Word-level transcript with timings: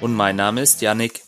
Und 0.00 0.14
mein 0.14 0.36
Name 0.36 0.60
ist 0.60 0.82
Yannick. 0.82 1.22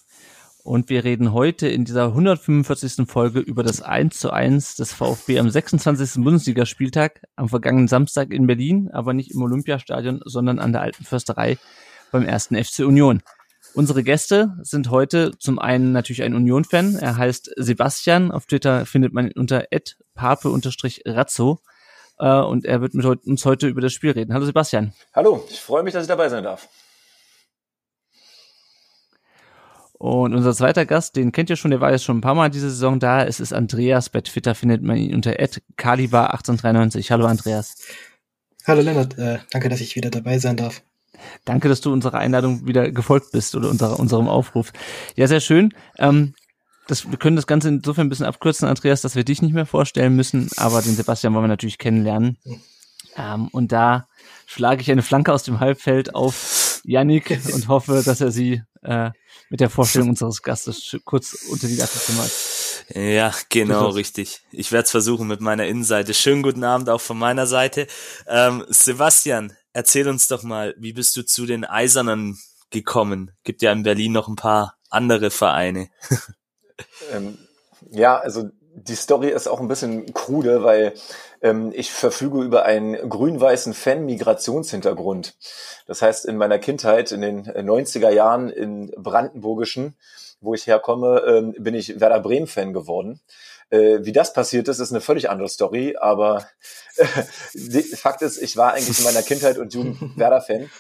Und 0.63 0.91
wir 0.91 1.03
reden 1.03 1.33
heute 1.33 1.69
in 1.69 1.87
dieser 1.87 2.05
145. 2.05 3.09
Folge 3.09 3.41
über 3.41 3.63
das 3.63 3.81
1 3.81 4.19
zu 4.19 4.31
1 4.31 4.77
des 4.77 4.93
VfB 4.93 5.39
am 5.39 5.49
26. 5.49 6.23
Bundesligaspieltag 6.23 7.23
am 7.37 7.49
vergangenen 7.49 7.89
Samstag 7.89 8.31
in 8.31 8.47
Berlin, 8.47 8.91
aber 8.93 9.15
nicht 9.15 9.31
im 9.31 9.41
Olympiastadion, 9.41 10.21
sondern 10.27 10.59
an 10.59 10.73
der 10.73 10.83
Alten 10.83 11.05
Försterei 11.05 11.57
beim 12.12 12.27
ersten 12.27 12.62
FC 12.62 12.81
Union. 12.81 13.23
Unsere 13.73 14.03
Gäste 14.03 14.59
sind 14.61 14.91
heute 14.91 15.31
zum 15.39 15.59
einen 15.59 15.93
natürlich 15.93 16.23
ein 16.23 16.35
Union-Fan. 16.35 16.97
Er 16.97 17.17
heißt 17.17 17.51
Sebastian. 17.57 18.31
Auf 18.31 18.45
Twitter 18.45 18.85
findet 18.85 19.15
man 19.15 19.29
ihn 19.29 19.39
unter 19.39 19.65
pape-razzo. 20.15 21.61
Äh, 22.19 22.41
und 22.41 22.65
er 22.67 22.81
wird 22.83 22.93
mit 22.93 23.07
uns 23.07 23.45
heute 23.47 23.69
über 23.69 23.81
das 23.81 23.95
Spiel 23.95 24.11
reden. 24.11 24.35
Hallo 24.35 24.45
Sebastian. 24.45 24.93
Hallo, 25.15 25.45
ich 25.48 25.61
freue 25.61 25.83
mich, 25.83 25.95
dass 25.95 26.03
ich 26.03 26.09
dabei 26.09 26.29
sein 26.29 26.45
darf. 26.45 26.69
Und 29.98 30.33
unser 30.33 30.55
zweiter 30.55 30.86
Gast, 30.86 31.17
den 31.17 31.33
kennt 31.33 31.50
ihr 31.50 31.56
schon, 31.56 31.73
der 31.73 31.81
war 31.81 31.91
jetzt 31.91 32.05
schon 32.05 32.19
ein 32.19 32.23
paar 32.23 32.36
Mal 32.36 32.50
diese 32.50 32.70
Saison 32.70 33.00
da. 33.00 33.25
Es 33.25 33.41
ist 33.41 33.53
Andreas. 33.53 34.09
Bei 34.09 34.20
Twitter 34.20 34.55
findet 34.55 34.83
man 34.83 34.97
ihn 34.97 35.14
unter 35.14 35.33
@kaliber1893. 35.33 37.11
Hallo 37.11 37.27
Andreas. 37.27 37.75
Hallo 38.64 38.83
Lennart, 38.83 39.19
äh, 39.19 39.39
danke, 39.50 39.69
dass 39.69 39.81
ich 39.81 39.97
wieder 39.97 40.11
dabei 40.11 40.39
sein 40.39 40.56
darf. 40.56 40.83
Danke, 41.45 41.69
dass 41.69 41.81
du 41.81 41.92
unserer 41.92 42.19
Einladung 42.19 42.67
wieder 42.67 42.92
gefolgt 42.92 43.33
bist 43.33 43.56
oder 43.56 43.70
unserer, 43.70 43.98
unserem 43.98 44.28
Aufruf. 44.28 44.73
Ja, 45.17 45.27
sehr 45.27 45.41
schön. 45.41 45.75
Ähm, 45.98 46.34
das, 46.86 47.11
wir 47.11 47.19
können 47.19 47.36
das 47.36 47.47
Ganze 47.47 47.69
insofern 47.69 48.06
ein 48.06 48.08
bisschen 48.08 48.27
abkürzen, 48.27 48.69
Andreas, 48.69 49.03
dass 49.03 49.17
wir 49.17 49.25
dich 49.25 49.42
nicht 49.42 49.55
mehr 49.55 49.67
vorstellen 49.67 50.14
müssen, 50.14 50.48
aber 50.56 50.80
den 50.80 50.95
Sebastian 50.95 51.34
wollen 51.34 51.45
wir 51.45 51.48
natürlich 51.48 51.78
kennenlernen. 51.78 52.39
Ähm, 53.17 53.48
und 53.48 53.73
da 53.73 54.06
schlage 54.47 54.80
ich 54.80 54.91
eine 54.91 55.03
Flanke 55.03 55.33
aus 55.33 55.42
dem 55.42 55.61
Halbfeld 55.61 56.14
auf 56.14 56.80
Yannick 56.84 57.41
und 57.53 57.69
hoffe, 57.69 58.03
dass 58.05 58.20
er 58.20 58.30
sie 58.30 58.62
äh, 58.83 59.11
mit 59.51 59.61
der 59.61 59.71
Vorstellung 59.71 60.11
unseres 60.11 60.43
Gastes 60.43 60.97
kurz 61.05 61.34
unter 61.51 61.67
die 61.67 61.77
Latte 61.77 61.98
zimmert. 61.98 62.31
Ja, 62.95 63.33
genau, 63.48 63.89
richtig. 63.91 64.43
Ich 64.51 64.73
werde 64.73 64.85
es 64.85 64.91
versuchen 64.91 65.27
mit 65.27 65.41
meiner 65.41 65.67
Innenseite. 65.67 66.15
Schönen 66.15 66.43
guten 66.43 66.65
Abend 66.65 66.89
auch 66.89 67.01
von 67.01 67.19
meiner 67.19 67.47
Seite. 67.47 67.87
Ähm, 68.27 68.65
Sebastian, 68.69 69.53
erzähl 69.73 70.09
uns 70.09 70.29
doch 70.29 70.43
mal, 70.43 70.75
wie 70.79 70.93
bist 70.93 71.17
du 71.17 71.23
zu 71.23 71.47
den 71.47 71.65
Eisernen 71.65 72.39
gekommen? 72.70 73.33
Gibt 73.45 73.62
ja 73.62 73.73
in 73.73 73.83
Berlin 73.83 74.12
noch 74.12 74.29
ein 74.29 74.37
paar 74.37 74.77
andere 74.91 75.31
Vereine. 75.31 75.89
ähm, 77.13 77.39
ja, 77.91 78.19
also 78.19 78.51
die 78.75 78.95
Story 78.95 79.31
ist 79.31 79.48
auch 79.48 79.61
ein 79.61 79.69
bisschen 79.69 80.13
krude, 80.15 80.63
weil 80.63 80.95
ähm, 81.42 81.72
ich 81.75 81.91
verfüge 81.91 82.42
über 82.42 82.64
einen 82.64 82.94
grün-weißen 83.08 83.75
Fan-Migrationshintergrund. 83.75 85.36
Das 85.86 86.03
heißt, 86.03 86.27
in 86.27 86.36
meiner 86.36 86.58
Kindheit, 86.58 87.12
in 87.12 87.20
den 87.20 87.47
90er 87.47 88.11
Jahren 88.11 88.48
in 88.48 88.91
Brandenburgischen, 88.97 89.97
wo 90.41 90.55
ich 90.55 90.67
herkomme, 90.67 91.22
ähm, 91.27 91.55
bin 91.58 91.75
ich 91.75 92.00
Werder 92.00 92.20
Bremen-Fan 92.20 92.72
geworden. 92.72 93.20
Äh, 93.70 93.98
wie 94.03 94.13
das 94.13 94.33
passiert 94.33 94.68
ist, 94.68 94.79
ist 94.79 94.92
eine 94.92 95.01
völlig 95.01 95.29
andere 95.30 95.48
Story, 95.48 95.96
aber 95.98 96.46
äh, 96.96 97.05
Fakt 97.96 98.23
ist, 98.23 98.39
ich 98.39 98.57
war 98.57 98.73
eigentlich 98.73 98.98
in 98.98 99.05
meiner 99.05 99.23
Kindheit 99.23 99.58
und 99.58 99.74
Jugend 99.74 99.98
Werder-Fan. 100.17 100.70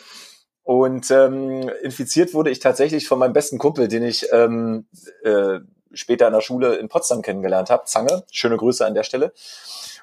Und 0.62 1.10
ähm, 1.10 1.70
infiziert 1.82 2.34
wurde 2.34 2.50
ich 2.50 2.58
tatsächlich 2.58 3.08
von 3.08 3.18
meinem 3.18 3.32
besten 3.32 3.58
Kumpel, 3.58 3.88
den 3.88 4.02
ich 4.02 4.30
ähm, 4.32 4.86
äh, 5.22 5.60
später 5.92 6.26
in 6.26 6.34
der 6.34 6.42
Schule 6.42 6.76
in 6.76 6.88
Potsdam 6.88 7.22
kennengelernt 7.22 7.70
habe, 7.70 7.84
Zange. 7.86 8.24
Schöne 8.30 8.58
Grüße 8.58 8.84
an 8.84 8.94
der 8.94 9.02
Stelle. 9.02 9.32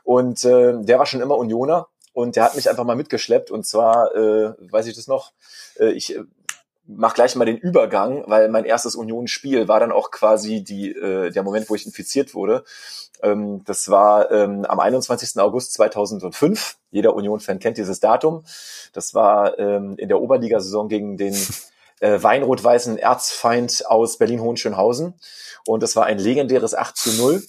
Und 0.05 0.45
äh, 0.45 0.73
der 0.81 0.99
war 0.99 1.07
schon 1.07 1.19
immer 1.19 1.35
Unioner 1.35 1.87
und 2.13 2.35
der 2.37 2.43
hat 2.45 2.55
mich 2.55 2.69
einfach 2.69 2.85
mal 2.85 2.95
mitgeschleppt. 2.95 3.51
Und 3.51 3.65
zwar, 3.65 4.15
äh, 4.15 4.53
weiß 4.71 4.85
ich 4.85 4.95
das 4.95 5.07
noch, 5.07 5.33
äh, 5.79 5.91
ich 5.91 6.15
äh, 6.15 6.23
mach 6.87 7.15
gleich 7.15 7.35
mal 7.35 7.45
den 7.45 7.57
Übergang, 7.57 8.23
weil 8.27 8.47
mein 8.49 8.65
erstes 8.65 8.95
Union-Spiel 8.95 9.67
war 9.67 9.79
dann 9.79 9.91
auch 9.91 10.11
quasi 10.11 10.63
die, 10.63 10.91
äh, 10.91 11.31
der 11.31 11.41
Moment, 11.41 11.69
wo 11.69 11.75
ich 11.75 11.87
infiziert 11.87 12.35
wurde. 12.35 12.63
Ähm, 13.23 13.63
das 13.65 13.89
war 13.89 14.29
ähm, 14.29 14.63
am 14.65 14.79
21. 14.79 15.41
August 15.41 15.73
2005. 15.73 16.77
Jeder 16.91 17.15
Union-Fan 17.15 17.57
kennt 17.57 17.77
dieses 17.77 17.99
Datum. 17.99 18.43
Das 18.93 19.15
war 19.15 19.57
ähm, 19.57 19.95
in 19.97 20.07
der 20.07 20.21
Oberligasaison 20.21 20.87
gegen 20.87 21.17
den 21.17 21.35
äh, 21.99 22.21
weinrot-weißen 22.21 22.99
Erzfeind 22.99 23.83
aus 23.87 24.17
Berlin-Hohenschönhausen. 24.19 25.15
Und 25.65 25.81
das 25.81 25.95
war 25.95 26.05
ein 26.05 26.19
legendäres 26.19 26.75
8 26.75 26.95
zu 26.95 27.11
0 27.13 27.43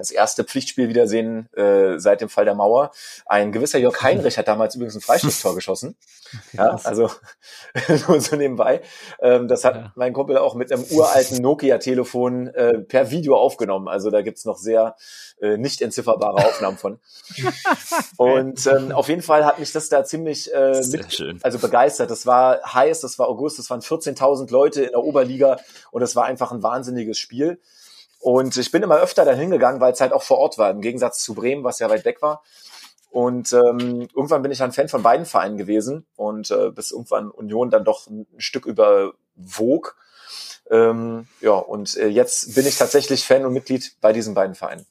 das 0.00 0.10
erste 0.10 0.44
Pflichtspielwiedersehen 0.44 1.52
äh, 1.54 1.98
seit 1.98 2.20
dem 2.20 2.28
Fall 2.28 2.44
der 2.44 2.54
Mauer. 2.54 2.90
Ein 3.26 3.52
gewisser 3.52 3.78
Jörg 3.78 4.00
Heinrich 4.02 4.38
hat 4.38 4.48
damals 4.48 4.74
übrigens 4.74 4.96
ein 4.96 5.00
Freistoßtor 5.00 5.54
geschossen. 5.60 5.96
Ja, 6.52 6.78
also 6.84 7.10
nur 8.08 8.20
so 8.20 8.36
nebenbei. 8.36 8.82
Ähm, 9.20 9.48
das 9.48 9.64
hat 9.64 9.74
ja. 9.76 9.92
mein 9.96 10.12
Kumpel 10.12 10.38
auch 10.38 10.54
mit 10.54 10.72
einem 10.72 10.84
uralten 10.90 11.42
Nokia-Telefon 11.42 12.48
äh, 12.48 12.78
per 12.78 13.10
Video 13.10 13.36
aufgenommen. 13.36 13.88
Also 13.88 14.10
da 14.10 14.22
gibt's 14.22 14.44
noch 14.44 14.56
sehr 14.56 14.96
äh, 15.40 15.56
nicht 15.56 15.82
entzifferbare 15.82 16.36
Aufnahmen 16.36 16.78
von. 16.78 17.00
Und 18.16 18.66
ähm, 18.66 18.92
auf 18.92 19.08
jeden 19.08 19.22
Fall 19.22 19.44
hat 19.44 19.58
mich 19.58 19.72
das 19.72 19.88
da 19.88 20.04
ziemlich 20.04 20.52
äh, 20.52 20.80
mit, 20.90 21.40
also 21.42 21.58
begeistert. 21.58 22.10
Das 22.10 22.26
war 22.26 22.60
heiß, 22.62 23.00
das 23.00 23.18
war 23.18 23.28
August, 23.28 23.58
das 23.58 23.68
waren 23.70 23.80
14.000 23.80 24.50
Leute 24.50 24.84
in 24.84 24.90
der 24.90 25.02
Oberliga 25.02 25.58
und 25.90 26.02
es 26.02 26.16
war 26.16 26.24
einfach 26.24 26.52
ein 26.52 26.62
wahnsinniges 26.62 27.18
Spiel. 27.18 27.60
Und 28.20 28.56
ich 28.58 28.70
bin 28.70 28.82
immer 28.82 28.98
öfter 28.98 29.24
dahin 29.24 29.50
gegangen, 29.50 29.80
weil 29.80 29.94
es 29.94 30.00
halt 30.00 30.12
auch 30.12 30.22
vor 30.22 30.38
Ort 30.38 30.58
war, 30.58 30.70
im 30.70 30.82
Gegensatz 30.82 31.22
zu 31.22 31.34
Bremen, 31.34 31.64
was 31.64 31.78
ja 31.78 31.88
weit 31.88 32.04
weg 32.04 32.20
war. 32.20 32.42
Und 33.10 33.52
ähm, 33.52 34.08
irgendwann 34.14 34.42
bin 34.42 34.52
ich 34.52 34.62
ein 34.62 34.72
Fan 34.72 34.88
von 34.88 35.02
beiden 35.02 35.26
Vereinen 35.26 35.56
gewesen 35.56 36.06
und 36.16 36.50
äh, 36.50 36.70
bis 36.70 36.92
irgendwann 36.92 37.30
Union 37.30 37.70
dann 37.70 37.84
doch 37.84 38.06
ein 38.06 38.26
Stück 38.36 38.66
überwog. 38.66 39.96
Ähm, 40.70 41.26
ja, 41.40 41.54
und 41.54 41.96
äh, 41.96 42.06
jetzt 42.06 42.54
bin 42.54 42.66
ich 42.66 42.76
tatsächlich 42.76 43.24
Fan 43.24 43.44
und 43.44 43.52
Mitglied 43.52 43.96
bei 44.00 44.12
diesen 44.12 44.34
beiden 44.34 44.54
Vereinen. 44.54 44.86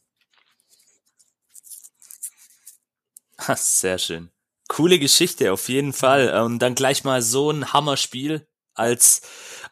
Sehr 3.56 4.00
schön. 4.00 4.32
Coole 4.68 5.00
Geschichte, 5.00 5.54
auf 5.54 5.70
jeden 5.70 5.94
Fall. 5.94 6.42
Und 6.44 6.60
dann 6.60 6.76
gleich 6.76 7.04
mal 7.04 7.22
so 7.22 7.52
ein 7.52 7.72
Hammerspiel 7.72 8.46
als, 8.80 9.22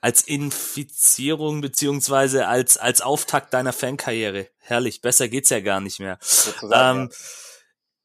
als 0.02 0.22
Infizierung 0.22 1.62
beziehungsweise 1.62 2.48
als, 2.48 2.78
als 2.78 3.02
Auftakt 3.02 3.54
deiner 3.54 3.74
Fankarriere. 3.74 4.50
Herrlich, 4.60 5.02
besser 5.02 5.28
geht's 5.28 5.50
ja 5.50 5.60
gar 5.60 5.80
nicht 5.80 6.00
mehr. 6.00 6.20
Ähm, 6.64 6.70
ja. 6.72 7.10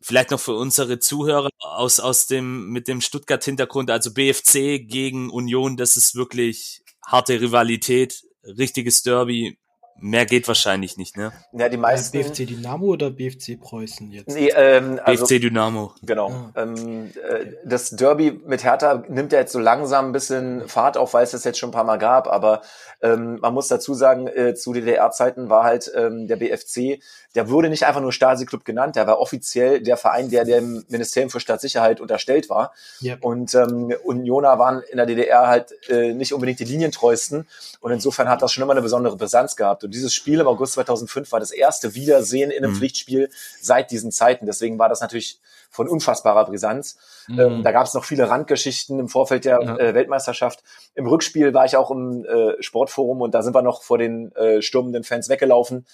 Vielleicht 0.00 0.30
noch 0.32 0.40
für 0.40 0.54
unsere 0.54 0.98
Zuhörer 0.98 1.50
aus, 1.58 2.00
aus 2.00 2.26
dem, 2.26 2.70
mit 2.70 2.88
dem 2.88 3.00
Stuttgart-Hintergrund, 3.00 3.90
also 3.90 4.12
BFC 4.12 4.80
gegen 4.88 5.30
Union, 5.30 5.76
das 5.76 5.96
ist 5.96 6.16
wirklich 6.16 6.82
harte 7.06 7.40
Rivalität, 7.40 8.22
richtiges 8.44 9.02
Derby, 9.02 9.58
Mehr 9.98 10.26
geht 10.26 10.48
wahrscheinlich 10.48 10.96
nicht, 10.96 11.16
ne? 11.16 11.32
Ja, 11.52 11.68
die 11.68 11.76
meisten. 11.76 12.18
BFC 12.18 12.46
Dynamo 12.46 12.86
oder 12.86 13.10
BFC 13.10 13.60
Preußen 13.60 14.10
jetzt? 14.10 14.28
Nee, 14.34 14.52
ähm, 14.54 15.00
also, 15.04 15.26
BFC 15.26 15.40
Dynamo. 15.40 15.94
Genau. 16.02 16.30
Ah. 16.30 16.62
Ähm, 16.62 17.12
äh, 17.28 17.46
das 17.64 17.90
Derby 17.90 18.40
mit 18.46 18.64
Hertha 18.64 19.04
nimmt 19.08 19.32
ja 19.32 19.38
jetzt 19.38 19.52
so 19.52 19.58
langsam 19.58 20.06
ein 20.06 20.12
bisschen 20.12 20.68
Fahrt 20.68 20.96
auf, 20.96 21.14
weil 21.14 21.24
es 21.24 21.30
das 21.30 21.44
jetzt 21.44 21.58
schon 21.58 21.68
ein 21.68 21.72
paar 21.72 21.84
Mal 21.84 21.98
gab. 21.98 22.26
Aber 22.26 22.62
ähm, 23.00 23.38
man 23.40 23.54
muss 23.54 23.68
dazu 23.68 23.94
sagen, 23.94 24.26
äh, 24.26 24.54
zu 24.54 24.72
DDR-Zeiten 24.72 25.48
war 25.48 25.64
halt 25.64 25.90
ähm, 25.94 26.26
der 26.26 26.36
BFC 26.36 27.00
der 27.34 27.48
wurde 27.48 27.68
nicht 27.70 27.84
einfach 27.84 28.00
nur 28.00 28.12
Stasi-Club 28.12 28.64
genannt, 28.64 28.96
der 28.96 29.06
war 29.06 29.18
offiziell 29.18 29.80
der 29.80 29.96
Verein, 29.96 30.28
der 30.28 30.44
dem 30.44 30.84
Ministerium 30.88 31.30
für 31.30 31.40
Staatssicherheit 31.40 32.00
unterstellt 32.00 32.50
war. 32.50 32.72
Yep. 33.02 33.24
Und 33.24 33.54
ähm, 33.54 33.94
Unioner 34.04 34.58
waren 34.58 34.82
in 34.90 34.98
der 34.98 35.06
DDR 35.06 35.46
halt 35.46 35.72
äh, 35.88 36.12
nicht 36.12 36.34
unbedingt 36.34 36.60
die 36.60 36.64
linientreuesten. 36.64 37.46
Und 37.80 37.92
insofern 37.92 38.28
hat 38.28 38.42
das 38.42 38.52
schon 38.52 38.62
immer 38.62 38.72
eine 38.72 38.82
besondere 38.82 39.16
Brisanz 39.16 39.56
gehabt. 39.56 39.81
Und 39.84 39.94
dieses 39.94 40.14
Spiel 40.14 40.40
im 40.40 40.46
August 40.46 40.74
2005 40.74 41.30
war 41.32 41.40
das 41.40 41.50
erste 41.50 41.94
Wiedersehen 41.94 42.50
in 42.50 42.64
einem 42.64 42.72
mhm. 42.72 42.78
Pflichtspiel 42.78 43.30
seit 43.60 43.90
diesen 43.90 44.10
Zeiten. 44.10 44.46
Deswegen 44.46 44.78
war 44.78 44.88
das 44.88 45.00
natürlich 45.00 45.40
von 45.70 45.88
unfassbarer 45.88 46.44
Brisanz. 46.44 46.98
Mhm. 47.28 47.40
Ähm, 47.40 47.62
da 47.62 47.72
gab 47.72 47.86
es 47.86 47.94
noch 47.94 48.04
viele 48.04 48.28
Randgeschichten 48.28 48.98
im 48.98 49.08
Vorfeld 49.08 49.44
der 49.44 49.60
ja. 49.62 49.78
äh, 49.78 49.94
Weltmeisterschaft. 49.94 50.62
Im 50.94 51.06
Rückspiel 51.06 51.54
war 51.54 51.64
ich 51.64 51.76
auch 51.76 51.90
im 51.90 52.24
äh, 52.24 52.62
Sportforum 52.62 53.20
und 53.22 53.34
da 53.34 53.42
sind 53.42 53.54
wir 53.54 53.62
noch 53.62 53.82
vor 53.82 53.98
den 53.98 54.32
äh, 54.36 54.60
stürmenden 54.60 55.02
Fans 55.02 55.28
weggelaufen. 55.28 55.86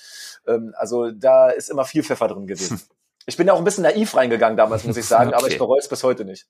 Ähm, 0.47 0.75
also 0.77 1.11
da 1.13 1.51
ist 1.51 1.71
immer 1.71 1.85
viel 1.85 2.03
Pfeffer 2.03 2.29
drin 2.29 2.47
gewesen. 2.47 2.81
Ich 3.27 3.37
bin 3.37 3.49
auch 3.51 3.59
ein 3.59 3.65
bisschen 3.65 3.85
naiv 3.85 4.17
reingegangen 4.17 4.57
damals, 4.57 4.85
muss 4.85 4.97
ich 4.97 5.07
sagen, 5.07 5.29
okay. 5.35 5.39
aber 5.39 5.49
ich 5.49 5.59
bereue 5.59 5.79
es 5.79 5.89
bis 5.89 6.03
heute 6.03 6.25
nicht. 6.25 6.47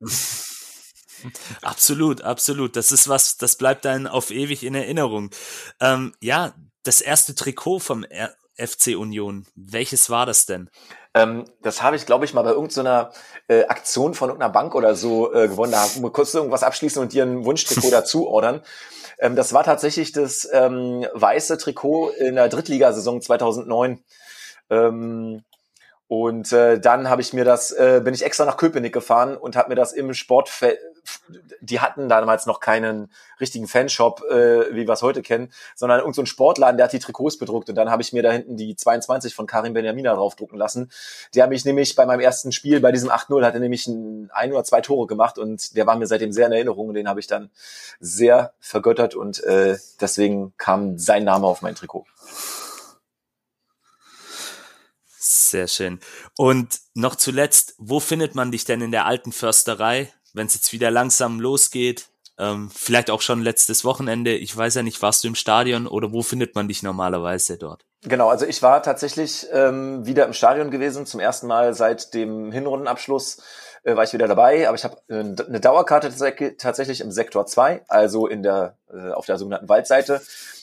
Absolut, 1.62 2.22
absolut. 2.22 2.76
Das 2.76 2.92
ist 2.92 3.08
was, 3.08 3.36
das 3.36 3.56
bleibt 3.56 3.84
dann 3.84 4.06
auf 4.06 4.30
ewig 4.30 4.64
in 4.64 4.74
Erinnerung. 4.74 5.30
Ähm, 5.80 6.14
ja, 6.20 6.54
das 6.82 7.00
erste 7.00 7.34
Trikot 7.34 7.80
vom 7.80 8.04
R 8.04 8.34
FC 8.58 8.96
Union. 8.96 9.46
Welches 9.54 10.08
war 10.08 10.24
das 10.24 10.46
denn? 10.46 10.70
Ähm, 11.14 11.44
das 11.62 11.82
habe 11.82 11.96
ich, 11.96 12.06
glaube 12.06 12.24
ich, 12.24 12.34
mal 12.34 12.42
bei 12.42 12.50
irgendeiner 12.50 13.10
äh, 13.48 13.64
Aktion 13.64 14.14
von 14.14 14.30
irgendeiner 14.30 14.52
Bank 14.52 14.74
oder 14.74 14.94
so 14.94 15.32
äh, 15.32 15.48
gewonnen. 15.48 15.72
Da 15.72 15.86
wir 15.94 16.10
kurz 16.10 16.34
irgendwas 16.34 16.62
abschließen 16.62 17.00
und 17.00 17.12
dir 17.12 17.24
ein 17.24 17.44
Wunschtrikot 17.44 17.90
dazu 17.90 18.26
ordern. 18.26 18.62
Ähm, 19.18 19.36
das 19.36 19.52
war 19.52 19.64
tatsächlich 19.64 20.12
das 20.12 20.48
ähm, 20.52 21.06
weiße 21.12 21.58
Trikot 21.58 22.10
in 22.10 22.36
der 22.36 22.48
Drittligasaison 22.48 23.20
2009. 23.20 24.02
Ähm, 24.70 25.42
und 26.08 26.52
äh, 26.52 26.78
dann 26.78 27.10
habe 27.10 27.20
ich 27.20 27.32
mir 27.32 27.44
das, 27.44 27.72
äh, 27.72 28.00
bin 28.04 28.14
ich 28.14 28.24
extra 28.24 28.44
nach 28.44 28.56
Köpenick 28.56 28.92
gefahren 28.92 29.36
und 29.36 29.56
habe 29.56 29.70
mir 29.70 29.74
das 29.74 29.92
im 29.92 30.14
Sportfeld, 30.14 30.78
die 31.60 31.80
hatten 31.80 32.08
damals 32.08 32.46
noch 32.46 32.60
keinen 32.60 33.10
richtigen 33.40 33.66
Fanshop, 33.66 34.22
äh, 34.30 34.72
wie 34.72 34.86
wir 34.86 34.90
es 34.90 35.02
heute 35.02 35.22
kennen, 35.22 35.52
sondern 35.74 35.98
irgendein 35.98 36.24
so 36.24 36.26
Sportladen, 36.26 36.76
der 36.76 36.84
hat 36.84 36.92
die 36.92 37.00
Trikots 37.00 37.38
bedruckt 37.38 37.68
und 37.68 37.74
dann 37.74 37.90
habe 37.90 38.02
ich 38.02 38.12
mir 38.12 38.22
da 38.22 38.30
hinten 38.30 38.56
die 38.56 38.76
22 38.76 39.34
von 39.34 39.48
Karim 39.48 39.72
Benjamina 39.72 40.14
draufdrucken 40.14 40.56
lassen. 40.56 40.92
Der 41.34 41.42
hat 41.42 41.50
mich 41.50 41.64
nämlich 41.64 41.96
bei 41.96 42.06
meinem 42.06 42.20
ersten 42.20 42.52
Spiel, 42.52 42.78
bei 42.78 42.92
diesem 42.92 43.10
8-0, 43.10 43.44
hat 43.44 43.54
er 43.54 43.60
nämlich 43.60 43.88
ein, 43.88 44.30
ein 44.32 44.52
oder 44.52 44.62
zwei 44.62 44.80
Tore 44.82 45.08
gemacht 45.08 45.38
und 45.38 45.76
der 45.76 45.88
war 45.88 45.96
mir 45.96 46.06
seitdem 46.06 46.30
sehr 46.30 46.46
in 46.46 46.52
Erinnerung 46.52 46.88
und 46.88 46.94
den 46.94 47.08
habe 47.08 47.18
ich 47.18 47.26
dann 47.26 47.50
sehr 47.98 48.52
vergöttert 48.60 49.16
und 49.16 49.42
äh, 49.42 49.76
deswegen 50.00 50.54
kam 50.56 50.98
sein 50.98 51.24
Name 51.24 51.48
auf 51.48 51.62
mein 51.62 51.74
Trikot. 51.74 52.06
Sehr 55.28 55.66
schön. 55.66 55.98
Und 56.36 56.78
noch 56.94 57.16
zuletzt, 57.16 57.74
wo 57.78 57.98
findet 57.98 58.36
man 58.36 58.52
dich 58.52 58.64
denn 58.64 58.80
in 58.80 58.92
der 58.92 59.06
alten 59.06 59.32
Försterei, 59.32 60.12
wenn 60.34 60.46
es 60.46 60.54
jetzt 60.54 60.72
wieder 60.72 60.92
langsam 60.92 61.40
losgeht? 61.40 62.06
Ähm, 62.38 62.70
vielleicht 62.72 63.10
auch 63.10 63.22
schon 63.22 63.42
letztes 63.42 63.84
Wochenende. 63.84 64.36
Ich 64.36 64.56
weiß 64.56 64.76
ja 64.76 64.82
nicht, 64.84 65.02
warst 65.02 65.24
du 65.24 65.28
im 65.28 65.34
Stadion 65.34 65.88
oder 65.88 66.12
wo 66.12 66.22
findet 66.22 66.54
man 66.54 66.68
dich 66.68 66.84
normalerweise 66.84 67.58
dort? 67.58 67.84
Genau, 68.02 68.28
also 68.28 68.46
ich 68.46 68.62
war 68.62 68.84
tatsächlich 68.84 69.48
ähm, 69.52 70.06
wieder 70.06 70.26
im 70.26 70.32
Stadion 70.32 70.70
gewesen, 70.70 71.06
zum 71.06 71.18
ersten 71.18 71.48
Mal 71.48 71.74
seit 71.74 72.14
dem 72.14 72.52
Hinrundenabschluss 72.52 73.42
äh, 73.82 73.96
war 73.96 74.04
ich 74.04 74.12
wieder 74.12 74.28
dabei, 74.28 74.68
aber 74.68 74.76
ich 74.76 74.84
habe 74.84 74.96
äh, 75.08 75.14
eine 75.14 75.60
Dauerkarte 75.60 76.12
tatsächlich 76.56 77.00
im 77.00 77.10
Sektor 77.10 77.46
2, 77.46 77.82
also 77.88 78.28
in 78.28 78.44
der 78.44 78.76
äh, 78.92 79.10
auf 79.10 79.26
der 79.26 79.38
sogenannten 79.38 79.68
Waldseite, 79.68 80.20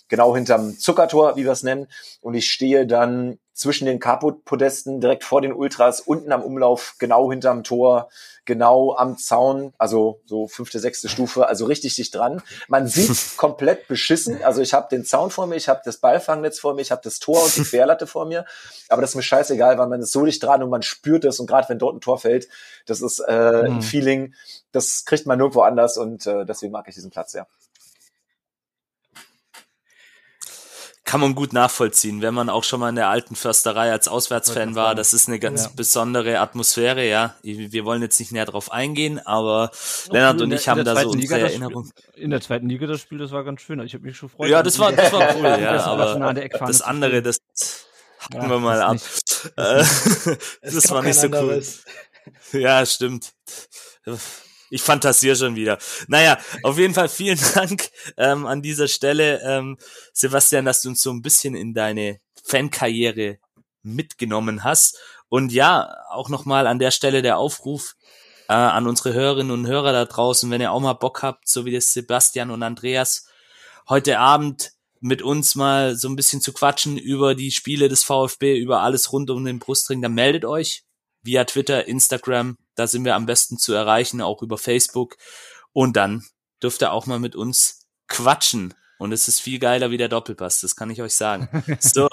genau 0.07 0.35
hinterm 0.35 0.77
Zuckertor, 0.77 1.35
wie 1.35 1.43
wir 1.43 1.51
es 1.51 1.63
nennen, 1.63 1.87
und 2.21 2.33
ich 2.33 2.49
stehe 2.49 2.85
dann 2.85 3.39
zwischen 3.53 3.85
den 3.85 3.99
Carport-Podesten 3.99 4.99
direkt 4.99 5.23
vor 5.23 5.41
den 5.41 5.53
Ultras, 5.53 6.01
unten 6.01 6.31
am 6.31 6.41
Umlauf, 6.41 6.95
genau 6.97 7.29
hinterm 7.29 7.63
Tor, 7.63 8.09
genau 8.45 8.95
am 8.95 9.17
Zaun, 9.17 9.73
also 9.77 10.21
so 10.25 10.47
fünfte, 10.47 10.79
sechste 10.79 11.07
Stufe, 11.07 11.47
also 11.47 11.65
richtig 11.65 11.95
dicht 11.95 12.15
dran. 12.15 12.41
Man 12.67 12.87
sieht 12.87 13.15
komplett 13.37 13.87
beschissen. 13.87 14.43
Also 14.43 14.61
ich 14.61 14.73
habe 14.73 14.87
den 14.89 15.05
Zaun 15.05 15.29
vor 15.29 15.45
mir, 15.45 15.55
ich 15.55 15.69
habe 15.69 15.81
das 15.85 15.97
Ballfangnetz 15.97 16.59
vor 16.59 16.73
mir, 16.73 16.81
ich 16.81 16.91
habe 16.91 17.01
das 17.03 17.19
Tor 17.19 17.43
und 17.43 17.55
die 17.55 17.63
Querlatte 17.63 18.07
vor 18.07 18.25
mir. 18.25 18.45
Aber 18.89 19.01
das 19.01 19.11
ist 19.11 19.15
mir 19.15 19.23
scheißegal, 19.23 19.77
weil 19.77 19.87
man 19.87 20.01
ist 20.01 20.11
so 20.11 20.25
dicht 20.25 20.41
dran 20.41 20.63
und 20.63 20.69
man 20.69 20.81
spürt 20.81 21.23
es. 21.23 21.39
Und 21.39 21.45
gerade 21.45 21.69
wenn 21.69 21.79
dort 21.79 21.95
ein 21.95 22.01
Tor 22.01 22.17
fällt, 22.17 22.47
das 22.87 23.01
ist 23.01 23.19
äh, 23.19 23.65
ein 23.65 23.75
mhm. 23.75 23.81
Feeling, 23.81 24.33
das 24.71 25.05
kriegt 25.05 25.27
man 25.27 25.37
nirgendwo 25.37 25.61
anders 25.61 25.97
und 25.97 26.25
äh, 26.25 26.45
deswegen 26.45 26.71
mag 26.71 26.87
ich 26.87 26.95
diesen 26.95 27.11
Platz 27.11 27.33
sehr. 27.33 27.47
Kann 31.13 31.21
man 31.21 31.35
gut 31.35 31.53
nachvollziehen, 31.53 32.23
wenn 32.23 32.33
man 32.33 32.49
auch 32.49 32.63
schon 32.63 32.79
mal 32.79 32.89
in 32.89 32.95
der 32.95 33.07
alten 33.07 33.35
Försterei 33.35 33.91
als 33.91 34.07
Auswärtsfan 34.07 34.73
war. 34.73 34.95
Das 34.95 35.13
ist 35.13 35.27
eine 35.27 35.37
ganz 35.37 35.65
ja. 35.65 35.71
besondere 35.75 36.39
Atmosphäre, 36.39 37.07
ja. 37.07 37.35
Wir 37.43 37.85
wollen 37.85 38.01
jetzt 38.01 38.19
nicht 38.19 38.31
näher 38.31 38.47
drauf 38.47 38.71
eingehen, 38.71 39.23
aber 39.23 39.69
Lennart 40.09 40.41
und 40.41 40.51
ich 40.51 40.67
haben 40.67 40.83
da 40.83 40.95
so 40.95 41.11
unsere 41.11 41.41
Erinnerungen. 41.41 41.91
In 42.15 42.31
der 42.31 42.41
zweiten 42.41 42.67
Liga 42.67 42.87
das 42.87 42.99
Spiel, 42.99 43.19
das 43.19 43.29
war 43.29 43.43
ganz 43.43 43.61
schön. 43.61 43.79
Ich 43.81 43.93
habe 43.93 44.03
mich 44.03 44.17
schon 44.17 44.29
gefreut. 44.29 44.49
Ja, 44.49 44.63
das 44.63 44.79
war, 44.79 44.91
das 44.91 45.13
war 45.13 45.35
cool, 45.35 45.43
ja. 45.43 45.83
aber 45.83 46.35
das 46.65 46.81
andere, 46.81 47.21
das 47.21 47.37
hacken 48.17 48.41
ja, 48.41 48.49
wir 48.49 48.57
mal 48.57 48.81
ab. 48.81 48.97
das 49.55 50.89
war 50.89 51.03
nicht 51.03 51.19
so 51.19 51.27
cool. 51.27 51.63
Ja, 52.53 52.83
stimmt 52.87 53.33
ich 54.73 54.81
fantasiere 54.81 55.35
schon 55.35 55.55
wieder. 55.55 55.77
Naja, 56.07 56.39
auf 56.63 56.79
jeden 56.79 56.95
Fall 56.95 57.07
vielen 57.07 57.39
Dank 57.53 57.91
ähm, 58.17 58.47
an 58.47 58.63
dieser 58.63 58.87
Stelle, 58.87 59.39
ähm, 59.43 59.77
Sebastian, 60.13 60.65
dass 60.65 60.81
du 60.81 60.89
uns 60.89 61.03
so 61.03 61.11
ein 61.11 61.21
bisschen 61.21 61.53
in 61.53 61.75
deine 61.75 62.19
Fankarriere 62.43 63.37
mitgenommen 63.83 64.63
hast. 64.63 64.97
Und 65.29 65.53
ja, 65.53 65.95
auch 66.09 66.29
nochmal 66.29 66.65
an 66.65 66.79
der 66.79 66.89
Stelle 66.89 67.21
der 67.21 67.37
Aufruf 67.37 67.95
äh, 68.49 68.53
an 68.53 68.87
unsere 68.87 69.13
Hörerinnen 69.13 69.51
und 69.51 69.67
Hörer 69.67 69.91
da 69.91 70.05
draußen, 70.05 70.49
wenn 70.49 70.61
ihr 70.61 70.71
auch 70.71 70.81
mal 70.81 70.93
Bock 70.93 71.21
habt, 71.21 71.47
so 71.47 71.65
wie 71.65 71.71
das 71.71 71.93
Sebastian 71.93 72.49
und 72.49 72.63
Andreas, 72.63 73.27
heute 73.87 74.17
Abend 74.17 74.71
mit 75.01 75.21
uns 75.21 75.53
mal 75.53 75.95
so 75.95 76.09
ein 76.09 76.15
bisschen 76.15 76.41
zu 76.41 76.51
quatschen 76.51 76.97
über 76.97 77.35
die 77.35 77.51
Spiele 77.51 77.89
des 77.89 78.03
VfB, 78.03 78.57
über 78.57 78.81
alles 78.81 79.13
rund 79.13 79.29
um 79.29 79.45
den 79.45 79.59
Brustring, 79.59 80.01
dann 80.01 80.13
meldet 80.13 80.45
euch 80.45 80.83
via 81.21 81.43
Twitter, 81.43 81.87
Instagram, 81.87 82.57
da 82.75 82.87
sind 82.87 83.05
wir 83.05 83.15
am 83.15 83.25
besten 83.25 83.57
zu 83.57 83.73
erreichen, 83.73 84.21
auch 84.21 84.41
über 84.41 84.57
Facebook. 84.57 85.17
Und 85.71 85.95
dann 85.97 86.23
dürft 86.61 86.81
ihr 86.81 86.91
auch 86.91 87.05
mal 87.05 87.19
mit 87.19 87.35
uns 87.35 87.87
quatschen. 88.07 88.73
Und 88.99 89.11
es 89.11 89.27
ist 89.27 89.41
viel 89.41 89.59
geiler 89.59 89.91
wie 89.91 89.97
der 89.97 90.07
Doppelpass, 90.07 90.61
das 90.61 90.75
kann 90.75 90.89
ich 90.89 91.01
euch 91.01 91.15
sagen. 91.15 91.49
So, 91.79 92.07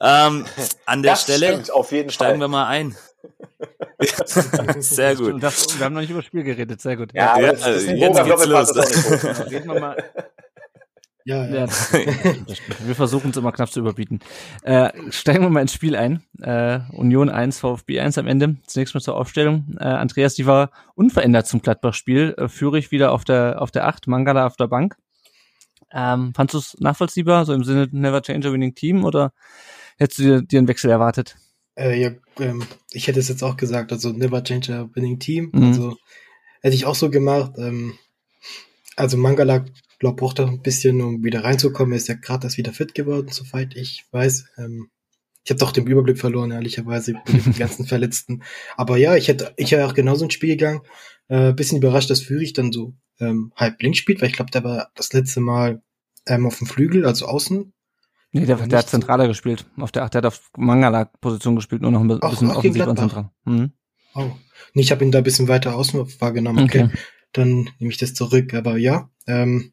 ähm, 0.00 0.46
an 0.86 1.02
der 1.02 1.12
das 1.12 1.22
Stelle 1.24 1.62
steigen 2.08 2.40
wir 2.40 2.48
mal 2.48 2.66
ein. 2.66 2.96
sehr 4.78 5.16
gut. 5.16 5.42
Das, 5.42 5.78
wir 5.78 5.84
haben 5.84 5.92
noch 5.92 6.00
nicht 6.00 6.10
über 6.10 6.22
Spiel 6.22 6.42
geredet, 6.42 6.80
sehr 6.80 6.96
gut. 6.96 7.12
Ja, 7.12 7.38
ja, 7.38 7.52
ja 7.52 7.70
jetzt 7.70 8.24
geht's 8.24 8.46
los. 8.46 8.76
Reden 9.50 9.72
wir 9.72 9.80
mal 9.80 9.96
ja, 11.24 11.46
ja. 11.46 11.64
ja 11.64 11.68
wir 12.84 12.94
versuchen 12.94 13.30
es 13.30 13.36
immer 13.36 13.52
knapp 13.52 13.70
zu 13.70 13.80
überbieten. 13.80 14.20
Äh, 14.62 14.90
steigen 15.10 15.42
wir 15.42 15.50
mal 15.50 15.62
ins 15.62 15.72
Spiel 15.72 15.96
ein. 15.96 16.22
Äh, 16.40 16.80
Union 16.92 17.28
1, 17.28 17.60
VfB 17.60 18.00
1 18.00 18.18
am 18.18 18.26
Ende. 18.26 18.56
Zunächst 18.66 18.94
mal 18.94 19.00
zur 19.00 19.16
Aufstellung. 19.16 19.76
Äh, 19.78 19.84
Andreas, 19.84 20.34
die 20.34 20.46
war 20.46 20.70
unverändert 20.94 21.46
zum 21.46 21.62
Gladbach-Spiel. 21.62 22.34
Äh, 22.36 22.48
Führig 22.48 22.90
wieder 22.90 23.12
auf 23.12 23.24
der, 23.24 23.60
auf 23.60 23.70
der 23.70 23.86
8, 23.86 24.06
Mangala 24.06 24.46
auf 24.46 24.56
der 24.56 24.68
Bank. 24.68 24.96
Ähm, 25.92 26.32
fandst 26.34 26.54
du 26.54 26.58
es 26.58 26.76
nachvollziehbar, 26.80 27.44
so 27.44 27.52
im 27.52 27.64
Sinne 27.64 27.88
Never 27.92 28.22
Change 28.22 28.48
a 28.48 28.52
Winning 28.52 28.74
Team, 28.74 29.04
oder 29.04 29.32
hättest 29.98 30.18
du 30.18 30.22
dir, 30.22 30.42
dir 30.42 30.58
einen 30.58 30.68
Wechsel 30.68 30.90
erwartet? 30.90 31.36
Äh, 31.76 32.00
ja, 32.00 32.10
ähm, 32.38 32.64
ich 32.92 33.06
hätte 33.08 33.20
es 33.20 33.28
jetzt 33.28 33.42
auch 33.42 33.56
gesagt, 33.56 33.92
also 33.92 34.10
Never 34.10 34.42
Change 34.42 34.74
a 34.74 34.88
Winning 34.94 35.18
Team. 35.18 35.50
Mhm. 35.52 35.64
Also 35.64 35.96
hätte 36.62 36.74
ich 36.74 36.86
auch 36.86 36.94
so 36.94 37.10
gemacht. 37.10 37.52
Ähm, 37.58 37.94
also 38.96 39.16
Mangala 39.16 39.64
glaube, 40.02 40.16
braucht 40.16 40.40
er 40.40 40.48
ein 40.48 40.60
bisschen, 40.60 41.00
um 41.00 41.22
wieder 41.22 41.44
reinzukommen. 41.44 41.92
Er 41.92 41.96
ist 41.96 42.08
ja 42.08 42.14
gerade 42.14 42.46
erst 42.46 42.58
wieder 42.58 42.72
fit 42.72 42.92
geworden, 42.92 43.28
soweit 43.30 43.76
ich 43.76 44.04
weiß. 44.10 44.46
Ähm, 44.58 44.90
ich 45.44 45.50
habe 45.50 45.60
doch 45.60 45.70
den 45.70 45.86
Überblick 45.86 46.18
verloren, 46.18 46.50
ehrlicherweise, 46.50 47.14
mit 47.14 47.46
den 47.46 47.54
ganzen 47.58 47.86
Verletzten. 47.86 48.42
Aber 48.76 48.96
ja, 48.96 49.14
ich 49.16 49.28
hätte, 49.28 49.54
ich 49.56 49.70
wäre 49.70 49.86
auch 49.86 49.94
genauso 49.94 50.24
ins 50.24 50.34
Spiel 50.34 50.50
gegangen. 50.50 50.80
Äh, 51.28 51.52
bisschen 51.52 51.78
überrascht, 51.78 52.10
dass 52.10 52.20
Führig 52.20 52.52
dann 52.52 52.72
so 52.72 52.94
ähm, 53.20 53.52
halb 53.54 53.80
links 53.80 53.98
spielt, 53.98 54.20
weil 54.20 54.28
ich 54.28 54.34
glaube, 54.34 54.50
der 54.50 54.64
war 54.64 54.90
das 54.96 55.12
letzte 55.12 55.40
Mal 55.40 55.82
ähm, 56.26 56.46
auf 56.46 56.58
dem 56.58 56.66
Flügel, 56.66 57.06
also 57.06 57.26
außen. 57.26 57.72
Nee, 58.32 58.46
der, 58.46 58.56
der 58.56 58.78
hat 58.80 58.88
zentraler 58.88 59.28
gespielt. 59.28 59.66
Auf 59.76 59.92
der, 59.92 60.02
ach, 60.02 60.10
der 60.10 60.18
hat 60.18 60.26
auf 60.26 60.50
Mangala-Position 60.56 61.54
gespielt, 61.54 61.82
nur 61.82 61.92
noch 61.92 62.00
ein 62.00 62.08
bisschen 62.08 62.50
Ach, 62.50 62.56
offensiv 62.56 62.86
und 62.86 62.98
zentral. 62.98 63.30
Mhm. 63.44 63.72
Oh. 64.14 64.32
Nee, 64.74 64.82
ich 64.82 64.90
habe 64.90 65.04
ihn 65.04 65.12
da 65.12 65.18
ein 65.18 65.24
bisschen 65.24 65.46
weiter 65.46 65.76
außen 65.76 66.20
wahrgenommen. 66.20 66.64
Okay. 66.64 66.84
okay. 66.84 66.98
Dann 67.32 67.70
nehme 67.78 67.92
ich 67.92 67.98
das 67.98 68.14
zurück. 68.14 68.52
Aber 68.54 68.76
ja, 68.78 69.10
ähm, 69.26 69.72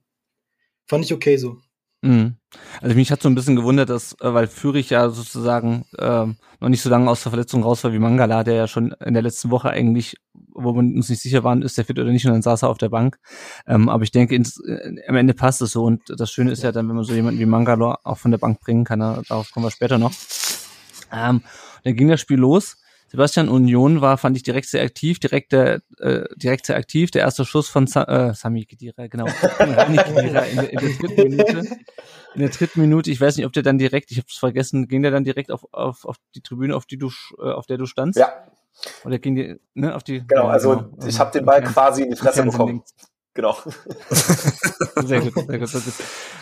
Fand 0.89 1.05
ich 1.05 1.13
okay 1.13 1.38
so. 1.38 1.58
Mhm. 2.01 2.38
Also 2.81 2.96
mich 2.96 3.12
hat 3.12 3.22
so 3.22 3.29
ein 3.29 3.36
bisschen 3.36 3.55
gewundert, 3.55 3.89
dass, 3.89 4.13
äh, 4.22 4.34
weil 4.34 4.48
Fürich 4.48 4.89
ja 4.89 5.10
sozusagen 5.10 5.86
ähm, 6.00 6.38
noch 6.60 6.69
nicht 6.69 6.81
so 6.81 6.89
lange 6.89 7.10
aus 7.10 7.24
der 7.24 7.31
Verletzung 7.31 7.62
raus 7.62 7.84
war 7.84 7.93
wie 7.93 8.00
Mangala, 8.00 8.43
der 8.43 8.55
ja 8.55 8.67
schon 8.67 8.93
in 9.05 9.13
der 9.13 9.22
letzten 9.22 9.51
Woche 9.51 9.69
eigentlich, 9.69 10.15
wo 10.34 10.74
wir 10.74 10.79
uns 10.79 11.10
nicht 11.10 11.22
sicher 11.22 11.43
waren, 11.43 11.62
ist 11.62 11.77
der 11.77 11.86
fit 11.86 12.00
oder 12.00 12.12
nicht, 12.12 12.25
und 12.25 12.31
dann 12.31 12.41
saß 12.41 12.63
er 12.63 12.69
auf 12.69 12.77
der 12.77 12.89
Bank. 12.89 13.19
Ähm, 13.67 13.88
aber 13.89 14.03
ich 14.03 14.12
denke, 14.12 14.34
ins, 14.34 14.60
äh, 14.65 14.96
am 15.08 15.15
Ende 15.15 15.34
passt 15.34 15.62
es 15.62 15.72
so. 15.72 15.84
Und 15.84 16.01
das 16.08 16.31
Schöne 16.31 16.51
ist 16.51 16.63
ja 16.63 16.72
dann, 16.72 16.88
wenn 16.88 16.96
man 16.96 17.05
so 17.05 17.13
jemanden 17.13 17.39
wie 17.39 17.46
Mangala 17.46 18.00
auch 18.03 18.17
von 18.17 18.31
der 18.31 18.39
Bank 18.39 18.62
bringen 18.62 18.86
kann, 18.86 19.00
darauf 19.00 19.51
kommen 19.51 19.65
wir 19.65 19.72
später 19.72 19.98
noch. 19.98 20.13
Ähm, 21.12 21.43
dann 21.84 21.96
ging 21.96 22.08
das 22.08 22.22
Spiel 22.22 22.39
los. 22.39 22.77
Sebastian 23.10 23.50
Union 23.50 24.01
war, 24.01 24.18
fand 24.18 24.38
ich 24.38 24.44
direkt 24.44 24.68
sehr 24.68 24.84
aktiv, 24.84 25.20
direkt, 25.20 25.51
der, 25.51 25.82
äh, 25.98 26.25
direkt 26.36 26.68
sehr 26.68 26.75
aktiv. 26.75 27.10
Der 27.10 27.24
erste 27.24 27.44
Schuss 27.44 27.68
von 27.68 27.88
Sa 27.88 28.04
äh, 28.04 28.34
Sami 28.36 28.66
Kedira, 28.66 29.08
genau. 29.08 29.25
Kedira 29.58 30.42
in, 30.42 30.56
der, 30.58 30.70
in 30.72 30.80
der 30.80 30.89
dritten 30.89 31.24
Minute. 31.24 31.78
In 32.36 32.42
der 32.42 32.50
dritten 32.50 32.82
Minute, 32.82 33.10
ich 33.10 33.20
weiß 33.20 33.38
nicht, 33.38 33.48
ob 33.48 33.54
der 33.54 33.63
dann 33.63 33.80
direkt, 33.80 34.12
ich 34.12 34.18
habe 34.18 34.28
es 34.30 34.38
vergessen, 34.38 34.88
ging 34.88 35.01
der 35.01 35.12
dann 35.12 35.24
direkt 35.24 35.51
auf, 35.51 35.66
auf, 35.72 36.06
auf 36.06 36.18
die 36.36 36.42
Tribüne, 36.42 36.75
auf 36.75 36.86
die 36.86 36.98
du, 36.98 37.10
äh, 37.39 37.51
auf 37.51 37.66
der 37.66 37.78
du 37.78 37.88
standst? 37.88 38.20
Ja. 38.20 38.32
Oder 39.04 39.18
ging 39.18 39.36
die, 39.36 39.60
ne, 39.74 39.96
auf 39.96 40.04
die. 40.04 40.25
Genau, 40.28 40.48
also 40.48 40.78
genau. 40.78 41.08
ich 41.08 41.20
habe 41.20 41.32
den 41.32 41.46
Ball 41.46 41.63
quasi 41.63 42.04
in 42.04 42.12
die 42.12 42.16
Fresse 42.16 42.44
bekommen. 42.44 42.84
Genau. 43.36 43.55
Sehr 45.05 45.21
gut, 45.21 45.33
sehr 45.33 45.59
gut, 45.59 45.69
sehr 45.69 45.81
gut. 45.81 45.93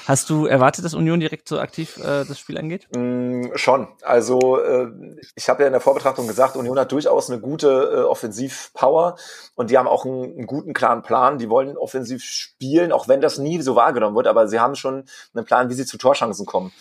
Hast 0.08 0.30
du 0.30 0.46
erwartet, 0.46 0.84
dass 0.84 0.94
Union 0.94 1.20
direkt 1.20 1.48
so 1.48 1.60
aktiv 1.60 1.98
äh, 1.98 2.26
das 2.26 2.40
Spiel 2.40 2.58
angeht? 2.58 2.88
Mm, 2.96 3.48
schon. 3.56 3.88
Also 4.02 4.60
äh, 4.60 4.88
ich 5.36 5.50
habe 5.50 5.62
ja 5.62 5.68
in 5.68 5.74
der 5.74 5.82
Vorbetrachtung 5.82 6.28
gesagt, 6.28 6.56
Union 6.56 6.80
hat 6.80 6.92
durchaus 6.92 7.30
eine 7.30 7.40
gute 7.40 7.68
äh, 7.68 8.02
Offensivpower 8.02 9.18
und 9.56 9.70
die 9.70 9.78
haben 9.78 9.88
auch 9.88 10.06
einen, 10.06 10.24
einen, 10.24 10.48
guten, 10.48 10.74
klaren 10.74 11.04
Plan. 11.04 11.38
Die 11.38 11.50
wollen 11.50 11.78
offensiv 11.78 12.24
spielen, 12.24 12.92
auch 12.92 13.08
wenn 13.08 13.22
das 13.22 13.38
nie 13.38 13.62
so 13.62 13.76
wahrgenommen 13.76 14.16
wird, 14.16 14.28
aber 14.28 14.48
sie 14.48 14.60
haben 14.60 14.76
schon 14.76 15.04
einen 15.36 15.46
Plan, 15.46 15.70
wie 15.70 15.74
sie 15.74 15.86
zu 15.86 15.98
Torschancen 15.98 16.46
kommen. 16.46 16.72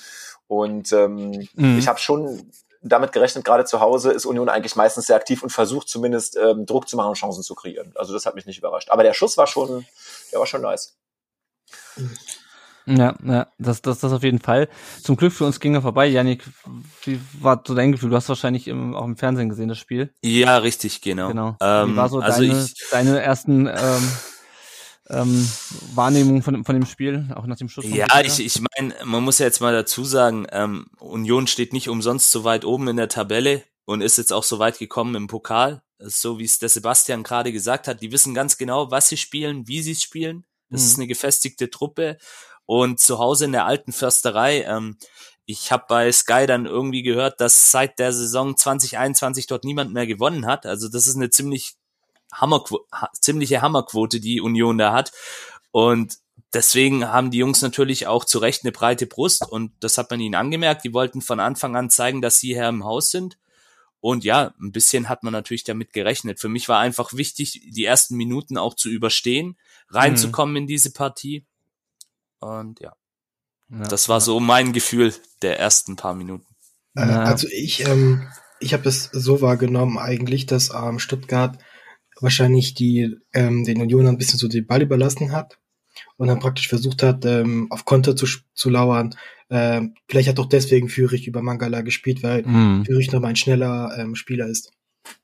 Und 0.46 0.92
ähm, 0.92 1.48
mhm. 1.54 1.78
ich 1.78 1.88
habe 1.88 1.98
schon 1.98 2.50
damit 2.88 3.12
gerechnet, 3.12 3.44
gerade 3.44 3.64
zu 3.64 3.80
Hause 3.80 4.12
ist 4.12 4.26
Union 4.26 4.48
eigentlich 4.48 4.76
meistens 4.76 5.06
sehr 5.06 5.16
aktiv 5.16 5.42
und 5.42 5.50
versucht 5.50 5.88
zumindest 5.88 6.36
ähm, 6.36 6.66
Druck 6.66 6.88
zu 6.88 6.96
machen 6.96 7.10
und 7.10 7.14
Chancen 7.16 7.42
zu 7.42 7.54
kreieren. 7.54 7.92
Also 7.96 8.12
das 8.12 8.26
hat 8.26 8.34
mich 8.34 8.46
nicht 8.46 8.58
überrascht. 8.58 8.90
Aber 8.90 9.02
der 9.02 9.14
Schuss 9.14 9.36
war 9.36 9.46
schon, 9.46 9.86
der 10.32 10.38
war 10.38 10.46
schon 10.46 10.62
nice. 10.62 10.96
Ja, 12.86 13.16
ja, 13.24 13.48
das, 13.58 13.82
das, 13.82 13.98
das 13.98 14.12
auf 14.12 14.22
jeden 14.22 14.38
Fall. 14.38 14.68
Zum 15.02 15.16
Glück 15.16 15.32
für 15.32 15.44
uns 15.44 15.58
ging 15.58 15.74
er 15.74 15.82
vorbei. 15.82 16.06
Janik, 16.06 16.44
wie 17.02 17.20
war 17.40 17.60
so 17.66 17.74
dein 17.74 17.90
Gefühl? 17.90 18.10
Du 18.10 18.16
hast 18.16 18.28
wahrscheinlich 18.28 18.68
im, 18.68 18.94
auch 18.94 19.04
im 19.04 19.16
Fernsehen 19.16 19.48
gesehen, 19.48 19.68
das 19.68 19.78
Spiel. 19.78 20.14
Ja, 20.22 20.58
richtig, 20.58 21.00
genau. 21.00 21.28
Genau. 21.28 21.56
Ähm, 21.60 21.92
wie 21.92 21.96
war 21.96 22.08
so 22.08 22.20
also 22.20 22.42
deine, 22.42 22.62
ich, 22.62 22.88
deine 22.90 23.20
ersten 23.20 23.66
ähm, 23.66 24.12
ähm, 25.08 25.48
Wahrnehmung 25.94 26.42
von, 26.42 26.64
von 26.64 26.74
dem 26.74 26.86
Spiel, 26.86 27.26
auch 27.34 27.46
nach 27.46 27.56
dem 27.56 27.68
Schuss? 27.68 27.84
Ja, 27.86 28.20
ich, 28.20 28.40
ich 28.40 28.60
meine, 28.60 28.94
man 29.04 29.22
muss 29.22 29.38
ja 29.38 29.46
jetzt 29.46 29.60
mal 29.60 29.72
dazu 29.72 30.04
sagen, 30.04 30.46
ähm, 30.50 30.86
Union 30.98 31.46
steht 31.46 31.72
nicht 31.72 31.88
umsonst 31.88 32.30
so 32.30 32.44
weit 32.44 32.64
oben 32.64 32.88
in 32.88 32.96
der 32.96 33.08
Tabelle 33.08 33.62
und 33.84 34.00
ist 34.00 34.18
jetzt 34.18 34.32
auch 34.32 34.42
so 34.42 34.58
weit 34.58 34.78
gekommen 34.78 35.14
im 35.14 35.26
Pokal. 35.28 35.82
So 35.98 36.38
wie 36.38 36.44
es 36.44 36.58
der 36.58 36.68
Sebastian 36.68 37.22
gerade 37.22 37.52
gesagt 37.52 37.88
hat, 37.88 38.02
die 38.02 38.12
wissen 38.12 38.34
ganz 38.34 38.58
genau, 38.58 38.90
was 38.90 39.08
sie 39.08 39.16
spielen, 39.16 39.66
wie 39.66 39.80
sie 39.80 39.94
spielen. 39.94 40.44
Das 40.68 40.82
mhm. 40.82 40.86
ist 40.86 40.98
eine 40.98 41.06
gefestigte 41.06 41.70
Truppe. 41.70 42.18
Und 42.66 42.98
zu 42.98 43.18
Hause 43.18 43.44
in 43.44 43.52
der 43.52 43.64
alten 43.64 43.92
Försterei, 43.92 44.62
ähm, 44.62 44.98
ich 45.46 45.70
habe 45.70 45.84
bei 45.88 46.10
Sky 46.10 46.46
dann 46.46 46.66
irgendwie 46.66 47.02
gehört, 47.02 47.40
dass 47.40 47.70
seit 47.70 48.00
der 48.00 48.12
Saison 48.12 48.56
2021 48.56 49.46
dort 49.46 49.64
niemand 49.64 49.92
mehr 49.92 50.06
gewonnen 50.06 50.46
hat. 50.46 50.66
Also 50.66 50.88
das 50.88 51.06
ist 51.06 51.14
eine 51.14 51.30
ziemlich 51.30 51.76
Hammerquo 52.32 52.86
ziemliche 53.20 53.62
Hammerquote, 53.62 54.20
die 54.20 54.40
Union 54.40 54.78
da 54.78 54.92
hat. 54.92 55.12
Und 55.70 56.18
deswegen 56.52 57.06
haben 57.06 57.30
die 57.30 57.38
Jungs 57.38 57.62
natürlich 57.62 58.06
auch 58.06 58.24
zu 58.24 58.38
Recht 58.38 58.64
eine 58.64 58.72
breite 58.72 59.06
Brust 59.06 59.46
und 59.48 59.72
das 59.80 59.98
hat 59.98 60.10
man 60.10 60.20
ihnen 60.20 60.34
angemerkt. 60.34 60.84
Die 60.84 60.92
wollten 60.92 61.20
von 61.20 61.40
Anfang 61.40 61.76
an 61.76 61.90
zeigen, 61.90 62.22
dass 62.22 62.38
sie 62.38 62.56
Herr 62.56 62.68
im 62.68 62.84
Haus 62.84 63.10
sind. 63.10 63.38
Und 64.00 64.24
ja, 64.24 64.54
ein 64.60 64.72
bisschen 64.72 65.08
hat 65.08 65.22
man 65.22 65.32
natürlich 65.32 65.64
damit 65.64 65.92
gerechnet. 65.92 66.38
Für 66.38 66.48
mich 66.48 66.68
war 66.68 66.78
einfach 66.78 67.14
wichtig, 67.14 67.62
die 67.66 67.84
ersten 67.84 68.16
Minuten 68.16 68.56
auch 68.56 68.74
zu 68.74 68.88
überstehen, 68.88 69.56
reinzukommen 69.90 70.52
mhm. 70.52 70.56
in 70.58 70.66
diese 70.66 70.92
Partie. 70.92 71.44
Und 72.38 72.80
ja, 72.80 72.94
ja 73.70 73.84
das 73.88 74.08
war 74.08 74.18
ja. 74.18 74.20
so 74.20 74.38
mein 74.38 74.72
Gefühl 74.72 75.14
der 75.42 75.58
ersten 75.58 75.96
paar 75.96 76.14
Minuten. 76.14 76.46
Äh, 76.94 77.00
also 77.00 77.48
ich, 77.50 77.86
ähm, 77.86 78.28
ich 78.60 78.74
habe 78.74 78.88
es 78.88 79.10
so 79.12 79.40
wahrgenommen 79.40 79.98
eigentlich, 79.98 80.46
dass 80.46 80.70
ähm, 80.72 80.98
Stuttgart 80.98 81.58
wahrscheinlich 82.20 82.74
die 82.74 83.16
ähm, 83.32 83.64
den 83.64 83.80
Unionern 83.80 84.14
ein 84.14 84.18
bisschen 84.18 84.38
so 84.38 84.48
den 84.48 84.66
Ball 84.66 84.82
überlassen 84.82 85.32
hat 85.32 85.58
und 86.16 86.28
dann 86.28 86.40
praktisch 86.40 86.68
versucht 86.68 87.02
hat, 87.02 87.24
ähm, 87.24 87.66
auf 87.70 87.84
Konter 87.84 88.16
zu, 88.16 88.26
zu 88.54 88.70
lauern. 88.70 89.14
Ähm, 89.50 89.94
vielleicht 90.08 90.28
hat 90.28 90.38
auch 90.38 90.48
deswegen 90.48 90.88
Fürich 90.88 91.26
über 91.26 91.42
Mangala 91.42 91.82
gespielt, 91.82 92.22
weil 92.22 92.42
mm. 92.42 92.84
Fürich 92.84 93.12
nochmal 93.12 93.30
ein 93.30 93.36
schneller 93.36 93.96
ähm, 93.98 94.14
Spieler 94.14 94.46
ist. 94.46 94.72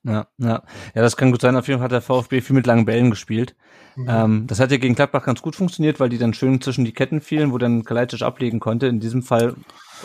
Ja, 0.03 0.27
ja. 0.37 0.63
Ja, 0.95 1.01
das 1.01 1.17
kann 1.17 1.31
gut 1.31 1.41
sein. 1.41 1.55
Auf 1.55 1.67
jeden 1.67 1.79
Fall 1.79 1.85
hat 1.85 1.91
der 1.91 2.01
VfB 2.01 2.41
viel 2.41 2.55
mit 2.55 2.67
langen 2.67 2.85
Bällen 2.85 3.09
gespielt. 3.09 3.55
Mhm. 3.95 4.07
Ähm, 4.09 4.47
das 4.47 4.59
hat 4.59 4.71
ja 4.71 4.77
gegen 4.77 4.95
Gladbach 4.95 5.25
ganz 5.25 5.41
gut 5.41 5.55
funktioniert, 5.55 5.99
weil 5.99 6.09
die 6.09 6.17
dann 6.17 6.33
schön 6.33 6.61
zwischen 6.61 6.85
die 6.85 6.93
Ketten 6.93 7.21
fielen, 7.21 7.51
wo 7.51 7.57
dann 7.57 7.83
Kalajdzic 7.83 8.21
ablegen 8.21 8.59
konnte. 8.59 8.87
In 8.87 8.99
diesem 8.99 9.23
Fall 9.23 9.55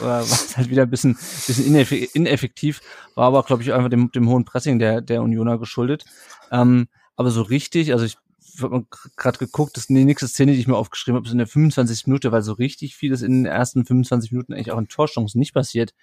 äh, 0.01 0.05
war 0.05 0.23
es 0.23 0.57
halt 0.57 0.71
wieder 0.71 0.83
ein 0.83 0.91
bisschen, 0.91 1.15
bisschen 1.15 1.67
ineffektiv, 1.67 2.81
war 3.15 3.27
aber, 3.27 3.43
glaube 3.43 3.63
ich, 3.63 3.73
einfach 3.73 3.91
dem, 3.91 4.11
dem 4.13 4.29
hohen 4.29 4.45
Pressing 4.45 4.79
der, 4.79 5.01
der 5.01 5.23
Unioner 5.23 5.59
geschuldet. 5.59 6.05
Ähm, 6.51 6.89
aber 7.17 7.31
so 7.31 7.43
richtig, 7.43 7.93
also 7.93 8.05
ich 8.05 8.17
habe 8.63 8.87
gerade 9.17 9.39
geguckt, 9.39 9.77
das 9.77 9.85
ist 9.85 9.91
die 9.91 10.05
nächste 10.05 10.29
Szene, 10.29 10.53
die 10.53 10.59
ich 10.61 10.67
mir 10.67 10.77
aufgeschrieben 10.77 11.17
habe, 11.17 11.27
ist 11.27 11.33
in 11.33 11.39
der 11.39 11.47
25. 11.47 12.07
Minute, 12.07 12.33
weil 12.33 12.43
so 12.43 12.53
richtig 12.53 12.97
vieles 12.97 13.23
in 13.23 13.43
den 13.43 13.47
ersten 13.47 13.85
25 13.85 14.33
Minuten 14.33 14.53
eigentlich 14.53 14.73
auch 14.73 14.79
in 14.79 14.89
Torchancen 14.89 15.39
nicht 15.39 15.55
passiert. 15.55 15.95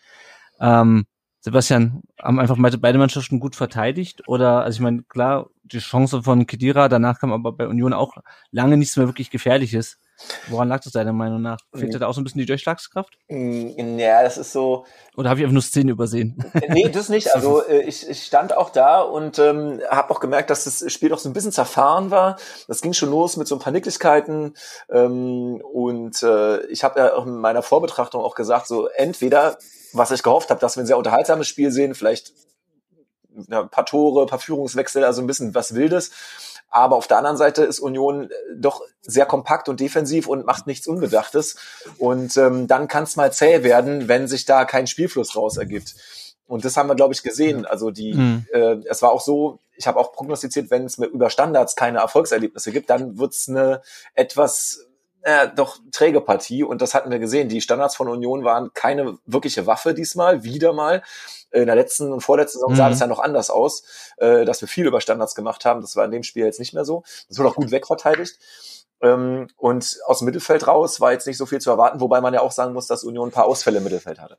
Ähm, 0.59 1.05
Sebastian, 1.41 2.01
haben 2.19 2.39
einfach 2.39 2.57
beide 2.79 2.97
Mannschaften 2.97 3.39
gut 3.39 3.55
verteidigt? 3.55 4.27
Oder, 4.27 4.63
also 4.63 4.77
ich 4.77 4.81
meine, 4.81 5.03
klar, 5.03 5.49
die 5.63 5.77
Chance 5.77 6.23
von 6.23 6.47
Kedira, 6.47 6.89
danach 6.89 7.19
kam 7.19 7.31
aber 7.31 7.51
bei 7.51 7.67
Union 7.67 7.93
auch 7.93 8.15
lange 8.49 8.77
nichts 8.77 8.97
mehr 8.97 9.07
wirklich 9.07 9.29
Gefährliches. 9.29 9.99
Woran 10.47 10.69
lag 10.69 10.81
das 10.81 10.93
deiner 10.93 11.13
Meinung 11.13 11.41
nach? 11.41 11.57
Fehlt 11.73 11.93
mhm. 11.93 11.99
da 11.99 12.07
auch 12.07 12.13
so 12.13 12.21
ein 12.21 12.23
bisschen 12.23 12.39
die 12.39 12.45
Durchschlagskraft? 12.45 13.17
Mm, 13.27 13.99
ja, 13.99 14.23
das 14.23 14.37
ist 14.37 14.51
so. 14.53 14.85
Oder 15.17 15.29
habe 15.29 15.39
ich 15.39 15.45
einfach 15.45 15.53
nur 15.53 15.61
Szenen 15.61 15.89
übersehen? 15.89 16.37
Nee, 16.69 16.89
das 16.89 17.09
nicht. 17.09 17.29
Also 17.35 17.67
äh, 17.67 17.81
ich, 17.81 18.07
ich 18.09 18.23
stand 18.23 18.55
auch 18.55 18.69
da 18.69 19.01
und 19.01 19.39
ähm, 19.39 19.81
habe 19.89 20.11
auch 20.11 20.21
gemerkt, 20.21 20.49
dass 20.49 20.63
das 20.63 20.91
Spiel 20.91 21.13
auch 21.13 21.17
so 21.17 21.27
ein 21.27 21.33
bisschen 21.33 21.51
zerfahren 21.51 22.09
war. 22.09 22.37
Das 22.67 22.81
ging 22.81 22.93
schon 22.93 23.09
los 23.09 23.35
mit 23.35 23.47
so 23.47 23.55
ein 23.55 23.59
paar 23.59 23.73
Nicklichkeiten. 23.73 24.53
Ähm, 24.89 25.61
und 25.61 26.23
äh, 26.23 26.65
ich 26.67 26.85
habe 26.85 26.99
ja 26.99 27.13
auch 27.13 27.25
in 27.25 27.35
meiner 27.35 27.61
Vorbetrachtung 27.61 28.21
auch 28.21 28.35
gesagt, 28.35 28.67
so 28.67 28.87
entweder, 28.87 29.57
was 29.91 30.11
ich 30.11 30.23
gehofft 30.23 30.49
habe, 30.49 30.61
dass 30.61 30.77
wir 30.77 30.83
ein 30.83 30.87
sehr 30.87 30.97
unterhaltsames 30.97 31.47
Spiel 31.47 31.71
sehen, 31.71 31.93
vielleicht 31.93 32.31
ein 33.49 33.69
paar 33.69 33.85
Tore, 33.85 34.21
ein 34.21 34.27
paar 34.27 34.39
Führungswechsel, 34.39 35.03
also 35.03 35.21
ein 35.21 35.27
bisschen 35.27 35.53
was 35.55 35.75
Wildes. 35.75 36.11
Aber 36.69 36.95
auf 36.95 37.07
der 37.07 37.17
anderen 37.17 37.37
Seite 37.37 37.63
ist 37.63 37.79
Union 37.79 38.29
äh, 38.29 38.33
doch 38.57 38.81
sehr 39.01 39.25
kompakt 39.25 39.69
und 39.69 39.79
defensiv 39.79 40.27
und 40.27 40.45
macht 40.45 40.67
nichts 40.67 40.87
Unbedachtes. 40.87 41.55
Und 41.97 42.35
ähm, 42.37 42.67
dann 42.67 42.87
kann 42.87 43.03
es 43.03 43.15
mal 43.15 43.31
zäh 43.31 43.63
werden, 43.63 44.07
wenn 44.07 44.27
sich 44.27 44.45
da 44.45 44.65
kein 44.65 44.87
Spielfluss 44.87 45.35
raus 45.35 45.57
ergibt. 45.57 45.95
Und 46.47 46.63
das 46.63 46.77
haben 46.77 46.87
wir, 46.87 46.95
glaube 46.95 47.13
ich, 47.13 47.23
gesehen. 47.23 47.65
Also 47.65 47.91
die, 47.91 48.13
mhm. 48.13 48.45
äh, 48.51 48.77
es 48.89 49.01
war 49.01 49.11
auch 49.11 49.21
so, 49.21 49.59
ich 49.75 49.87
habe 49.87 49.99
auch 49.99 50.11
prognostiziert, 50.11 50.69
wenn 50.69 50.85
es 50.85 50.97
über 50.97 51.29
Standards 51.29 51.75
keine 51.75 51.99
Erfolgserlebnisse 51.99 52.71
gibt, 52.71 52.89
dann 52.89 53.17
wird 53.17 53.33
es 53.33 53.49
eine 53.49 53.81
etwas 54.13 54.85
äh, 55.25 55.49
doch 55.55 55.79
träge 55.91 56.21
Partie 56.21 56.63
und 56.63 56.83
das 56.83 56.93
hatten 56.93 57.09
wir 57.09 57.17
gesehen. 57.17 57.49
Die 57.49 57.59
Standards 57.59 57.95
von 57.95 58.07
Union 58.07 58.43
waren 58.43 58.71
keine 58.73 59.17
wirkliche 59.25 59.65
Waffe 59.65 59.95
diesmal, 59.95 60.43
wieder 60.43 60.71
mal. 60.71 61.01
In 61.49 61.65
der 61.65 61.75
letzten 61.75 62.13
und 62.13 62.21
vorletzten 62.21 62.59
Saison 62.59 62.73
mhm. 62.73 62.75
sah 62.75 62.89
das 62.89 62.99
ja 62.99 63.07
noch 63.07 63.19
anders 63.19 63.49
aus, 63.49 63.83
äh, 64.17 64.45
dass 64.45 64.61
wir 64.61 64.67
viel 64.67 64.85
über 64.85 65.01
Standards 65.01 65.33
gemacht 65.33 65.65
haben. 65.65 65.81
Das 65.81 65.95
war 65.95 66.05
in 66.05 66.11
dem 66.11 66.21
Spiel 66.21 66.45
jetzt 66.45 66.59
nicht 66.59 66.75
mehr 66.75 66.85
so. 66.85 67.03
Das 67.27 67.39
wurde 67.39 67.49
auch 67.49 67.55
gut 67.55 67.71
wegverteidigt. 67.71 68.37
Ähm, 69.01 69.47
und 69.57 69.97
aus 70.05 70.19
dem 70.19 70.25
Mittelfeld 70.25 70.67
raus 70.67 71.01
war 71.01 71.11
jetzt 71.11 71.25
nicht 71.25 71.37
so 71.37 71.47
viel 71.47 71.59
zu 71.59 71.71
erwarten, 71.71 72.01
wobei 72.01 72.21
man 72.21 72.35
ja 72.35 72.41
auch 72.41 72.51
sagen 72.51 72.73
muss, 72.73 72.85
dass 72.85 73.03
Union 73.03 73.29
ein 73.29 73.33
paar 73.33 73.45
Ausfälle 73.45 73.79
im 73.79 73.83
Mittelfeld 73.83 74.19
hatte. 74.19 74.37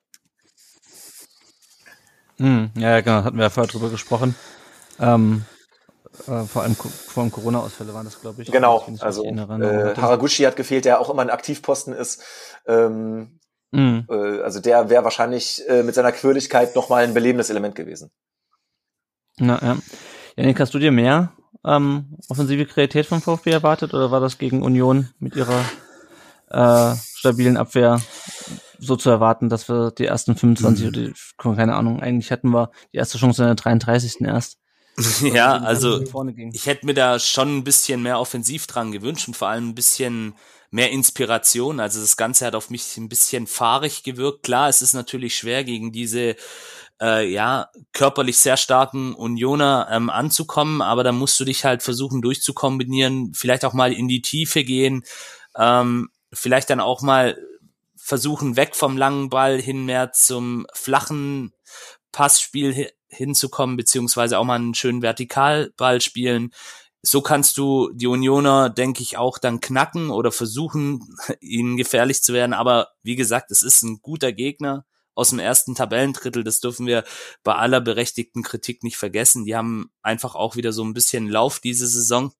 Mhm, 2.38 2.71
ja, 2.76 3.00
genau, 3.00 3.25
hatten 3.25 3.37
wir 3.37 3.45
ja 3.45 3.50
vorher 3.50 3.73
drüber 3.73 3.90
gesprochen. 3.90 4.37
Ähm, 5.00 5.45
äh, 6.27 6.45
vor 6.45 6.63
allem 6.63 6.75
vor 6.75 7.23
allem 7.23 7.33
Corona-Ausfälle 7.33 7.95
waren 7.95 8.05
das, 8.05 8.21
glaube 8.21 8.43
ich. 8.43 8.51
Genau, 8.51 8.87
also 9.01 9.25
äh, 9.25 9.95
Haraguchi 9.97 10.45
hat 10.45 10.57
gefehlt, 10.57 10.85
der 10.85 11.01
auch 11.01 11.11
immer 11.11 11.23
ein 11.23 11.31
Aktivposten 11.31 11.93
ist. 11.93 12.23
Ähm, 12.67 13.41
mhm. 13.71 14.07
äh, 14.11 14.41
also 14.43 14.61
der 14.61 14.91
wäre 14.91 15.05
wahrscheinlich 15.05 15.63
äh, 15.69 15.83
mit 15.83 15.95
seiner 15.95 16.13
Quirligkeit 16.13 16.75
nochmal 16.75 17.05
ein 17.05 17.15
belebendes 17.15 17.51
Element 17.51 17.75
gewesen. 17.75 18.11
Na, 19.39 19.61
ja. 19.63 19.77
Janik, 20.37 20.61
hast 20.61 20.75
du 20.75 20.79
dir 20.79 20.93
mehr 20.93 21.33
ähm, 21.65 22.17
offensive 22.29 22.67
Kreativität 22.67 23.07
vom 23.07 23.21
VfB 23.21 23.51
erwartet 23.51 23.93
oder 23.93 24.11
war 24.11 24.21
das 24.21 24.39
gegen 24.39 24.63
Union 24.63 25.09
mit 25.19 25.35
ihrer 25.37 25.65
äh, 26.51 26.95
stabilen 27.17 27.57
Abwehr 27.57 28.01
so 28.79 28.97
zu 28.97 29.11
erwarten, 29.11 29.49
dass 29.49 29.69
wir 29.69 29.91
die 29.91 30.07
ersten 30.07 30.37
25 30.37 30.85
mhm. 30.85 31.15
oder 31.45 31.55
keine 31.57 31.75
Ahnung, 31.75 32.01
eigentlich 32.01 32.31
hatten 32.31 32.51
wir 32.51 32.71
die 32.93 32.99
erste 32.99 33.19
Chance 33.19 33.43
in 33.43 33.49
der 33.49 33.55
33. 33.57 34.21
erst. 34.21 34.59
ja, 35.23 35.59
also 35.59 36.03
ich 36.53 36.67
hätte 36.67 36.87
mir 36.87 36.95
da 36.95 37.19
schon 37.19 37.59
ein 37.59 37.65
bisschen 37.65 38.03
mehr 38.03 38.19
offensiv 38.19 38.67
dran 38.67 38.93
gewünscht 38.93 39.29
und 39.29 39.37
vor 39.37 39.49
allem 39.49 39.71
ein 39.71 39.75
bisschen 39.75 40.35
mehr 40.71 40.91
Inspiration. 40.91 41.81
Also 41.81 42.00
das 42.00 42.17
Ganze 42.17 42.47
hat 42.47 42.55
auf 42.55 42.71
mich 42.71 42.97
ein 42.97 43.09
bisschen 43.09 43.47
fahrig 43.47 44.03
gewirkt. 44.05 44.43
Klar, 44.43 44.69
es 44.69 44.83
ist 44.83 44.95
natürlich 44.95 45.37
schwer 45.37 45.65
gegen 45.65 45.93
diese 45.93 46.37
äh, 47.00 47.31
ja 47.31 47.69
körperlich 47.93 48.38
sehr 48.38 48.57
starken 48.57 49.15
Unioner 49.15 49.88
ähm, 49.91 50.09
anzukommen, 50.09 50.81
aber 50.81 51.05
da 51.05 51.12
musst 51.12 51.38
du 51.38 51.45
dich 51.45 51.65
halt 51.65 51.83
versuchen 51.83 52.23
durchzukombinieren, 52.23 53.33
vielleicht 53.35 53.65
auch 53.65 53.75
mal 53.75 53.93
in 53.93 54.09
die 54.09 54.23
Tiefe 54.23 54.65
gehen, 54.65 55.05
ähm, 55.57 56.09
vielleicht 56.33 56.71
dann 56.71 56.81
auch 56.81 57.03
mal 57.03 57.38
versuchen 57.97 58.57
weg 58.57 58.76
vom 58.76 58.97
langen 58.97 59.29
Ball 59.29 59.61
hin 59.61 59.85
mehr 59.85 60.12
zum 60.12 60.67
flachen 60.73 61.53
Passspiel 62.12 62.91
hinzukommen, 63.17 63.77
beziehungsweise 63.77 64.39
auch 64.39 64.45
mal 64.45 64.55
einen 64.55 64.75
schönen 64.75 65.03
Vertikalball 65.03 66.01
spielen. 66.01 66.53
So 67.03 67.21
kannst 67.21 67.59
du 67.59 67.91
die 67.93 68.07
Unioner, 68.07 68.69
denke 68.71 69.03
ich, 69.03 69.17
auch 69.17 69.39
dann 69.39 69.61
knacken 69.61 70.11
oder 70.11 70.33
versuchen, 70.33 71.17
ihnen 71.41 71.77
gefährlich 71.77 72.23
zu 72.23 72.33
werden. 72.33 72.53
Aber 72.53 72.89
wie 73.03 73.17
gesagt, 73.17 73.51
es 73.51 73.63
ist 73.63 73.83
ein 73.83 74.01
guter 74.03 74.33
Gegner 74.33 74.85
aus 75.15 75.31
dem 75.31 75.39
ersten 75.39 75.75
Tabellendrittel. 75.75 76.45
Das 76.45 76.61
dürfen 76.61 76.87
wir 76.87 77.05
bei 77.43 77.55
aller 77.55 77.81
berechtigten 77.81 78.43
Kritik 78.43 78.83
nicht 78.83 78.99
vergessen. 78.99 79.45
Die 79.45 79.57
haben 79.57 79.91
einfach 80.03 80.35
auch 80.35 80.57
wieder 80.57 80.73
so 80.73 80.85
ein 80.85 80.95
bisschen 80.95 81.29
Lauf 81.29 81.59
diese 81.59 81.87
Saison. 81.87 82.33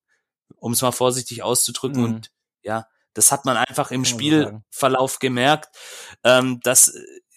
um 0.57 0.73
es 0.73 0.83
mal 0.83 0.93
vorsichtig 0.93 1.43
auszudrücken. 1.43 2.03
Mhm. 2.03 2.07
Und 2.07 2.31
ja, 2.63 2.87
das 3.15 3.33
hat 3.33 3.45
man 3.47 3.57
einfach 3.57 3.91
im 3.91 4.05
Spielverlauf 4.05 5.19
gemerkt. 5.19 5.75
Ähm, 6.23 6.61
dass 6.63 6.93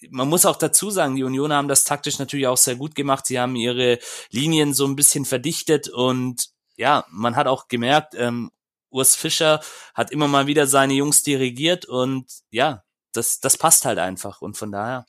man 0.10 0.28
muss 0.30 0.46
auch 0.46 0.56
dazu 0.56 0.90
sagen, 0.90 1.16
die 1.16 1.24
Unioner 1.24 1.56
haben 1.56 1.68
das 1.68 1.84
taktisch 1.84 2.20
natürlich 2.20 2.48
auch 2.48 2.58
sehr 2.58 2.76
gut 2.76 2.96
gemacht. 2.96 3.26
Sie 3.26 3.40
haben 3.40 3.56
ihre 3.56 4.00
Linien 4.32 4.74
so 4.74 4.86
ein 4.86 4.96
bisschen 4.96 5.26
verdichtet 5.26 5.90
und 5.90 6.50
ja, 6.78 7.06
man 7.10 7.36
hat 7.36 7.48
auch 7.48 7.68
gemerkt, 7.68 8.16
ähm, 8.16 8.52
Urs 8.90 9.16
Fischer 9.16 9.62
hat 9.94 10.12
immer 10.12 10.28
mal 10.28 10.48
wieder 10.48 10.66
seine 10.66 10.94
Jungs 10.94 11.24
dirigiert 11.24 11.86
und 11.86 12.26
ja, 12.50 12.84
das, 13.12 13.40
das 13.40 13.58
passt 13.58 13.86
halt 13.86 14.00
einfach 14.00 14.42
und 14.42 14.58
von 14.58 14.72
daher 14.72 15.06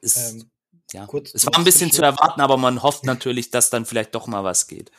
ist, 0.00 0.16
Ähm, 0.16 0.50
ja, 0.92 1.06
kurz 1.06 1.34
es 1.34 1.44
war 1.46 1.56
ein 1.56 1.64
bisschen 1.64 1.90
zu 1.90 2.02
erwarten, 2.02 2.40
aber 2.40 2.56
man 2.56 2.82
hofft 2.82 3.04
natürlich, 3.04 3.50
dass 3.50 3.70
dann 3.70 3.84
vielleicht 3.84 4.14
doch 4.14 4.26
mal 4.26 4.44
was 4.44 4.68
geht. 4.68 4.90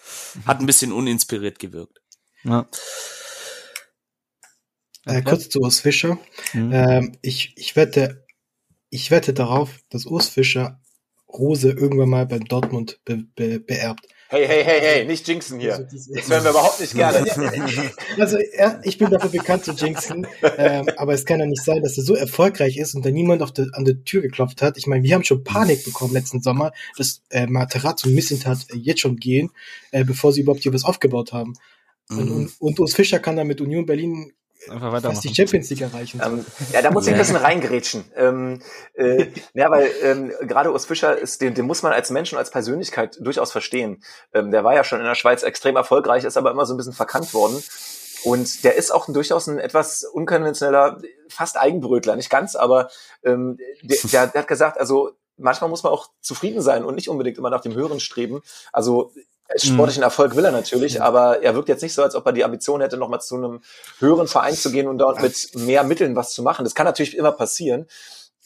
Hat 0.45 0.59
ein 0.59 0.65
bisschen 0.65 0.91
uninspiriert 0.91 1.59
gewirkt. 1.59 2.01
Ja. 2.43 2.67
Äh, 5.05 5.21
kurz 5.21 5.49
zu 5.49 5.59
Urs 5.59 5.79
Fischer. 5.79 6.17
Mhm. 6.53 6.73
Ähm, 6.73 7.17
ich, 7.21 7.53
ich 7.57 7.75
wette, 7.75 8.24
ich 8.89 9.11
wette 9.11 9.33
darauf, 9.33 9.79
dass 9.89 10.05
Urs 10.05 10.29
Fischer 10.29 10.79
Rose 11.31 11.69
irgendwann 11.71 12.09
mal 12.09 12.25
beim 12.25 12.45
Dortmund 12.45 12.99
be, 13.03 13.25
be, 13.35 13.59
beerbt. 13.59 14.07
Hey, 14.29 14.47
hey, 14.47 14.63
hey, 14.63 14.79
hey, 14.81 15.05
nicht 15.05 15.27
jinxen 15.27 15.59
Also, 15.59 15.77
hier. 15.77 15.87
diese- 15.91 16.13
Das 16.13 16.29
hören 16.29 16.43
wir 16.45 16.51
überhaupt 16.51 16.79
nicht 16.79 16.95
gerne. 16.95 17.25
Also 18.17 18.37
ja, 18.57 18.79
ich 18.83 18.97
bin 18.97 19.09
dafür 19.11 19.29
bekannt 19.29 19.65
zu 19.65 19.71
jinxen, 19.73 20.25
ähm, 20.57 20.87
aber 20.97 21.13
es 21.13 21.25
kann 21.25 21.39
ja 21.39 21.45
nicht 21.45 21.63
sein, 21.63 21.81
dass 21.83 21.97
er 21.97 22.03
so 22.03 22.15
erfolgreich 22.15 22.77
ist 22.77 22.95
und 22.95 23.05
da 23.05 23.11
niemand 23.11 23.41
auf 23.43 23.51
der, 23.51 23.67
an 23.73 23.85
der 23.85 24.03
Tür 24.03 24.21
geklopft 24.21 24.61
hat. 24.61 24.77
Ich 24.77 24.87
meine, 24.87 25.03
wir 25.03 25.13
haben 25.13 25.23
schon 25.23 25.43
Panik 25.43 25.83
bekommen 25.83 26.13
letzten 26.13 26.41
Sommer, 26.41 26.71
dass 26.97 27.21
äh, 27.29 27.45
Materazzo 27.47 28.07
und 28.07 28.15
Missintat 28.15 28.65
äh, 28.71 28.77
jetzt 28.77 29.01
schon 29.01 29.17
gehen, 29.17 29.51
äh, 29.91 30.03
bevor 30.05 30.31
sie 30.31 30.41
überhaupt 30.41 30.63
hier 30.63 30.73
was 30.73 30.85
aufgebaut 30.85 31.33
haben. 31.33 31.53
Und, 32.09 32.25
Mhm. 32.29 32.31
und, 32.35 32.51
und 32.61 32.79
Urs 32.79 32.93
Fischer 32.95 33.19
kann 33.19 33.35
dann 33.35 33.47
mit 33.47 33.61
Union 33.61 33.85
Berlin 33.85 34.31
Einfach 34.69 34.91
fast 34.91 35.03
weitermachen. 35.03 35.21
die 35.23 35.35
Champions 35.35 35.69
League 35.69 35.81
erreichen. 35.81 36.21
Ähm, 36.23 36.45
ja, 36.71 36.81
da 36.81 36.91
muss 36.91 37.07
ich 37.07 37.13
ein 37.13 37.19
bisschen 37.19 37.35
reingerätschen. 37.35 38.05
Ähm, 38.15 38.61
äh, 38.93 39.27
ja, 39.53 39.69
weil 39.69 39.89
ähm, 40.03 40.31
gerade 40.41 40.71
Urs 40.71 40.85
Fischer 40.85 41.17
ist, 41.17 41.41
den, 41.41 41.53
den 41.53 41.65
muss 41.65 41.83
man 41.83 41.93
als 41.93 42.09
Mensch 42.09 42.33
und 42.33 42.39
als 42.39 42.51
Persönlichkeit 42.51 43.17
durchaus 43.19 43.51
verstehen. 43.51 44.03
Ähm, 44.33 44.51
der 44.51 44.63
war 44.63 44.75
ja 44.75 44.83
schon 44.83 44.99
in 44.99 45.05
der 45.05 45.15
Schweiz 45.15 45.43
extrem 45.43 45.75
erfolgreich, 45.75 46.23
ist 46.23 46.37
aber 46.37 46.51
immer 46.51 46.65
so 46.65 46.73
ein 46.73 46.77
bisschen 46.77 46.93
verkannt 46.93 47.33
worden. 47.33 47.61
Und 48.23 48.63
der 48.63 48.75
ist 48.75 48.91
auch 48.91 49.07
ein, 49.07 49.13
durchaus 49.13 49.47
ein 49.47 49.59
etwas 49.59 50.03
unkonventioneller, 50.03 50.99
fast 51.29 51.57
Eigenbrötler, 51.57 52.15
nicht 52.15 52.31
ganz, 52.31 52.55
aber 52.55 52.89
ähm, 53.23 53.57
der, 53.83 53.97
der, 54.11 54.27
der 54.27 54.41
hat 54.41 54.47
gesagt, 54.47 54.79
also 54.79 55.11
manchmal 55.37 55.69
muss 55.69 55.83
man 55.83 55.91
auch 55.91 56.09
zufrieden 56.21 56.61
sein 56.61 56.83
und 56.83 56.95
nicht 56.95 57.09
unbedingt 57.09 57.37
immer 57.37 57.49
nach 57.49 57.61
dem 57.61 57.75
Höheren 57.75 57.99
streben. 57.99 58.41
Also 58.71 59.11
sportlichen 59.57 60.03
Erfolg 60.03 60.35
will 60.35 60.45
er 60.45 60.51
natürlich, 60.51 61.01
aber 61.01 61.41
er 61.41 61.55
wirkt 61.55 61.69
jetzt 61.69 61.83
nicht 61.83 61.93
so, 61.93 62.01
als 62.01 62.15
ob 62.15 62.25
er 62.25 62.33
die 62.33 62.43
Ambition 62.43 62.81
hätte, 62.81 62.97
nochmal 62.97 63.21
zu 63.21 63.35
einem 63.35 63.61
höheren 63.99 64.27
Verein 64.27 64.55
zu 64.55 64.71
gehen 64.71 64.87
und 64.87 64.97
dort 64.97 65.21
mit 65.21 65.55
mehr 65.55 65.83
Mitteln 65.83 66.15
was 66.15 66.33
zu 66.33 66.43
machen. 66.43 66.63
Das 66.63 66.75
kann 66.75 66.85
natürlich 66.85 67.15
immer 67.15 67.31
passieren. 67.31 67.87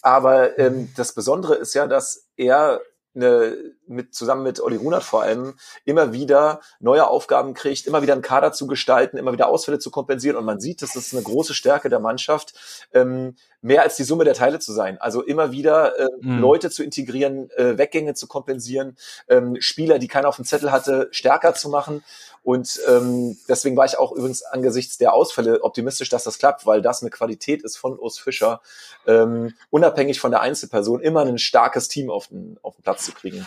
Aber 0.02 0.58
ähm, 0.58 0.90
das 0.96 1.14
Besondere 1.14 1.56
ist 1.56 1.74
ja, 1.74 1.88
dass 1.88 2.28
er 2.38 2.82
eine, 3.16 3.58
mit, 3.88 4.14
zusammen 4.14 4.44
mit 4.44 4.62
Olli 4.62 4.78
Runert 4.78 5.04
vor 5.04 5.24
allem 5.24 5.56
immer 5.86 6.14
wieder 6.14 6.62
neue 6.80 7.08
Aufgaben 7.08 7.54
kriegt, 7.54 7.88
immer 7.88 8.02
wieder 8.02 8.14
einen 8.14 8.22
Kader 8.22 8.52
zu 8.52 8.68
gestalten, 8.68 9.18
immer 9.18 9.34
wieder 9.34 9.48
Ausfälle 9.48 9.80
zu 9.80 9.90
kompensieren. 9.90 10.38
Und 10.38 10.46
man 10.46 10.60
sieht, 10.60 10.82
das 10.82 10.96
eine 11.14 11.24
große 11.24 11.54
Stärke 11.54 11.90
der 11.90 12.00
Mannschaft, 12.00 12.54
ähm, 12.94 13.36
mehr 13.62 13.82
als 13.82 13.96
die 13.98 14.04
Summe 14.04 14.24
der 14.24 14.36
Teile 14.36 14.60
zu 14.60 14.72
sein. 14.72 15.00
Also 15.02 15.22
immer 15.22 15.52
wieder 15.52 15.98
äh, 16.00 16.08
Mhm. 16.22 16.40
Leute 16.40 16.70
zu 16.70 16.84
integrieren, 16.84 17.50
äh, 17.52 17.78
Weggänge 17.78 18.14
zu 18.14 18.28
kompensieren, 18.28 18.98
ähm, 19.28 19.58
Spieler, 19.60 20.00
die 20.00 20.08
keiner 20.08 20.28
auf 20.28 20.36
dem 20.36 20.46
Zettel 20.46 20.72
hatte, 20.72 21.08
stärker 21.12 21.54
zu 21.54 21.70
machen. 21.70 22.04
Und 22.44 22.80
ähm, 22.88 23.38
deswegen 23.48 23.76
war 23.78 23.86
ich 23.86 23.98
auch 24.00 24.12
übrigens 24.12 24.44
angesichts 24.44 24.98
der 24.98 25.14
Ausfälle 25.14 25.64
optimistisch, 25.64 26.10
dass 26.10 26.24
das 26.24 26.38
klappt, 26.40 26.66
weil 26.66 26.82
das 26.82 27.02
eine 27.02 27.10
Qualität 27.10 27.62
ist 27.64 27.78
von 27.78 27.98
Urs 28.00 28.18
Fischer, 28.20 28.62
ähm, 29.08 29.54
unabhängig 29.70 30.20
von 30.20 30.32
der 30.32 30.42
Einzelperson, 30.42 31.02
immer 31.02 31.26
ein 31.26 31.38
starkes 31.38 31.88
Team 31.88 32.10
auf 32.10 32.28
den, 32.28 32.58
auf 32.62 32.76
den 32.76 32.84
Platz 32.84 33.06
zu 33.06 33.12
kriegen. 33.12 33.46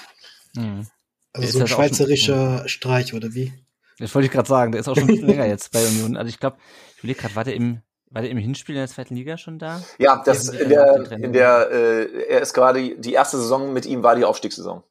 Mhm. 0.55 0.87
Also 1.33 1.47
Ist 1.47 1.53
so 1.55 1.59
ein 1.59 1.65
auch 1.65 1.69
schon- 1.69 1.77
schweizerischer 1.77 2.69
Streich, 2.69 3.15
oder 3.15 3.33
wie? 3.35 3.53
Das 3.99 4.15
wollte 4.15 4.27
ich 4.27 4.33
gerade 4.33 4.49
sagen, 4.49 4.73
der 4.73 4.81
ist 4.81 4.89
auch 4.89 4.97
schon 4.97 5.09
länger 5.09 5.47
jetzt 5.47 5.73
bei 5.73 5.85
Union. 5.87 6.17
Also 6.17 6.29
ich 6.29 6.39
glaube, 6.41 6.57
ich 6.97 6.99
überlege 6.99 7.21
gerade, 7.21 7.35
war 7.37 7.45
der 7.45 7.55
im 7.55 7.81
war 8.15 8.21
der 8.21 8.31
im 8.31 8.37
Hinspiel 8.37 8.75
in 8.75 8.81
der 8.83 8.89
zweiten 8.89 9.15
Liga 9.17 9.39
schon 9.39 9.59
da? 9.59 9.83
Ja, 9.97 10.23
das 10.23 10.51
in 10.51 10.69
der, 10.69 11.11
in 11.13 11.33
der, 11.33 11.71
äh, 11.71 12.25
er 12.29 12.43
ist 12.43 12.53
gerade 12.53 12.95
die 12.99 13.15
erste 13.15 13.39
Saison 13.39 13.73
mit 13.73 13.87
ihm 13.87 14.03
war 14.03 14.15
die 14.17 14.25
Aufstiegssaison 14.27 14.83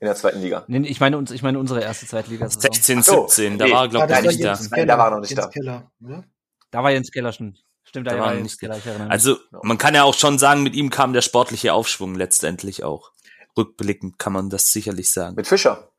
in 0.00 0.06
der 0.06 0.16
zweiten 0.16 0.40
Liga. 0.40 0.64
Nee, 0.66 0.88
ich 0.88 0.98
meine 0.98 1.18
uns, 1.18 1.30
ich 1.30 1.42
meine 1.42 1.58
unsere 1.58 1.82
erste 1.82 2.06
Zweitligasaison. 2.06 2.62
16, 2.62 3.02
so, 3.02 3.28
17, 3.28 3.58
da 3.58 3.66
nee. 3.66 3.72
war, 3.72 3.88
glaube 3.88 4.06
ich, 4.06 4.12
nein, 4.12 4.24
nicht 4.24 4.42
da. 4.42 4.54
Nein, 4.54 4.70
Keller, 4.70 4.86
da 4.86 4.98
war 4.98 5.10
noch 5.10 5.20
nicht 5.20 5.30
Jens 5.30 5.42
da. 5.42 5.48
Keller, 5.48 5.90
oder? 6.02 6.24
Da 6.70 6.82
war 6.82 6.90
Jens 6.90 7.10
Keller 7.12 7.32
schon. 7.32 7.56
Stimmt, 7.84 8.06
da, 8.06 8.12
Da 8.14 8.20
war 8.20 8.32
Jens 8.34 8.42
nicht- 8.44 8.60
Keller. 8.60 8.78
Ich 8.78 8.86
erinnere 8.86 9.04
mich. 9.06 9.12
Also 9.12 9.36
man 9.62 9.76
kann 9.76 9.94
ja 9.94 10.04
auch 10.04 10.14
schon 10.14 10.38
sagen, 10.38 10.62
mit 10.62 10.74
ihm 10.74 10.90
kam 10.90 11.12
der 11.12 11.22
sportliche 11.22 11.74
Aufschwung 11.74 12.14
letztendlich 12.14 12.82
auch. 12.82 13.12
Rückblickend 13.58 14.18
kann 14.18 14.32
man 14.32 14.48
das 14.48 14.72
sicherlich 14.72 15.12
sagen. 15.12 15.34
Mit 15.34 15.46
Fischer. 15.46 15.89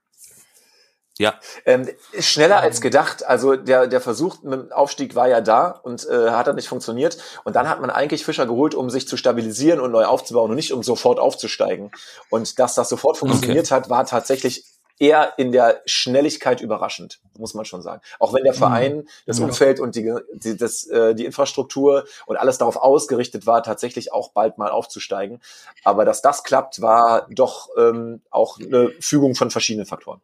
Ja, 1.21 1.35
Ähm, 1.65 1.87
schneller 2.19 2.61
als 2.61 2.81
gedacht. 2.81 3.25
Also 3.25 3.55
der, 3.55 3.87
der 3.87 4.01
Versuch 4.01 4.41
mit 4.41 4.53
dem 4.53 4.71
Aufstieg 4.71 5.13
war 5.13 5.27
ja 5.27 5.39
da 5.39 5.69
und 5.83 6.07
äh, 6.09 6.31
hat 6.31 6.47
dann 6.47 6.55
nicht 6.55 6.67
funktioniert. 6.67 7.17
Und 7.43 7.55
dann 7.55 7.69
hat 7.69 7.79
man 7.79 7.91
eigentlich 7.91 8.25
Fischer 8.25 8.47
geholt, 8.47 8.73
um 8.73 8.89
sich 8.89 9.07
zu 9.07 9.17
stabilisieren 9.17 9.79
und 9.79 9.91
neu 9.91 10.05
aufzubauen 10.05 10.49
und 10.49 10.55
nicht 10.55 10.73
um 10.73 10.81
sofort 10.81 11.19
aufzusteigen. 11.19 11.91
Und 12.29 12.57
dass 12.57 12.73
das 12.73 12.89
sofort 12.89 13.17
funktioniert 13.17 13.69
hat, 13.69 13.89
war 13.89 14.05
tatsächlich 14.05 14.65
eher 15.01 15.33
in 15.37 15.51
der 15.51 15.81
Schnelligkeit 15.87 16.61
überraschend, 16.61 17.19
muss 17.37 17.55
man 17.55 17.65
schon 17.65 17.81
sagen. 17.81 18.01
Auch 18.19 18.33
wenn 18.33 18.43
der 18.43 18.53
Verein, 18.53 19.07
das 19.25 19.39
Ja. 19.39 19.45
Umfeld 19.45 19.79
und 19.79 19.95
die, 19.95 20.13
die, 20.33 20.55
das, 20.55 20.85
äh, 20.87 21.15
die 21.15 21.25
Infrastruktur 21.25 22.05
und 22.27 22.37
alles 22.37 22.59
darauf 22.59 22.75
ausgerichtet 22.77 23.47
war, 23.47 23.63
tatsächlich 23.63 24.13
auch 24.13 24.31
bald 24.31 24.59
mal 24.59 24.69
aufzusteigen. 24.69 25.41
Aber 25.83 26.05
dass 26.05 26.21
das 26.21 26.43
klappt, 26.43 26.81
war 26.83 27.27
doch 27.31 27.69
ähm, 27.77 28.21
auch 28.29 28.59
eine 28.59 28.91
Fügung 28.99 29.33
von 29.33 29.49
verschiedenen 29.49 29.87
Faktoren. 29.87 30.21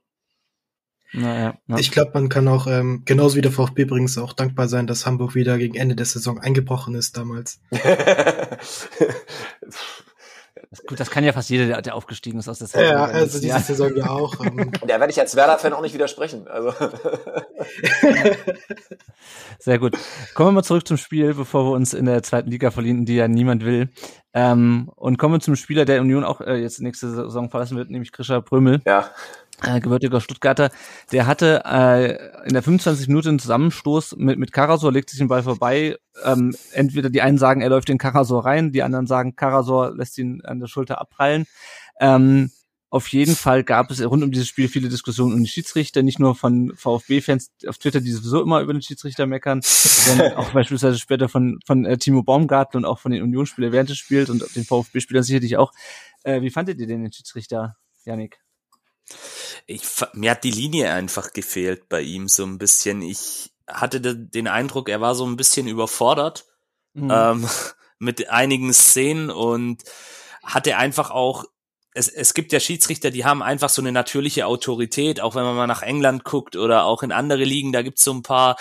Naja, 1.13 1.57
ja. 1.67 1.77
Ich 1.77 1.91
glaube, 1.91 2.11
man 2.13 2.29
kann 2.29 2.47
auch, 2.47 2.67
ähm, 2.67 3.03
genauso 3.05 3.37
wie 3.37 3.41
der 3.41 3.51
VfB 3.51 3.83
übrigens, 3.83 4.17
auch 4.17 4.33
dankbar 4.33 4.67
sein, 4.67 4.87
dass 4.87 5.05
Hamburg 5.05 5.35
wieder 5.35 5.57
gegen 5.57 5.75
Ende 5.75 5.95
der 5.95 6.05
Saison 6.05 6.39
eingebrochen 6.39 6.95
ist 6.95 7.15
damals. 7.17 7.61
Gut, 10.85 10.99
das 10.99 11.09
kann 11.09 11.23
ja 11.23 11.31
fast 11.31 11.49
jeder, 11.49 11.81
der, 11.81 11.95
aufgestiegen 11.95 12.39
ist 12.39 12.49
aus 12.49 12.59
der 12.59 12.67
Ja, 12.67 12.73
zweiten 12.73 12.89
Liga 12.89 13.03
also 13.19 13.37
diese 13.39 13.47
Jahr. 13.47 13.59
Saison 13.61 13.95
ja 13.95 14.09
auch. 14.09 14.35
Ähm, 14.45 14.71
Da 14.81 14.99
werde 14.99 15.09
ich 15.11 15.19
als 15.19 15.35
Werder-Fan 15.35 15.71
auch 15.73 15.81
nicht 15.81 15.93
widersprechen. 15.93 16.47
Also 16.47 16.73
Sehr 19.59 19.79
gut. 19.79 19.97
Kommen 20.33 20.49
wir 20.49 20.53
mal 20.53 20.63
zurück 20.63 20.87
zum 20.87 20.97
Spiel, 20.97 21.33
bevor 21.33 21.65
wir 21.65 21.71
uns 21.71 21.93
in 21.93 22.05
der 22.05 22.21
zweiten 22.23 22.49
Liga 22.49 22.71
verlieren, 22.71 23.05
die 23.05 23.15
ja 23.15 23.27
niemand 23.27 23.63
will. 23.65 23.89
Ähm, 24.33 24.89
und 24.95 25.17
kommen 25.17 25.35
wir 25.35 25.39
zum 25.39 25.55
Spieler, 25.55 25.85
der 25.85 26.01
Union 26.01 26.23
auch 26.23 26.41
äh, 26.41 26.55
jetzt 26.57 26.81
nächste 26.81 27.09
Saison 27.09 27.49
verlassen 27.49 27.77
wird, 27.77 27.89
nämlich 27.89 28.11
Krischer 28.11 28.41
Prömel. 28.41 28.81
ja, 28.85 29.09
äh, 29.63 29.79
gebürtiger 29.79 30.21
Stuttgarter, 30.21 30.69
der 31.11 31.25
hatte 31.25 31.63
äh, 31.65 32.47
in 32.47 32.53
der 32.53 32.63
25 32.63 33.07
Minute 33.07 33.29
einen 33.29 33.39
Zusammenstoß 33.39 34.15
mit, 34.17 34.37
mit 34.37 34.51
Karasor, 34.51 34.91
legt 34.91 35.09
sich 35.09 35.19
den 35.19 35.27
Ball 35.27 35.43
vorbei. 35.43 35.97
Ähm, 36.23 36.55
entweder 36.73 37.09
die 37.09 37.21
einen 37.21 37.37
sagen, 37.37 37.61
er 37.61 37.69
läuft 37.69 37.89
in 37.89 37.97
Karasor 37.97 38.45
rein, 38.45 38.71
die 38.71 38.83
anderen 38.83 39.07
sagen, 39.07 39.35
Karasor 39.35 39.95
lässt 39.95 40.17
ihn 40.17 40.41
an 40.43 40.59
der 40.59 40.67
Schulter 40.67 41.01
abprallen. 41.01 41.45
Ähm, 41.99 42.51
auf 42.89 43.09
jeden 43.09 43.35
Fall 43.35 43.63
gab 43.63 43.91
es 43.91 44.01
rund 44.01 44.23
um 44.23 44.31
dieses 44.31 44.47
Spiel 44.47 44.69
viele 44.69 44.87
Diskussionen 44.87 45.33
um 45.33 45.43
die 45.43 45.49
Schiedsrichter, 45.49 46.03
nicht 46.03 46.19
nur 46.19 46.35
von 46.35 46.71
VfB-Fans 46.75 47.51
auf 47.67 47.77
Twitter, 47.79 47.99
die 47.99 48.11
sowieso 48.11 48.41
immer 48.41 48.61
über 48.61 48.71
den 48.71 48.81
Schiedsrichter 48.81 49.25
meckern, 49.25 49.59
sondern 49.61 50.33
auch 50.35 50.51
beispielsweise 50.51 50.97
später 50.97 51.27
von, 51.27 51.59
von 51.65 51.85
äh, 51.85 51.97
Timo 51.97 52.23
Baumgartel 52.23 52.77
und 52.77 52.85
auch 52.85 52.99
von 52.99 53.11
den 53.11 53.23
Unionsspielern 53.23 53.73
während 53.73 53.89
des 53.89 53.97
Spiels 53.97 54.29
und 54.29 54.55
den 54.55 54.63
VfB-Spielern 54.63 55.23
sicherlich 55.23 55.57
auch. 55.57 55.73
Äh, 56.23 56.41
wie 56.41 56.49
fandet 56.49 56.79
ihr 56.79 56.87
denn 56.87 57.01
den 57.01 57.11
Schiedsrichter, 57.11 57.75
Janik? 58.05 58.39
Ich, 59.65 59.81
mir 60.13 60.31
hat 60.31 60.43
die 60.43 60.51
Linie 60.51 60.91
einfach 60.93 61.33
gefehlt 61.33 61.89
bei 61.89 62.01
ihm 62.01 62.27
so 62.27 62.45
ein 62.45 62.57
bisschen. 62.57 63.01
Ich 63.01 63.51
hatte 63.67 64.01
de- 64.01 64.15
den 64.15 64.47
Eindruck, 64.47 64.89
er 64.89 65.01
war 65.01 65.15
so 65.15 65.25
ein 65.25 65.37
bisschen 65.37 65.67
überfordert 65.67 66.45
Mhm. 66.93 67.11
ähm, 67.11 67.49
mit 67.99 68.29
einigen 68.29 68.73
Szenen 68.73 69.29
und 69.29 69.83
hatte 70.43 70.77
einfach 70.77 71.11
auch 71.11 71.45
es, 71.93 72.07
es 72.09 72.35
gibt 72.35 72.51
ja 72.53 72.59
Schiedsrichter, 72.59 73.09
die 73.09 73.25
haben 73.25 73.41
einfach 73.41 73.69
so 73.69 73.81
eine 73.81 73.91
natürliche 73.91 74.45
Autorität, 74.45 75.19
auch 75.19 75.33
wenn 75.33 75.43
man 75.43 75.55
mal 75.55 75.65
nach 75.67 75.81
England 75.81 76.23
guckt 76.23 76.55
oder 76.55 76.85
auch 76.85 77.01
in 77.01 77.11
andere 77.11 77.43
Ligen, 77.43 77.71
da 77.71 77.81
gibt's 77.81 78.03
so 78.03 78.13
ein 78.13 78.21
paar 78.21 78.55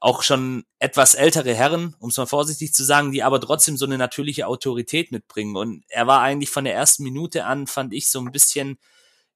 auch 0.00 0.22
schon 0.24 0.64
etwas 0.80 1.14
ältere 1.14 1.54
Herren, 1.54 1.94
um 2.00 2.10
es 2.10 2.16
mal 2.16 2.26
vorsichtig 2.26 2.72
zu 2.74 2.82
sagen, 2.84 3.12
die 3.12 3.22
aber 3.22 3.40
trotzdem 3.40 3.76
so 3.76 3.86
eine 3.86 3.96
natürliche 3.96 4.46
Autorität 4.48 5.12
mitbringen. 5.12 5.56
Und 5.56 5.84
er 5.88 6.08
war 6.08 6.20
eigentlich 6.20 6.50
von 6.50 6.64
der 6.64 6.74
ersten 6.74 7.04
Minute 7.04 7.44
an, 7.44 7.68
fand 7.68 7.94
ich, 7.94 8.08
so 8.10 8.20
ein 8.20 8.32
bisschen 8.32 8.78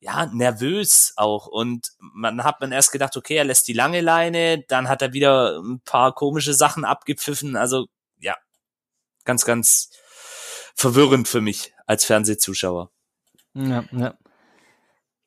ja, 0.04 0.26
nervös 0.26 1.14
auch. 1.16 1.46
Und 1.46 1.92
man 1.98 2.44
hat 2.44 2.60
man 2.60 2.72
erst 2.72 2.92
gedacht, 2.92 3.16
okay, 3.16 3.36
er 3.36 3.44
lässt 3.44 3.66
die 3.68 3.72
lange 3.72 4.02
Leine, 4.02 4.62
dann 4.68 4.88
hat 4.88 5.00
er 5.00 5.14
wieder 5.14 5.58
ein 5.58 5.80
paar 5.80 6.14
komische 6.14 6.52
Sachen 6.52 6.84
abgepfiffen. 6.84 7.56
Also 7.56 7.86
ja, 8.18 8.36
ganz, 9.24 9.46
ganz 9.46 9.90
verwirrend 10.74 11.26
für 11.26 11.40
mich 11.40 11.72
als 11.86 12.04
Fernsehzuschauer. 12.04 12.90
Ja, 13.54 13.84
ja. 13.92 14.14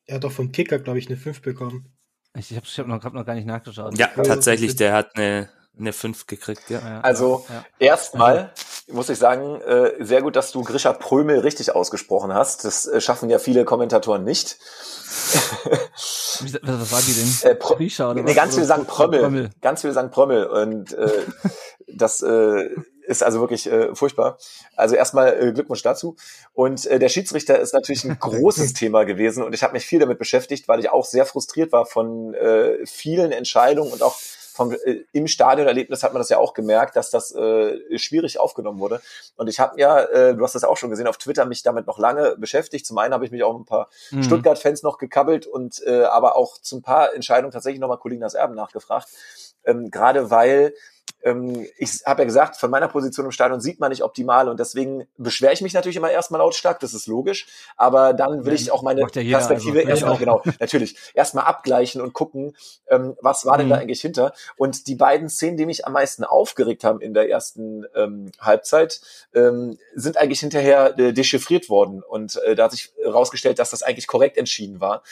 er 0.06 0.14
hat 0.14 0.24
doch 0.24 0.32
vom 0.32 0.52
Kicker, 0.52 0.78
glaube 0.78 1.00
ich, 1.00 1.08
eine 1.08 1.16
5 1.16 1.42
bekommen. 1.42 1.96
Ich 2.36 2.54
habe 2.54 2.64
ich 2.64 2.78
hab 2.78 2.86
noch, 2.86 3.02
hab 3.02 3.14
noch 3.14 3.26
gar 3.26 3.34
nicht 3.34 3.46
nachgeschaut. 3.46 3.98
Ja, 3.98 4.08
tatsächlich, 4.08 4.76
der 4.76 4.92
hat 4.92 5.16
eine, 5.16 5.50
eine 5.76 5.92
5 5.92 6.26
gekriegt, 6.26 6.70
ja. 6.70 6.78
Ja, 6.78 7.00
Also 7.00 7.44
ja. 7.48 7.64
erstmal 7.80 8.52
muss 8.90 9.08
ich 9.08 9.18
sagen, 9.18 9.60
äh, 9.62 9.92
sehr 10.00 10.22
gut, 10.22 10.36
dass 10.36 10.52
du 10.52 10.62
Grisha 10.62 10.92
Prömel 10.92 11.40
richtig 11.40 11.74
ausgesprochen 11.74 12.32
hast. 12.32 12.64
Das 12.64 12.86
äh, 12.86 13.00
schaffen 13.00 13.28
ja 13.28 13.38
viele 13.38 13.64
Kommentatoren 13.64 14.24
nicht. 14.24 14.58
Wie, 16.40 16.54
was, 16.62 16.92
war 16.92 17.00
die 17.00 17.12
denn? 17.12 17.50
Äh, 17.50 17.54
Pro 17.54 17.74
Grisha 17.76 18.10
oder 18.10 18.22
nee, 18.22 18.30
was? 18.30 18.36
ganz 18.36 18.54
viele 18.54 18.66
sagen 18.66 18.86
Prömmel. 18.86 19.20
Prömmel. 19.20 19.50
Ganz 19.60 19.80
viele 19.82 19.92
sagen 19.92 20.10
Prömmel. 20.10 20.46
Und 20.46 20.92
äh, 20.94 21.10
das 21.86 22.22
äh, 22.22 22.68
ist 23.08 23.22
also 23.22 23.40
wirklich 23.40 23.70
äh, 23.70 23.94
furchtbar. 23.94 24.38
Also 24.76 24.94
erstmal 24.94 25.48
äh, 25.48 25.52
Glückwunsch 25.52 25.82
dazu. 25.82 26.16
Und 26.52 26.86
äh, 26.86 26.98
der 26.98 27.08
Schiedsrichter 27.08 27.58
ist 27.58 27.74
natürlich 27.74 28.04
ein 28.04 28.18
großes 28.20 28.74
Thema 28.74 29.04
gewesen 29.04 29.42
und 29.42 29.54
ich 29.54 29.62
habe 29.62 29.72
mich 29.72 29.86
viel 29.86 29.98
damit 29.98 30.18
beschäftigt, 30.18 30.68
weil 30.68 30.80
ich 30.80 30.90
auch 30.90 31.04
sehr 31.04 31.26
frustriert 31.26 31.72
war 31.72 31.86
von 31.86 32.34
äh, 32.34 32.84
vielen 32.86 33.32
Entscheidungen 33.32 33.92
und 33.92 34.02
auch 34.02 34.16
vom, 34.58 34.72
äh, 34.72 35.04
im 35.12 35.28
Stadionerlebnis 35.28 36.02
hat 36.02 36.12
man 36.12 36.20
das 36.20 36.28
ja 36.28 36.38
auch 36.38 36.52
gemerkt, 36.52 36.96
dass 36.96 37.10
das 37.10 37.32
äh, 37.34 37.96
schwierig 37.96 38.40
aufgenommen 38.40 38.80
wurde. 38.80 39.00
Und 39.36 39.46
ich 39.48 39.60
habe 39.60 39.80
ja, 39.80 40.00
äh, 40.02 40.34
du 40.34 40.42
hast 40.42 40.56
das 40.56 40.64
auch 40.64 40.76
schon 40.76 40.90
gesehen, 40.90 41.06
auf 41.06 41.16
Twitter 41.16 41.46
mich 41.46 41.62
damit 41.62 41.86
noch 41.86 41.98
lange 41.98 42.36
beschäftigt. 42.36 42.84
Zum 42.84 42.98
einen 42.98 43.14
habe 43.14 43.24
ich 43.24 43.30
mich 43.30 43.44
auch 43.44 43.56
ein 43.56 43.64
paar 43.64 43.88
Mhm. 44.10 44.22
Stuttgart-Fans 44.24 44.82
noch 44.82 44.98
gekabbelt 44.98 45.46
und 45.46 45.80
äh, 45.86 46.02
aber 46.02 46.36
auch 46.36 46.58
zu 46.58 46.76
ein 46.76 46.82
paar 46.82 47.14
Entscheidungen 47.14 47.52
tatsächlich 47.52 47.80
nochmal 47.80 47.98
Colinas 47.98 48.34
Erben 48.34 48.54
nachgefragt. 48.56 49.08
Ähm, 49.64 49.90
Gerade 49.90 50.30
weil 50.30 50.74
ich 51.78 52.02
habe 52.06 52.22
ja 52.22 52.24
gesagt, 52.26 52.56
von 52.56 52.70
meiner 52.70 52.88
Position 52.88 53.26
im 53.26 53.32
Stadion 53.32 53.60
sieht 53.60 53.80
man 53.80 53.90
nicht 53.90 54.02
optimal 54.02 54.48
und 54.48 54.58
deswegen 54.60 55.06
beschwere 55.16 55.52
ich 55.52 55.60
mich 55.60 55.72
natürlich 55.74 55.96
immer 55.96 56.10
erstmal 56.10 56.40
lautstark, 56.40 56.80
das 56.80 56.94
ist 56.94 57.06
logisch, 57.06 57.46
aber 57.76 58.12
dann 58.12 58.44
will 58.44 58.52
Ja, 58.52 58.54
ich 58.54 58.70
auch 58.70 58.82
meine 58.82 59.00
ja 59.14 59.22
jeder, 59.22 59.38
Perspektive 59.38 59.78
also, 59.80 59.90
erstmal, 59.90 60.16
genau, 60.18 60.42
natürlich, 60.60 60.96
erstmal 61.14 61.44
abgleichen 61.44 62.00
und 62.00 62.12
gucken, 62.12 62.56
ähm, 62.88 63.16
was 63.20 63.44
war 63.46 63.58
denn 63.58 63.66
Mhm. 63.66 63.70
da 63.70 63.76
eigentlich 63.76 64.00
hinter. 64.00 64.32
Und 64.56 64.86
die 64.86 64.94
beiden 64.94 65.28
Szenen, 65.28 65.56
die 65.56 65.66
mich 65.66 65.86
am 65.86 65.92
meisten 65.92 66.24
aufgeregt 66.24 66.84
haben 66.84 67.00
in 67.00 67.14
der 67.14 67.28
ersten 67.28 67.84
ähm, 67.94 68.30
Halbzeit, 68.40 69.00
ähm, 69.34 69.78
sind 69.94 70.16
eigentlich 70.16 70.40
hinterher 70.40 70.98
äh, 70.98 71.12
dechiffriert 71.12 71.68
worden 71.68 72.02
und 72.02 72.36
äh, 72.44 72.54
da 72.54 72.64
hat 72.64 72.72
sich 72.72 72.92
herausgestellt, 73.02 73.58
dass 73.58 73.70
das 73.70 73.82
eigentlich 73.82 74.06
korrekt 74.06 74.36
entschieden 74.36 74.80
war. 74.80 75.02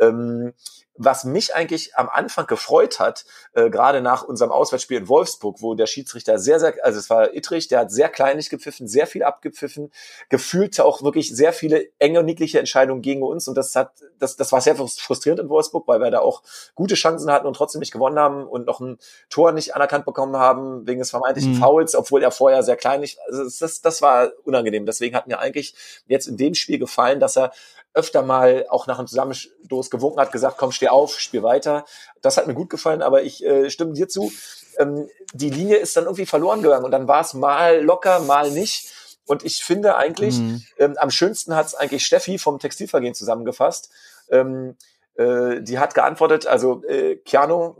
Ähm, 0.00 0.52
was 0.96 1.24
mich 1.24 1.54
eigentlich 1.54 1.96
am 1.96 2.08
Anfang 2.08 2.46
gefreut 2.46 3.00
hat, 3.00 3.24
äh, 3.54 3.68
gerade 3.70 4.00
nach 4.00 4.22
unserem 4.22 4.52
Auswärtsspiel 4.52 4.98
in 4.98 5.08
Wolfsburg, 5.08 5.60
wo 5.60 5.74
der 5.74 5.86
Schiedsrichter 5.86 6.38
sehr, 6.38 6.60
sehr, 6.60 6.74
also 6.82 6.98
es 6.98 7.10
war 7.10 7.34
Ittrich, 7.34 7.66
der 7.68 7.80
hat 7.80 7.90
sehr 7.90 8.08
kleinlich 8.08 8.48
gepfiffen, 8.50 8.86
sehr 8.86 9.06
viel 9.06 9.24
abgepfiffen, 9.24 9.90
gefühlt 10.28 10.80
auch 10.80 11.02
wirklich 11.02 11.34
sehr 11.34 11.52
viele 11.52 11.88
enge 11.98 12.20
und 12.20 12.26
niedliche 12.26 12.58
Entscheidungen 12.58 13.02
gegen 13.02 13.22
uns 13.22 13.48
und 13.48 13.56
das 13.56 13.74
hat, 13.74 13.92
das, 14.18 14.36
das 14.36 14.52
war 14.52 14.60
sehr 14.60 14.76
frustrierend 14.76 15.40
in 15.40 15.48
Wolfsburg, 15.48 15.88
weil 15.88 16.00
wir 16.00 16.10
da 16.10 16.20
auch 16.20 16.42
gute 16.74 16.94
Chancen 16.94 17.30
hatten 17.30 17.46
und 17.46 17.54
trotzdem 17.56 17.80
nicht 17.80 17.92
gewonnen 17.92 18.18
haben 18.18 18.46
und 18.46 18.66
noch 18.66 18.80
ein 18.80 18.98
Tor 19.30 19.52
nicht 19.52 19.74
anerkannt 19.74 20.04
bekommen 20.04 20.36
haben 20.36 20.86
wegen 20.86 21.00
des 21.00 21.10
vermeintlichen 21.10 21.52
Mhm. 21.54 21.58
Fouls, 21.58 21.94
obwohl 21.94 22.22
er 22.22 22.30
vorher 22.30 22.62
sehr 22.62 22.76
kleinlich, 22.76 23.18
also 23.28 23.44
das- 23.44 23.58
das, 23.58 23.80
das 23.80 24.02
war 24.02 24.30
unangenehm. 24.44 24.86
Deswegen 24.86 25.16
hat 25.16 25.26
mir 25.26 25.38
eigentlich 25.38 25.74
jetzt 26.06 26.26
in 26.28 26.36
dem 26.36 26.54
Spiel 26.54 26.78
gefallen, 26.78 27.18
dass 27.20 27.36
er 27.36 27.52
öfter 27.96 28.22
mal 28.22 28.66
auch 28.70 28.88
nach 28.88 28.98
einem 28.98 29.06
Zusammenstoß 29.06 29.88
gewunken 29.88 30.18
hat, 30.20 30.32
gesagt, 30.32 30.56
komm, 30.58 30.72
steh 30.72 30.83
auf, 30.92 31.18
spiel 31.18 31.42
weiter. 31.42 31.84
Das 32.22 32.36
hat 32.36 32.46
mir 32.46 32.54
gut 32.54 32.70
gefallen, 32.70 33.02
aber 33.02 33.22
ich 33.22 33.44
äh, 33.44 33.70
stimme 33.70 33.92
dir 33.92 34.08
zu. 34.08 34.32
Ähm, 34.78 35.08
die 35.32 35.50
Linie 35.50 35.76
ist 35.76 35.96
dann 35.96 36.04
irgendwie 36.04 36.26
verloren 36.26 36.62
gegangen 36.62 36.84
und 36.84 36.90
dann 36.90 37.08
war 37.08 37.20
es 37.20 37.34
mal 37.34 37.82
locker, 37.82 38.20
mal 38.20 38.50
nicht. 38.50 38.92
Und 39.26 39.44
ich 39.44 39.64
finde 39.64 39.96
eigentlich, 39.96 40.38
Mhm. 40.38 40.62
ähm, 40.78 40.96
am 40.98 41.10
schönsten 41.10 41.54
hat 41.56 41.66
es 41.66 41.74
eigentlich 41.74 42.04
Steffi 42.04 42.38
vom 42.38 42.58
Textilvergehen 42.58 43.14
zusammengefasst. 43.14 43.90
Ähm, 44.30 44.76
äh, 45.16 45.60
die 45.62 45.78
hat 45.78 45.94
geantwortet, 45.94 46.46
also 46.46 46.82
äh, 46.84 47.16
Keanu, 47.16 47.76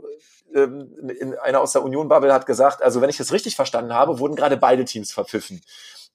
ähm, 0.53 1.09
in 1.19 1.37
einer 1.37 1.61
aus 1.61 1.73
der 1.73 1.83
Union-Bubble 1.83 2.33
hat 2.33 2.45
gesagt, 2.45 2.81
also 2.81 3.01
wenn 3.01 3.09
ich 3.09 3.17
das 3.17 3.31
richtig 3.31 3.55
verstanden 3.55 3.93
habe, 3.93 4.19
wurden 4.19 4.35
gerade 4.35 4.57
beide 4.57 4.85
Teams 4.85 5.11
verpfiffen. 5.11 5.61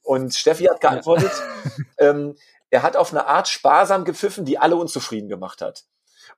Und 0.03 0.35
Steffi 0.35 0.65
hat 0.65 0.81
geantwortet, 0.81 1.31
ähm, 1.99 2.37
er 2.71 2.83
hat 2.83 2.97
auf 2.97 3.13
eine 3.13 3.27
Art 3.27 3.49
sparsam 3.49 4.05
gepfiffen, 4.05 4.45
die 4.45 4.59
alle 4.59 4.77
unzufrieden 4.77 5.29
gemacht 5.29 5.61
hat. 5.61 5.85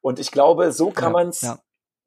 Und 0.00 0.18
ich 0.18 0.31
glaube, 0.31 0.72
so 0.72 0.90
kann 0.90 1.11
Ja, 1.11 1.11
man 1.11 1.28
es 1.28 1.42
ja. 1.42 1.59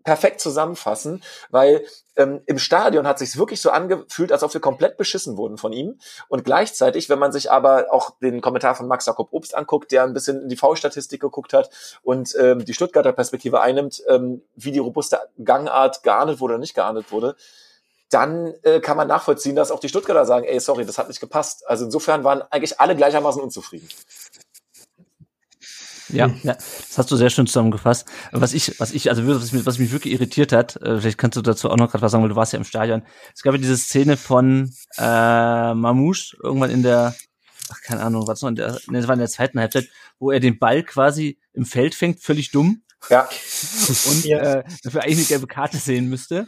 perfekt 0.04 0.40
zusammenfassen, 0.42 1.24
weil 1.50 1.86
ähm, 2.16 2.42
im 2.46 2.60
Stadion 2.60 3.08
hat 3.08 3.20
sich 3.20 3.38
wirklich 3.38 3.60
so 3.62 3.72
angefühlt, 3.72 4.32
als 4.32 4.44
ob 4.44 4.54
wir 4.54 4.62
komplett 4.62 4.98
beschissen 4.98 5.36
wurden 5.38 5.58
von 5.58 5.74
ihm. 5.74 6.00
Und 6.28 6.46
gleichzeitig, 6.46 7.10
wenn 7.10 7.20
man 7.20 7.32
sich 7.32 7.52
aber 7.52 7.88
auch 7.92 8.12
den 8.22 8.40
Kommentar 8.42 8.76
von 8.76 8.88
Max 8.88 9.06
Jakob 9.06 9.30
Obst 9.32 9.56
anguckt, 9.56 9.92
der 9.92 10.04
ein 10.04 10.14
bisschen 10.14 10.42
in 10.44 10.50
die 10.50 10.56
V-Statistik 10.58 11.22
geguckt 11.22 11.54
hat 11.54 11.70
und 12.04 12.36
ähm, 12.40 12.64
die 12.64 12.74
Stuttgarter 12.74 13.14
Perspektive 13.14 13.62
einnimmt, 13.62 14.04
ähm, 14.08 14.42
wie 14.56 14.72
die 14.72 14.80
robuste 14.80 15.20
Gangart 15.44 16.04
geahndet 16.04 16.40
wurde 16.40 16.54
oder 16.54 16.62
nicht 16.62 16.76
geahndet 16.76 17.12
wurde, 17.12 17.36
dann 18.12 18.54
äh, 18.62 18.80
kann 18.80 18.96
man 18.98 19.08
nachvollziehen, 19.08 19.56
dass 19.56 19.72
auch 19.72 19.80
die 19.80 19.90
Stuttgarter 19.90 20.26
sagen, 20.26 20.46
ey, 20.46 20.60
sorry, 20.60 20.86
das 20.86 20.98
hat 20.98 21.08
nicht 21.08 21.20
gepasst. 21.20 21.68
Also 21.68 21.86
insofern 21.86 22.24
waren 22.24 22.44
eigentlich 22.52 22.80
alle 22.80 22.96
gleichermaßen 22.96 23.42
unzufrieden. 23.42 23.90
Ja, 26.16 26.28
ja, 26.44 26.54
das 26.54 26.98
hast 26.98 27.12
du 27.12 27.16
sehr 27.16 27.30
schön 27.30 27.48
zusammengefasst. 27.48 28.08
Was 28.32 28.54
ich, 28.54 28.80
was 28.80 28.92
ich, 28.92 29.10
also 29.10 29.26
was 29.28 29.52
mich, 29.52 29.66
was 29.66 29.80
mich 29.80 29.92
wirklich 29.92 30.14
irritiert 30.14 30.52
hat, 30.52 30.76
äh, 30.82 31.00
vielleicht 31.00 31.18
kannst 31.18 31.38
du 31.38 31.42
dazu 31.42 31.70
auch 31.70 31.78
noch 31.78 31.92
gerade 31.92 32.02
was 32.02 32.12
sagen, 32.12 32.24
weil 32.24 32.30
du 32.30 32.36
warst 32.36 32.54
ja 32.54 32.58
im 32.60 32.66
Stadion. 32.66 33.04
Es 33.34 33.42
gab 33.42 33.54
ja 33.54 33.58
diese 33.60 33.78
Szene 33.78 34.18
von 34.18 34.72
äh, 34.98 35.74
Mamouche 35.74 36.38
irgendwann 36.42 36.72
in 36.72 36.84
der, 36.84 37.16
ach 37.72 37.82
keine 37.82 38.02
Ahnung, 38.02 38.28
was 38.28 38.42
noch 38.42 38.50
in 38.50 38.56
der, 38.56 38.72
ne, 38.88 39.00
das 39.00 39.08
war 39.08 39.14
in 39.14 39.20
der 39.20 39.30
zweiten 39.30 39.60
Halbzeit, 39.60 39.88
wo 40.20 40.32
er 40.32 40.40
den 40.40 40.60
Ball 40.60 40.84
quasi 40.84 41.40
im 41.54 41.66
Feld 41.66 41.96
fängt, 41.96 42.20
völlig 42.22 42.52
dumm 42.52 42.84
Ja, 43.10 43.28
und 44.10 44.26
Ja. 44.26 44.40
äh, 44.40 44.64
dafür 44.84 45.04
eigentlich 45.04 45.18
eine 45.18 45.26
gelbe 45.28 45.48
Karte 45.48 45.78
sehen 45.78 46.08
müsste. 46.10 46.48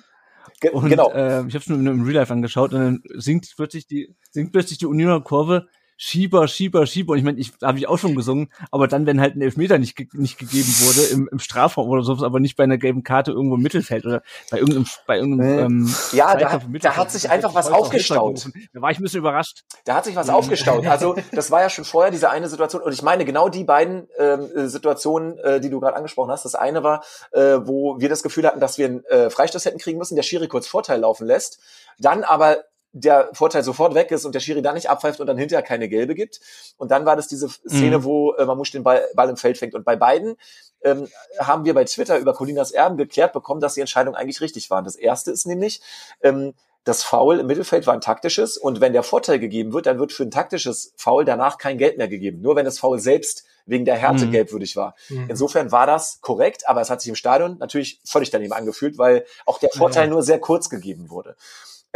ge 0.62 0.72
Und 0.72 0.90
genau. 0.90 1.12
äh, 1.12 1.46
ich 1.48 1.54
habe 1.54 1.58
es 1.60 1.68
nur 1.68 1.78
im 1.78 2.04
Real 2.04 2.16
Life 2.16 2.34
angeschaut 2.34 2.74
und 2.74 2.80
dann 2.80 3.04
singt 3.16 3.52
plötzlich 3.56 3.86
die 3.88 4.16
singt 4.32 4.52
plötzlich 4.54 4.78
die 4.80 4.86
Unioner 4.88 5.22
Kurve 5.22 5.68
Schieber, 5.98 6.48
Schieber, 6.48 6.86
Schieber. 6.86 7.14
Und 7.14 7.18
ich 7.18 7.24
meine, 7.24 7.40
ich 7.40 7.54
habe 7.64 7.78
ich 7.80 7.88
auch 7.88 7.98
schon 7.98 8.16
gesungen, 8.16 8.52
aber 8.72 8.88
dann, 8.88 9.06
wenn 9.06 9.20
halt 9.20 9.36
ein 9.36 9.42
Elfmeter 9.42 9.80
nicht, 9.80 9.96
ge 9.96 10.08
nicht 10.14 10.38
gegeben 10.38 10.74
wurde 10.82 11.08
im, 11.08 11.28
im 11.32 11.40
Strafraum 11.40 11.90
oder 11.90 12.04
sowas, 12.04 12.24
aber 12.24 12.40
nicht 12.40 12.56
bei 12.56 12.64
einer 12.64 12.78
gelben 12.78 13.04
Karte 13.04 13.32
irgendwo 13.32 13.56
im 13.56 13.62
Mittelfeld 13.62 14.06
oder 14.06 14.22
bei 14.52 14.60
irgendeinem, 14.60 14.86
bei 15.08 15.18
irgendeinem 15.18 15.86
ähm, 15.86 15.96
Ja, 16.12 16.36
da 16.36 16.60
da 16.60 16.96
hat 16.96 17.12
sich 17.12 17.30
einfach 17.30 17.56
was 17.56 17.72
aufgestaut. 17.72 18.50
Da 18.74 18.82
war 18.82 18.92
ich 18.92 19.00
ein 19.00 19.04
bisschen 19.04 19.20
überrascht. 19.20 19.64
Da 19.86 19.96
hat 19.96 20.06
sich 20.06 20.16
was 20.16 20.30
aufgestaut. 20.30 20.86
Also 20.86 21.16
das 21.32 21.52
war 21.52 21.62
ja 21.62 21.70
schon 21.70 21.86
vorher 21.86 22.12
diese 22.12 22.30
eine 22.30 22.48
Situation. 22.48 22.82
Und 22.82 22.94
ich 22.94 23.02
meine 23.02 23.26
genau 23.26 23.50
die 23.50 23.64
beiden 23.64 24.08
ähm, 24.18 24.48
äh, 24.56 24.68
Situationen, 24.68 25.38
äh, 25.40 25.60
die 25.60 25.70
du 25.70 25.80
gerade 25.80 25.96
angesprochen 25.96 26.32
hast. 26.32 26.46
Das 26.46 26.56
eine 26.56 26.84
war, 26.84 27.04
äh, 27.32 27.58
wo 27.64 28.00
wir 28.00 28.10
das 28.10 28.24
Gefühl 28.24 28.46
hatten, 28.46 28.60
dass 28.60 28.78
wir 28.78 28.86
einen 28.86 29.06
äh, 29.06 29.30
Freistoß 29.30 29.66
hätten 29.66 29.80
kriegen 29.80 29.98
müssen, 29.98 30.16
der 30.16 30.24
Schiri 30.24 30.48
kurz 30.48 30.68
Vorteil 30.68 31.00
laufen 31.00 31.26
lässt, 31.26 31.60
dann 31.98 32.24
aber 32.24 32.58
der 33.00 33.30
Vorteil 33.34 33.64
sofort 33.64 33.94
weg 33.96 34.12
ist 34.12 34.26
und 34.26 34.34
der 34.34 34.40
Schiri 34.40 34.62
dann 34.62 34.76
nicht 34.76 34.90
abpfeift 34.90 35.20
und 35.20 35.28
dann 35.28 35.38
hinterher 35.38 35.64
keine 35.64 35.88
gelbe 35.90 36.16
gibt. 36.16 36.40
Und 36.78 36.92
dann 36.92 37.06
war 37.06 37.16
das 37.16 37.28
diese 37.28 37.50
Szene, 37.50 38.00
Mhm. 38.00 38.04
wo 38.04 38.34
äh, 38.34 38.46
Mamouche 38.46 38.72
den 38.72 38.84
Ball, 38.84 39.06
Ball 39.16 39.30
im 39.30 39.38
Feld 39.38 39.58
fängt. 39.58 39.76
Und 39.76 39.84
bei 39.86 39.96
beiden 39.96 40.36
ähm, 40.84 41.08
haben 41.40 41.66
wir 41.66 41.74
bei 41.74 41.84
Twitter 41.86 42.18
über 42.18 42.34
Colinas 42.34 42.72
Erben 42.72 42.98
geklärt 42.98 43.34
bekommen, 43.34 43.62
dass 43.62 43.74
die 43.74 43.82
Entscheidung 43.82 44.16
eigentlich 44.16 44.42
richtig 44.42 44.70
war. 44.70 44.84
Das 44.84 44.96
erste 44.96 45.32
ist 45.32 45.46
nämlich, 45.48 45.82
ähm, 46.22 46.54
das 46.84 47.04
Foul 47.04 47.40
im 47.40 47.48
Mittelfeld 47.48 47.86
war 47.86 47.94
ein 47.94 48.00
taktisches 48.02 48.58
und 48.58 48.80
wenn 48.80 48.94
der 48.94 49.04
Vorteil 49.04 49.40
gegeben 49.40 49.74
wird, 49.74 49.88
dann 49.88 50.00
wird 50.00 50.14
für 50.14 50.24
ein 50.24 50.32
taktisches 50.32 50.94
Foul 50.96 51.26
danach 51.26 51.58
kein 51.58 51.78
Geld 51.78 51.98
mehr 51.98 52.08
gegeben. 52.08 52.42
Nur 52.42 52.56
wenn 52.56 52.64
das 52.64 52.80
Foul 52.80 53.00
selbst 53.00 53.44
wegen 53.66 53.84
der 53.84 53.96
Härte 53.98 54.28
Mhm. 54.28 54.32
gelbwürdig 54.32 54.78
war. 54.78 54.96
Mhm. 55.10 55.26
Insofern 55.30 55.72
war 55.74 55.86
das 55.86 56.22
korrekt, 56.22 56.70
aber 56.70 56.80
es 56.80 56.90
hat 56.90 57.02
sich 57.02 57.10
im 57.10 57.16
Stadion 57.16 57.58
natürlich 57.58 58.00
völlig 58.06 58.30
daneben 58.30 58.54
angefühlt, 58.54 58.98
weil 58.98 59.26
auch 59.46 59.60
der 59.60 59.70
Vorteil 59.72 60.06
Ja. 60.06 60.12
nur 60.12 60.24
sehr 60.24 60.40
kurz 60.40 60.70
gegeben 60.70 61.10
wurde. 61.10 61.36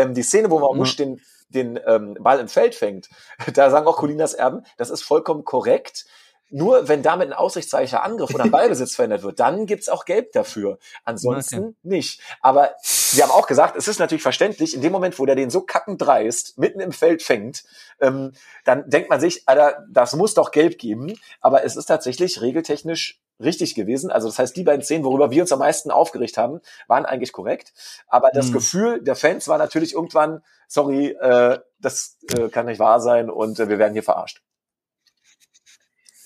Ähm, 0.01 0.13
die 0.13 0.23
Szene, 0.23 0.49
wo 0.49 0.59
Mamouche 0.59 0.97
den, 0.97 1.21
den 1.49 1.79
ähm, 1.85 2.15
Ball 2.19 2.39
im 2.39 2.47
Feld 2.47 2.75
fängt, 2.75 3.09
da 3.53 3.69
sagen 3.69 3.87
auch 3.87 3.97
Colinas 3.97 4.33
Erben, 4.33 4.63
das 4.77 4.89
ist 4.89 5.03
vollkommen 5.03 5.43
korrekt. 5.43 6.05
Nur 6.51 6.87
wenn 6.87 7.01
damit 7.01 7.29
ein 7.29 7.33
aussichtsreicher 7.33 8.03
Angriff 8.03 8.33
oder 8.35 8.43
ein 8.43 8.51
Ballbesitz 8.51 8.95
verändert 8.95 9.23
wird, 9.23 9.39
dann 9.39 9.65
gibt's 9.65 9.89
auch 9.89 10.05
Gelb 10.05 10.33
dafür. 10.33 10.77
Ansonsten 11.05 11.59
Okay. 11.59 11.75
nicht. 11.83 12.21
Aber 12.41 12.75
sie 12.81 13.23
haben 13.23 13.31
auch 13.31 13.47
gesagt, 13.47 13.75
es 13.77 13.87
ist 13.87 13.99
natürlich 13.99 14.21
verständlich, 14.21 14.75
in 14.75 14.81
dem 14.81 14.91
Moment, 14.91 15.17
wo 15.17 15.25
der 15.25 15.35
den 15.35 15.49
so 15.49 15.61
kackend 15.61 16.01
dreist, 16.01 16.57
mitten 16.57 16.79
im 16.79 16.91
Feld 16.91 17.23
fängt, 17.23 17.63
ähm, 17.99 18.33
dann 18.65 18.89
denkt 18.89 19.09
man 19.09 19.19
sich, 19.19 19.43
Alter, 19.47 19.85
das 19.89 20.13
muss 20.15 20.33
doch 20.33 20.51
gelb 20.51 20.77
geben. 20.77 21.17
Aber 21.39 21.63
es 21.63 21.75
ist 21.75 21.85
tatsächlich 21.85 22.41
regeltechnisch 22.41 23.21
richtig 23.39 23.73
gewesen. 23.73 24.11
Also 24.11 24.27
das 24.27 24.37
heißt, 24.37 24.55
die 24.55 24.63
beiden 24.63 24.83
Szenen, 24.83 25.03
worüber 25.03 25.31
wir 25.31 25.41
uns 25.41 25.51
am 25.51 25.59
meisten 25.59 25.89
aufgeregt 25.89 26.37
haben, 26.37 26.61
waren 26.87 27.05
eigentlich 27.05 27.31
korrekt. 27.31 27.73
Aber 28.07 28.29
das 28.33 28.49
Mhm. 28.49 28.53
Gefühl 28.53 29.01
der 29.03 29.15
Fans 29.15 29.47
war 29.47 29.57
natürlich 29.57 29.93
irgendwann, 29.93 30.43
sorry, 30.67 31.07
äh, 31.19 31.59
das 31.79 32.17
äh, 32.27 32.49
kann 32.49 32.67
nicht 32.67 32.79
wahr 32.79 32.99
sein 32.99 33.29
und 33.31 33.59
äh, 33.59 33.67
wir 33.67 33.79
werden 33.79 33.93
hier 33.93 34.03
verarscht. 34.03 34.41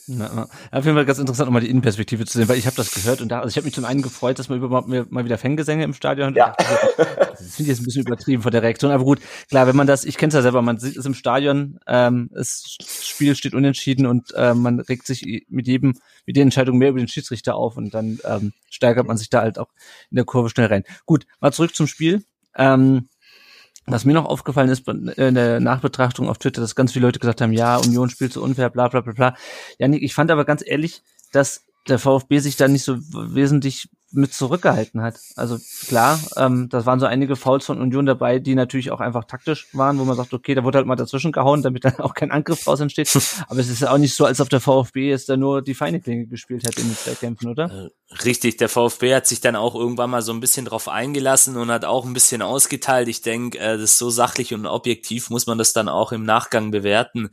Na, 0.07 0.31
na. 0.35 0.43
Auf 0.71 0.85
jeden 0.85 0.95
Fall 0.95 1.05
ganz 1.05 1.17
interessant, 1.17 1.47
nochmal 1.47 1.61
die 1.61 1.69
Innenperspektive 1.69 2.25
zu 2.25 2.37
sehen, 2.37 2.47
weil 2.47 2.59
ich 2.59 2.67
habe 2.67 2.75
das 2.75 2.93
gehört 2.93 3.21
und 3.21 3.29
da, 3.29 3.39
also 3.39 3.49
ich 3.49 3.57
habe 3.57 3.65
mich 3.65 3.73
zum 3.73 3.85
einen 3.85 4.03
gefreut, 4.03 4.37
dass 4.37 4.49
man 4.49 4.61
überhaupt 4.61 4.87
mal 4.87 5.25
wieder 5.25 5.39
Fangesänge 5.39 5.83
im 5.83 5.93
Stadion 5.93 6.27
hat. 6.29 6.35
Ja. 6.35 6.55
Das 7.35 7.55
finde 7.55 7.63
ich 7.63 7.77
jetzt 7.77 7.81
ein 7.81 7.85
bisschen 7.85 8.05
übertrieben 8.05 8.41
von 8.41 8.51
der 8.51 8.63
Reaktion, 8.63 8.91
aber 8.91 9.03
gut, 9.03 9.19
klar, 9.49 9.67
wenn 9.67 9.75
man 9.75 9.87
das, 9.87 10.05
ich 10.05 10.17
kenne 10.17 10.29
es 10.29 10.35
ja 10.35 10.41
selber, 10.41 10.61
man 10.61 10.79
sieht 10.79 10.95
es 10.95 11.05
im 11.05 11.13
Stadion, 11.13 11.79
ähm, 11.85 12.29
das 12.33 12.77
Spiel 13.03 13.35
steht 13.35 13.53
unentschieden 13.53 14.05
und 14.05 14.33
äh, 14.35 14.53
man 14.53 14.79
regt 14.79 15.05
sich 15.05 15.45
mit 15.49 15.67
jedem, 15.67 15.95
mit 16.25 16.37
der 16.37 16.43
Entscheidung 16.43 16.77
mehr 16.77 16.89
über 16.89 16.99
den 16.99 17.09
Schiedsrichter 17.09 17.55
auf 17.55 17.75
und 17.75 17.93
dann 17.93 18.19
ähm, 18.23 18.53
steigert 18.69 19.05
man 19.05 19.17
sich 19.17 19.29
da 19.29 19.41
halt 19.41 19.59
auch 19.59 19.67
in 20.11 20.15
der 20.15 20.25
Kurve 20.25 20.49
schnell 20.49 20.67
rein. 20.67 20.85
Gut, 21.05 21.25
mal 21.41 21.51
zurück 21.51 21.75
zum 21.75 21.87
Spiel. 21.87 22.23
Ähm, 22.57 23.09
was 23.87 24.05
mir 24.05 24.13
noch 24.13 24.25
aufgefallen 24.25 24.69
ist 24.69 24.87
in 24.87 25.35
der 25.35 25.59
Nachbetrachtung 25.59 26.27
auf 26.29 26.39
Twitter, 26.39 26.61
dass 26.61 26.75
ganz 26.75 26.91
viele 26.91 27.05
Leute 27.05 27.19
gesagt 27.19 27.41
haben, 27.41 27.53
ja, 27.53 27.77
Union 27.77 28.09
spielt 28.09 28.33
so 28.33 28.41
unfair, 28.41 28.69
bla 28.69 28.87
bla 28.87 29.01
bla 29.01 29.13
bla. 29.13 29.35
Janik, 29.77 30.01
ich 30.01 30.13
fand 30.13 30.31
aber 30.31 30.45
ganz 30.45 30.63
ehrlich, 30.65 31.03
dass 31.31 31.65
der 31.87 31.99
VfB 31.99 32.39
sich 32.39 32.55
da 32.55 32.67
nicht 32.67 32.83
so 32.83 32.97
wesentlich 32.97 33.89
mit 34.15 34.33
zurückgehalten 34.33 35.01
hat. 35.01 35.15
Also 35.35 35.57
klar, 35.87 36.19
ähm, 36.37 36.69
das 36.69 36.85
waren 36.85 36.99
so 36.99 37.05
einige 37.05 37.35
Fouls 37.35 37.65
von 37.65 37.79
Union 37.79 38.05
dabei, 38.05 38.39
die 38.39 38.55
natürlich 38.55 38.91
auch 38.91 38.99
einfach 38.99 39.25
taktisch 39.25 39.67
waren, 39.73 39.99
wo 39.99 40.05
man 40.05 40.15
sagt, 40.15 40.33
okay, 40.33 40.55
da 40.55 40.63
wurde 40.63 40.77
halt 40.77 40.87
mal 40.87 40.95
dazwischen 40.95 41.31
gehauen, 41.31 41.61
damit 41.61 41.85
dann 41.85 41.99
auch 41.99 42.13
kein 42.13 42.31
Angriff 42.31 42.65
raus 42.67 42.79
entsteht. 42.79 43.09
Aber 43.47 43.59
es 43.59 43.69
ist 43.69 43.81
ja 43.81 43.91
auch 43.91 43.97
nicht 43.97 44.15
so, 44.15 44.25
als 44.25 44.41
ob 44.41 44.49
der 44.49 44.59
VfB 44.59 45.09
jetzt 45.09 45.29
da 45.29 45.37
nur 45.37 45.61
die 45.61 45.73
feine 45.73 45.99
Klinge 45.99 46.27
gespielt 46.27 46.65
hätte 46.65 46.81
in 46.81 46.87
den 46.87 46.97
Zweikämpfen, 46.97 47.49
oder? 47.49 47.91
Äh, 48.11 48.15
richtig, 48.23 48.57
der 48.57 48.69
VfB 48.69 49.15
hat 49.15 49.27
sich 49.27 49.41
dann 49.41 49.55
auch 49.55 49.75
irgendwann 49.75 50.09
mal 50.09 50.21
so 50.21 50.33
ein 50.33 50.39
bisschen 50.39 50.65
drauf 50.65 50.87
eingelassen 50.87 51.57
und 51.57 51.71
hat 51.71 51.85
auch 51.85 52.05
ein 52.05 52.13
bisschen 52.13 52.41
ausgeteilt. 52.41 53.07
Ich 53.07 53.21
denke, 53.21 53.59
äh, 53.59 53.73
das 53.73 53.91
ist 53.91 53.97
so 53.97 54.09
sachlich 54.09 54.53
und 54.53 54.65
objektiv 54.65 55.29
muss 55.29 55.47
man 55.47 55.57
das 55.57 55.73
dann 55.73 55.89
auch 55.89 56.11
im 56.11 56.23
Nachgang 56.23 56.71
bewerten. 56.71 57.29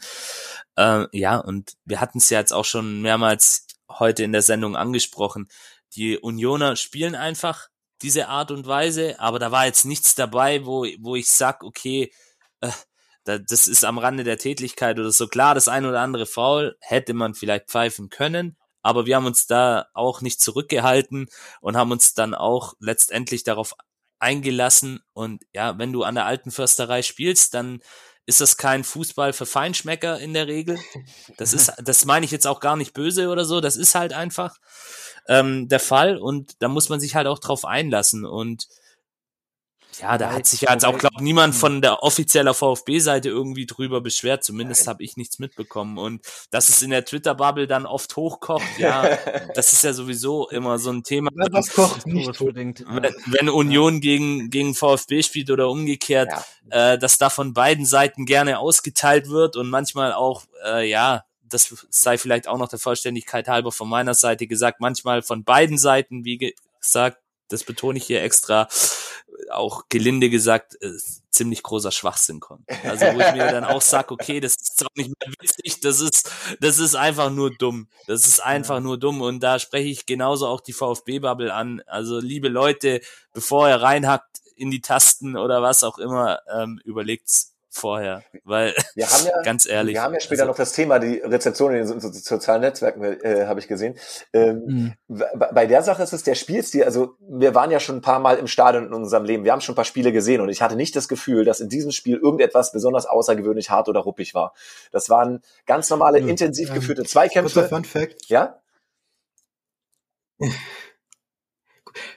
Äh, 0.76 1.06
ja, 1.12 1.38
und 1.38 1.72
wir 1.84 2.00
hatten 2.00 2.18
es 2.18 2.30
ja 2.30 2.38
jetzt 2.38 2.52
auch 2.52 2.64
schon 2.64 3.02
mehrmals 3.02 3.66
heute 3.98 4.24
in 4.24 4.32
der 4.32 4.42
Sendung 4.42 4.76
angesprochen. 4.76 5.48
Die 5.94 6.18
Unioner 6.18 6.76
spielen 6.76 7.14
einfach 7.14 7.68
diese 8.02 8.28
Art 8.28 8.50
und 8.50 8.66
Weise, 8.66 9.20
aber 9.20 9.38
da 9.38 9.52
war 9.52 9.66
jetzt 9.66 9.84
nichts 9.84 10.14
dabei, 10.14 10.66
wo, 10.66 10.86
wo 10.98 11.14
ich 11.14 11.30
sag, 11.30 11.62
okay, 11.62 12.12
äh, 12.60 12.70
das 13.24 13.68
ist 13.68 13.84
am 13.84 13.98
Rande 13.98 14.24
der 14.24 14.38
Tätigkeit 14.38 14.98
oder 14.98 15.12
so. 15.12 15.28
Klar, 15.28 15.54
das 15.54 15.68
ein 15.68 15.86
oder 15.86 16.00
andere 16.00 16.26
Foul 16.26 16.76
hätte 16.80 17.14
man 17.14 17.34
vielleicht 17.34 17.68
pfeifen 17.68 18.08
können, 18.08 18.56
aber 18.82 19.06
wir 19.06 19.16
haben 19.16 19.26
uns 19.26 19.46
da 19.46 19.86
auch 19.94 20.22
nicht 20.22 20.40
zurückgehalten 20.40 21.28
und 21.60 21.76
haben 21.76 21.92
uns 21.92 22.14
dann 22.14 22.34
auch 22.34 22.74
letztendlich 22.80 23.44
darauf 23.44 23.74
eingelassen. 24.18 25.00
Und 25.12 25.44
ja, 25.52 25.78
wenn 25.78 25.92
du 25.92 26.02
an 26.02 26.16
der 26.16 26.26
alten 26.26 26.50
Försterei 26.50 27.02
spielst, 27.02 27.54
dann 27.54 27.80
ist 28.26 28.40
das 28.40 28.56
kein 28.56 28.84
Fußball 28.84 29.32
für 29.32 29.46
Feinschmecker 29.46 30.18
in 30.18 30.34
der 30.34 30.46
Regel. 30.46 30.78
Das 31.36 31.52
ist, 31.52 31.72
das 31.84 32.04
meine 32.04 32.24
ich 32.24 32.32
jetzt 32.32 32.46
auch 32.46 32.60
gar 32.60 32.76
nicht 32.76 32.92
böse 32.92 33.28
oder 33.28 33.44
so. 33.44 33.60
Das 33.60 33.76
ist 33.76 33.94
halt 33.94 34.12
einfach 34.12 34.56
ähm, 35.28 35.68
der 35.68 35.80
Fall 35.80 36.16
und 36.18 36.62
da 36.62 36.68
muss 36.68 36.88
man 36.88 37.00
sich 37.00 37.14
halt 37.14 37.26
auch 37.26 37.38
drauf 37.38 37.64
einlassen 37.64 38.24
und 38.24 38.68
ja, 40.00 40.16
da 40.16 40.32
hat 40.32 40.46
sich 40.46 40.62
ja 40.62 40.72
jetzt 40.72 40.84
auch, 40.84 40.96
glaube 40.96 41.22
niemand 41.22 41.54
von 41.54 41.82
der 41.82 42.02
offizieller 42.02 42.54
VfB-Seite 42.54 43.28
irgendwie 43.28 43.66
drüber 43.66 44.00
beschwert. 44.00 44.42
Zumindest 44.42 44.86
habe 44.86 45.02
ich 45.02 45.16
nichts 45.16 45.38
mitbekommen. 45.38 45.98
Und 45.98 46.22
dass 46.50 46.68
es 46.68 46.80
in 46.82 46.90
der 46.90 47.04
Twitter-Bubble 47.04 47.66
dann 47.66 47.84
oft 47.84 48.16
hochkocht, 48.16 48.78
ja, 48.78 49.18
das 49.54 49.72
ist 49.72 49.84
ja 49.84 49.92
sowieso 49.92 50.48
immer 50.48 50.78
so 50.78 50.90
ein 50.90 51.02
Thema. 51.02 51.30
Was 51.50 51.72
kocht 51.74 52.06
nicht 52.06 52.40
unbedingt. 52.40 52.84
Wenn, 52.88 53.14
wenn 53.26 53.48
Union 53.50 54.00
gegen, 54.00 54.50
gegen 54.50 54.74
VfB 54.74 55.22
spielt 55.22 55.50
oder 55.50 55.68
umgekehrt, 55.68 56.30
ja. 56.70 56.94
äh, 56.94 56.98
dass 56.98 57.18
da 57.18 57.28
von 57.28 57.52
beiden 57.52 57.84
Seiten 57.84 58.24
gerne 58.24 58.58
ausgeteilt 58.58 59.28
wird 59.28 59.56
und 59.56 59.68
manchmal 59.68 60.14
auch, 60.14 60.44
äh, 60.64 60.88
ja, 60.88 61.24
das 61.52 61.86
sei 61.90 62.18
vielleicht 62.18 62.48
auch 62.48 62.58
noch 62.58 62.68
der 62.68 62.78
Vollständigkeit 62.78 63.48
halber 63.48 63.72
von 63.72 63.88
meiner 63.88 64.14
Seite 64.14 64.46
gesagt, 64.46 64.80
manchmal 64.80 65.22
von 65.22 65.44
beiden 65.44 65.78
Seiten, 65.78 66.24
wie 66.24 66.38
gesagt, 66.38 67.18
das 67.48 67.64
betone 67.64 67.98
ich 67.98 68.06
hier 68.06 68.22
extra, 68.22 68.68
auch 69.50 69.84
gelinde 69.88 70.30
gesagt, 70.30 70.80
äh, 70.80 70.92
ziemlich 71.30 71.62
großer 71.62 71.90
Schwachsinn 71.90 72.40
kommt. 72.40 72.68
Also 72.84 73.06
wo 73.06 73.20
ich 73.20 73.32
mir 73.32 73.50
dann 73.50 73.64
auch 73.64 73.82
sag, 73.82 74.10
okay, 74.10 74.40
das 74.40 74.54
ist 74.54 74.84
auch 74.84 74.94
nicht 74.94 75.08
mehr 75.08 75.34
witzig, 75.40 75.80
das 75.80 76.00
ist, 76.00 76.30
das 76.60 76.78
ist 76.78 76.94
einfach 76.94 77.30
nur 77.30 77.50
dumm. 77.50 77.88
Das 78.06 78.26
ist 78.26 78.40
einfach 78.40 78.80
nur 78.80 78.98
dumm. 78.98 79.22
Und 79.22 79.40
da 79.40 79.58
spreche 79.58 79.88
ich 79.88 80.06
genauso 80.06 80.46
auch 80.46 80.60
die 80.60 80.72
VfB-Bubble 80.72 81.52
an. 81.52 81.82
Also 81.86 82.18
liebe 82.20 82.48
Leute, 82.48 83.00
bevor 83.32 83.68
ihr 83.68 83.76
reinhackt 83.76 84.40
in 84.56 84.70
die 84.70 84.80
Tasten 84.80 85.36
oder 85.36 85.62
was 85.62 85.84
auch 85.84 85.98
immer, 85.98 86.40
ähm, 86.52 86.80
überlegt's 86.84 87.51
vorher, 87.72 88.22
weil 88.44 88.74
wir 88.94 89.06
haben 89.06 89.26
ja, 89.26 89.42
ganz 89.44 89.66
ehrlich. 89.66 89.94
Wir 89.94 90.02
haben 90.02 90.14
ja 90.14 90.20
später 90.20 90.42
also, 90.42 90.50
noch 90.50 90.56
das 90.56 90.72
Thema 90.72 90.98
die 90.98 91.16
Rezeption 91.18 91.72
in 91.72 91.78
den 91.78 91.86
so, 91.86 91.98
so, 91.98 92.12
sozialen 92.12 92.60
Netzwerken, 92.60 93.02
äh, 93.02 93.46
habe 93.46 93.60
ich 93.60 93.68
gesehen. 93.68 93.98
Ähm, 94.32 94.94
mhm. 95.08 95.24
Bei 95.52 95.66
der 95.66 95.82
Sache 95.82 96.02
ist 96.02 96.12
es 96.12 96.22
der 96.22 96.34
Spielstil. 96.34 96.84
Also 96.84 97.16
wir 97.20 97.54
waren 97.54 97.70
ja 97.70 97.80
schon 97.80 97.96
ein 97.96 98.02
paar 98.02 98.20
Mal 98.20 98.36
im 98.36 98.46
Stadion 98.46 98.86
in 98.86 98.92
unserem 98.92 99.24
Leben. 99.24 99.44
Wir 99.44 99.52
haben 99.52 99.60
schon 99.60 99.72
ein 99.72 99.76
paar 99.76 99.84
Spiele 99.84 100.12
gesehen 100.12 100.40
und 100.40 100.50
ich 100.50 100.60
hatte 100.60 100.76
nicht 100.76 100.94
das 100.94 101.08
Gefühl, 101.08 101.44
dass 101.44 101.60
in 101.60 101.68
diesem 101.68 101.90
Spiel 101.90 102.18
irgendetwas 102.18 102.72
besonders 102.72 103.06
außergewöhnlich 103.06 103.70
hart 103.70 103.88
oder 103.88 104.00
ruppig 104.00 104.34
war. 104.34 104.52
Das 104.92 105.08
waren 105.08 105.40
ganz 105.66 105.88
normale, 105.88 106.20
mhm. 106.20 106.28
intensiv 106.28 106.68
ähm, 106.68 106.74
geführte 106.74 107.04
Zweikämpfe. 107.04 107.68
Fun 107.68 107.84
Fact. 107.84 108.28
Ja. 108.28 108.60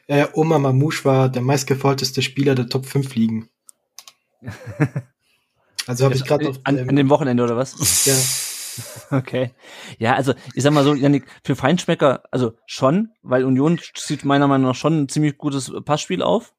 Äh, 0.08 0.28
Oma 0.34 0.58
Mamouche 0.60 1.04
war 1.04 1.30
der 1.30 1.42
meistgefolteste 1.42 2.22
Spieler 2.22 2.56
der 2.56 2.70
Top 2.70 2.86
5 2.86 3.14
Ligen. 3.16 3.50
Also 5.88 6.06
habe 6.06 6.16
ich 6.16 6.26
gerade 6.26 6.46
noch. 6.46 6.58
An, 6.64 6.78
ähm, 6.78 6.90
an 6.90 6.96
dem 6.96 7.10
Wochenende 7.10 7.44
oder 7.44 7.58
was? 7.58 8.06
Ja. 8.06 8.14
Okay. 9.10 9.52
Ja, 10.00 10.16
also 10.16 10.34
ich 10.54 10.64
sag 10.64 10.74
mal 10.74 10.84
so, 10.84 10.94
Janik, 10.94 11.26
für 11.46 11.56
Feinschmecker, 11.56 12.24
also 12.32 12.54
schon, 12.66 13.10
weil 13.22 13.46
Union 13.46 13.80
zieht 13.94 14.26
meiner 14.26 14.48
Meinung 14.48 14.68
nach 14.68 14.76
schon 14.76 15.04
ein 15.04 15.10
ziemlich 15.10 15.38
gutes 15.38 15.72
Passspiel 15.86 16.22
auf. 16.22 16.54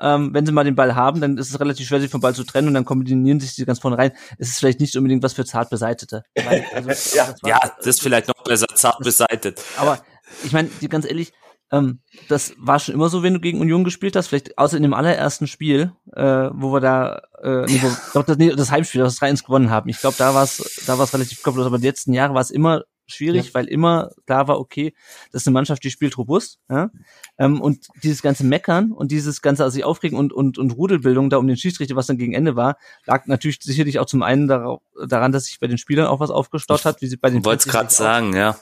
Ähm, 0.00 0.34
wenn 0.34 0.44
sie 0.44 0.52
mal 0.52 0.64
den 0.64 0.74
Ball 0.74 0.96
haben, 0.96 1.20
dann 1.20 1.38
ist 1.38 1.50
es 1.50 1.60
relativ 1.60 1.86
schwer, 1.86 2.00
sich 2.00 2.10
vom 2.10 2.20
Ball 2.20 2.34
zu 2.34 2.44
trennen 2.44 2.68
und 2.68 2.74
dann 2.74 2.84
kombinieren 2.84 3.38
sich 3.38 3.54
die 3.54 3.64
ganz 3.64 3.78
vorne 3.78 3.96
rein. 3.96 4.12
Es 4.38 4.48
ist 4.48 4.58
vielleicht 4.58 4.80
nicht 4.80 4.96
unbedingt 4.96 5.22
was 5.22 5.34
für 5.34 5.44
zart 5.44 5.70
beseitete. 5.70 6.24
Weil, 6.34 6.66
also, 6.74 6.88
ja, 7.16 7.26
das, 7.26 7.40
ja, 7.46 7.58
das 7.78 7.86
ist 7.86 8.02
vielleicht 8.02 8.26
noch 8.28 8.42
besser 8.42 8.66
zart 8.74 8.98
beseitet. 8.98 9.62
Aber 9.76 10.00
ich 10.42 10.52
meine, 10.52 10.68
ganz 10.88 11.06
ehrlich, 11.06 11.32
ähm, 11.70 12.00
das 12.28 12.54
war 12.58 12.78
schon 12.78 12.94
immer 12.94 13.08
so, 13.08 13.22
wenn 13.22 13.34
du 13.34 13.40
gegen 13.40 13.60
Union 13.60 13.84
gespielt 13.84 14.16
hast, 14.16 14.28
vielleicht 14.28 14.58
außer 14.58 14.76
in 14.76 14.82
dem 14.82 14.94
allerersten 14.94 15.46
Spiel, 15.46 15.92
äh, 16.12 16.50
wo 16.52 16.72
wir 16.72 16.80
da, 16.80 17.22
äh, 17.42 17.66
nee, 17.66 17.80
wo, 17.82 17.90
doch, 18.14 18.24
das, 18.24 18.38
nee, 18.38 18.50
das 18.50 18.70
Heimspiel, 18.70 19.00
das 19.00 19.20
3-1 19.20 19.44
gewonnen 19.44 19.70
haben. 19.70 19.88
Ich 19.88 19.98
glaube, 19.98 20.16
da 20.18 20.34
war 20.34 20.44
es 20.44 20.84
da 20.86 20.98
war's 20.98 21.14
relativ 21.14 21.42
kopflos, 21.42 21.66
aber 21.66 21.78
die 21.78 21.86
letzten 21.86 22.12
Jahre 22.12 22.34
war 22.34 22.40
es 22.40 22.50
immer 22.50 22.84
schwierig, 23.06 23.46
ja. 23.48 23.54
weil 23.54 23.66
immer 23.66 24.10
klar 24.26 24.48
war, 24.48 24.58
okay, 24.58 24.94
das 25.30 25.42
ist 25.42 25.48
eine 25.48 25.54
Mannschaft, 25.54 25.84
die 25.84 25.90
spielt 25.90 26.16
robust, 26.16 26.58
ja? 26.70 26.90
ähm, 27.38 27.60
und 27.60 27.86
dieses 28.02 28.22
ganze 28.22 28.44
Meckern 28.44 28.92
und 28.92 29.10
dieses 29.10 29.42
ganze 29.42 29.64
also 29.64 29.74
sich 29.74 29.84
aufregen 29.84 30.18
und, 30.18 30.32
und, 30.32 30.58
und 30.58 30.70
Rudelbildung 30.70 31.28
da 31.28 31.36
um 31.36 31.46
den 31.46 31.56
Schiedsrichter, 31.56 31.96
was 31.96 32.06
dann 32.06 32.18
gegen 32.18 32.32
Ende 32.32 32.56
war, 32.56 32.76
lag 33.04 33.26
natürlich 33.26 33.58
sicherlich 33.62 33.98
auch 33.98 34.06
zum 34.06 34.22
einen 34.22 34.48
daran, 34.48 35.32
dass 35.32 35.46
sich 35.46 35.60
bei 35.60 35.66
den 35.66 35.78
Spielern 35.78 36.06
auch 36.06 36.20
was 36.20 36.30
aufgestaut 36.30 36.84
hat, 36.84 37.02
wie 37.02 37.06
sie 37.06 37.16
bei 37.16 37.30
den 37.30 37.40
Ich 37.40 37.44
wollte 37.44 37.66
es 37.66 37.72
gerade 37.72 37.92
sagen, 37.92 38.34
ja. 38.34 38.56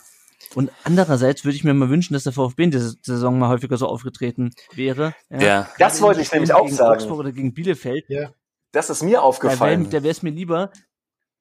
Und 0.54 0.70
andererseits 0.84 1.44
würde 1.44 1.56
ich 1.56 1.64
mir 1.64 1.74
mal 1.74 1.88
wünschen, 1.88 2.14
dass 2.14 2.24
der 2.24 2.32
VfB 2.32 2.64
in 2.64 2.70
dieser 2.70 2.92
Saison 3.02 3.38
mal 3.38 3.48
häufiger 3.48 3.76
so 3.76 3.86
aufgetreten 3.86 4.50
wäre. 4.74 5.14
Ja, 5.30 5.42
ja. 5.42 5.68
das 5.78 6.00
wollte 6.00 6.20
ich 6.20 6.32
nämlich 6.32 6.52
auch 6.52 6.68
sagen. 6.68 6.94
Augsburg 6.94 7.18
oder 7.18 7.32
gegen 7.32 7.54
Bielefeld. 7.54 8.04
Ja. 8.08 8.32
Das 8.72 8.90
ist 8.90 9.02
mir 9.02 9.22
aufgefallen. 9.22 9.90
Da 9.90 10.02
wäre 10.02 10.10
es 10.10 10.22
mir 10.22 10.30
lieber, 10.30 10.70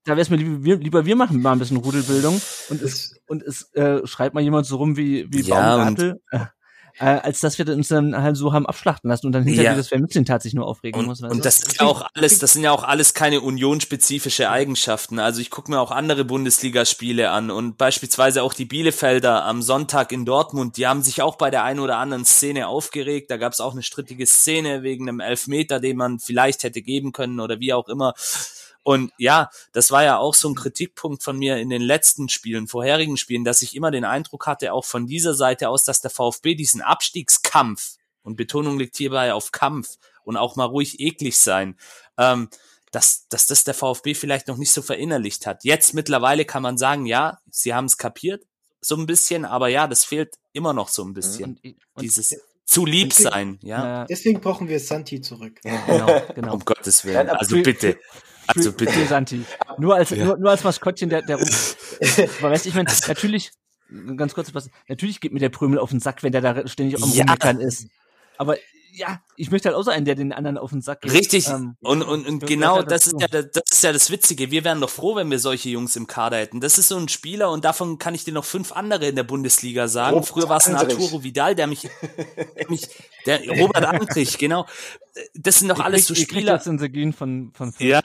da 0.04 0.14
wäre 0.14 0.22
es 0.22 0.30
mir 0.30 0.38
lieber 0.38 0.64
wir, 0.64 0.78
lieber, 0.78 1.06
wir 1.06 1.16
machen 1.16 1.42
mal 1.42 1.54
ein 1.54 1.60
bisschen 1.60 1.78
Rudelbildung 1.78 2.42
und 2.70 2.82
es, 2.82 3.20
und 3.28 3.44
es 3.44 3.72
äh, 3.74 4.06
schreibt 4.06 4.36
mal 4.36 4.42
jemand 4.42 4.66
so 4.66 4.78
rum 4.78 4.98
wie, 4.98 5.32
wie 5.32 5.42
ja, 5.42 5.78
Baumgartel 5.78 6.22
äh, 7.00 7.06
als 7.06 7.40
dass 7.40 7.58
wir 7.58 7.68
uns 7.68 7.88
dann 7.88 8.16
halt 8.16 8.38
so 8.38 8.54
haben 8.54 8.66
abschlachten 8.66 9.10
lassen 9.10 9.28
und 9.28 9.32
dann 9.32 9.44
hinterher 9.44 9.72
ja. 9.72 9.78
das 9.78 9.90
Vermitteltat 9.90 10.42
sich 10.42 10.54
nur 10.54 10.66
aufregen 10.68 11.00
und, 11.00 11.08
muss. 11.08 11.22
Und 11.22 11.46
das 11.46 11.62
ist 11.62 11.80
ja 11.80 11.88
auch 11.88 12.06
alles, 12.14 12.40
das 12.40 12.54
sind 12.54 12.64
ja 12.64 12.72
auch 12.72 12.84
alles 12.84 13.14
keine 13.14 13.42
unionspezifische 13.42 14.50
Eigenschaften. 14.50 15.20
Also 15.20 15.42
ich 15.42 15.50
gucke 15.50 15.72
mir 15.72 15.80
auch 15.80 15.92
andere 15.92 16.26
Bundesligaspiele 16.26 17.30
an 17.32 17.52
und 17.52 17.78
beispielsweise 17.78 18.44
auch 18.44 18.54
die 18.54 18.66
Bielefelder 18.66 19.46
am 19.46 19.62
Sonntag 19.62 20.12
in 20.12 20.26
Dortmund, 20.26 20.78
die 20.78 20.88
haben 20.88 21.02
sich 21.04 21.22
auch 21.22 21.36
bei 21.36 21.50
der 21.50 21.64
einen 21.64 21.80
oder 21.80 21.98
anderen 21.98 22.26
Szene 22.26 22.68
aufgeregt. 22.68 23.32
Da 23.32 23.38
gab 23.38 23.54
es 23.54 23.62
auch 23.62 23.74
eine 23.74 23.84
strittige 23.84 24.26
Szene 24.26 24.84
wegen 24.84 25.08
einem 25.08 25.20
Elfmeter, 25.20 25.80
den 25.80 25.98
man 25.98 26.20
vielleicht 26.20 26.64
hätte 26.64 26.82
geben 26.82 27.12
können 27.12 27.40
oder 27.40 27.60
wie 27.60 27.74
auch 27.74 27.88
immer. 27.88 28.14
Und 28.84 29.12
ja, 29.18 29.50
das 29.74 29.92
war 29.92 30.04
ja 30.04 30.18
auch 30.18 30.34
so 30.34 30.50
ein 30.50 30.56
Kritikpunkt 30.56 31.22
von 31.24 31.38
mir 31.38 31.58
in 31.58 31.70
den 31.70 31.82
letzten 31.82 32.30
Spielen, 32.30 32.68
vorherigen 32.68 33.18
Spielen, 33.18 33.44
dass 33.44 33.62
ich 33.62 33.76
immer 33.76 33.92
den 33.92 34.06
Eindruck 34.06 34.48
hatte, 34.48 34.74
auch 34.74 34.86
von 34.86 35.06
dieser 35.06 35.34
Seite 35.34 35.70
aus, 35.70 35.84
dass 35.84 36.02
der 36.02 36.12
VfB 36.12 36.56
diesen 36.56 36.82
Abstiegskampf, 36.82 37.98
und 38.24 38.36
Betonung 38.36 38.78
liegt 38.78 38.98
hierbei 38.98 39.34
auf 39.34 39.52
Kampf 39.52 39.98
und 40.24 40.38
auch 40.38 40.56
mal 40.56 40.66
ruhig 40.66 41.00
eklig 41.00 41.40
sein, 41.40 41.76
ähm, 42.18 42.50
dass, 42.92 43.28
dass 43.30 43.48
das 43.48 43.64
der 43.64 43.74
VfB 43.74 44.14
vielleicht 44.14 44.48
noch 44.48 44.58
nicht 44.58 44.72
so 44.72 44.82
verinnerlicht 44.82 45.48
hat. 45.48 45.64
Jetzt 45.64 45.94
mittlerweile 45.94 46.46
kann 46.46 46.62
man 46.62 46.78
sagen, 46.78 47.06
ja, 47.06 47.40
sie 47.50 47.74
haben 47.74 47.86
es 47.86 47.98
kapiert, 47.98 48.46
so 48.82 48.96
ein 48.96 49.06
bisschen, 49.06 49.46
aber 49.46 49.70
ja, 49.70 49.88
das 49.88 50.04
fehlt 50.04 50.36
immer 50.54 50.74
noch 50.74 50.90
so 50.90 51.04
ein 51.04 51.14
bisschen. 51.14 51.58
Und, 51.64 51.76
und 51.94 52.04
Dieses 52.04 52.36
zu 52.66 52.86
lieb 52.86 53.14
sein, 53.14 53.60
ja. 53.62 54.06
Deswegen 54.06 54.40
brauchen 54.40 54.68
wir 54.68 54.80
Santi 54.80 55.22
zurück. 55.22 55.60
Ja, 55.64 55.86
genau, 55.86 56.22
genau. 56.36 56.54
Um 56.56 56.60
Gottes 56.66 57.04
Willen, 57.06 57.30
also 57.30 57.62
bitte. 57.62 57.98
Also 58.48 58.72
bitte. 58.72 58.92
Für 58.92 59.06
Santi. 59.06 59.46
Nur 59.78 59.96
als, 59.96 60.12
nur, 60.12 60.38
nur 60.38 60.50
als 60.52 60.64
Maskottchen 60.64 61.10
der, 61.10 61.22
der. 61.22 61.38
Aber 62.40 62.52
weißt 62.52 62.66
du, 62.66 62.70
ich 62.70 62.76
meine, 62.76 62.92
natürlich, 63.08 63.52
ganz 64.16 64.34
kurz 64.34 64.54
was, 64.54 64.70
natürlich 64.88 65.22
geht 65.22 65.34
mir 65.34 65.40
der 65.40 65.50
Prümel 65.50 65.80
auf 65.80 65.92
den 65.92 66.00
Sack, 66.00 66.24
wenn 66.24 66.32
der 66.32 66.42
da 66.42 66.68
ständig 66.68 67.02
am 67.02 67.10
Ja. 67.12 67.24
Rummeckern 67.24 67.60
ist. 67.60 67.88
Aber 68.38 68.58
ja, 68.94 69.22
ich 69.36 69.52
möchte 69.52 69.70
halt 69.70 69.78
auch 69.78 69.84
so 69.84 69.92
einen, 69.92 70.06
der 70.06 70.16
den 70.16 70.34
anderen 70.34 70.58
auf 70.58 70.72
den 70.72 70.82
Sack 70.82 71.02
geht. 71.02 71.14
Richtig. 71.14 71.48
Ähm, 71.48 71.76
und 71.82 72.02
und, 72.04 72.28
und 72.28 72.46
genau 72.46 72.78
halt 72.78 72.92
das 72.92 73.08
ist, 73.08 73.20
ja, 73.20 73.28
das 73.28 73.64
ist 73.72 73.84
ja 73.84 73.94
das 73.94 74.12
Witzige. 74.12 74.52
Wir 74.52 74.64
wären 74.64 74.82
doch 74.82 74.90
froh, 74.90 75.16
wenn 75.16 75.32
wir 75.32 75.40
solche 75.40 75.70
Jungs 75.70 75.96
im 75.96 76.08
Kader 76.08 76.38
hätten. 76.38 76.60
Das 76.60 76.78
ist 76.78 76.90
so 76.90 76.98
ein 76.98 77.08
Spieler 77.08 77.52
und 77.52 77.64
davon 77.64 78.00
kann 78.00 78.16
ich 78.16 78.24
dir 78.24 78.34
noch 78.34 78.46
fünf 78.46 78.72
andere 78.72 79.08
in 79.08 79.16
der 79.16 79.24
Bundesliga 79.24 79.88
sagen. 79.88 80.16
Robert 80.16 80.30
Früher 80.30 80.50
war 80.50 80.58
es 80.58 80.68
ein. 80.68 80.76
Arturo 80.76 81.24
Vidal, 81.24 81.56
der 81.56 81.68
mich, 81.68 81.90
der 82.58 82.70
mich 82.70 82.90
der 83.26 83.48
Robert 83.60 83.86
Andrich, 83.86 84.38
genau. 84.38 84.66
Das 85.34 85.60
sind 85.60 85.68
doch 85.70 85.80
ich 85.80 85.84
alles 85.84 86.08
krieg- 86.08 86.16
so 86.18 86.22
Spieler. 86.24 86.54
jetzt 86.54 86.68
den 86.68 86.80
Seguin 86.80 87.12
von, 87.14 87.52
von 87.54 87.74
Ja, 87.80 88.02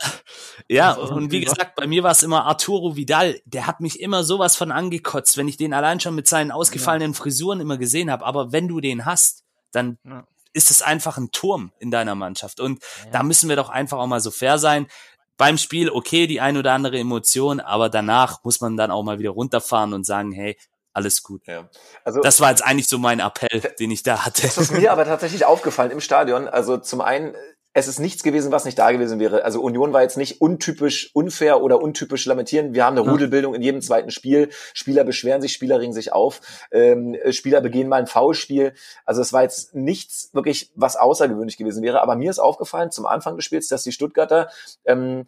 ja, 0.69 0.95
Das 0.95 1.11
und 1.11 1.31
wie 1.31 1.41
gesagt, 1.41 1.77
bei 1.77 1.87
mir 1.87 2.03
war 2.03 2.11
es 2.11 2.23
immer 2.23 2.45
Arturo 2.47 2.97
Vidal, 2.97 3.41
der 3.45 3.67
hat 3.67 3.81
mich 3.81 4.01
immer 4.01 4.25
sowas 4.25 4.57
von 4.57 4.73
angekotzt, 4.73 5.37
wenn 5.37 5.49
ich 5.49 5.57
den 5.57 5.73
allein 5.73 6.01
schon 6.01 6.15
mit 6.15 6.27
seinen 6.29 6.51
ausgefallenen 6.51 7.15
Frisuren 7.15 7.61
immer 7.61 7.79
gesehen 7.79 8.11
habe. 8.11 8.25
Aber 8.27 8.53
wenn 8.53 8.67
du 8.69 8.81
den 8.81 9.05
hast, 9.05 9.45
dann 9.73 9.99
Ja. 10.05 10.27
ist 10.53 10.71
es 10.71 10.83
einfach 10.83 11.17
ein 11.19 11.31
Turm 11.33 11.73
in 11.79 11.91
deiner 11.91 12.15
Mannschaft. 12.15 12.61
Und 12.61 12.83
da 13.13 13.23
müssen 13.23 13.49
wir 13.49 13.57
doch 13.57 13.69
einfach 13.69 13.99
auch 13.99 14.07
mal 14.07 14.21
so 14.21 14.31
fair 14.31 14.59
sein. 14.59 14.87
Beim 15.37 15.59
Spiel, 15.59 15.91
okay, 15.91 16.27
die 16.27 16.41
ein 16.41 16.57
oder 16.57 16.73
andere 16.73 16.99
Emotion, 16.99 17.61
aber 17.61 17.91
danach 17.91 18.43
muss 18.43 18.61
man 18.63 18.77
dann 18.79 18.91
auch 18.91 19.03
mal 19.03 19.19
wieder 19.19 19.31
runterfahren 19.31 19.93
und 19.93 20.05
sagen, 20.07 20.33
hey, 20.33 20.57
alles 20.97 21.23
gut. 21.23 21.47
Ja. 21.47 21.69
Also 22.05 22.21
Das 22.21 22.41
war 22.41 22.51
jetzt 22.51 22.65
eigentlich 22.65 22.89
so 22.89 22.99
mein 22.99 23.21
Appell, 23.21 23.61
den 23.79 23.91
ich 23.91 24.03
da 24.03 24.25
hatte. 24.25 24.43
Das 24.43 24.57
ist 24.57 24.73
mir 24.73 24.91
aber 24.91 25.05
tatsächlich 25.05 25.45
aufgefallen 25.45 25.91
im 25.91 26.01
Stadion. 26.01 26.49
Also 26.49 26.79
zum 26.79 27.03
einen, 27.03 27.35
es 27.75 27.87
ist 27.87 27.99
nichts 27.99 28.23
gewesen, 28.23 28.51
was 28.51 28.65
nicht 28.65 28.79
da 28.79 28.91
gewesen 28.91 29.21
wäre. 29.21 29.45
Also 29.45 29.61
Union 29.61 29.93
war 29.93 30.01
jetzt 30.01 30.17
nicht 30.17 30.41
untypisch 30.41 31.11
unfair 31.15 31.63
oder 31.63 31.83
untypisch 31.83 32.25
lamentieren. 32.25 32.73
Wir 32.73 32.87
haben 32.87 32.97
eine. 32.97 33.11
Rudelbildung 33.11 33.55
in 33.55 33.61
jedem 33.61 33.83
zweiten 33.83 34.11
Spiel. 34.11 34.49
Spieler 34.73 35.05
beschweren 35.05 35.43
sich, 35.43 35.53
Spieler 35.53 35.81
regen 35.81 35.93
sich 35.93 36.15
auf. 36.15 36.41
Ähm, 36.73 37.15
äh, 37.15 37.35
Spieler 37.35 37.61
begehen 37.61 37.89
mal 37.89 37.97
ein 37.97 38.07
Foulspiel. 38.07 38.73
Also 39.05 39.21
es 39.21 39.35
war 39.35 39.43
jetzt 39.43 39.75
nichts 39.75 40.31
wirklich, 40.33 40.73
was 40.77 40.97
außergewöhnlich 40.97 41.59
gewesen 41.59 41.83
wäre. 41.83 42.01
Aber 42.01 42.17
mir 42.17 42.31
ist 42.31 42.39
aufgefallen 42.39 42.91
zum 42.91 43.05
Anfang 43.05 43.37
des 43.37 43.45
Spiels, 43.45 43.69
dass 43.69 43.83
die 43.83 43.93
Stuttgarter 43.93 44.49
ähm, 44.87 45.27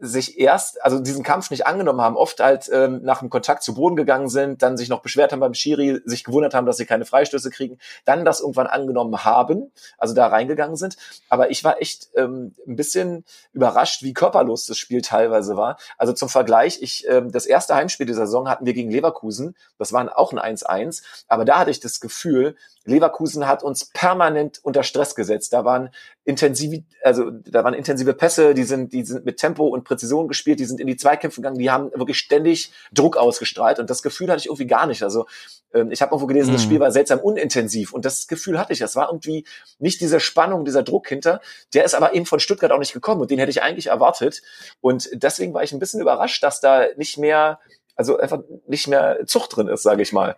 sich 0.00 0.40
erst, 0.40 0.82
also 0.82 0.98
diesen 0.98 1.22
Kampf 1.22 1.50
nicht 1.50 1.66
angenommen 1.66 2.00
haben, 2.00 2.16
oft 2.16 2.40
halt 2.40 2.70
ähm, 2.72 3.00
nach 3.02 3.20
dem 3.20 3.28
Kontakt 3.28 3.62
zu 3.62 3.74
Boden 3.74 3.96
gegangen 3.96 4.28
sind, 4.28 4.62
dann 4.62 4.76
sich 4.78 4.88
noch 4.88 5.02
beschwert 5.02 5.32
haben 5.32 5.40
beim 5.40 5.54
Schiri, 5.54 6.00
sich 6.04 6.24
gewundert 6.24 6.54
haben, 6.54 6.66
dass 6.66 6.78
sie 6.78 6.86
keine 6.86 7.04
Freistöße 7.04 7.50
kriegen, 7.50 7.78
dann 8.06 8.24
das 8.24 8.40
irgendwann 8.40 8.66
angenommen 8.66 9.24
haben, 9.24 9.70
also 9.98 10.14
da 10.14 10.26
reingegangen 10.26 10.76
sind. 10.76 10.96
Aber 11.28 11.50
ich 11.50 11.62
war 11.64 11.80
echt 11.80 12.08
ähm, 12.16 12.54
ein 12.66 12.76
bisschen 12.76 13.24
überrascht, 13.52 14.02
wie 14.02 14.14
körperlos 14.14 14.66
das 14.66 14.78
Spiel 14.78 15.02
teilweise 15.02 15.56
war. 15.56 15.78
Also 15.98 16.14
zum 16.14 16.28
Vergleich, 16.28 16.80
ich 16.80 17.06
ähm, 17.08 17.30
das 17.30 17.44
erste 17.44 17.74
Heimspiel 17.74 18.06
dieser 18.06 18.26
Saison 18.26 18.48
hatten 18.48 18.64
wir 18.64 18.72
gegen 18.72 18.90
Leverkusen, 18.90 19.54
das 19.78 19.92
war 19.92 20.18
auch 20.18 20.32
ein 20.32 20.56
1-1, 20.56 21.02
aber 21.28 21.44
da 21.44 21.58
hatte 21.58 21.70
ich 21.70 21.80
das 21.80 22.00
Gefühl, 22.00 22.56
Leverkusen 22.84 23.46
hat 23.46 23.62
uns 23.62 23.86
permanent 23.86 24.58
unter 24.62 24.82
Stress 24.82 25.14
gesetzt. 25.14 25.52
Da 25.52 25.64
waren 25.64 25.90
intensive, 26.24 26.84
also 27.02 27.30
da 27.30 27.62
waren 27.62 27.74
intensive 27.74 28.14
Pässe, 28.14 28.54
die 28.54 28.64
sind, 28.64 28.92
die 28.92 29.04
sind 29.04 29.24
mit 29.24 29.36
Tempo 29.36 29.68
und 29.68 29.84
Präzision 29.90 30.28
gespielt, 30.28 30.60
die 30.60 30.64
sind 30.64 30.78
in 30.80 30.86
die 30.86 30.96
Zweikämpfe 30.96 31.40
gegangen, 31.40 31.58
die 31.58 31.70
haben 31.70 31.90
wirklich 31.94 32.18
ständig 32.18 32.70
Druck 32.92 33.16
ausgestrahlt 33.16 33.80
und 33.80 33.90
das 33.90 34.02
Gefühl 34.02 34.28
hatte 34.30 34.38
ich 34.38 34.46
irgendwie 34.46 34.66
gar 34.68 34.86
nicht. 34.86 35.02
Also 35.02 35.26
ähm, 35.74 35.90
ich 35.90 36.00
habe 36.00 36.12
irgendwo 36.12 36.26
gelesen, 36.28 36.52
das 36.52 36.62
Mhm. 36.62 36.66
Spiel 36.66 36.80
war 36.80 36.92
seltsam 36.92 37.18
unintensiv 37.18 37.92
und 37.92 38.04
das 38.04 38.28
Gefühl 38.28 38.58
hatte 38.58 38.72
ich. 38.72 38.80
Es 38.80 38.94
war 38.96 39.08
irgendwie 39.08 39.44
nicht 39.80 40.00
diese 40.00 40.20
Spannung, 40.20 40.64
dieser 40.64 40.82
Druck 40.84 41.08
hinter. 41.08 41.40
Der 41.74 41.84
ist 41.84 41.94
aber 41.94 42.14
eben 42.14 42.26
von 42.26 42.38
Stuttgart 42.40 42.70
auch 42.72 42.78
nicht 42.78 42.92
gekommen 42.92 43.20
und 43.20 43.30
den 43.30 43.38
hätte 43.40 43.50
ich 43.50 43.62
eigentlich 43.62 43.88
erwartet. 43.88 44.42
Und 44.80 45.08
deswegen 45.12 45.52
war 45.54 45.62
ich 45.64 45.72
ein 45.72 45.78
bisschen 45.80 46.00
überrascht, 46.00 46.42
dass 46.42 46.60
da 46.60 46.86
nicht 46.96 47.18
mehr, 47.18 47.58
also 47.96 48.16
einfach 48.18 48.40
nicht 48.68 48.86
mehr 48.88 49.18
Zucht 49.26 49.56
drin 49.56 49.66
ist, 49.68 49.82
sage 49.82 50.02
ich 50.02 50.12
mal. 50.12 50.36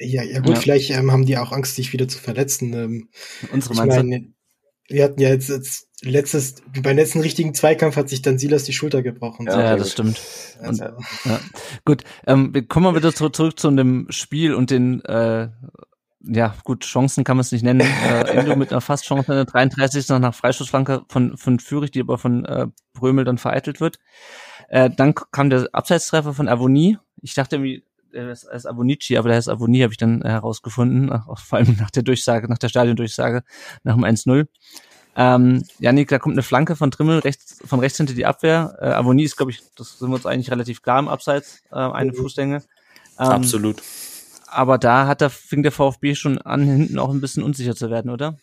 Ja, 0.00 0.22
ja 0.24 0.40
gut, 0.40 0.54
Ja. 0.54 0.60
vielleicht 0.60 0.90
ähm, 0.90 1.12
haben 1.12 1.26
die 1.26 1.38
auch 1.38 1.52
Angst, 1.52 1.76
sich 1.76 1.92
wieder 1.92 2.08
zu 2.08 2.18
verletzen. 2.18 2.72
Ähm, 2.72 3.08
unsere 3.52 3.74
ich 3.74 3.78
Mannschaft. 3.78 4.04
meine, 4.04 4.32
wir 4.90 5.04
hatten 5.04 5.20
ja 5.20 5.28
jetzt, 5.28 5.48
jetzt 5.48 5.88
letztes, 6.02 6.56
beim 6.82 6.96
letzten 6.96 7.20
richtigen 7.20 7.54
Zweikampf 7.54 7.96
hat 7.96 8.08
sich 8.08 8.22
dann 8.22 8.38
Silas 8.38 8.64
die 8.64 8.72
Schulter 8.72 9.02
gebrochen. 9.02 9.46
Ja, 9.46 9.60
Ja, 9.60 9.76
das 9.76 9.88
gut. 9.88 9.92
stimmt. 9.92 10.20
Und, 10.60 10.66
Also, 10.66 10.84
ja. 11.24 11.40
Gut, 11.84 12.04
ähm, 12.26 12.52
wir 12.54 12.66
kommen 12.66 12.84
mal 12.84 12.96
wieder 12.96 13.14
zurück, 13.14 13.58
zu 13.58 13.70
dem 13.70 14.06
Spiel 14.10 14.54
und 14.54 14.70
den, 14.70 15.04
äh, 15.04 15.48
ja, 16.22 16.54
gut, 16.64 16.84
Chancen 16.84 17.24
kann 17.24 17.36
man 17.36 17.42
es 17.42 17.52
nicht 17.52 17.62
nennen. 17.62 17.80
Äh, 17.80 18.28
Endo 18.32 18.56
mit 18.56 18.72
einer 18.72 18.80
Fastchance 18.80 19.30
in 19.32 19.36
der 19.36 19.44
33. 19.46 20.08
noch 20.10 20.18
nach 20.18 20.34
Freischussflanke 20.34 21.02
von, 21.08 21.36
von 21.36 21.58
Fürich, 21.60 21.90
die 21.90 22.00
aber 22.00 22.18
von 22.18 22.44
äh, 22.44 22.66
Brömel 22.92 23.24
dann 23.24 23.38
vereitelt 23.38 23.80
wird. 23.80 23.98
Äh, 24.68 24.90
dann 24.90 25.14
kam 25.14 25.50
der 25.50 25.68
Abseitstreffer 25.72 26.34
von 26.34 26.48
Avoni. 26.48 26.98
Ich 27.22 27.34
dachte 27.34 27.56
irgendwie, 27.56 27.84
er 28.12 28.30
ist, 28.30 28.44
er 28.44 28.54
ist 28.56 28.66
Avonici, 28.66 29.16
aber 29.16 29.28
der 29.28 29.36
heißt 29.36 29.48
Avoni, 29.48 29.80
habe 29.80 29.92
ich 29.92 29.98
dann 29.98 30.22
äh, 30.22 30.28
herausgefunden, 30.28 31.10
auch 31.12 31.38
vor 31.38 31.58
allem 31.58 31.76
nach 31.78 31.90
der 31.90 32.02
Durchsage, 32.02 32.48
nach 32.48 32.58
der 32.58 32.68
Stadiondurchsage, 32.68 33.42
nach 33.84 33.94
dem 33.94 34.04
1-0. 34.04 34.46
Ähm, 35.16 35.64
Janik, 35.80 36.08
da 36.08 36.18
kommt 36.18 36.34
eine 36.34 36.42
Flanke 36.42 36.76
von 36.76 36.90
Trimmel 36.90 37.18
rechts, 37.18 37.60
von 37.64 37.80
rechts 37.80 37.98
hinter 37.98 38.14
die 38.14 38.26
Abwehr. 38.26 38.76
Äh, 38.80 38.86
Avoni 38.90 39.24
ist, 39.24 39.36
glaube 39.36 39.50
ich, 39.50 39.60
das 39.76 39.98
sind 39.98 40.08
wir 40.08 40.14
uns 40.14 40.26
eigentlich 40.26 40.50
relativ 40.50 40.82
klar 40.82 40.98
im 40.98 41.08
Abseits, 41.08 41.62
äh, 41.72 41.76
eine 41.76 42.12
Mhm. 42.12 42.16
Fußlänge. 42.16 42.56
Ähm, 43.18 43.26
Absolut. 43.26 43.82
Aber 44.46 44.78
da 44.78 45.06
hat 45.06 45.20
der, 45.20 45.30
fing 45.30 45.62
der 45.62 45.72
VfB 45.72 46.14
schon 46.14 46.38
an, 46.38 46.62
hinten 46.62 46.98
auch 46.98 47.10
ein 47.10 47.20
bisschen 47.20 47.42
unsicher 47.42 47.76
zu 47.76 47.90
werden, 47.90 48.10
oder? 48.10 48.36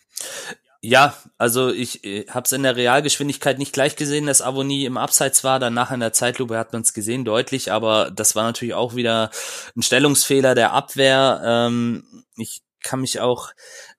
Ja, 0.80 1.16
also 1.38 1.70
ich 1.70 2.04
äh, 2.04 2.26
habe 2.28 2.44
es 2.44 2.52
in 2.52 2.62
der 2.62 2.76
Realgeschwindigkeit 2.76 3.58
nicht 3.58 3.72
gleich 3.72 3.96
gesehen, 3.96 4.26
dass 4.26 4.42
Avonie 4.42 4.84
im 4.84 4.96
Abseits 4.96 5.42
war. 5.42 5.58
Danach 5.58 5.90
in 5.90 5.98
der 5.98 6.12
Zeitlupe 6.12 6.56
hat 6.56 6.72
man 6.72 6.82
es 6.82 6.94
gesehen, 6.94 7.24
deutlich. 7.24 7.72
Aber 7.72 8.12
das 8.12 8.36
war 8.36 8.44
natürlich 8.44 8.74
auch 8.74 8.94
wieder 8.94 9.30
ein 9.76 9.82
Stellungsfehler 9.82 10.54
der 10.54 10.72
Abwehr. 10.72 11.42
Ähm, 11.44 12.24
ich 12.36 12.62
kann 12.84 13.00
mich 13.00 13.18
auch 13.18 13.50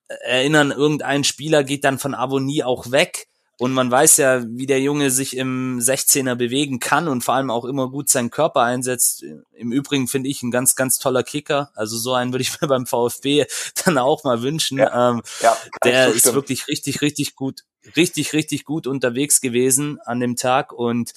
erinnern, 0.07 0.71
irgendein 0.71 1.23
Spieler 1.23 1.63
geht 1.63 1.83
dann 1.83 1.99
von 1.99 2.15
Avonie 2.15 2.63
auch 2.63 2.91
weg. 2.91 3.27
Und 3.59 3.73
man 3.73 3.91
weiß 3.91 4.17
ja, 4.17 4.41
wie 4.47 4.67
der 4.67 4.79
Junge 4.79 5.11
sich 5.11 5.35
im 5.35 5.79
16er 5.79 6.35
bewegen 6.35 6.79
kann 6.79 7.09
und 7.09 7.25
vor 7.25 7.33
allem 7.33 7.51
auch 7.51 7.65
immer 7.65 7.89
gut 7.89 8.07
seinen 8.07 8.29
Körper 8.29 8.61
einsetzt. 8.61 9.25
Im 9.51 9.73
Übrigen 9.73 10.07
finde 10.07 10.29
ich 10.29 10.41
ein 10.41 10.49
ganz, 10.49 10.77
ganz 10.77 10.97
toller 10.97 11.23
Kicker. 11.23 11.69
Also 11.75 11.97
so 11.97 12.13
einen 12.13 12.31
würde 12.31 12.43
ich 12.43 12.61
mir 12.61 12.67
beim 12.69 12.85
VfB 12.85 13.45
dann 13.83 13.97
auch 13.97 14.23
mal 14.23 14.41
wünschen. 14.41 14.77
Ja. 14.77 15.09
Ähm, 15.09 15.21
Ja, 15.41 15.57
der 15.83 16.07
ich 16.07 16.15
ist 16.15 16.33
wirklich 16.33 16.69
richtig, 16.69 17.01
richtig 17.01 17.35
gut, 17.35 17.65
richtig, 17.97 18.31
richtig 18.31 18.63
gut 18.63 18.87
unterwegs 18.87 19.41
gewesen 19.41 19.99
an 20.05 20.21
dem 20.21 20.37
Tag 20.37 20.71
und 20.71 21.11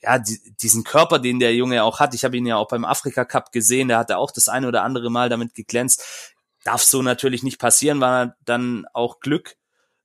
ja, 0.00 0.20
die, 0.20 0.38
diesen 0.62 0.84
Körper, 0.84 1.18
den 1.18 1.40
der 1.40 1.56
Junge 1.56 1.82
auch 1.82 1.98
hat, 1.98 2.14
ich 2.14 2.24
habe 2.24 2.36
ihn 2.36 2.46
ja 2.46 2.58
auch 2.58 2.68
beim 2.68 2.84
Afrika 2.84 3.24
Cup 3.24 3.50
gesehen, 3.50 3.88
der 3.88 3.98
hatte 3.98 4.18
auch 4.18 4.30
das 4.30 4.48
eine 4.48 4.68
oder 4.68 4.84
andere 4.84 5.10
Mal 5.10 5.28
damit 5.28 5.52
geglänzt. 5.54 6.04
Darf 6.62 6.84
so 6.84 7.02
natürlich 7.02 7.42
nicht 7.42 7.58
passieren, 7.58 8.00
war 8.00 8.36
dann 8.44 8.86
auch 8.92 9.18
Glück 9.18 9.56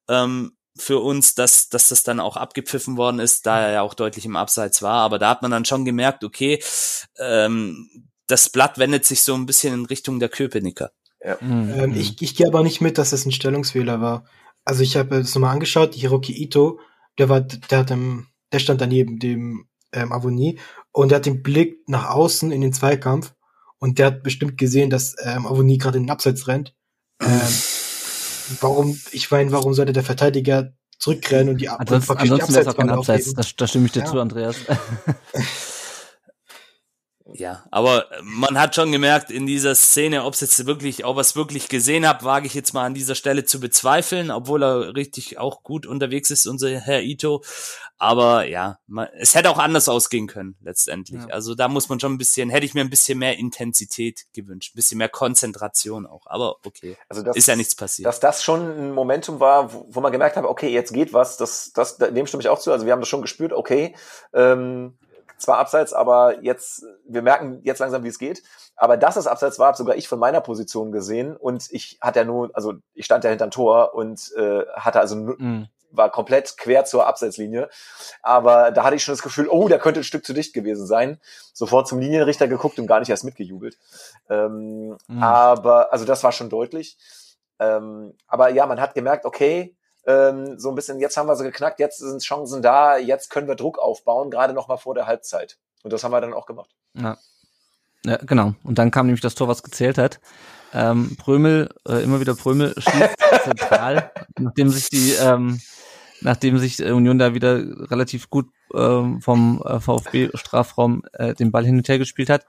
ähm, 0.08 0.58
für 0.78 1.00
uns, 1.00 1.36
dass, 1.36 1.70
dass 1.70 1.90
das 1.90 2.04
dann 2.04 2.20
auch 2.20 2.38
abgepfiffen 2.38 2.98
worden 2.98 3.20
ist, 3.20 3.46
da 3.46 3.62
er 3.62 3.74
ja 3.74 3.82
auch 3.82 3.94
deutlich 3.94 4.26
im 4.26 4.36
Abseits 4.36 4.82
war. 4.82 5.02
Aber 5.02 5.20
da 5.20 5.30
hat 5.30 5.42
man 5.42 5.52
dann 5.52 5.66
schon 5.66 5.86
gemerkt, 5.86 6.24
okay, 6.24 6.62
ähm, 7.20 8.10
das 8.28 8.50
Blatt 8.50 8.78
wendet 8.78 9.06
sich 9.06 9.22
so 9.22 9.36
ein 9.36 9.46
bisschen 9.46 9.74
in 9.74 9.86
Richtung 9.86 10.20
der 10.20 10.30
Köpenicker. 10.30 10.92
Mhm. 11.42 11.74
ähm, 11.76 11.94
ich, 11.96 12.22
ich 12.22 12.36
gehe 12.36 12.48
aber 12.48 12.64
nicht 12.64 12.82
mit, 12.82 12.98
dass 12.98 13.14
es 13.14 13.26
ein 13.26 13.32
Stellungsfehler 13.32 14.02
war. 14.02 14.26
Also 14.66 14.82
ich 14.84 14.98
habe 14.98 15.18
es 15.18 15.36
nochmal 15.36 15.54
angeschaut, 15.54 15.94
Hiroki 15.94 16.34
Ito, 16.34 16.80
der 17.18 17.30
war, 17.30 17.42
der 17.42 17.80
hat 17.80 17.92
ähm, 17.92 18.28
der 18.54 18.60
stand 18.60 18.82
daneben 18.82 19.20
dem 19.20 19.68
ähm, 19.92 20.12
Avonie 20.12 20.60
und 20.92 21.10
der 21.10 21.18
hat 21.18 21.26
den 21.26 21.44
Blick 21.44 21.88
nach 21.88 22.10
außen 22.10 22.52
in 22.52 22.62
den 22.62 22.74
Zweikampf 22.74 23.34
und 23.80 24.00
der 24.00 24.08
hat 24.08 24.24
bestimmt 24.24 24.58
gesehen, 24.58 24.90
dass 24.90 25.16
ähm, 25.24 25.46
Avonie 25.46 25.78
gerade 25.78 25.98
in 25.98 26.06
den 26.06 26.12
Abseits 26.12 26.48
rennt. 26.48 26.74
Ähm, 27.20 27.42
warum, 28.62 29.00
ich 29.12 29.30
meine, 29.32 29.52
warum 29.52 29.74
sollte 29.74 29.94
der 29.94 30.04
Verteidiger 30.04 30.74
zurückrennen 31.00 31.50
und 31.50 31.62
die 31.62 31.70
Ab- 31.70 31.80
und 31.82 31.92
Ansonsten, 31.92 32.54
wäre 32.54 32.62
es 32.62 32.68
auch 32.68 32.78
kein 32.78 32.90
Abseits. 32.90 33.28
aufheben? 33.28 33.42
Da, 33.44 33.50
da 33.58 33.68
stimme 33.68 33.86
ich 33.88 33.92
dir 33.92 34.00
Ja. 34.00 34.06
zu, 34.06 34.20
Andreas. 34.20 34.56
Ja, 37.32 37.64
aber 37.72 38.06
man 38.22 38.60
hat 38.60 38.76
schon 38.76 38.92
gemerkt 38.92 39.32
in 39.32 39.48
dieser 39.48 39.76
Szene, 39.76 40.26
ob 40.26 40.34
es 40.34 40.42
jetzt 40.42 40.66
wirklich, 40.66 41.06
ob 41.06 41.18
er 41.18 41.22
es 41.22 41.36
wirklich 41.36 41.70
gesehen 41.70 42.08
hat, 42.08 42.24
wage 42.26 42.48
ich 42.48 42.54
jetzt 42.54 42.74
mal 42.74 42.86
an 42.86 42.94
dieser 42.94 43.16
Stelle 43.16 43.46
zu 43.46 43.62
bezweifeln, 43.62 44.30
obwohl 44.30 44.62
er 44.64 44.96
richtig 44.96 45.38
auch 45.38 45.64
gut 45.64 45.86
unterwegs 45.86 46.30
ist, 46.32 46.46
unser 46.46 46.78
Herr 46.80 47.02
Ito. 47.02 47.42
Aber 47.98 48.46
ja, 48.46 48.80
man, 48.88 49.08
es 49.18 49.34
hätte 49.36 49.50
auch 49.50 49.58
anders 49.58 49.88
ausgehen 49.88 50.28
können, 50.28 50.58
letztendlich. 50.62 51.22
Ja. 51.22 51.28
Also 51.28 51.56
da 51.56 51.70
muss 51.70 51.88
man 51.88 52.02
schon 52.02 52.14
ein 52.14 52.18
bisschen, 52.18 52.50
hätte 52.50 52.66
ich 52.66 52.74
mir 52.74 52.82
ein 52.82 52.90
bisschen 52.90 53.18
mehr 53.18 53.38
Intensität 53.38 54.26
gewünscht, 54.34 54.74
ein 54.74 54.76
bisschen 54.76 54.98
mehr 54.98 55.08
Konzentration 55.08 56.06
auch. 56.06 56.26
Aber 56.26 56.58
okay, 56.66 56.98
Also 57.08 57.22
das, 57.22 57.38
ist 57.38 57.48
ja 57.48 57.56
nichts 57.56 57.76
passiert. 57.76 58.06
dass 58.06 58.20
das 58.20 58.44
schon 58.44 58.60
ein 58.60 58.92
Momentum 58.92 59.40
war, 59.40 59.74
wo, 59.74 59.86
wo 59.90 60.02
man 60.02 60.12
gemerkt 60.12 60.36
hat, 60.36 60.44
okay, 60.44 60.68
jetzt 60.68 60.92
geht 60.92 61.14
was, 61.14 61.38
das, 61.38 61.72
das, 61.74 61.98
dem 61.98 62.28
stimme 62.28 62.42
ich 62.42 62.50
auch 62.50 62.60
zu. 62.60 62.74
Also 62.74 62.86
wir 62.86 62.92
haben 62.92 63.00
das 63.00 63.08
schon 63.08 63.22
gespürt, 63.22 63.54
okay, 63.54 63.96
ähm, 64.34 64.98
zwar 65.44 65.58
abseits, 65.60 65.94
aber 65.94 66.42
jetzt, 66.42 66.84
wir 67.08 67.22
merken 67.22 67.60
jetzt 67.64 67.80
langsam, 67.80 68.04
wie 68.04 68.10
es 68.10 68.20
geht. 68.20 68.42
Aber 68.76 68.98
dass 68.98 69.16
es 69.16 69.28
abseits 69.28 69.60
war, 69.60 69.68
habe 69.68 69.78
sogar 69.78 69.96
ich 69.96 70.08
von 70.08 70.20
meiner 70.20 70.42
Position 70.42 70.92
gesehen 70.92 71.38
und 71.38 71.68
ich 71.72 71.98
hatte 72.02 72.20
ja 72.20 72.26
nur, 72.26 72.50
also 72.54 72.74
ich 72.94 73.06
stand 73.06 73.24
ja 73.24 73.30
hinterm 73.30 73.52
Tor 73.52 73.94
und 73.94 74.32
äh, 74.36 74.64
hatte 74.74 75.00
also 75.00 75.16
Mhm. 75.16 75.68
war 75.92 76.10
komplett 76.10 76.58
quer 76.58 76.86
zur 76.86 77.06
Abseitslinie. 77.06 77.70
Aber 78.24 78.72
da 78.72 78.84
hatte 78.84 78.96
ich 78.96 79.04
schon 79.04 79.14
das 79.14 79.22
Gefühl, 79.22 79.48
oh, 79.48 79.68
da 79.68 79.78
könnte 79.78 80.00
ein 80.00 80.04
Stück 80.04 80.26
zu 80.26 80.34
dicht 80.34 80.54
gewesen 80.54 80.88
sein. 80.88 81.20
Sofort 81.54 81.88
zum 81.88 82.00
Linienrichter 82.00 82.48
geguckt 82.48 82.80
und 82.80 82.88
gar 82.88 83.00
nicht 83.00 83.10
erst 83.10 83.24
mitgejubelt. 83.24 83.78
Ähm, 84.30 84.98
mhm. 85.08 85.24
Aber, 85.24 85.94
also 85.94 86.06
das 86.06 86.24
war 86.24 86.32
schon 86.32 86.50
deutlich. 86.50 86.98
Ähm, 87.60 88.16
aber 88.28 88.50
ja, 88.50 88.66
man 88.66 88.82
hat 88.82 88.96
gemerkt, 88.96 89.26
okay, 89.26 89.76
ähm, 90.06 90.60
so 90.60 90.70
ein 90.70 90.76
bisschen, 90.76 91.00
jetzt 91.00 91.18
haben 91.18 91.28
wir 91.28 91.36
sie 91.36 91.44
geknackt, 91.44 91.80
jetzt 91.80 91.98
sind 92.00 92.22
Chancen 92.22 92.62
da, 92.62 92.98
jetzt 92.98 93.30
können 93.30 93.48
wir 93.48 93.56
Druck 93.56 93.80
aufbauen, 93.80 94.32
gerade 94.32 94.54
noch 94.54 94.68
mal 94.68 94.78
vor 94.78 94.96
der 94.96 95.08
Halbzeit. 95.08 95.58
Und 95.84 95.94
das 95.94 96.04
haben 96.04 96.12
wir 96.12 96.22
dann 96.22 96.34
auch 96.34 96.46
gemacht. 96.46 96.70
Ja. 96.94 97.18
ja 98.06 98.18
genau. 98.18 98.54
Und 98.64 98.78
dann 98.78 98.92
kam 98.92 99.06
nämlich 99.06 99.22
das 99.22 99.36
Tor, 99.36 99.48
was 99.48 99.64
gezählt 99.64 99.98
hat. 99.98 100.20
Ähm, 100.74 101.16
Prömel, 101.18 101.70
äh, 101.88 102.04
immer 102.04 102.20
wieder 102.20 102.36
Prömel 102.36 102.74
schießt 102.78 103.16
zentral, 103.44 104.12
nachdem 104.40 104.70
sich 104.70 104.90
die, 104.90 105.14
ähm, 105.14 105.62
nachdem 106.22 106.58
sich 106.58 106.84
Union 106.84 107.20
da 107.20 107.34
wieder 107.34 107.58
relativ 107.92 108.30
gut 108.30 108.48
ähm, 108.74 109.22
vom 109.22 109.62
äh, 109.66 109.80
VfB-Strafraum 109.80 111.04
äh, 111.14 111.34
den 111.34 111.52
Ball 111.52 111.66
hin 111.66 111.78
und 111.78 111.88
her 111.88 112.00
gespielt 112.00 112.30
hat. 112.30 112.46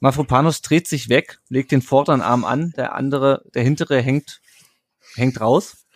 Mafropanos 0.00 0.62
dreht 0.62 0.86
sich 0.86 1.08
weg, 1.08 1.40
legt 1.48 1.72
den 1.72 1.82
vorderen 1.82 2.22
Arm 2.22 2.44
an, 2.44 2.72
der 2.76 2.94
andere, 2.94 3.42
der 3.54 3.64
hintere 3.64 4.00
hängt, 4.00 4.40
hängt 5.14 5.40
raus. 5.40 5.87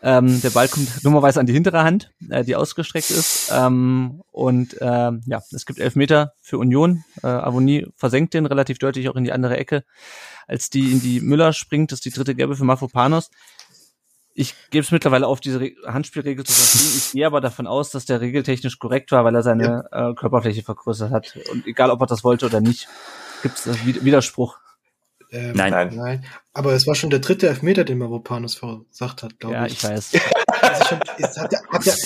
Ähm, 0.00 0.40
der 0.42 0.50
Ball 0.50 0.68
kommt 0.68 1.04
dummerweise 1.04 1.40
an 1.40 1.46
die 1.46 1.52
hintere 1.52 1.82
Hand, 1.82 2.12
äh, 2.30 2.44
die 2.44 2.54
ausgestreckt 2.54 3.10
ist. 3.10 3.50
Ähm, 3.52 4.22
und 4.30 4.76
ähm, 4.80 5.22
ja, 5.26 5.40
es 5.50 5.66
gibt 5.66 5.80
elf 5.80 5.96
Meter 5.96 6.34
für 6.40 6.58
Union. 6.58 7.04
Äh, 7.22 7.26
Avonie 7.26 7.86
versenkt 7.96 8.34
den 8.34 8.46
relativ 8.46 8.78
deutlich 8.78 9.08
auch 9.08 9.16
in 9.16 9.24
die 9.24 9.32
andere 9.32 9.56
Ecke. 9.56 9.84
Als 10.46 10.70
die 10.70 10.92
in 10.92 11.00
die 11.00 11.20
Müller 11.20 11.52
springt, 11.52 11.90
das 11.90 11.98
ist 11.98 12.04
die 12.04 12.10
dritte 12.10 12.34
Gelbe 12.34 12.56
für 12.56 12.64
Mafropanos. 12.64 13.30
Ich 14.34 14.54
gebe 14.70 14.84
es 14.84 14.92
mittlerweile 14.92 15.26
auf, 15.26 15.40
diese 15.40 15.58
Re 15.58 15.72
Handspielregel 15.84 16.46
zu 16.46 16.52
verstehen. 16.52 16.96
Ich 16.96 17.12
gehe 17.12 17.26
aber 17.26 17.40
davon 17.40 17.66
aus, 17.66 17.90
dass 17.90 18.04
der 18.04 18.20
regeltechnisch 18.20 18.78
korrekt 18.78 19.10
war, 19.10 19.24
weil 19.24 19.34
er 19.34 19.42
seine 19.42 19.88
ja. 19.90 20.10
äh, 20.10 20.14
Körperfläche 20.14 20.62
vergrößert 20.62 21.10
hat. 21.10 21.36
Und 21.50 21.66
egal, 21.66 21.90
ob 21.90 22.00
er 22.00 22.06
das 22.06 22.22
wollte 22.22 22.46
oder 22.46 22.60
nicht, 22.60 22.86
gibt 23.42 23.58
es 23.58 23.66
äh, 23.66 24.04
Widerspruch. 24.04 24.58
Ähm, 25.30 25.52
nein. 25.54 25.70
nein. 25.70 25.94
Nein. 25.94 26.24
Aber 26.52 26.72
es 26.72 26.86
war 26.86 26.94
schon 26.94 27.10
der 27.10 27.18
dritte 27.18 27.48
Elfmeter, 27.48 27.84
den 27.84 27.98
Mavropanos 27.98 28.54
verursacht 28.54 29.22
hat, 29.22 29.38
glaube 29.38 29.54
ja, 29.54 29.66
ich. 29.66 29.82
Ja, 29.82 29.90
ich 29.90 29.96
weiß. 29.96 30.12
also 30.62 30.84
schon, 30.84 31.00
ist, 31.18 31.38
hat, 31.38 31.52
er, 31.52 31.62
hat, 31.68 31.86
er, 31.86 31.96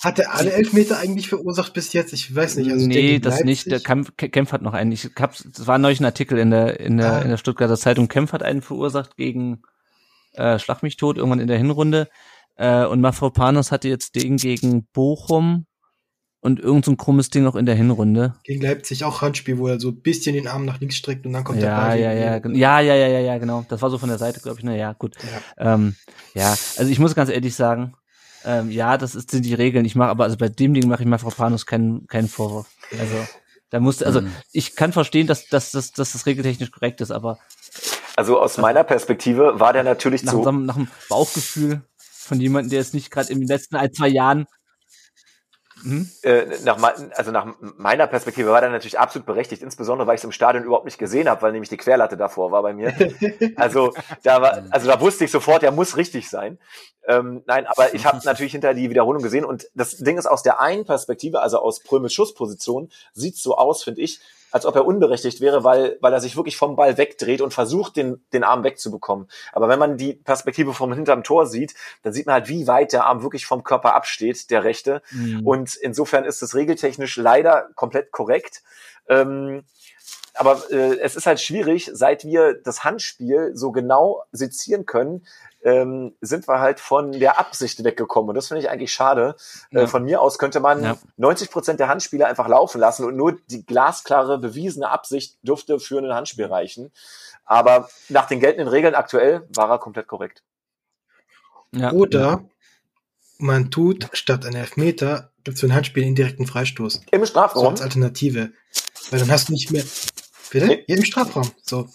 hat 0.00 0.18
er 0.18 0.34
alle 0.34 0.52
Elfmeter 0.52 0.98
eigentlich 0.98 1.28
verursacht 1.28 1.72
bis 1.72 1.92
jetzt? 1.92 2.12
Ich 2.12 2.34
weiß 2.34 2.56
nicht. 2.56 2.70
Also 2.70 2.86
nee, 2.86 3.18
das 3.18 3.42
nicht. 3.42 3.70
Der 3.70 3.80
Kempf, 3.80 4.12
Kempf 4.16 4.52
hat 4.52 4.62
noch 4.62 4.74
einen. 4.74 4.92
Ich 4.92 5.10
hab, 5.18 5.34
das 5.36 5.66
war 5.66 5.78
neulich 5.78 6.00
ein 6.00 6.04
Artikel 6.04 6.38
in 6.38 6.50
der, 6.50 6.78
in 6.80 6.98
der, 6.98 7.12
ah. 7.12 7.22
in 7.22 7.30
der 7.30 7.38
Stuttgarter 7.38 7.76
Zeitung. 7.76 8.08
Kempf 8.08 8.32
hat 8.32 8.42
einen 8.42 8.62
verursacht 8.62 9.16
gegen 9.16 9.62
äh, 10.34 10.58
Schlag 10.58 10.82
mich 10.82 10.96
tot, 10.96 11.16
irgendwann 11.16 11.40
in 11.40 11.48
der 11.48 11.58
Hinrunde. 11.58 12.08
Äh, 12.56 12.84
und 12.84 13.00
Mafropanos 13.00 13.72
hatte 13.72 13.88
jetzt 13.88 14.14
den 14.14 14.36
gegen 14.36 14.86
Bochum 14.92 15.66
und 16.46 16.60
irgend 16.60 16.84
so 16.84 16.92
ein 16.92 16.96
krummes 16.96 17.28
Ding 17.28 17.42
noch 17.42 17.56
in 17.56 17.66
der 17.66 17.74
Hinrunde. 17.74 18.36
Gegen 18.44 18.62
Leipzig 18.62 19.02
auch 19.02 19.20
Handspiel, 19.20 19.58
wo 19.58 19.66
er 19.66 19.80
so 19.80 19.88
ein 19.88 20.00
bisschen 20.00 20.36
den 20.36 20.46
Arm 20.46 20.64
nach 20.64 20.78
links 20.78 20.94
streckt 20.94 21.26
und 21.26 21.32
dann 21.32 21.42
kommt 21.42 21.60
ja, 21.60 21.68
der 21.68 21.88
Ball. 21.88 21.98
Ja, 21.98 22.12
ja, 22.12 22.40
ja, 22.44 22.80
ja, 22.80 22.94
ja, 22.94 23.08
ja, 23.08 23.18
ja, 23.18 23.38
genau. 23.38 23.66
Das 23.68 23.82
war 23.82 23.90
so 23.90 23.98
von 23.98 24.08
der 24.08 24.18
Seite, 24.18 24.38
glaube 24.40 24.58
ich. 24.60 24.64
Na 24.64 24.76
ja, 24.76 24.92
gut. 24.92 25.16
Ja. 25.58 25.74
Ähm, 25.74 25.96
ja, 26.34 26.50
also 26.50 26.86
ich 26.86 27.00
muss 27.00 27.16
ganz 27.16 27.30
ehrlich 27.30 27.56
sagen, 27.56 27.94
ähm, 28.44 28.70
ja, 28.70 28.96
das 28.96 29.16
ist, 29.16 29.32
sind 29.32 29.44
die 29.44 29.54
Regeln. 29.54 29.84
Ich 29.84 29.96
mache 29.96 30.10
aber, 30.10 30.22
also 30.22 30.36
bei 30.36 30.48
dem 30.48 30.72
Ding 30.72 30.86
mache 30.86 31.02
ich 31.02 31.08
Mafropanos 31.08 31.66
keinen 31.66 32.06
keinen 32.06 32.28
Vorwurf. 32.28 32.68
Also 32.92 33.26
da 33.70 33.80
musste, 33.80 34.06
also 34.06 34.20
mhm. 34.20 34.30
ich 34.52 34.76
kann 34.76 34.92
verstehen, 34.92 35.26
dass, 35.26 35.48
dass, 35.48 35.72
dass, 35.72 35.90
dass 35.90 36.12
das 36.12 36.26
regeltechnisch 36.26 36.70
korrekt 36.70 37.00
ist, 37.00 37.10
aber 37.10 37.40
also 38.14 38.40
aus 38.40 38.56
meiner 38.56 38.84
Perspektive 38.84 39.58
war 39.58 39.72
der 39.72 39.82
natürlich 39.82 40.22
nach, 40.22 40.32
zu. 40.32 40.48
Nach 40.52 40.76
dem 40.76 40.86
Bauchgefühl 41.08 41.82
von 41.98 42.40
jemandem, 42.40 42.70
der 42.70 42.80
es 42.80 42.92
nicht 42.92 43.10
gerade 43.10 43.32
in 43.32 43.40
den 43.40 43.48
letzten 43.48 43.74
ein, 43.74 43.92
zwei 43.92 44.08
Jahren 44.08 44.46
Mhm. 45.86 46.10
Äh, 46.22 46.46
nach, 46.64 46.82
also 47.14 47.30
nach 47.30 47.46
meiner 47.60 48.08
Perspektive 48.08 48.50
war 48.50 48.60
der 48.60 48.70
natürlich 48.70 48.98
absolut 48.98 49.24
berechtigt, 49.24 49.62
insbesondere 49.62 50.08
weil 50.08 50.16
ich 50.16 50.20
es 50.20 50.24
im 50.24 50.32
Stadion 50.32 50.64
überhaupt 50.64 50.84
nicht 50.84 50.98
gesehen 50.98 51.28
habe, 51.28 51.42
weil 51.42 51.52
nämlich 51.52 51.68
die 51.68 51.76
Querlatte 51.76 52.16
davor 52.16 52.50
war 52.50 52.62
bei 52.62 52.74
mir. 52.74 52.92
Also 53.56 53.92
da 54.22 54.42
war, 54.42 54.64
also 54.70 54.88
da 54.88 55.00
wusste 55.00 55.24
ich 55.24 55.30
sofort, 55.30 55.62
der 55.62 55.70
muss 55.70 55.96
richtig 55.96 56.28
sein. 56.28 56.58
Ähm, 57.06 57.42
nein, 57.46 57.66
aber 57.66 57.94
ich 57.94 58.04
habe 58.04 58.20
natürlich 58.24 58.52
hinter 58.52 58.74
die 58.74 58.90
Wiederholung 58.90 59.22
gesehen 59.22 59.44
und 59.44 59.68
das 59.74 59.96
Ding 59.96 60.18
ist 60.18 60.26
aus 60.26 60.42
der 60.42 60.60
einen 60.60 60.84
Perspektive, 60.84 61.40
also 61.40 61.58
aus 61.58 61.80
Prömels 61.80 62.12
Schussposition, 62.12 62.90
sieht 63.12 63.36
so 63.36 63.56
aus, 63.56 63.84
finde 63.84 64.00
ich, 64.00 64.20
als 64.50 64.64
ob 64.66 64.74
er 64.76 64.86
unberechtigt 64.86 65.40
wäre, 65.40 65.64
weil, 65.64 65.98
weil 66.00 66.12
er 66.12 66.20
sich 66.20 66.36
wirklich 66.36 66.56
vom 66.56 66.76
Ball 66.76 66.96
wegdreht 66.98 67.40
und 67.40 67.52
versucht, 67.52 67.96
den, 67.96 68.24
den 68.32 68.44
Arm 68.44 68.64
wegzubekommen. 68.64 69.28
Aber 69.52 69.68
wenn 69.68 69.78
man 69.78 69.96
die 69.96 70.14
Perspektive 70.14 70.72
vom 70.72 70.92
hinterm 70.92 71.24
Tor 71.24 71.46
sieht, 71.46 71.74
dann 72.02 72.12
sieht 72.12 72.26
man 72.26 72.34
halt, 72.34 72.48
wie 72.48 72.66
weit 72.66 72.92
der 72.92 73.06
Arm 73.06 73.22
wirklich 73.22 73.46
vom 73.46 73.64
Körper 73.64 73.94
absteht, 73.94 74.50
der 74.50 74.64
rechte. 74.64 75.02
Mhm. 75.10 75.46
Und 75.46 75.76
insofern 75.76 76.24
ist 76.24 76.42
es 76.42 76.54
regeltechnisch 76.54 77.16
leider 77.16 77.68
komplett 77.74 78.12
korrekt. 78.12 78.62
Ähm, 79.08 79.64
aber 80.36 80.62
äh, 80.70 80.98
es 81.00 81.16
ist 81.16 81.26
halt 81.26 81.40
schwierig, 81.40 81.90
seit 81.92 82.24
wir 82.24 82.54
das 82.54 82.84
Handspiel 82.84 83.52
so 83.54 83.72
genau 83.72 84.22
sezieren 84.32 84.86
können, 84.86 85.26
ähm, 85.62 86.14
sind 86.20 86.46
wir 86.46 86.60
halt 86.60 86.78
von 86.78 87.12
der 87.12 87.40
Absicht 87.40 87.82
weggekommen. 87.82 88.30
Und 88.30 88.34
das 88.36 88.48
finde 88.48 88.62
ich 88.62 88.70
eigentlich 88.70 88.92
schade. 88.92 89.36
Äh, 89.70 89.76
ja. 89.76 89.82
Äh, 89.82 89.86
von 89.86 90.04
mir 90.04 90.20
aus 90.20 90.38
könnte 90.38 90.60
man 90.60 90.82
ja. 90.82 90.96
90 91.16 91.50
Prozent 91.50 91.80
der 91.80 91.88
Handspiele 91.88 92.26
einfach 92.26 92.48
laufen 92.48 92.80
lassen 92.80 93.04
und 93.04 93.16
nur 93.16 93.36
die 93.50 93.66
glasklare, 93.66 94.38
bewiesene 94.38 94.88
Absicht 94.88 95.38
dürfte 95.42 95.80
für 95.80 95.98
ein 95.98 96.14
Handspiel 96.14 96.46
reichen. 96.46 96.92
Aber 97.44 97.88
nach 98.08 98.26
den 98.26 98.40
geltenden 98.40 98.68
Regeln 98.68 98.94
aktuell 98.94 99.46
war 99.54 99.70
er 99.70 99.78
komplett 99.78 100.06
korrekt. 100.06 100.42
Ja. 101.72 101.92
Oder 101.92 102.44
man 103.38 103.70
tut 103.70 104.08
statt 104.12 104.46
einen 104.46 104.56
Elfmeter, 104.56 105.32
gibt 105.44 105.56
es 105.56 105.60
für 105.60 105.66
ein 105.66 105.74
Handspiel 105.74 106.02
einen 106.02 106.10
indirekten 106.10 106.46
Freistoß. 106.46 107.02
Im 107.10 107.26
Strafraum? 107.26 107.62
So 107.62 107.70
als 107.70 107.82
Alternative. 107.82 108.52
Weil 109.10 109.20
dann 109.20 109.30
hast 109.30 109.48
du 109.48 109.52
nicht 109.52 109.70
mehr. 109.70 109.84
Bitte? 110.50 110.66
Nee. 110.66 110.84
Ja, 110.86 110.96
im 110.96 111.04
Strafraum. 111.04 111.50
So. 111.62 111.88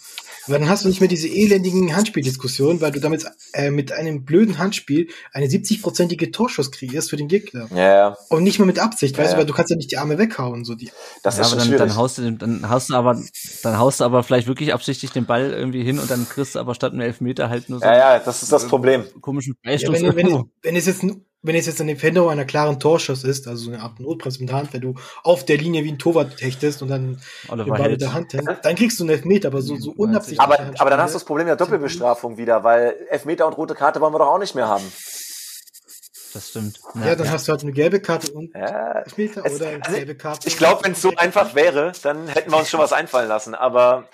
Weil 0.47 0.59
dann 0.59 0.69
hast 0.69 0.83
du 0.83 0.89
nicht 0.89 0.99
mehr 0.99 1.07
diese 1.07 1.27
elendigen 1.27 1.95
Handspieldiskussionen, 1.95 2.81
weil 2.81 2.91
du 2.91 2.99
damit 2.99 3.25
äh, 3.53 3.69
mit 3.69 3.91
einem 3.91 4.25
blöden 4.25 4.57
Handspiel 4.57 5.09
eine 5.33 5.45
70-prozentige 5.45 6.31
Torschuss 6.31 6.71
kreierst 6.71 7.11
für 7.11 7.17
den 7.17 7.27
Gegner. 7.27 7.67
Ja. 7.75 8.17
Und 8.29 8.43
nicht 8.43 8.57
mal 8.57 8.65
mit 8.65 8.79
Absicht, 8.79 9.17
ja, 9.17 9.23
weißt 9.23 9.33
du, 9.33 9.37
weil 9.37 9.45
du 9.45 9.53
kannst 9.53 9.69
ja 9.69 9.77
nicht 9.77 9.91
die 9.91 9.97
Arme 9.97 10.17
weghauen. 10.17 10.65
So 10.65 10.73
die. 10.73 10.89
Das 11.21 11.37
ja, 11.37 11.43
ist 11.43 11.53
aber 11.53 11.63
dann, 11.63 11.77
dann 11.77 11.95
haust 11.95 12.17
du 12.17 12.31
dann 12.31 12.69
haust 12.69 12.89
du 12.89 12.95
aber 12.95 13.21
dann 13.61 13.77
haust 13.77 13.99
du 13.99 14.03
aber 14.03 14.23
vielleicht 14.23 14.47
wirklich 14.47 14.73
absichtlich 14.73 15.11
den 15.11 15.25
Ball 15.25 15.51
irgendwie 15.51 15.83
hin 15.83 15.99
und 15.99 16.09
dann 16.09 16.27
kriegst 16.27 16.55
du 16.55 16.59
aber 16.59 16.73
statt 16.73 16.93
einem 16.93 17.01
Elfmeter 17.01 17.49
halt 17.49 17.69
nur 17.69 17.79
so. 17.79 17.85
Ja, 17.85 18.15
ja, 18.15 18.19
das 18.19 18.41
ist 18.41 18.51
das 18.51 18.67
Problem. 18.67 19.05
Komischen 19.21 19.55
Freistoß. 19.63 20.01
Ja, 20.01 20.15
wenn, 20.15 20.27
wenn, 20.27 20.43
wenn 20.63 20.75
es 20.75 20.87
jetzt 20.87 21.03
wenn 21.43 21.55
es 21.55 21.65
jetzt 21.65 21.81
eine 21.81 21.95
Veränderung 21.95 22.29
einer 22.29 22.45
klaren 22.45 22.79
Torschuss 22.79 23.23
ist, 23.23 23.47
also 23.47 23.65
so 23.65 23.71
eine 23.71 23.81
Art 23.81 23.99
Notbremse 23.99 24.39
mit 24.39 24.49
der 24.49 24.57
Hand, 24.57 24.73
wenn 24.73 24.81
du 24.81 24.95
auf 25.23 25.43
der 25.43 25.57
Linie 25.57 25.83
wie 25.83 25.91
ein 25.91 25.97
Torwart 25.97 26.39
hechtest 26.39 26.81
und 26.81 26.89
dann 26.89 27.19
den 27.49 27.65
Ball 27.65 27.89
mit 27.89 28.01
der 28.01 28.13
Hand 28.13 28.33
hältst, 28.33 28.63
dann 28.63 28.75
kriegst 28.75 28.99
du 28.99 29.03
einen 29.03 29.11
Elfmeter, 29.11 29.47
aber 29.47 29.61
so, 29.61 29.75
so 29.77 29.91
unabsichtlich. 29.91 30.39
Aber, 30.39 30.59
aber 30.77 30.89
dann 30.89 31.01
hast 31.01 31.13
du 31.13 31.15
das 31.15 31.25
Problem 31.25 31.47
der 31.47 31.55
Doppelbestrafung 31.55 32.37
wieder, 32.37 32.63
weil 32.63 32.95
Elfmeter 33.09 33.47
und 33.47 33.53
rote 33.53 33.73
Karte 33.73 33.99
wollen 34.01 34.13
wir 34.13 34.19
doch 34.19 34.27
auch 34.27 34.39
nicht 34.39 34.53
mehr 34.53 34.67
haben. 34.67 34.85
Das 36.33 36.49
stimmt. 36.49 36.79
Ja, 36.95 37.07
ja 37.07 37.15
dann 37.15 37.25
ja. 37.25 37.31
hast 37.33 37.47
du 37.47 37.51
halt 37.51 37.63
eine 37.63 37.71
gelbe 37.73 37.99
Karte 37.99 38.31
und 38.31 38.55
ja, 38.55 38.99
Elfmeter 38.99 39.43
es, 39.43 39.55
oder 39.55 39.67
eine 39.67 39.83
also 39.83 39.97
gelbe 39.97 40.15
Karte. 40.15 40.47
Ich 40.47 40.57
glaube, 40.57 40.85
wenn 40.85 40.93
es 40.93 41.01
so 41.01 41.13
einfach 41.15 41.55
wäre, 41.55 41.91
dann 42.03 42.27
hätten 42.27 42.51
wir 42.51 42.57
uns 42.57 42.69
schon 42.69 42.79
was 42.79 42.93
einfallen 42.93 43.27
lassen, 43.27 43.55
aber 43.55 44.07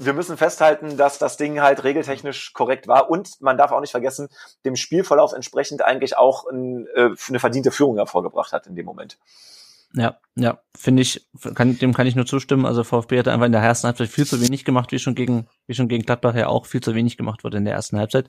wir 0.00 0.12
müssen 0.12 0.36
festhalten, 0.36 0.96
dass 0.96 1.18
das 1.18 1.36
Ding 1.36 1.60
halt 1.60 1.84
regeltechnisch 1.84 2.52
korrekt 2.52 2.88
war 2.88 3.10
und 3.10 3.40
man 3.40 3.56
darf 3.56 3.72
auch 3.72 3.80
nicht 3.80 3.90
vergessen, 3.90 4.28
dem 4.64 4.76
Spielverlauf 4.76 5.32
entsprechend 5.32 5.82
eigentlich 5.82 6.16
auch 6.16 6.46
ein, 6.46 6.86
äh, 6.94 7.10
eine 7.28 7.40
verdiente 7.40 7.70
Führung 7.70 7.96
hervorgebracht 7.96 8.52
hat 8.52 8.66
in 8.66 8.74
dem 8.74 8.86
Moment. 8.86 9.18
Ja, 9.96 10.18
ja, 10.34 10.58
finde 10.76 11.02
ich, 11.02 11.28
kann, 11.54 11.78
dem 11.78 11.94
kann 11.94 12.06
ich 12.06 12.16
nur 12.16 12.26
zustimmen. 12.26 12.66
Also 12.66 12.82
VfB 12.82 13.18
hat 13.18 13.28
einfach 13.28 13.46
in 13.46 13.52
der 13.52 13.62
ersten 13.62 13.86
Halbzeit 13.86 14.08
viel 14.08 14.26
zu 14.26 14.40
wenig 14.40 14.64
gemacht, 14.64 14.90
wie 14.90 14.98
schon 14.98 15.14
gegen, 15.14 15.46
wie 15.66 15.74
schon 15.74 15.86
gegen 15.86 16.04
Gladbach 16.04 16.34
ja 16.34 16.48
auch 16.48 16.66
viel 16.66 16.80
zu 16.80 16.96
wenig 16.96 17.16
gemacht 17.16 17.44
wurde 17.44 17.58
in 17.58 17.64
der 17.64 17.74
ersten 17.74 17.96
Halbzeit. 17.98 18.28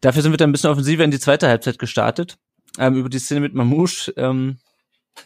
Dafür 0.00 0.22
sind 0.22 0.32
wir 0.32 0.38
dann 0.38 0.50
ein 0.50 0.52
bisschen 0.52 0.70
offensiver 0.70 1.04
in 1.04 1.12
die 1.12 1.20
zweite 1.20 1.46
Halbzeit 1.48 1.78
gestartet. 1.78 2.36
Ähm, 2.78 2.96
über 2.96 3.08
die 3.08 3.20
Szene 3.20 3.40
mit 3.40 3.54
Mamouche 3.54 4.12
ähm, 4.16 4.58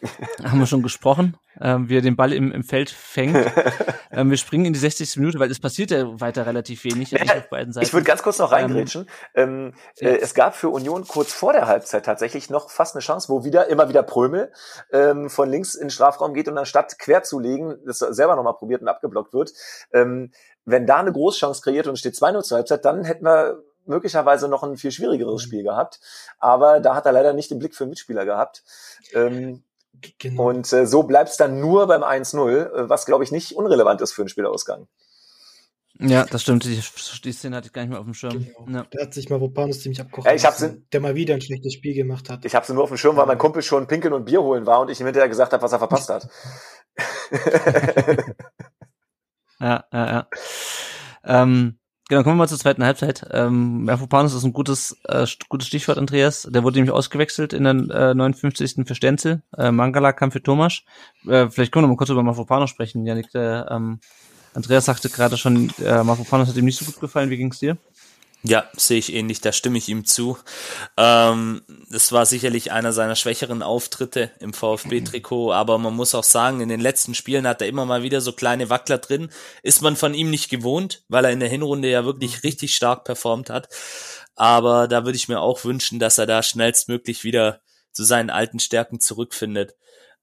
haben 0.44 0.58
wir 0.58 0.66
schon 0.66 0.82
gesprochen, 0.82 1.36
ähm, 1.60 1.88
wie 1.88 1.96
er 1.96 2.02
den 2.02 2.16
Ball 2.16 2.32
im, 2.32 2.52
im 2.52 2.64
Feld 2.64 2.90
fängt. 2.90 3.36
ähm, 4.10 4.30
wir 4.30 4.36
springen 4.36 4.66
in 4.66 4.72
die 4.72 4.78
60. 4.78 5.16
Minute, 5.16 5.38
weil 5.38 5.50
es 5.50 5.60
passiert 5.60 5.90
ja 5.90 6.20
weiter 6.20 6.46
relativ 6.46 6.84
wenig 6.84 7.12
ja, 7.12 7.20
auf 7.22 7.48
beiden 7.48 7.72
Seiten. 7.72 7.86
Ich 7.86 7.92
würde 7.92 8.04
ganz 8.04 8.22
kurz 8.22 8.38
noch 8.38 8.52
reingrätschen. 8.52 9.08
Ähm, 9.34 9.72
ähm, 10.00 10.08
äh, 10.08 10.18
es 10.18 10.34
gab 10.34 10.54
für 10.54 10.68
Union 10.68 11.06
kurz 11.06 11.32
vor 11.32 11.52
der 11.52 11.66
Halbzeit 11.66 12.04
tatsächlich 12.04 12.50
noch 12.50 12.70
fast 12.70 12.94
eine 12.94 13.02
Chance, 13.02 13.28
wo 13.28 13.44
wieder 13.44 13.68
immer 13.68 13.88
wieder 13.88 14.02
Prömel 14.02 14.52
ähm, 14.92 15.30
von 15.30 15.48
links 15.48 15.74
in 15.74 15.86
den 15.86 15.90
Strafraum 15.90 16.34
geht 16.34 16.48
und 16.48 16.58
anstatt 16.58 16.98
quer 16.98 17.22
zu 17.22 17.38
legen, 17.38 17.76
das 17.86 17.98
selber 17.98 18.36
nochmal 18.36 18.54
probiert 18.54 18.82
und 18.82 18.88
abgeblockt 18.88 19.32
wird. 19.32 19.52
Ähm, 19.92 20.32
wenn 20.64 20.86
da 20.86 20.96
eine 20.96 21.12
Großchance 21.12 21.62
kreiert 21.62 21.86
und 21.86 21.98
steht 21.98 22.14
2-0 22.14 22.42
zur 22.42 22.56
Halbzeit, 22.58 22.84
dann 22.84 23.04
hätten 23.04 23.24
wir 23.24 23.62
möglicherweise 23.86 24.48
noch 24.48 24.62
ein 24.62 24.76
viel 24.76 24.90
schwierigeres 24.90 25.42
Spiel 25.42 25.62
gehabt. 25.62 26.00
Aber 26.38 26.80
da 26.80 26.94
hat 26.94 27.06
er 27.06 27.12
leider 27.12 27.32
nicht 27.32 27.50
den 27.50 27.58
Blick 27.58 27.74
für 27.74 27.86
Mitspieler 27.86 28.24
gehabt. 28.24 28.64
Ähm, 29.14 29.62
Genau. 30.18 30.48
Und 30.48 30.72
äh, 30.72 30.86
so 30.86 31.02
bleibt 31.02 31.30
es 31.30 31.36
dann 31.36 31.60
nur 31.60 31.86
beim 31.86 32.02
1-0, 32.02 32.50
äh, 32.50 32.88
was 32.88 33.06
glaube 33.06 33.24
ich 33.24 33.32
nicht 33.32 33.52
unrelevant 33.56 34.00
ist 34.00 34.12
für 34.12 34.22
einen 34.22 34.28
Spielausgang. 34.28 34.88
Ja, 35.98 36.24
das 36.26 36.42
stimmt. 36.42 36.64
Die, 36.64 36.78
die 37.24 37.32
Szene 37.32 37.56
hatte 37.56 37.68
ich 37.68 37.72
gar 37.72 37.82
nicht 37.82 37.90
mehr 37.90 37.98
auf 37.98 38.04
dem 38.04 38.12
Schirm. 38.12 38.32
Genau. 38.32 38.66
Ja. 38.68 38.86
Da 38.90 39.04
hat 39.04 39.14
sich 39.14 39.30
Mavropanos 39.30 39.80
ziemlich 39.80 40.00
abgekocht. 40.00 40.26
Ja, 40.26 40.34
ich 40.34 40.44
hab's 40.44 40.60
lassen, 40.60 40.86
der 40.92 41.00
mal 41.00 41.14
wieder 41.14 41.34
ein 41.34 41.40
schlechtes 41.40 41.72
Spiel 41.72 41.94
gemacht 41.94 42.28
hat. 42.28 42.44
Ich 42.44 42.54
habe 42.54 42.66
sie 42.66 42.74
nur 42.74 42.82
auf 42.82 42.90
dem 42.90 42.98
Schirm, 42.98 43.16
weil 43.16 43.26
mein 43.26 43.38
Kumpel 43.38 43.62
schon 43.62 43.86
pinkeln 43.86 44.12
und 44.12 44.26
Bier 44.26 44.42
holen 44.42 44.66
war 44.66 44.80
und 44.80 44.90
ich 44.90 45.00
ihm 45.00 45.06
hinterher 45.06 45.28
gesagt 45.28 45.52
habe, 45.52 45.62
was 45.62 45.72
er 45.72 45.78
verpasst 45.78 46.10
hat. 46.10 46.28
Ja, 49.58 49.84
ja, 49.92 50.06
ja. 50.06 50.28
Ähm, 51.24 51.78
genau, 52.08 52.22
kommen 52.22 52.36
wir 52.36 52.42
mal 52.42 52.48
zur 52.48 52.58
zweiten 52.58 52.84
Halbzeit. 52.84 53.26
Ähm, 53.30 53.84
Mavropanos 53.84 54.34
ist 54.34 54.44
ein 54.44 54.52
gutes, 54.52 54.98
äh, 55.04 55.26
gutes 55.48 55.68
Stichwort, 55.68 55.98
Andreas. 55.98 56.48
Der 56.50 56.62
wurde 56.62 56.78
nämlich 56.78 56.92
ausgewechselt 56.92 57.52
in 57.52 57.64
der 57.64 58.10
äh, 58.10 58.14
59. 58.14 58.86
für 58.86 58.94
Stenzel. 58.94 59.42
Äh, 59.56 59.70
Mangala 59.70 60.12
kam 60.12 60.32
für 60.32 60.42
Thomas. 60.42 60.82
Äh, 61.26 61.48
vielleicht 61.50 61.72
können 61.72 61.84
wir 61.84 61.88
noch 61.88 61.94
mal 61.94 61.98
kurz 61.98 62.10
über 62.10 62.22
Mavropanos 62.22 62.70
sprechen. 62.70 63.06
Janik, 63.06 63.30
der, 63.32 63.68
ähm, 63.70 64.00
Andreas 64.54 64.86
sagte 64.86 65.10
gerade 65.10 65.36
schon, 65.36 65.70
äh, 65.84 66.02
Mavropanos 66.02 66.48
hat 66.48 66.56
ihm 66.56 66.64
nicht 66.64 66.78
so 66.78 66.84
gut 66.84 67.00
gefallen. 67.00 67.30
Wie 67.30 67.36
ging's 67.36 67.58
dir? 67.58 67.76
Ja, 68.42 68.70
sehe 68.76 68.98
ich 68.98 69.12
ähnlich, 69.12 69.40
da 69.40 69.50
stimme 69.50 69.78
ich 69.78 69.88
ihm 69.88 70.04
zu. 70.04 70.38
Ähm, 70.96 71.62
das 71.90 72.12
war 72.12 72.26
sicherlich 72.26 72.70
einer 72.70 72.92
seiner 72.92 73.16
schwächeren 73.16 73.62
Auftritte 73.62 74.30
im 74.38 74.52
VfB-Trikot, 74.52 75.52
aber 75.52 75.78
man 75.78 75.94
muss 75.94 76.14
auch 76.14 76.22
sagen, 76.22 76.60
in 76.60 76.68
den 76.68 76.80
letzten 76.80 77.14
Spielen 77.14 77.46
hat 77.48 77.60
er 77.60 77.66
immer 77.66 77.86
mal 77.86 78.02
wieder 78.02 78.20
so 78.20 78.32
kleine 78.32 78.70
Wackler 78.70 78.98
drin. 78.98 79.30
Ist 79.62 79.82
man 79.82 79.96
von 79.96 80.14
ihm 80.14 80.30
nicht 80.30 80.48
gewohnt, 80.48 81.02
weil 81.08 81.24
er 81.24 81.32
in 81.32 81.40
der 81.40 81.48
Hinrunde 81.48 81.90
ja 81.90 82.04
wirklich 82.04 82.44
richtig 82.44 82.76
stark 82.76 83.04
performt 83.04 83.50
hat. 83.50 83.68
Aber 84.36 84.86
da 84.86 85.04
würde 85.04 85.16
ich 85.16 85.28
mir 85.28 85.40
auch 85.40 85.64
wünschen, 85.64 85.98
dass 85.98 86.18
er 86.18 86.26
da 86.26 86.42
schnellstmöglich 86.42 87.24
wieder 87.24 87.60
zu 87.90 88.04
seinen 88.04 88.30
alten 88.30 88.60
Stärken 88.60 89.00
zurückfindet. 89.00 89.74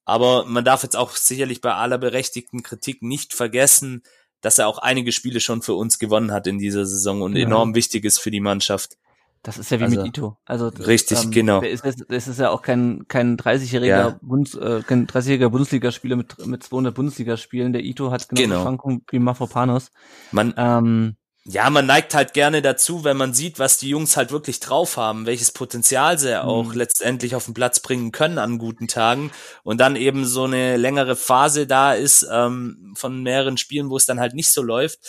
Aber 0.06 0.46
man 0.46 0.64
darf 0.64 0.84
jetzt 0.84 0.96
auch 0.96 1.16
sicherlich 1.16 1.62
bei 1.62 1.74
aller 1.74 1.98
berechtigten 1.98 2.62
Kritik 2.62 3.02
nicht 3.02 3.34
vergessen, 3.34 4.04
dass 4.44 4.60
er 4.60 4.68
auch 4.68 4.78
einige 4.78 5.12
Spiele 5.12 5.40
schon 5.40 5.64
für 5.64 5.74
uns 5.74 5.98
gewonnen 5.98 6.32
hat 6.32 6.46
in 6.46 6.60
dieser 6.60 6.86
Saison 6.86 7.24
und 7.24 7.36
Ja. 7.36 7.46
enorm 7.48 7.74
wichtig 7.74 8.06
ist 8.06 8.20
für 8.20 8.30
die 8.30 8.40
Mannschaft. 8.42 8.98
Das 9.42 9.58
ist 9.58 9.72
ja 9.72 9.80
wie 9.80 9.84
Also, 9.86 9.98
mit 9.98 10.08
Ito. 10.08 10.38
Also 10.46 10.68
richtig, 10.70 11.32
genau. 11.32 11.60
Der 11.60 11.72
ist, 11.72 11.84
das 12.08 12.28
ist 12.30 12.40
ja 12.40 12.50
auch 12.50 12.62
kein 12.62 13.06
kein 13.10 13.36
30-jähriger 13.36 13.86
Ja. 13.88 14.20
Bundes, 14.22 14.56
äh, 14.56 14.82
kein 14.88 15.06
30-jähriger 15.06 15.50
Bundesligaspieler 15.50 16.16
mit 16.16 16.46
mit 16.46 16.64
200 16.64 16.96
Bundesligaspielen. 16.96 17.74
Der 17.74 17.84
Ito 17.84 18.10
hat 18.12 18.30
genau, 18.30 18.42
Genau. 18.42 18.62
Schwankungen 18.62 19.04
wie 19.10 19.20
Mafropanos. 19.20 19.92
Man, 20.32 20.54
Ähm, 20.56 21.16
ja, 21.46 21.70
man 21.70 21.86
neigt 21.86 22.14
halt 22.16 22.34
gerne 22.34 22.62
dazu, 22.62 23.04
wenn 23.04 23.18
man 23.18 23.34
sieht, 23.34 23.60
was 23.60 23.78
die 23.78 23.90
Jungs 23.90 24.16
halt 24.16 24.32
wirklich 24.32 24.62
drauf 24.62 24.96
haben, 24.96 25.26
welches 25.26 25.52
Potenzial 25.52 26.18
sie 26.18 26.42
auch 26.42 26.72
Mhm. 26.72 26.78
letztendlich 26.78 27.36
auf 27.36 27.46
den 27.46 27.54
Platz 27.54 27.82
bringen 27.82 28.14
können 28.14 28.38
an 28.38 28.58
guten 28.60 28.88
Tagen 28.88 29.30
und 29.64 29.80
dann 29.82 29.98
eben 29.98 30.26
so 30.26 30.46
eine 30.46 30.78
längere 30.78 31.18
Phase 31.18 31.68
da 31.68 31.94
ist 31.94 32.26
ähm, 32.32 32.94
von 32.98 33.22
mehreren 33.24 33.58
Spielen, 33.58 33.90
wo 33.90 33.98
es 33.98 34.06
dann 34.06 34.22
halt 34.22 34.36
nicht 34.36 34.52
so 34.52 34.62
läuft, 34.62 35.00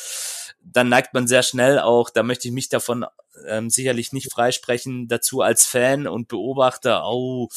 dann 0.64 0.88
neigt 0.88 1.14
man 1.14 1.26
sehr 1.26 1.42
schnell 1.42 1.78
auch, 1.78 2.10
da 2.10 2.22
möchte 2.22 2.48
ich 2.48 2.54
mich 2.54 2.68
davon 2.68 3.04
ähm, 3.46 3.70
sicherlich 3.70 4.12
nicht 4.12 4.32
freisprechen, 4.32 5.08
dazu 5.08 5.40
als 5.40 5.66
Fan 5.66 6.06
und 6.06 6.28
Beobachter, 6.28 7.04
oh, 7.06 7.48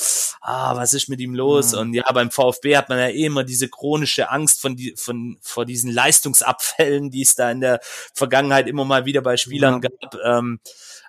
ah, 0.42 0.76
was 0.76 0.94
ist 0.94 1.08
mit 1.08 1.20
ihm 1.20 1.36
los? 1.36 1.74
Mhm. 1.74 1.80
Und 1.80 1.94
ja, 1.94 2.12
beim 2.12 2.32
VfB 2.32 2.78
hat 2.78 2.90
man 2.90 3.00
ja 3.00 3.08
eh 3.08 3.26
immer 3.26 3.44
diese 3.44 3.70
chronische 3.70 4.30
Angst 4.30 4.62
von, 4.62 4.76
die, 4.76 4.96
von 4.98 5.38
vor 5.42 5.66
diesen 5.66 5.92
Leistungsabfällen, 5.92 7.12
die 7.12 7.22
es 7.22 7.36
da 7.36 7.52
in 7.52 7.62
der 7.62 7.80
Vergangenheit 8.14 8.68
immer 8.68 8.86
mal 8.86 9.06
wieder 9.06 9.22
bei 9.22 9.38
Spielern 9.38 9.82
Ja. 9.82 9.90
gab. 9.90 10.16
Ähm, 10.24 10.60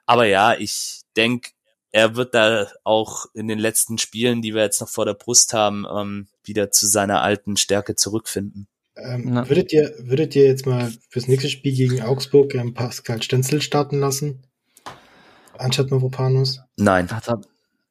aber 0.06 0.26
ja, 0.26 0.54
ich 0.54 1.02
denke, 1.16 1.50
er 1.90 2.16
wird 2.16 2.34
da 2.34 2.68
auch 2.84 3.26
in 3.34 3.48
den 3.48 3.58
letzten 3.58 3.98
Spielen, 3.98 4.42
die 4.42 4.54
wir 4.54 4.62
jetzt 4.62 4.80
noch 4.80 4.88
vor 4.88 5.06
der 5.06 5.14
Brust 5.14 5.52
haben, 5.54 5.86
ähm, 5.90 6.28
wieder 6.44 6.70
zu 6.70 6.86
seiner 6.86 7.22
alten 7.22 7.56
Stärke 7.56 7.94
zurückfinden. 7.94 8.68
Ähm, 9.02 9.34
würdet, 9.48 9.72
ihr, 9.72 9.94
würdet 9.98 10.34
ihr 10.34 10.46
jetzt 10.46 10.66
mal 10.66 10.92
fürs 11.10 11.28
nächste 11.28 11.48
Spiel 11.48 11.74
gegen 11.74 12.02
Augsburg 12.02 12.54
ähm, 12.54 12.74
Pascal 12.74 13.22
Stenzel 13.22 13.62
starten 13.62 14.00
lassen? 14.00 14.42
Anstatt 15.56 15.90
Mavropanos? 15.90 16.60
Nein, 16.76 17.08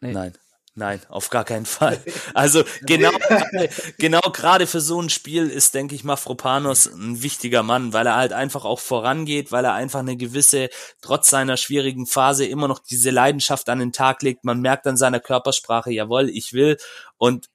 nee. 0.01 0.11
nein. 0.13 0.33
Nein, 0.79 1.01
auf 1.09 1.31
gar 1.31 1.43
keinen 1.43 1.65
Fall. 1.65 1.99
Also 2.35 2.63
genau, 2.85 3.09
gerade- 3.09 3.69
genau 3.97 4.21
gerade 4.31 4.67
für 4.67 4.79
so 4.79 5.01
ein 5.01 5.09
Spiel 5.09 5.49
ist, 5.49 5.73
denke 5.73 5.95
ich, 5.95 6.03
Mafropanos 6.03 6.85
ein 6.85 7.23
wichtiger 7.23 7.63
Mann, 7.63 7.93
weil 7.93 8.05
er 8.05 8.15
halt 8.15 8.31
einfach 8.31 8.63
auch 8.63 8.79
vorangeht, 8.79 9.51
weil 9.51 9.65
er 9.65 9.73
einfach 9.73 10.01
eine 10.01 10.17
gewisse, 10.17 10.69
trotz 11.01 11.31
seiner 11.31 11.57
schwierigen 11.57 12.05
Phase 12.05 12.45
immer 12.45 12.67
noch 12.67 12.77
diese 12.77 13.09
Leidenschaft 13.09 13.69
an 13.69 13.79
den 13.79 13.91
Tag 13.91 14.21
legt. 14.21 14.45
Man 14.45 14.61
merkt 14.61 14.85
an 14.85 14.97
seiner 14.97 15.19
Körpersprache, 15.19 15.89
jawohl, 15.91 16.29
ich 16.29 16.53
will. 16.53 16.77
Und 17.17 17.47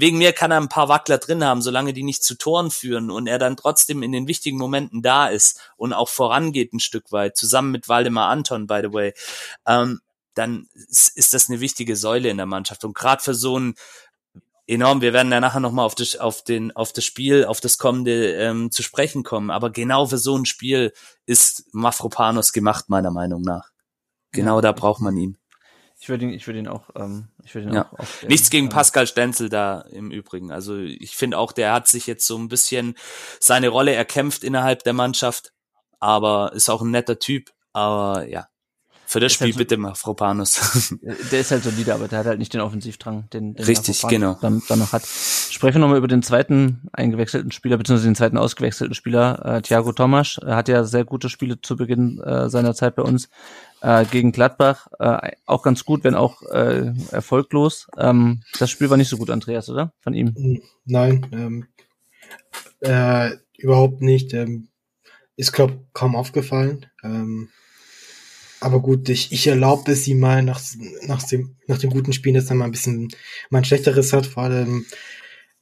wegen 0.00 0.18
mir 0.18 0.32
kann 0.32 0.50
er 0.50 0.58
ein 0.60 0.68
paar 0.68 0.88
Wackler 0.88 1.18
drin 1.18 1.42
haben, 1.42 1.60
solange 1.60 1.92
die 1.92 2.04
nicht 2.04 2.22
zu 2.22 2.36
Toren 2.36 2.70
führen 2.70 3.10
und 3.10 3.26
er 3.26 3.38
dann 3.38 3.56
trotzdem 3.56 4.02
in 4.02 4.12
den 4.12 4.28
wichtigen 4.28 4.58
Momenten 4.58 5.02
da 5.02 5.26
ist 5.26 5.60
und 5.76 5.92
auch 5.92 6.08
vorangeht 6.08 6.72
ein 6.72 6.80
Stück 6.80 7.10
weit, 7.10 7.36
zusammen 7.36 7.72
mit 7.72 7.88
Waldemar 7.88 8.28
Anton, 8.28 8.66
by 8.66 8.80
the 8.82 8.92
way. 8.92 9.12
Ähm, 9.66 10.00
dann 10.34 10.68
ist 10.72 11.34
das 11.34 11.48
eine 11.48 11.58
wichtige 11.58 11.96
Säule 11.96 12.28
in 12.28 12.36
der 12.36 12.46
Mannschaft. 12.46 12.84
Und 12.84 12.94
gerade 12.94 13.22
für 13.22 13.34
so 13.34 13.58
ein 13.58 13.74
enorm, 14.68 15.00
wir 15.00 15.12
werden 15.12 15.32
ja 15.32 15.40
nachher 15.40 15.60
nochmal 15.60 15.84
auf 15.84 15.96
das, 15.96 16.14
auf 16.14 16.44
den, 16.44 16.76
auf 16.76 16.92
das 16.92 17.04
Spiel, 17.04 17.44
auf 17.44 17.60
das 17.60 17.78
kommende 17.78 18.34
ähm, 18.34 18.70
zu 18.70 18.84
sprechen 18.84 19.24
kommen, 19.24 19.50
aber 19.50 19.70
genau 19.70 20.06
für 20.06 20.18
so 20.18 20.36
ein 20.36 20.44
Spiel 20.44 20.92
ist 21.26 21.64
Mafropanos 21.72 22.52
gemacht, 22.52 22.88
meiner 22.88 23.10
Meinung 23.10 23.42
nach. 23.42 23.70
Genau 24.30 24.56
Ja. 24.56 24.60
da 24.60 24.72
braucht 24.72 25.00
man 25.00 25.16
ihn. 25.16 25.38
Ich 26.00 26.08
würde 26.08 26.24
ihn, 26.26 26.30
ich 26.30 26.46
würde 26.46 26.60
ihn 26.60 26.68
auch, 26.68 26.90
ähm, 26.94 27.28
ich 27.44 27.54
würde 27.54 27.68
ihn 27.68 27.74
Ja. 27.74 27.86
auch 27.92 27.98
aufstellen. 27.98 28.30
Nichts 28.30 28.50
gegen 28.50 28.68
Pascal 28.68 29.06
Stenzel 29.06 29.48
da 29.48 29.80
im 29.90 30.10
Übrigen. 30.12 30.52
Also 30.52 30.76
ich 30.78 31.16
finde 31.16 31.38
auch, 31.38 31.50
der 31.52 31.72
hat 31.72 31.88
sich 31.88 32.06
jetzt 32.06 32.26
so 32.26 32.38
ein 32.38 32.48
bisschen 32.48 32.94
seine 33.40 33.68
Rolle 33.68 33.92
erkämpft 33.94 34.44
innerhalb 34.44 34.84
der 34.84 34.92
Mannschaft, 34.92 35.52
aber 35.98 36.52
ist 36.54 36.68
auch 36.70 36.82
ein 36.82 36.90
netter 36.92 37.18
Typ. 37.18 37.50
Aber 37.72 38.28
ja, 38.28 38.46
für 39.06 39.20
das 39.20 39.32
Ist 39.32 39.36
Spiel 39.36 39.46
halt 39.46 39.54
so- 39.54 39.58
bitte 39.58 39.76
Mafropanos. 39.76 40.94
Der 41.32 41.40
ist 41.40 41.50
halt 41.50 41.64
solide, 41.64 41.94
aber 41.94 42.06
der 42.08 42.20
hat 42.20 42.26
halt 42.26 42.38
nicht 42.38 42.54
den 42.54 42.60
Offensivdrang, 42.60 43.28
den, 43.32 43.54
den 43.54 43.64
Richtig, 43.64 44.00
genau. 44.02 44.36
Dann, 44.40 44.62
dann 44.68 44.78
noch 44.78 44.92
hat. 44.92 45.04
Sprechen 45.04 45.76
wir 45.76 45.80
nochmal 45.80 45.98
über 45.98 46.08
den 46.08 46.22
zweiten 46.22 46.88
eingewechselten 46.92 47.50
Spieler, 47.50 47.76
beziehungsweise 47.76 48.08
den 48.08 48.14
zweiten 48.14 48.38
ausgewechselten 48.38 48.94
Spieler, 48.94 49.44
äh, 49.44 49.62
Thiago 49.62 49.92
Tomasch. 49.92 50.38
Er 50.38 50.54
hat 50.56 50.68
ja 50.68 50.84
sehr 50.84 51.04
gute 51.04 51.28
Spiele 51.28 51.60
zu 51.60 51.74
Beginn 51.76 52.20
äh, 52.20 52.48
seiner 52.50 52.74
Zeit 52.74 52.94
bei 52.96 53.02
uns 53.02 53.28
äh, 53.80 54.04
gegen 54.04 54.32
Gladbach. 54.32 54.88
Äh, 54.98 55.32
auch 55.46 55.62
ganz 55.62 55.84
gut, 55.84 56.04
wenn 56.04 56.14
auch 56.14 56.42
äh, 56.42 56.92
erfolglos. 57.10 57.88
Ähm, 57.96 58.42
das 58.58 58.70
Spiel 58.70 58.90
war 58.90 58.96
nicht 58.96 59.08
so 59.08 59.16
gut, 59.18 59.30
Andreas, 59.30 59.68
oder? 59.68 59.92
Von 60.00 60.14
ihm. 60.14 60.34
Hm, 60.36 60.62
Nein, 60.84 61.26
ähm, 61.32 61.66
äh, 62.80 63.30
überhaupt 63.56 64.00
nicht. 64.02 64.32
Ähm, 64.34 64.68
ist, 65.36 65.52
glaub, 65.52 65.72
kaum 65.92 66.16
aufgefallen. 66.16 66.86
Ähm, 67.04 67.48
aber 68.60 68.80
gut, 68.80 69.08
ich, 69.08 69.30
ich 69.30 69.46
erlaube 69.46 69.92
es 69.92 70.08
ihm 70.08 70.18
mal 70.18 70.42
nach, 70.42 70.60
nach, 71.02 71.22
dem, 71.22 71.56
nach 71.68 71.78
dem 71.78 71.90
guten 71.90 72.12
Spielen, 72.12 72.34
dass 72.34 72.50
er 72.50 72.56
mal 72.56 72.64
ein 72.64 72.72
bisschen 72.72 73.08
mal 73.50 73.58
ein 73.58 73.64
schlechteres 73.64 74.12
hat. 74.12 74.26
Vor 74.26 74.42
allem, 74.44 74.84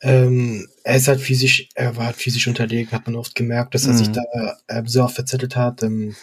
ähm, 0.01 0.67
er 0.83 0.97
ist 0.97 1.09
halt 1.09 1.21
physisch, 1.21 1.69
er 1.75 1.97
war 1.97 2.07
halt 2.07 2.17
physisch 2.17 2.49
unterlegen, 2.49 2.93
hat 2.93 3.07
man 3.07 3.17
oft 3.17 3.35
gemerkt, 3.35 3.75
dass 3.75 3.87
er 3.87 3.93
Mhm. 3.93 3.99
sich 3.99 4.13
da 4.13 4.23
ähm, 4.69 4.87
so 4.87 5.03
oft 5.03 5.15
verzettelt 5.15 5.57
hat. 5.57 5.83
Ähm, 5.83 6.17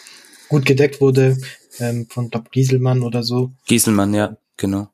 gut 0.54 0.66
gedeckt 0.66 1.00
wurde 1.00 1.36
ähm, 1.80 2.06
von, 2.08 2.30
glaub, 2.30 2.50
Gieselmann 2.50 3.02
oder 3.02 3.22
so. 3.22 3.52
Gieselmann, 3.66 4.14
ja, 4.14 4.36
genau. 4.56 4.88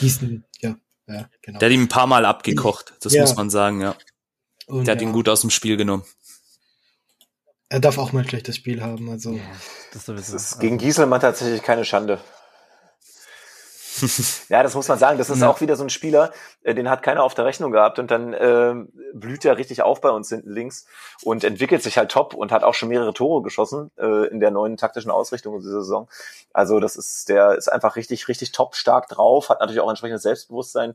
Gießen, 0.00 0.44
ja, 0.60 0.76
ja, 1.06 1.28
genau. 1.42 1.58
Der 1.58 1.68
hat 1.68 1.74
ihm 1.74 1.82
ein 1.82 1.88
paar 1.88 2.06
Mal 2.06 2.24
abgekocht, 2.24 2.94
das 3.00 3.12
Ja. 3.12 3.22
muss 3.22 3.36
man 3.36 3.50
sagen, 3.50 3.80
ja. 3.80 3.94
Und, 4.66 4.86
Der 4.86 4.92
hat 4.92 5.02
ja, 5.02 5.08
ihn 5.08 5.12
gut 5.12 5.28
aus 5.28 5.40
dem 5.42 5.50
Spiel 5.50 5.76
genommen. 5.76 6.04
Er 7.68 7.78
darf 7.80 7.98
auch 7.98 8.12
mal 8.12 8.22
ein 8.22 8.28
schlechtes 8.28 8.56
Spiel 8.56 8.82
haben, 8.82 9.08
also. 9.10 9.38
Das. 9.92 10.04
Das 10.06 10.28
ist 10.28 10.58
gegen 10.60 10.78
Gieselmann 10.78 11.20
tatsächlich 11.20 11.62
keine 11.62 11.84
Schande. 11.84 12.20
Ja, 14.48 14.62
das 14.62 14.74
muss 14.74 14.88
man 14.88 14.98
sagen. 14.98 15.18
Das 15.18 15.30
ist 15.30 15.40
Ja. 15.40 15.48
auch 15.48 15.60
wieder 15.60 15.76
so 15.76 15.82
ein 15.84 15.90
Spieler, 15.90 16.32
äh, 16.62 16.74
den 16.74 16.88
hat 16.88 17.02
keiner 17.02 17.22
auf 17.22 17.34
der 17.34 17.44
Rechnung 17.44 17.72
gehabt 17.72 17.98
und 17.98 18.10
dann 18.10 18.34
ähm, 18.38 18.92
blüht 19.14 19.44
er 19.44 19.58
richtig 19.58 19.82
auf 19.82 20.00
bei 20.00 20.10
uns 20.10 20.28
hinten 20.28 20.50
links 20.50 20.86
und 21.22 21.44
entwickelt 21.44 21.82
sich 21.82 21.98
halt 21.98 22.10
top 22.10 22.34
und 22.34 22.52
hat 22.52 22.62
auch 22.62 22.74
schon 22.74 22.88
mehrere 22.88 23.12
Tore 23.12 23.42
geschossen 23.42 23.90
äh, 23.98 24.28
in 24.28 24.40
der 24.40 24.50
neuen 24.50 24.76
taktischen 24.76 25.10
Ausrichtung 25.10 25.58
dieser 25.60 25.80
Saison. 25.82 26.08
Also 26.52 26.80
das 26.80 26.96
ist, 26.96 27.28
der 27.28 27.56
ist 27.56 27.68
einfach 27.68 27.96
richtig, 27.96 28.28
richtig 28.28 28.52
top 28.52 28.74
stark 28.76 29.08
drauf, 29.08 29.48
hat 29.48 29.60
natürlich 29.60 29.80
auch 29.80 29.90
entsprechendes 29.90 30.22
Selbstbewusstsein. 30.22 30.94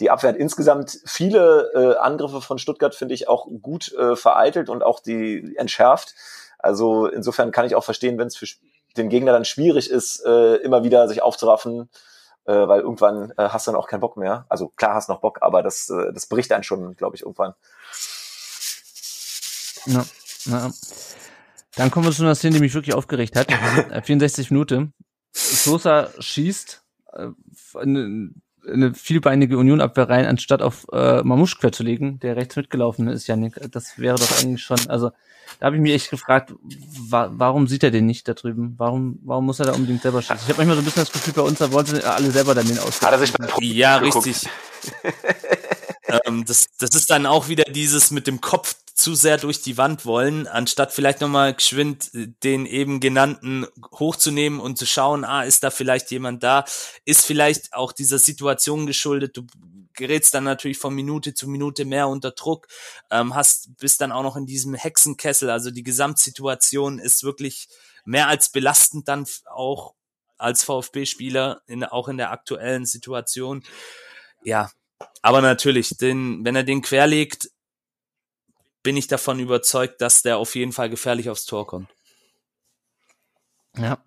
Die 0.00 0.10
Abwehr 0.10 0.30
hat 0.30 0.36
insgesamt 0.36 1.00
viele 1.06 1.72
äh, 1.74 1.96
Angriffe 1.98 2.40
von 2.40 2.58
Stuttgart, 2.58 2.94
finde 2.94 3.14
ich, 3.14 3.28
auch 3.28 3.48
gut 3.62 3.92
äh, 3.94 4.14
vereitelt 4.14 4.68
und 4.68 4.84
auch 4.84 5.00
die 5.00 5.56
entschärft. 5.56 6.14
Also 6.58 7.06
insofern 7.06 7.50
kann 7.50 7.66
ich 7.66 7.74
auch 7.74 7.84
verstehen, 7.84 8.18
wenn 8.18 8.28
es 8.28 8.36
für 8.36 8.46
den 8.96 9.08
Gegner 9.08 9.32
dann 9.32 9.44
schwierig 9.44 9.90
ist, 9.90 10.24
äh, 10.24 10.56
immer 10.56 10.82
wieder 10.84 11.08
sich 11.08 11.22
aufzuraffen, 11.22 11.88
äh, 12.48 12.66
weil 12.66 12.80
irgendwann 12.80 13.30
äh, 13.36 13.50
hast 13.50 13.66
du 13.66 13.72
dann 13.72 13.80
auch 13.80 13.86
keinen 13.86 14.00
Bock 14.00 14.16
mehr. 14.16 14.46
Also 14.48 14.68
klar 14.68 14.94
hast 14.94 15.10
noch 15.10 15.20
Bock, 15.20 15.38
aber 15.42 15.62
das, 15.62 15.90
äh, 15.90 16.12
das 16.12 16.26
bricht 16.26 16.50
einen 16.50 16.64
schon, 16.64 16.96
glaube 16.96 17.14
ich, 17.14 17.22
irgendwann. 17.22 17.54
Ja, 19.84 20.04
ja. 20.46 20.70
Dann 21.76 21.90
kommen 21.90 22.06
wir 22.06 22.12
zu 22.12 22.22
einer 22.22 22.34
Szene, 22.34 22.54
die 22.54 22.60
mich 22.60 22.74
wirklich 22.74 22.94
aufgeregt 22.94 23.36
hat. 23.36 23.48
Äh, 23.90 24.02
64 24.02 24.50
Minuten. 24.50 24.94
Sosa 25.32 26.10
schießt 26.18 26.82
äh, 27.12 27.28
eine 28.72 28.94
vielbeinige 28.94 29.58
Unionabwehr 29.58 30.08
rein, 30.08 30.26
anstatt 30.26 30.62
auf 30.62 30.86
äh, 30.92 31.22
Mamusch 31.22 31.58
quer 31.58 31.72
zu 31.72 31.82
legen, 31.82 32.18
der 32.20 32.36
rechts 32.36 32.56
mitgelaufen 32.56 33.08
ist, 33.08 33.26
Janik. 33.26 33.60
Das 33.70 33.98
wäre 33.98 34.16
doch 34.16 34.40
eigentlich 34.40 34.62
schon, 34.62 34.78
also 34.88 35.10
da 35.60 35.66
habe 35.66 35.76
ich 35.76 35.82
mich 35.82 35.92
echt 35.92 36.10
gefragt, 36.10 36.54
wa 37.08 37.30
warum 37.32 37.66
sieht 37.66 37.82
er 37.82 37.90
den 37.90 38.06
nicht 38.06 38.28
da 38.28 38.34
drüben? 38.34 38.74
Warum, 38.76 39.18
warum 39.24 39.46
muss 39.46 39.58
er 39.60 39.66
da 39.66 39.72
unbedingt 39.72 40.02
selber 40.02 40.22
schießen? 40.22 40.36
Ich 40.36 40.48
habe 40.48 40.58
manchmal 40.58 40.76
so 40.76 40.82
ein 40.82 40.84
bisschen 40.84 41.02
das 41.02 41.12
Gefühl, 41.12 41.34
bei 41.34 41.42
uns 41.42 41.58
da 41.58 41.72
wollten 41.72 42.00
alle 42.02 42.30
selber 42.30 42.54
dann 42.54 42.66
den 42.66 42.78
aus. 42.78 43.00
Ja, 43.74 43.98
geguckt. 43.98 44.26
richtig. 44.26 44.48
ähm, 46.26 46.44
das, 46.46 46.68
das 46.78 46.90
ist 46.94 47.10
dann 47.10 47.26
auch 47.26 47.48
wieder 47.48 47.64
dieses 47.64 48.10
mit 48.10 48.26
dem 48.26 48.40
Kopf 48.40 48.76
zu 48.98 49.14
sehr 49.14 49.38
durch 49.38 49.62
die 49.62 49.78
Wand 49.78 50.04
wollen, 50.04 50.48
anstatt 50.48 50.92
vielleicht 50.92 51.20
nochmal 51.20 51.54
geschwind 51.54 52.12
äh, 52.14 52.28
den 52.42 52.66
eben 52.66 52.98
genannten 53.00 53.66
hochzunehmen 53.92 54.58
und 54.58 54.76
zu 54.76 54.86
schauen, 54.86 55.24
ah, 55.24 55.44
ist 55.44 55.62
da 55.62 55.70
vielleicht 55.70 56.10
jemand 56.10 56.42
da, 56.42 56.64
ist 57.04 57.24
vielleicht 57.24 57.72
auch 57.74 57.92
dieser 57.92 58.18
Situation 58.18 58.86
geschuldet, 58.86 59.36
du 59.36 59.46
gerätst 59.94 60.34
dann 60.34 60.44
natürlich 60.44 60.78
von 60.78 60.94
Minute 60.94 61.32
zu 61.34 61.48
Minute 61.48 61.84
mehr 61.84 62.08
unter 62.08 62.32
Druck, 62.32 62.66
ähm, 63.10 63.34
hast, 63.34 63.76
bist 63.78 64.00
dann 64.00 64.12
auch 64.12 64.22
noch 64.22 64.36
in 64.36 64.46
diesem 64.46 64.74
Hexenkessel, 64.74 65.48
also 65.48 65.70
die 65.70 65.84
Gesamtsituation 65.84 66.98
ist 66.98 67.22
wirklich 67.22 67.68
mehr 68.04 68.26
als 68.26 68.50
belastend 68.50 69.06
dann 69.06 69.26
auch 69.46 69.94
als 70.38 70.64
VfB-Spieler, 70.64 71.62
in, 71.66 71.84
auch 71.84 72.08
in 72.08 72.16
der 72.16 72.30
aktuellen 72.30 72.86
Situation. 72.86 73.64
Ja, 74.44 74.70
aber 75.22 75.40
natürlich, 75.40 75.96
den, 75.96 76.44
wenn 76.44 76.56
er 76.56 76.64
den 76.64 76.82
querlegt, 76.82 77.50
bin 78.82 78.96
ich 78.96 79.06
davon 79.06 79.38
überzeugt, 79.38 80.00
dass 80.00 80.22
der 80.22 80.38
auf 80.38 80.54
jeden 80.54 80.72
Fall 80.72 80.90
gefährlich 80.90 81.30
aufs 81.30 81.46
Tor 81.46 81.66
kommt. 81.66 81.88
Ja. 83.76 83.98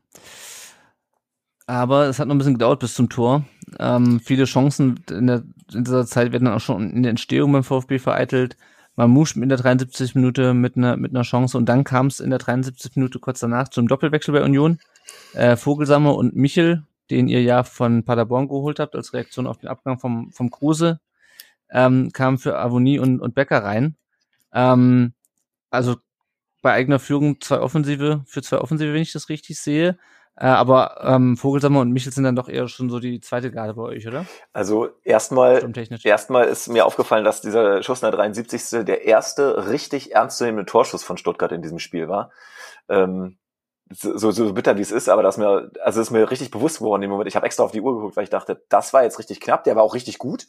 Aber 1.68 2.08
es 2.08 2.20
hat 2.20 2.28
noch 2.28 2.36
ein 2.36 2.38
bisschen 2.38 2.56
gedauert 2.56 2.80
bis 2.80 2.94
zum 2.94 3.10
Tor. 3.10 3.46
Ähm, 3.80 4.20
viele 4.20 4.46
Chancen 4.46 5.04
in, 5.10 5.28
der, 5.28 5.44
in 5.74 5.84
dieser 5.84 6.06
Zeit 6.06 6.32
werden 6.32 6.46
dann 6.46 6.56
auch 6.56 6.62
schon 6.62 6.92
in 6.92 7.04
der 7.04 7.12
Entstehung 7.12 7.52
beim 7.54 7.64
VfB 7.64 8.00
vereitelt. 8.00 8.58
Mamouche 8.96 9.42
in 9.42 9.48
der 9.48 9.58
73 9.58 10.16
Minute 10.16 10.54
mit 10.54 10.76
einer, 10.76 10.98
mit 10.98 11.12
einer 11.12 11.24
Chance 11.24 11.58
und 11.58 11.68
dann 11.68 11.84
kam 11.84 12.08
es 12.08 12.20
in 12.20 12.30
der 12.30 12.40
73 12.40 12.96
Minute 12.96 13.20
kurz 13.20 13.40
danach 13.40 13.70
zum 13.70 13.88
Doppelwechsel 13.88 14.34
bei 14.34 14.44
Union. 14.44 14.80
Äh, 15.34 15.56
Vogelsammer 15.56 16.16
und 16.16 16.36
Michel, 16.36 16.84
den 17.10 17.28
ihr 17.28 17.42
ja 17.42 17.64
von 17.64 18.04
Paderborn 18.04 18.48
geholt 18.48 18.80
habt 18.80 18.96
als 18.96 19.14
Reaktion 19.14 19.48
auf 19.48 19.58
den 19.58 19.70
Abgang 19.70 20.00
vom, 20.00 20.32
vom 20.32 20.52
Kruse, 20.52 21.00
ähm, 21.72 22.12
kamen 22.12 22.38
für 22.38 22.60
Avonie 22.60 23.00
und, 23.00 23.22
und 23.22 23.34
Becker 23.34 23.64
rein. 23.64 23.96
Ähm, 24.54 25.14
also 25.70 25.96
bei 26.62 26.74
eigener 26.74 27.00
Führung 27.00 27.42
zwei 27.42 27.60
Offensive, 27.60 28.24
für 28.28 28.42
zwei 28.42 28.60
Offensive, 28.60 28.94
wenn 28.94 29.02
ich 29.02 29.14
das 29.14 29.30
richtig 29.30 29.60
sehe. 29.60 29.98
Äh, 30.38 30.46
aber 30.46 31.02
ähm, 31.04 31.36
Vogelsammer 31.36 31.82
und 31.82 31.92
Michel 31.92 32.14
sind 32.14 32.24
dann 32.24 32.36
doch 32.36 32.48
eher 32.48 32.68
schon 32.68 32.90
so 32.90 33.00
die 33.00 33.20
zweite 33.20 33.52
Garde 33.52 33.74
bei 33.74 33.82
euch, 33.82 34.08
oder? 34.08 34.26
Also 34.54 34.90
erstmal. 35.04 35.62
Erstmal 36.06 36.48
ist 36.48 36.68
mir 36.68 36.86
aufgefallen, 36.86 37.26
dass 37.26 37.42
dieser 37.42 37.84
Schuss 37.84 38.02
in 38.02 38.10
der 38.10 38.18
73. 38.18 38.86
der 38.86 39.06
erste 39.06 39.68
richtig 39.68 40.14
ernstzunehmende 40.14 40.66
Torschuss 40.66 41.04
von 41.04 41.18
Stuttgart 41.18 41.52
in 41.52 41.62
diesem 41.62 41.80
Spiel 41.80 42.08
war. 42.08 42.32
Ähm, 42.88 43.38
so, 43.94 44.18
so, 44.18 44.32
so 44.32 44.54
bitter 44.54 44.78
wie 44.78 44.82
es 44.82 44.92
ist, 44.92 45.10
aber 45.10 45.22
das 45.22 45.38
mir, 45.38 45.70
also 45.84 46.00
ist 46.00 46.12
mir 46.12 46.32
richtig 46.32 46.50
bewusst 46.50 46.80
geworden 46.80 47.04
im 47.04 47.10
Moment. 47.10 47.28
Ich 47.28 47.36
habe 47.36 47.46
extra 47.46 47.64
auf 47.64 47.72
die 47.72 47.82
Uhr 47.82 47.94
geguckt, 47.96 48.16
weil 48.16 48.24
ich 48.24 48.30
dachte, 48.30 48.64
das 48.70 48.94
war 48.94 49.04
jetzt 49.04 49.20
richtig 49.20 49.42
knapp, 49.42 49.66
der 49.66 49.76
war 49.76 49.84
auch 49.84 49.94
richtig 49.94 50.18
gut. 50.18 50.48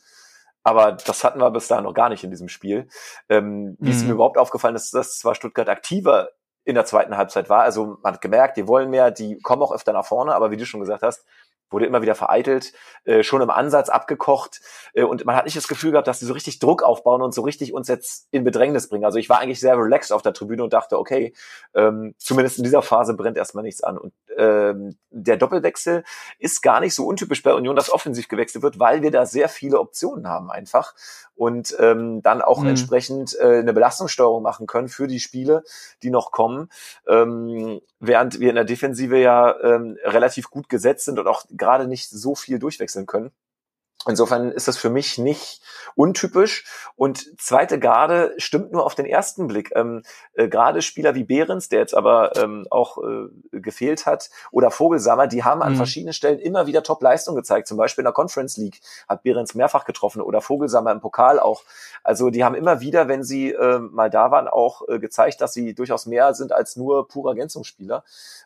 Aber 0.64 0.92
das 0.92 1.24
hatten 1.24 1.40
wir 1.40 1.50
bis 1.50 1.68
dahin 1.68 1.84
noch 1.84 1.94
gar 1.94 2.08
nicht 2.08 2.24
in 2.24 2.30
diesem 2.30 2.48
Spiel. 2.48 2.88
Ähm, 3.28 3.76
wie 3.80 3.90
es 3.90 4.02
Mhm. 4.02 4.08
mir 4.08 4.14
überhaupt 4.14 4.38
aufgefallen 4.38 4.76
ist, 4.76 4.94
dass 4.94 5.18
zwar 5.18 5.34
Stuttgart 5.34 5.68
aktiver 5.68 6.30
in 6.64 6.76
der 6.76 6.84
zweiten 6.84 7.16
Halbzeit 7.16 7.48
war. 7.50 7.62
Also 7.62 7.98
man 8.02 8.14
hat 8.14 8.20
gemerkt, 8.20 8.56
die 8.56 8.68
wollen 8.68 8.88
mehr, 8.90 9.10
die 9.10 9.40
kommen 9.40 9.62
auch 9.62 9.72
öfter 9.72 9.92
nach 9.92 10.06
vorne, 10.06 10.34
aber 10.34 10.50
wie 10.52 10.56
du 10.56 10.64
schon 10.64 10.80
gesagt 10.80 11.02
hast, 11.02 11.24
wurde 11.72 11.86
immer 11.86 12.02
wieder 12.02 12.14
vereitelt, 12.14 12.72
äh, 13.04 13.22
schon 13.22 13.42
im 13.42 13.50
Ansatz 13.50 13.88
abgekocht 13.88 14.60
äh, 14.94 15.02
und 15.02 15.24
man 15.24 15.36
hat 15.36 15.44
nicht 15.44 15.56
das 15.56 15.68
Gefühl 15.68 15.92
gehabt, 15.92 16.08
dass 16.08 16.18
die 16.18 16.26
so 16.26 16.32
richtig 16.32 16.58
Druck 16.58 16.82
aufbauen 16.82 17.22
und 17.22 17.32
so 17.34 17.42
richtig 17.42 17.72
uns 17.72 17.88
jetzt 17.88 18.28
in 18.30 18.44
Bedrängnis 18.44 18.88
bringen. 18.88 19.04
Also 19.04 19.18
ich 19.18 19.28
war 19.28 19.38
eigentlich 19.38 19.60
sehr 19.60 19.76
relaxed 19.76 20.12
auf 20.12 20.22
der 20.22 20.32
Tribüne 20.32 20.62
und 20.64 20.72
dachte, 20.72 20.98
okay, 20.98 21.34
ähm, 21.74 22.14
zumindest 22.18 22.58
in 22.58 22.64
dieser 22.64 22.82
Phase 22.82 23.14
brennt 23.14 23.36
erstmal 23.36 23.64
nichts 23.64 23.82
an. 23.82 23.98
Und 23.98 24.12
ähm, 24.36 24.96
der 25.10 25.36
Doppelwechsel 25.36 26.04
ist 26.38 26.62
gar 26.62 26.80
nicht 26.80 26.94
so 26.94 27.06
untypisch 27.06 27.42
bei 27.42 27.54
Union, 27.54 27.76
dass 27.76 27.92
offensiv 27.92 28.28
gewechselt 28.28 28.62
wird, 28.62 28.78
weil 28.78 29.02
wir 29.02 29.10
da 29.10 29.26
sehr 29.26 29.48
viele 29.48 29.78
Optionen 29.78 30.28
haben 30.28 30.50
einfach 30.50 30.94
und 31.34 31.74
ähm, 31.80 32.22
dann 32.22 32.42
auch 32.42 32.62
Mhm. 32.62 32.68
entsprechend 32.68 33.36
äh, 33.40 33.58
eine 33.58 33.72
Belastungssteuerung 33.72 34.42
machen 34.42 34.66
können 34.66 34.88
für 34.88 35.06
die 35.06 35.20
Spiele, 35.20 35.64
die 36.02 36.10
noch 36.10 36.30
kommen, 36.30 36.68
ähm, 37.06 37.80
während 38.00 38.40
wir 38.40 38.50
in 38.50 38.54
der 38.54 38.64
Defensive 38.64 39.18
ja 39.18 39.58
ähm, 39.62 39.96
relativ 40.04 40.50
gut 40.50 40.68
gesetzt 40.68 41.06
sind 41.06 41.18
und 41.18 41.26
auch 41.26 41.44
gerade 41.62 41.86
nicht 41.86 42.10
so 42.10 42.34
viel 42.34 42.58
durchwechseln 42.58 43.06
können. 43.06 43.30
Insofern 44.06 44.50
ist 44.50 44.66
das 44.68 44.76
für 44.76 44.90
mich 44.90 45.18
nicht 45.18 45.60
untypisch. 45.94 46.64
Und 46.96 47.38
zweite 47.40 47.78
Garde 47.78 48.34
stimmt 48.38 48.72
nur 48.72 48.84
auf 48.84 48.94
den 48.94 49.06
ersten 49.06 49.46
Blick. 49.46 49.70
Ähm, 49.74 50.02
äh, 50.34 50.48
gerade 50.48 50.82
Spieler 50.82 51.14
wie 51.14 51.24
Behrens, 51.24 51.68
der 51.68 51.80
jetzt 51.80 51.94
aber 51.94 52.36
ähm, 52.36 52.66
auch 52.70 52.98
äh, 52.98 53.28
gefehlt 53.52 54.06
hat, 54.06 54.30
oder 54.50 54.70
Vogelsammer, 54.70 55.26
die 55.26 55.44
haben 55.44 55.62
an 55.62 55.72
Mhm. 55.72 55.76
verschiedenen 55.76 56.12
Stellen 56.14 56.38
immer 56.38 56.66
wieder 56.66 56.82
Top-Leistung 56.82 57.34
gezeigt. 57.36 57.68
Zum 57.68 57.76
Beispiel 57.76 58.02
in 58.02 58.06
der 58.06 58.12
Conference 58.12 58.56
League 58.56 58.80
hat 59.08 59.22
Behrens 59.22 59.54
mehrfach 59.54 59.84
getroffen 59.84 60.20
oder 60.22 60.40
Vogelsammer 60.40 60.90
im 60.92 61.00
Pokal 61.00 61.38
auch. 61.38 61.62
Also 62.02 62.30
die 62.30 62.42
haben 62.44 62.54
immer 62.54 62.80
wieder, 62.80 63.06
wenn 63.08 63.22
sie 63.22 63.52
äh, 63.52 63.78
mal 63.78 64.10
da 64.10 64.30
waren, 64.30 64.48
auch 64.48 64.88
äh, 64.88 64.98
gezeigt, 64.98 65.40
dass 65.40 65.52
sie 65.52 65.74
durchaus 65.74 66.06
mehr 66.06 66.34
sind 66.34 66.52
als 66.52 66.76
nur 66.76 67.06
pure 67.06 67.30
Ergänzungsspieler. 67.30 68.02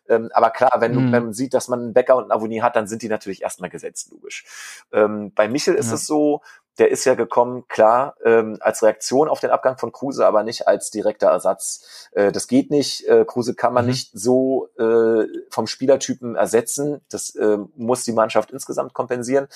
Ähm, 0.09 0.31
aber 0.35 0.51
klar, 0.51 0.73
wenn, 0.81 0.95
du, 0.95 1.01
Mhm. 1.01 1.13
wenn 1.13 1.25
man 1.25 1.33
sieht, 1.33 1.55
dass 1.55 1.69
man 1.69 1.81
einen 1.81 1.95
Becker 1.95 2.17
und 2.17 2.25
einen 2.25 2.33
Avonie 2.33 2.61
hat, 2.63 2.77
dann 2.77 2.87
sind 2.87 3.03
die 3.03 3.09
natürlich 3.09 3.43
erstmal 3.43 3.71
gesetzt, 3.71 4.11
logisch. 4.11 4.45
Ähm, 4.93 5.33
bei 5.35 5.46
Michel 5.49 5.75
ist 5.75 5.89
Ja. 5.89 5.95
es 5.95 6.07
so, 6.07 6.41
der 6.79 6.91
ist 6.91 7.07
ja 7.07 7.15
gekommen, 7.15 7.67
klar, 7.69 8.17
ähm, 8.23 8.59
als 8.61 8.83
Reaktion 8.83 9.31
auf 9.31 9.41
den 9.41 9.49
Abgang 9.49 9.79
von 9.79 9.93
Kruse, 9.93 10.27
aber 10.27 10.43
nicht 10.43 10.69
als 10.69 10.91
direkter 10.91 11.29
Ersatz. 11.29 12.09
Äh, 12.13 12.33
das 12.33 12.49
geht 12.49 12.71
nicht. 12.71 13.09
Äh, 13.09 13.25
Kruse 13.25 13.55
kann 13.55 13.73
man 13.73 13.87
Mhm. 13.87 13.91
nicht 13.93 14.11
so 14.13 14.69
äh, 14.79 15.25
vom 15.49 15.67
Spielertypen 15.67 16.37
ersetzen. 16.37 17.01
Das 17.09 17.35
äh, 17.35 17.57
muss 17.77 18.05
die 18.05 18.13
Mannschaft 18.13 18.51
insgesamt 18.51 18.93
kompensieren. 18.93 19.49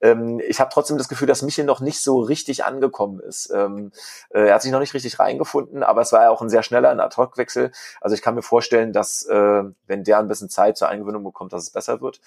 Ähm, 0.00 0.40
ich 0.44 0.58
habe 0.58 0.70
trotzdem 0.72 0.98
das 0.98 1.06
Gefühl, 1.06 1.28
dass 1.28 1.42
Michel 1.42 1.64
noch 1.64 1.78
nicht 1.78 2.02
so 2.02 2.18
richtig 2.18 2.64
angekommen 2.64 3.20
ist. 3.20 3.52
Ähm, 3.54 3.92
äh, 4.30 4.48
er 4.48 4.54
hat 4.56 4.62
sich 4.62 4.72
noch 4.72 4.80
nicht 4.80 4.94
richtig 4.94 5.20
reingefunden, 5.20 5.84
aber 5.84 6.00
es 6.00 6.10
war 6.10 6.22
ja 6.22 6.30
auch 6.30 6.42
ein 6.42 6.50
sehr 6.50 6.64
schneller 6.64 6.90
ein 6.90 6.98
Ad-Hoc-Wechsel. 6.98 7.70
Also 8.00 8.16
ich 8.16 8.22
kann 8.22 8.34
mir 8.34 8.42
vorstellen, 8.42 8.92
dass 8.92 9.24
äh, 9.26 9.62
wenn 9.86 10.02
der 10.02 10.18
ein 10.18 10.26
bisschen 10.26 10.50
Zeit 10.50 10.76
zur 10.76 10.88
Eingewöhnung 10.88 11.22
bekommt, 11.22 11.52
dass 11.52 11.62
es 11.62 11.70
besser 11.70 12.00
wird. 12.00 12.20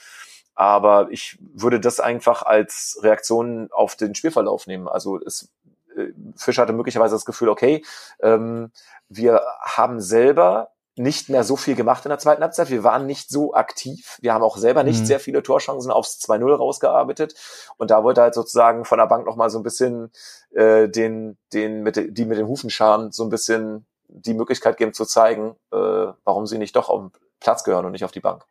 Aber 0.58 1.10
ich 1.12 1.38
würde 1.54 1.80
das 1.80 2.00
einfach 2.00 2.42
als 2.42 2.98
Reaktion 3.04 3.70
auf 3.72 3.96
den 3.96 4.16
Spielverlauf 4.16 4.66
nehmen. 4.66 4.88
Also 4.88 5.20
es, 5.24 5.50
äh, 5.96 6.08
Fisch 6.36 6.58
hatte 6.58 6.74
möglicherweise 6.74 7.14
das 7.16 7.26
Gefühl, 7.26 7.50
okay, 7.50 7.86
ähm, 8.22 8.72
wir 9.08 9.44
haben 9.62 10.02
selber 10.02 10.72
nicht 10.96 11.30
mehr 11.30 11.44
so 11.44 11.58
viel 11.58 11.76
gemacht 11.76 12.06
in 12.06 12.10
der 12.10 12.18
zweiten 12.18 12.42
Halbzeit. 12.42 12.72
Wir 12.72 12.84
waren 12.84 13.06
nicht 13.06 13.30
so 13.30 13.54
aktiv. 13.54 14.18
Wir 14.20 14.34
haben 14.34 14.42
auch 14.42 14.58
selber 14.58 14.82
nicht 14.84 15.02
Mhm. 15.02 15.06
sehr 15.06 15.20
viele 15.20 15.44
Torchancen 15.44 15.92
aufs 15.92 16.18
2-0 16.20 16.56
rausgearbeitet. 16.56 17.36
Und 17.78 17.92
da 17.92 18.04
wollte 18.04 18.22
halt 18.24 18.34
sozusagen 18.34 18.84
von 18.84 18.98
der 18.98 19.06
Bank 19.06 19.28
nochmal 19.28 19.52
so 19.52 19.60
ein 19.60 19.64
bisschen 19.64 20.12
äh, 20.56 20.90
den, 20.90 21.38
den 21.54 21.84
mit, 21.84 22.18
die 22.18 22.26
mit 22.26 22.40
den 22.40 22.48
Hufenscharen 22.48 23.12
so 23.12 23.24
ein 23.24 23.30
bisschen 23.30 23.86
die 24.08 24.34
Möglichkeit 24.34 24.78
geben 24.78 24.94
zu 24.94 25.06
zeigen, 25.06 25.56
äh, 25.72 25.78
warum 26.24 26.48
sie 26.48 26.58
nicht 26.58 26.76
doch 26.76 26.90
auf 26.90 27.00
den 27.02 27.12
Platz 27.40 27.64
gehören 27.64 27.86
und 27.86 27.92
nicht 27.92 28.06
auf 28.06 28.12
die 28.12 28.20
Bank. 28.22 28.44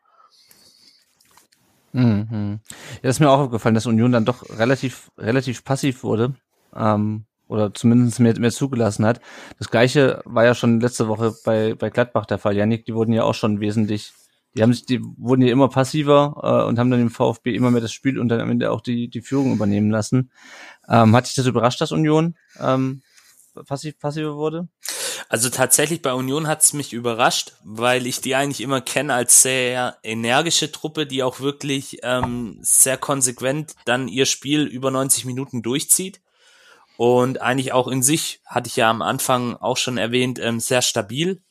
Mhm. 1.97 2.61
Ja, 2.97 2.99
das 3.03 3.17
ist 3.17 3.21
mir 3.21 3.31
auch 3.31 3.39
aufgefallen, 3.39 3.75
dass 3.75 3.87
Union 3.87 4.13
dann 4.13 4.27
doch 4.27 4.59
relativ, 4.59 5.11
relativ 5.17 5.65
passiv 5.65 6.03
wurde. 6.03 6.35
Ähm, 6.75 7.25
oder 7.49 7.73
zumindest 7.73 8.21
mehr, 8.21 8.39
mehr 8.39 8.51
zugelassen 8.51 9.07
hat. 9.07 9.21
Das 9.59 9.71
gleiche 9.71 10.21
war 10.25 10.45
ja 10.45 10.55
schon 10.55 10.81
letzte 10.81 11.09
Woche 11.09 11.33
bei, 11.45 11.75
bei 11.75 11.91
Gladbach 11.91 12.27
der 12.27 12.39
Fall. 12.39 12.57
Janik, 12.57 12.85
die 12.85 12.95
wurden 12.95 13.13
ja 13.13 13.23
auch 13.23 13.35
schon 13.35 13.61
wesentlich, 13.61 14.13
die 14.57 14.63
haben 14.63 14.73
sich, 14.73 14.85
die 14.85 15.01
wurden 15.17 15.43
ja 15.43 15.53
immer 15.53 15.69
passiver 15.69 16.41
äh, 16.43 16.69
und 16.69 16.79
haben 16.79 16.91
dann 16.91 17.01
im 17.01 17.11
VfB 17.11 17.55
immer 17.55 17.71
mehr 17.71 17.81
das 17.81 17.93
Spiel 17.93 18.19
und 18.19 18.29
dann 18.29 18.41
am 18.41 18.51
Ende 18.51 18.73
auch 18.73 18.81
die, 18.81 19.09
die 19.09 19.23
Führung 19.23 19.53
übernehmen 19.53 19.91
lassen. 19.91 20.31
Ähm, 20.89 21.15
hat 21.15 21.27
dich 21.27 21.35
das 21.35 21.47
überrascht, 21.47 21.81
dass 21.81 21.93
Union 21.93 22.35
ähm, 22.61 23.03
passiv, 23.65 23.99
passiver 23.99 24.35
wurde? 24.37 24.69
Also 25.29 25.51
tatsächlich 25.51 26.03
bei 26.03 26.13
Union 26.13 26.47
hat's 26.47 26.73
mich 26.73 26.93
überrascht, 26.93 27.55
weil 27.65 28.07
ich 28.07 28.21
die 28.21 28.37
eigentlich 28.37 28.61
immer 28.61 28.81
kenne 28.81 29.15
als 29.15 29.43
sehr 29.43 29.99
energische 30.03 30.71
Truppe, 30.71 31.07
die 31.07 31.23
auch 31.23 31.41
wirklich 31.41 31.99
ähm, 32.03 32.59
sehr 32.61 32.97
konsequent 32.97 33.75
dann 33.85 34.07
ihr 34.07 34.27
Spiel 34.27 34.63
über 34.63 34.91
90 34.91 35.25
Minuten 35.25 35.63
durchzieht. 35.63 36.21
Und 36.97 37.43
eigentlich 37.43 37.73
auch 37.73 37.89
in 37.89 38.03
sich, 38.03 38.41
hatte 38.47 38.69
ich 38.69 38.77
ja 38.77 38.89
am 38.89 39.03
Anfang 39.03 39.57
auch 39.57 39.77
schon 39.77 39.99
erwähnt, 39.99 40.39
ähm, 40.39 40.61
sehr 40.61 40.81
stabil 40.81 41.43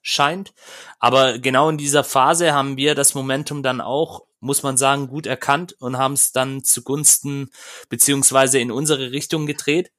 scheint. 0.00 0.54
Aber 1.00 1.38
genau 1.38 1.68
in 1.68 1.78
dieser 1.78 2.04
Phase 2.04 2.54
haben 2.54 2.76
wir 2.76 2.94
das 2.94 3.14
Momentum 3.14 3.62
dann 3.62 3.80
auch, 3.80 4.22
muss 4.38 4.62
man 4.62 4.76
sagen, 4.76 5.08
gut 5.08 5.26
erkannt 5.26 5.74
und 5.80 5.98
haben 5.98 6.14
es 6.14 6.30
dann 6.30 6.62
zugunsten 6.62 7.50
beziehungsweise 7.88 8.60
in 8.60 8.70
unsere 8.70 9.10
Richtung 9.10 9.46
gedreht 9.46 9.90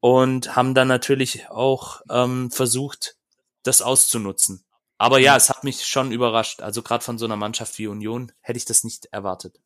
und 0.00 0.56
haben 0.56 0.74
dann 0.74 0.88
natürlich 0.88 1.48
auch 1.50 2.02
ähm, 2.10 2.50
versucht, 2.50 3.16
das 3.62 3.82
auszunutzen. 3.82 4.64
Aber 4.98 5.18
ja, 5.18 5.36
es 5.36 5.50
hat 5.50 5.64
mich 5.64 5.86
schon 5.86 6.12
überrascht. 6.12 6.62
Also 6.62 6.82
gerade 6.82 7.04
von 7.04 7.18
so 7.18 7.26
einer 7.26 7.36
Mannschaft 7.36 7.78
wie 7.78 7.86
Union 7.86 8.32
hätte 8.40 8.56
ich 8.56 8.64
das 8.64 8.84
nicht 8.84 9.06
erwartet. 9.06 9.60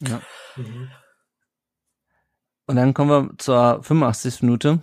Ja. 0.00 0.20
Mhm. 0.56 0.90
Und 2.66 2.76
dann 2.76 2.94
kommen 2.94 3.10
wir 3.10 3.38
zur 3.38 3.82
85. 3.82 4.42
Minute, 4.42 4.80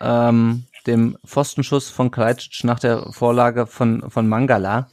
ähm, 0.00 0.66
dem 0.86 1.18
Pfostenschuss 1.26 1.90
von 1.90 2.10
Kalajdzic 2.10 2.64
nach 2.64 2.78
der 2.78 3.12
Vorlage 3.12 3.66
von, 3.66 4.10
von 4.10 4.28
Mangala. 4.28 4.88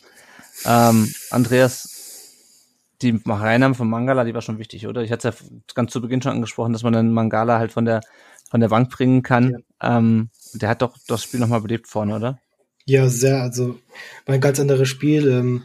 Ähm, 0.65 1.13
Andreas, 1.31 1.92
die 3.03 3.21
Reinnahme 3.25 3.75
von 3.75 3.89
Mangala, 3.89 4.23
die 4.23 4.33
war 4.33 4.41
schon 4.41 4.59
wichtig, 4.59 4.87
oder? 4.87 5.03
Ich 5.03 5.11
hatte 5.11 5.29
es 5.29 5.39
ja 5.39 5.47
ganz 5.75 5.91
zu 5.91 6.01
Beginn 6.01 6.21
schon 6.21 6.31
angesprochen, 6.31 6.73
dass 6.73 6.83
man 6.83 6.93
dann 6.93 7.11
Mangala 7.11 7.59
halt 7.59 7.71
von 7.71 7.85
der 7.85 8.01
von 8.49 8.59
der 8.59 8.69
Bank 8.69 8.91
bringen 8.91 9.23
kann. 9.23 9.63
Ja. 9.81 9.97
Ähm, 9.97 10.29
der 10.53 10.69
hat 10.69 10.83
doch 10.83 10.95
das 11.07 11.23
Spiel 11.23 11.39
nochmal 11.39 11.61
belebt 11.61 11.87
vorne, 11.87 12.15
oder? 12.15 12.39
Ja, 12.85 13.09
sehr. 13.09 13.41
Also 13.41 13.79
war 14.25 14.35
ein 14.35 14.41
ganz 14.41 14.59
anderes 14.59 14.89
Spiel. 14.89 15.27
Ähm, 15.27 15.63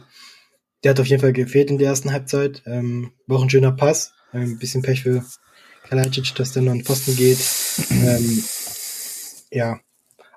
der 0.83 0.91
hat 0.91 0.99
auf 0.99 1.05
jeden 1.05 1.21
Fall 1.21 1.33
gefehlt 1.33 1.69
in 1.69 1.77
der 1.77 1.89
ersten 1.89 2.11
Halbzeit. 2.11 2.63
Ähm, 2.65 3.11
war 3.27 3.37
auch 3.37 3.43
ein 3.43 3.49
schöner 3.49 3.71
Pass. 3.71 4.13
Ein 4.31 4.57
bisschen 4.57 4.81
Pech 4.81 5.03
für 5.03 5.23
Kalajdzic, 5.87 6.33
dass 6.35 6.53
der 6.53 6.63
noch 6.63 6.71
an 6.71 6.83
Pfosten 6.83 7.15
geht. 7.15 7.39
Ähm, 7.91 8.43
ja, 9.51 9.79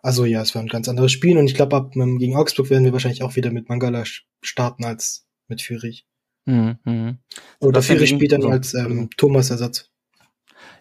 also 0.03 0.25
ja, 0.25 0.43
es 0.43 0.55
war 0.55 0.63
ein 0.63 0.69
ganz 0.69 0.89
anderes 0.89 1.13
Spiel 1.13 1.39
und 1.39 1.47
ich 1.47 1.55
glaube, 1.55 1.77
ab 1.77 1.95
ähm, 1.95 2.19
gegen 2.19 2.37
Augsburg 2.37 2.71
werden 2.71 2.85
wir 2.85 2.93
wahrscheinlich 2.93 3.23
auch 3.23 3.37
wieder 3.37 3.51
mit 3.51 3.69
Mangala 3.69 4.05
starten 4.43 4.85
als 4.85 5.27
mit 5.49 5.63
Führig. 5.63 6.07
Mhm, 6.45 6.79
mh. 6.85 7.15
Oder 7.61 7.83
Führig 7.83 8.11
spielt 8.11 8.33
dann 8.33 8.45
als 8.45 8.75
ähm, 8.75 9.09
Thomas-Ersatz. 9.17 9.89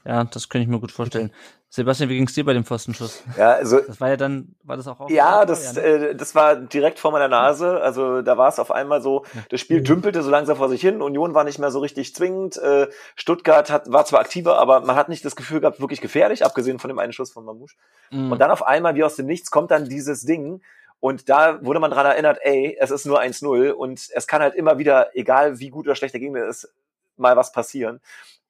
Ja, 0.06 0.24
das 0.24 0.50
könnte 0.50 0.64
ich 0.64 0.70
mir 0.70 0.80
gut 0.80 0.92
vorstellen. 0.92 1.32
Sebastian, 1.74 2.10
wie 2.10 2.16
ging 2.16 2.28
es 2.28 2.34
dir 2.34 2.44
bei 2.44 2.54
dem 2.54 2.66
Pfostenschuss? 2.66 3.24
Ja, 3.38 3.54
also 3.54 3.80
das 3.80 4.02
war 4.02 4.10
ja 4.10 4.18
dann, 4.18 4.56
war 4.64 4.76
das 4.76 4.88
auch 4.90 5.00
auf 5.00 5.10
Ja, 5.10 5.46
das, 5.46 5.76
ja, 5.76 5.82
ne? 5.82 5.88
äh, 5.88 6.16
das 6.16 6.36
war 6.36 6.58
direkt 6.58 7.00
vor 7.00 7.14
meiner 7.14 7.30
Nase. 7.30 7.80
Also 7.80 8.22
da 8.22 8.38
war 8.38 8.50
es 8.50 8.60
auf 8.60 8.72
einmal 8.72 9.02
so, 9.02 9.24
das 9.50 9.62
Spiel 9.62 9.82
dümpelte 9.82 10.22
so 10.22 10.30
langsam 10.30 10.58
vor 10.58 10.68
sich 10.68 10.82
hin. 10.82 11.02
Union 11.02 11.34
war 11.34 11.46
nicht 11.46 11.60
mehr 11.60 11.72
so 11.72 11.80
richtig 11.80 12.14
zwingend. 12.14 12.58
Äh, 12.58 12.90
Stuttgart 13.16 13.70
hat, 13.72 13.90
war 13.90 14.04
zwar 14.04 14.20
aktiver, 14.20 14.58
aber 14.58 14.82
man 14.82 14.98
hat 14.98 15.08
nicht 15.08 15.24
das 15.24 15.38
Gefühl 15.38 15.62
gehabt, 15.62 15.80
wirklich 15.80 16.02
gefährlich, 16.02 16.44
abgesehen 16.44 16.78
von 16.78 16.90
dem 16.90 17.00
einen 17.00 17.14
Schuss 17.14 17.32
von 17.32 17.46
Mamouche. 17.46 17.78
Mhm. 18.12 18.34
Und 18.34 18.40
dann 18.40 18.52
auf 18.52 18.68
einmal, 18.68 18.96
wie 18.96 19.06
aus 19.06 19.16
dem 19.16 19.28
Nichts, 19.28 19.50
kommt 19.50 19.72
dann 19.72 19.88
dieses 19.88 20.24
Ding. 20.24 20.62
Und 21.02 21.30
da 21.30 21.66
wurde 21.66 21.80
man 21.80 21.92
dran 21.92 22.06
erinnert, 22.06 22.38
ey, 22.42 22.78
es 22.80 22.92
ist 22.92 23.06
nur 23.06 23.20
1-0 23.20 23.72
und 23.72 24.08
es 24.14 24.28
kann 24.28 24.42
halt 24.42 24.54
immer 24.54 24.78
wieder, 24.78 25.16
egal 25.16 25.60
wie 25.60 25.72
gut 25.72 25.88
oder 25.88 25.96
schlecht 25.96 26.14
der 26.14 26.22
Gegner 26.22 26.46
ist, 26.46 26.72
mal 27.18 27.36
was 27.36 27.52
passieren. 27.52 28.00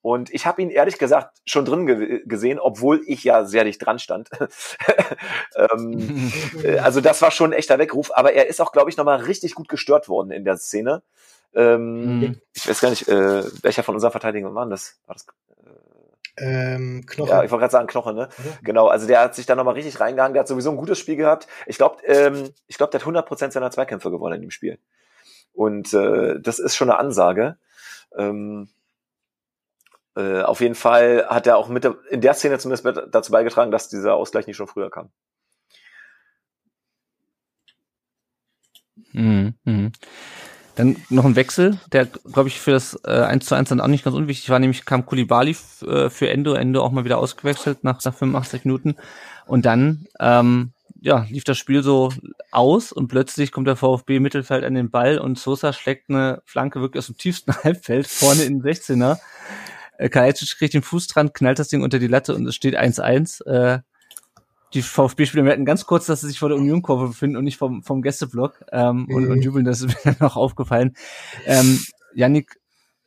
Und 0.02 0.34
ich 0.34 0.45
habe 0.45 0.62
ihn 0.62 0.70
ehrlich 0.70 0.97
gesagt 0.97 1.38
schon 1.45 1.64
drin 1.64 1.86
ge 1.86 2.24
gesehen, 2.26 2.60
obwohl 2.60 3.02
ich 3.06 3.24
ja 3.24 3.45
sehr 3.45 3.64
dicht 3.64 3.86
dran 3.86 3.99
stand. 3.99 4.30
ähm, 5.56 6.32
äh, 6.64 6.80
also 6.80 6.99
das 7.02 7.22
war 7.22 7.32
schon 7.32 7.52
ein 7.52 7.58
echter 7.58 7.80
Weckruf, 7.80 8.12
aber 8.14 8.34
er 8.34 8.47
ist 8.47 8.60
auch, 8.60 8.74
glaube 8.74 8.89
ich, 8.89 8.97
nochmal 8.97 9.22
richtig 9.22 9.56
gut 9.56 9.70
gestört 9.70 10.10
worden 10.10 10.32
in 10.32 10.43
der 10.43 10.58
Szene. 10.58 11.04
Ähm, 11.54 12.20
mhm. 12.20 12.41
Ich 12.54 12.68
weiß 12.68 12.82
gar 12.82 12.89
nicht, 12.89 13.08
äh, 13.08 13.43
welcher 13.62 13.84
von 13.84 13.95
unseren 13.95 14.12
Verteidigern 14.12 14.56
war 14.56 14.66
das? 14.66 14.99
War 15.06 15.16
das 15.16 15.26
ähm, 16.38 17.06
Knoche. 17.06 17.30
Ja, 17.30 17.44
ich 17.44 17.52
wollte 17.52 17.62
gerade 17.62 17.72
sagen 17.72 17.88
Knoche, 17.88 18.14
ne? 18.14 18.30
Mhm. 18.38 18.64
Genau, 18.64 18.88
also 18.88 19.08
der 19.08 19.22
hat 19.22 19.36
sich 19.36 19.46
da 19.46 19.56
nochmal 19.56 19.74
richtig 19.74 20.00
reingehangen, 20.00 20.34
der 20.34 20.42
hat 20.42 20.48
sowieso 20.48 20.72
ein 20.72 20.78
gutes 20.78 21.00
Spiel 21.00 21.16
gehabt. 21.16 21.48
Ich 21.66 21.78
glaube, 21.78 21.98
ähm, 22.06 22.52
ich 22.68 22.78
glaube, 22.78 22.92
der 22.92 23.02
hat 23.02 23.08
100% 23.08 23.52
seiner 23.52 23.72
Zweikämpfe 23.72 24.12
gewonnen 24.12 24.36
in 24.36 24.42
dem 24.42 24.52
Spiel. 24.52 24.80
Und 25.54 25.94
äh, 25.94 26.40
das 26.40 26.60
ist 26.60 26.76
schon 26.76 26.90
eine 26.90 27.00
Ansage. 27.00 27.58
Ähm, 28.18 28.70
äh, 30.16 30.42
auf 30.42 30.62
jeden 30.62 30.76
Fall 30.76 31.26
hat 31.28 31.48
er 31.48 31.58
auch 31.58 31.68
mit 31.70 31.84
der, 31.84 31.96
in 32.10 32.22
der 32.22 32.34
Szene 32.34 32.60
zumindest 32.60 32.86
dazu 33.14 33.32
beigetragen, 33.32 33.72
dass 33.72 33.90
dieser 33.90 34.16
Ausgleich 34.16 34.48
nicht 34.48 34.58
schon 34.58 34.68
früher 34.68 34.90
kam. 34.90 35.10
Mhm, 39.14 39.56
mh. 39.64 39.92
Dann 40.76 40.95
noch 41.09 41.26
ein 41.26 41.36
Wechsel, 41.36 41.80
der, 41.91 42.05
glaube 42.05 42.49
ich, 42.49 42.59
für 42.59 42.72
das 42.72 42.99
äh, 43.05 43.11
1 43.11 43.45
zu 43.45 43.55
1 43.55 43.69
dann 43.69 43.82
auch 43.82 43.88
nicht 43.88 44.03
ganz 44.03 44.15
unwichtig 44.15 44.49
war, 44.49 44.59
nämlich 44.59 44.86
kam 44.86 45.05
Kulibali 45.05 45.55
äh, 45.86 46.09
für 46.09 46.30
Endo, 46.30 46.53
Endo 46.53 46.82
auch 46.82 46.91
mal 46.91 47.05
wieder 47.05 47.17
ausgewechselt 47.17 47.84
nach, 47.84 48.03
nach 48.03 48.13
85 48.13 48.65
Minuten. 48.65 48.95
Und 49.47 49.65
dann 49.65 50.07
ähm, 50.19 50.72
ja, 51.01 51.26
lief 51.30 51.43
das 51.43 51.57
Spiel 51.57 51.82
so 51.82 52.13
aus 52.51 52.91
und 52.91 53.07
plötzlich 53.07 53.51
kommt 53.51 53.67
der 53.67 53.76
VfB 53.76 54.19
Mittelfeld 54.19 54.63
an 54.63 54.76
den 54.76 54.91
Ball 54.91 55.17
und 55.17 55.39
Sosa 55.39 55.74
schlägt 55.74 56.09
eine 56.09 56.41
Flanke 56.45 56.80
wirklich 56.80 56.99
aus 56.99 57.07
dem 57.07 57.17
tiefsten 57.17 57.53
Halbfeld 57.63 58.07
vorne 58.07 58.43
in 58.43 58.61
den 58.61 58.72
16er. 58.72 59.17
Äh, 59.97 60.09
Kalajdzic 60.09 60.57
kriegt 60.57 60.74
den 60.74 60.84
Fuß 60.84 61.07
dran, 61.07 61.34
knallt 61.34 61.59
das 61.59 61.69
Ding 61.69 61.84
unter 61.84 61.99
die 61.99 62.07
Latte 62.07 62.36
und 62.36 62.45
es 62.47 62.55
steht 62.55 62.78
1-1. 62.78 63.45
Äh, 63.45 63.82
die 64.74 64.82
VfB-Spieler 64.82 65.43
merken 65.43 65.65
ganz 65.65 65.86
kurz, 65.86 66.05
dass 66.05 66.22
sie 66.22 66.28
sich 66.28 66.39
vor 66.39 66.49
der 66.49 66.57
Union-Kurve 66.57 67.07
befinden 67.07 67.38
und 67.38 67.43
nicht 67.43 67.57
vom, 67.57 67.84
vom 67.84 68.01
Gästeblock 68.01 68.63
ähm, 68.72 69.05
mhm. 69.07 69.15
und, 69.15 69.32
und 69.32 69.41
jubeln, 69.41 69.65
das 69.65 69.82
ist 69.82 70.05
mir 70.05 70.13
dann 70.13 70.28
auch 70.28 70.36
aufgefallen. 70.36 70.95
Ähm, 71.45 71.80
Yannick 72.13 72.59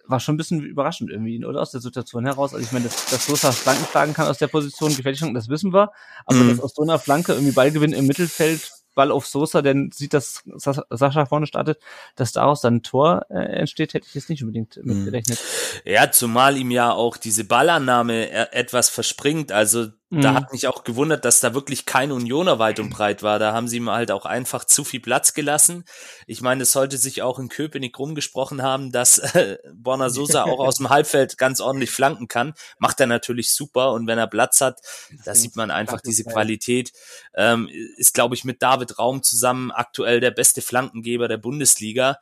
war 0.07 0.21
schon 0.21 0.35
ein 0.35 0.39
bisschen 0.39 0.63
überraschend 0.63 1.11
irgendwie, 1.11 1.43
oder? 1.45 1.63
Aus 1.63 1.71
der 1.71 1.81
Situation 1.81 2.27
heraus. 2.27 2.53
Also 2.53 2.65
ich 2.65 2.73
meine, 2.73 2.85
dass, 2.85 3.07
dass 3.07 3.27
Sosa 3.27 3.53
Flanken 3.53 3.87
schlagen 3.87 4.13
kann 4.13 4.29
aus 4.29 4.39
der 4.39 4.49
Position, 4.49 4.95
gefährlich, 4.95 5.25
das 5.33 5.49
wissen 5.49 5.73
wir. 5.73 5.93
Aber 6.27 6.39
mhm. 6.39 6.51
dass 6.51 6.61
aus 6.61 6.75
so 6.75 6.83
einer 6.83 6.99
Flanke 6.99 7.33
irgendwie 7.33 7.53
Ballgewinn 7.53 7.93
im 7.93 8.07
Mittelfeld 8.07 8.71
Ball 8.95 9.11
auf 9.11 9.27
Sosa, 9.27 9.61
denn 9.63 9.91
sieht, 9.93 10.15
dass 10.15 10.43
Sascha 10.57 11.27
vorne 11.27 11.47
startet, 11.47 11.79
dass 12.17 12.33
daraus 12.33 12.61
dann 12.61 12.77
ein 12.77 12.83
Tor 12.83 13.27
äh, 13.29 13.35
entsteht, 13.35 13.95
hätte 13.95 14.07
ich 14.09 14.15
jetzt 14.15 14.31
nicht 14.31 14.43
unbedingt 14.43 14.79
mhm. 14.83 15.05
gerechnet. 15.05 15.43
Ja, 15.85 16.11
zumal 16.11 16.57
ihm 16.57 16.71
ja 16.71 16.93
auch 16.93 17.17
diese 17.17 17.45
Ballannahme 17.45 18.31
e-, 18.31 18.53
etwas 18.53 18.89
verspringt. 18.89 19.53
Also 19.53 19.89
da 20.23 20.33
mhm. 20.33 20.37
hat 20.37 20.53
mich 20.53 20.67
auch 20.69 20.85
gewundert, 20.85 21.25
dass 21.25 21.41
da 21.41 21.55
wirklich 21.55 21.87
kein 21.87 22.13
Unioner 22.13 22.59
weit 22.59 22.79
und 22.79 22.91
breit 22.91 23.23
war. 23.23 23.39
Da 23.39 23.53
haben 23.53 23.69
sie 23.69 23.79
ihm 23.79 23.91
halt 23.91 24.11
auch 24.11 24.27
einfach 24.27 24.65
zu 24.65 24.85
viel 24.85 25.01
Platz 25.01 25.35
gelassen. 25.35 25.85
Ich 26.27 26.41
meine, 26.41 26.63
es 26.63 26.73
sollte 26.73 26.99
sich 26.99 27.23
auch 27.23 27.39
in 27.39 27.49
Köpenick 27.49 27.99
rumgesprochen 27.99 28.63
haben, 28.63 28.93
dass 28.93 29.19
äh, 29.19 29.59
Borna 29.73 30.11
Sosa 30.11 30.45
auch 30.45 30.59
aus 30.67 30.77
dem 30.77 30.91
Halbfeld 30.91 31.39
ganz 31.39 31.61
ordentlich 31.61 31.91
flanken 31.91 32.29
kann. 32.29 32.55
Macht 32.79 33.01
er 33.01 33.07
natürlich 33.07 33.51
super 33.51 33.93
und 33.93 34.07
wenn 34.07 34.19
er 34.19 34.27
Platz 34.27 34.61
hat, 34.61 34.81
da 35.25 35.35
sieht 35.35 35.57
man 35.57 35.71
einfach 35.71 36.01
diese 36.01 36.25
Qualität. 36.25 36.93
Ähm, 37.35 37.69
ist, 37.97 38.15
glaube 38.15 38.35
ich, 38.35 38.45
mit 38.45 38.63
David 38.63 38.99
Raum 38.99 39.23
zusammen 39.23 39.71
aktuell 39.71 40.21
der 40.21 40.31
beste 40.31 40.63
Flankengeber 40.63 41.29
der 41.29 41.39
Bundesliga. 41.39 42.19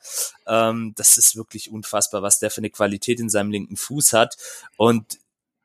Ähm, 0.47 0.93
das 0.97 1.19
ist 1.19 1.37
wirklich 1.37 1.71
unfassbar, 1.71 2.23
was 2.23 2.39
der 2.39 2.51
für 2.51 2.59
eine 2.59 2.71
Qualität 2.71 3.21
in 3.21 3.29
seinem 3.29 3.51
linken 3.51 3.77
Fuß 3.77 4.13
hat. 4.13 4.37
Und 4.77 5.19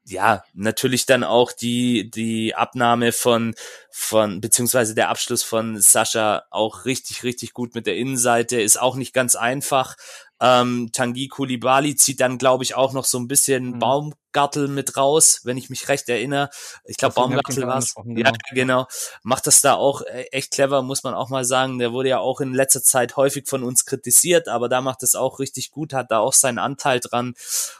ja, 0.09 0.43
natürlich 0.53 1.05
dann 1.05 1.23
auch 1.23 1.51
die, 1.51 2.09
die 2.09 2.55
Abnahme 2.55 3.11
von, 3.11 3.55
von, 3.91 4.39
beziehungsweise 4.39 4.95
der 4.95 5.09
Abschluss 5.09 5.43
von 5.43 5.79
Sascha 5.81 6.43
auch 6.49 6.85
richtig, 6.85 7.23
richtig 7.23 7.53
gut 7.53 7.75
mit 7.75 7.87
der 7.87 7.97
Innenseite, 7.97 8.61
ist 8.61 8.79
auch 8.79 8.95
nicht 8.95 9.13
ganz 9.13 9.35
einfach. 9.35 9.97
Ähm, 10.39 10.91
Tanguy 10.93 11.27
Kulibali 11.27 11.95
zieht 11.95 12.21
dann, 12.21 12.37
glaube 12.37 12.63
ich, 12.63 12.75
auch 12.75 12.93
noch 12.93 13.03
so 13.03 13.19
ein 13.19 13.27
bisschen 13.27 13.71
mhm. 13.71 13.79
Baumgartel 13.79 14.69
mit 14.69 14.95
raus, 14.95 15.41
wenn 15.43 15.57
ich 15.57 15.69
mich 15.69 15.89
recht 15.89 16.07
erinnere. 16.07 16.51
Ich 16.85 16.95
glaube, 16.95 17.15
Baumgartel 17.15 17.67
war 17.67 17.79
es. 17.79 17.95
Genau. 17.95 18.29
Ja, 18.29 18.31
genau. 18.51 18.87
Macht 19.23 19.47
das 19.47 19.59
da 19.61 19.73
auch 19.73 20.03
äh, 20.03 20.25
echt 20.31 20.51
clever, 20.51 20.83
muss 20.83 21.03
man 21.03 21.15
auch 21.15 21.29
mal 21.29 21.43
sagen. 21.43 21.79
Der 21.79 21.91
wurde 21.91 22.09
ja 22.09 22.19
auch 22.19 22.39
in 22.39 22.53
letzter 22.53 22.83
Zeit 22.83 23.17
häufig 23.17 23.47
von 23.47 23.63
uns 23.63 23.85
kritisiert, 23.85 24.47
aber 24.47 24.69
da 24.69 24.79
macht 24.79 25.03
es 25.03 25.15
auch 25.15 25.39
richtig 25.39 25.71
gut, 25.71 25.91
hat 25.91 26.11
da 26.11 26.19
auch 26.19 26.33
seinen 26.33 26.59
Anteil 26.59 27.01
dran. 27.01 27.33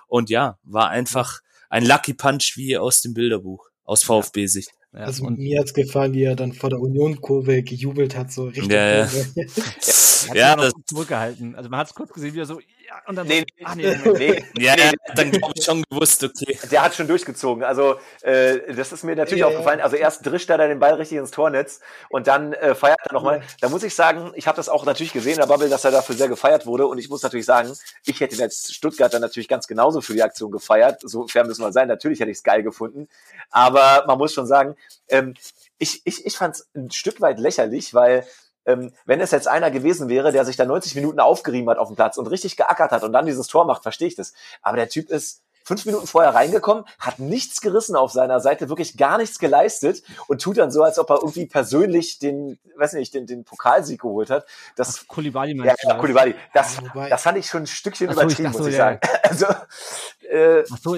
Und 0.07 0.29
ja, 0.29 0.57
war 0.63 0.89
einfach 0.89 1.41
ein 1.69 1.85
Lucky 1.85 2.13
Punch 2.13 2.53
wie 2.55 2.77
aus 2.77 3.01
dem 3.01 3.13
Bilderbuch, 3.13 3.67
aus 3.83 4.03
VfB-Sicht. 4.03 4.71
Ja, 4.93 4.99
also 5.01 5.25
und 5.25 5.37
mir 5.37 5.59
hat's 5.59 5.73
gefallen, 5.73 6.13
wie 6.13 6.23
er 6.23 6.35
dann 6.35 6.53
vor 6.53 6.69
der 6.69 6.79
Union-Kurve 6.79 7.61
gejubelt 7.61 8.15
hat, 8.15 8.31
so 8.31 8.45
richtig. 8.45 8.71
Ja, 8.71 9.05
ja. 9.05 9.09
ja, 10.33 10.55
das 10.55 10.73
zurückgehalten. 10.85 11.55
Also 11.55 11.69
man 11.69 11.79
hat 11.79 11.87
es 11.87 11.93
kurz 11.93 12.11
gesehen, 12.11 12.33
wie 12.33 12.39
er 12.39 12.45
so, 12.45 12.59
ja, 12.59 12.65
und 13.07 13.15
dann 13.15 13.27
nee, 13.27 13.39
so, 13.39 13.65
ach, 13.65 13.75
nee, 13.75 13.95
nee, 14.03 14.11
nee, 14.55 14.63
ja, 14.65 14.75
nee, 14.75 14.91
dann 15.15 15.31
glaube 15.31 15.53
ich 15.55 15.63
schon 15.63 15.83
gewusst, 15.89 16.23
okay. 16.23 16.57
Der 16.71 16.83
hat 16.83 16.95
schon 16.95 17.07
durchgezogen. 17.07 17.63
Also 17.63 17.95
äh, 18.21 18.73
das 18.73 18.91
ist 18.91 19.03
mir 19.03 19.15
natürlich 19.15 19.41
ja, 19.41 19.47
aufgefallen. 19.47 19.81
Also 19.81 19.95
erst 19.95 20.25
drischt 20.25 20.49
er 20.49 20.57
dann 20.57 20.69
den 20.69 20.79
Ball 20.79 20.93
richtig 20.95 21.17
ins 21.17 21.31
Tornetz 21.31 21.79
und 22.09 22.27
dann 22.27 22.53
äh, 22.53 22.75
feiert 22.75 22.99
er 23.03 23.13
nochmal. 23.13 23.41
Da 23.61 23.69
muss 23.69 23.83
ich 23.83 23.95
sagen, 23.95 24.31
ich 24.35 24.47
habe 24.47 24.55
das 24.57 24.69
auch 24.69 24.85
natürlich 24.85 25.13
gesehen 25.13 25.33
in 25.33 25.39
der 25.39 25.47
Bubble, 25.47 25.69
dass 25.69 25.85
er 25.85 25.91
dafür 25.91 26.15
sehr 26.15 26.27
gefeiert 26.27 26.65
wurde. 26.65 26.87
Und 26.87 26.97
ich 26.97 27.09
muss 27.09 27.23
natürlich 27.23 27.45
sagen, 27.45 27.73
ich 28.05 28.19
hätte 28.19 28.35
jetzt 28.35 28.73
Stuttgart 28.73 29.13
dann 29.13 29.21
natürlich 29.21 29.47
ganz 29.47 29.67
genauso 29.67 30.01
für 30.01 30.13
die 30.13 30.23
Aktion 30.23 30.51
gefeiert. 30.51 31.01
So 31.03 31.27
fair 31.27 31.45
müssen 31.45 31.63
wir 31.63 31.71
sein. 31.71 31.87
Natürlich 31.87 32.19
hätte 32.19 32.31
ich 32.31 32.37
es 32.37 32.43
geil 32.43 32.63
gefunden. 32.63 33.07
Aber 33.49 34.05
man 34.07 34.17
muss 34.17 34.33
schon 34.33 34.47
sagen, 34.47 34.75
ähm, 35.09 35.33
ich, 35.77 36.01
ich, 36.05 36.25
ich 36.25 36.37
fand 36.37 36.55
es 36.55 36.67
ein 36.75 36.91
Stück 36.91 37.21
weit 37.21 37.39
lächerlich, 37.39 37.93
weil 37.93 38.25
ähm, 38.67 38.93
wenn 39.05 39.21
es 39.21 39.31
jetzt 39.31 39.47
einer 39.47 39.71
gewesen 39.71 40.09
wäre, 40.09 40.31
der 40.31 40.45
sich 40.45 40.57
da 40.57 40.65
90 40.65 40.93
Minuten 40.95 41.19
aufgerieben 41.19 41.69
hat 41.69 41.79
auf 41.79 41.87
dem 41.87 41.95
Platz 41.95 42.17
und 42.17 42.27
richtig 42.27 42.57
geackert 42.57 42.91
hat 42.91 43.03
und 43.03 43.13
dann 43.13 43.25
dieses 43.25 43.47
Tor 43.47 43.65
macht, 43.65 43.81
verstehe 43.81 44.09
ich 44.09 44.15
das. 44.15 44.33
Aber 44.61 44.77
der 44.77 44.89
Typ 44.89 45.09
ist 45.09 45.41
fünf 45.63 45.85
Minuten 45.85 46.07
vorher 46.07 46.33
reingekommen, 46.33 46.85
hat 46.97 47.19
nichts 47.19 47.59
gerissen 47.59 47.97
auf 47.97 48.11
seiner 48.11 48.39
Seite, 48.39 48.69
wirklich 48.69 48.95
gar 48.95 49.17
nichts 49.17 49.37
geleistet 49.37 50.01
und 50.27 50.41
tut 50.41 50.57
dann 50.57 50.71
so, 50.71 50.81
als 50.81 50.97
ob 50.97 51.09
er 51.09 51.17
irgendwie 51.17 51.45
persönlich 51.45 52.19
den, 52.19 52.57
weiß 52.77 52.93
nicht, 52.93 53.13
den, 53.13 53.25
den 53.27 53.43
Pokalsieg 53.43 54.01
geholt 54.01 54.29
hat. 54.29 54.45
Das, 54.77 55.01
Ach, 55.01 55.07
Kulibali 55.09 55.57
ja, 55.57 55.75
ja, 55.83 55.95
Kulibali. 55.95 56.35
Das, 56.53 56.77
das 57.09 57.21
fand 57.21 57.37
ich 57.37 57.47
schon 57.47 57.63
ein 57.63 57.67
Stückchen 57.67 58.07
so, 58.07 58.13
übertrieben, 58.13 58.51
ich, 58.51 58.57
muss 58.57 58.67
ich 58.67 58.77
ja. 58.77 58.77
sagen. 58.77 58.99
Also, 59.23 59.45
äh, 60.29 60.63
Ach 60.71 60.77
so, 60.81 60.97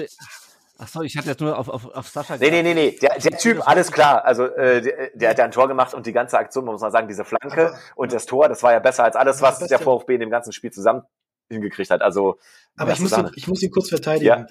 Ach 0.82 0.88
so, 0.88 1.02
ich 1.02 1.16
hatte 1.16 1.28
jetzt 1.28 1.40
nur 1.40 1.58
auf, 1.58 1.68
auf, 1.68 1.84
auf 1.94 2.08
Sascha 2.08 2.38
Nee, 2.38 2.50
nee, 2.50 2.62
nee, 2.62 2.72
nee. 2.72 2.98
Der, 3.02 3.18
der 3.18 3.36
Typ, 3.38 3.68
alles 3.68 3.92
klar. 3.92 4.24
Also 4.24 4.46
äh, 4.46 4.80
der, 4.80 5.10
der 5.14 5.30
hat 5.30 5.38
ja 5.38 5.44
ein 5.44 5.50
Tor 5.50 5.68
gemacht 5.68 5.92
und 5.92 6.06
die 6.06 6.12
ganze 6.12 6.38
Aktion, 6.38 6.64
muss 6.64 6.80
man 6.80 6.90
sagen, 6.90 7.06
diese 7.06 7.24
Flanke 7.24 7.68
aber, 7.68 7.78
und 7.96 8.12
das 8.12 8.24
Tor, 8.24 8.48
das 8.48 8.62
war 8.62 8.72
ja 8.72 8.78
besser 8.78 9.04
als 9.04 9.14
alles, 9.14 9.42
was 9.42 9.58
der 9.58 9.78
VfB 9.78 10.14
in 10.14 10.20
dem 10.20 10.30
ganzen 10.30 10.52
Spiel 10.52 10.70
zusammen 10.70 11.02
hingekriegt 11.50 11.90
hat. 11.90 12.00
Also 12.00 12.38
Aber 12.76 12.92
ich 12.92 13.00
muss, 13.00 13.12
ihn, 13.12 13.30
ich 13.34 13.46
muss 13.46 13.62
ihn 13.62 13.70
kurz 13.70 13.90
verteidigen. 13.90 14.24
Ja. 14.26 14.46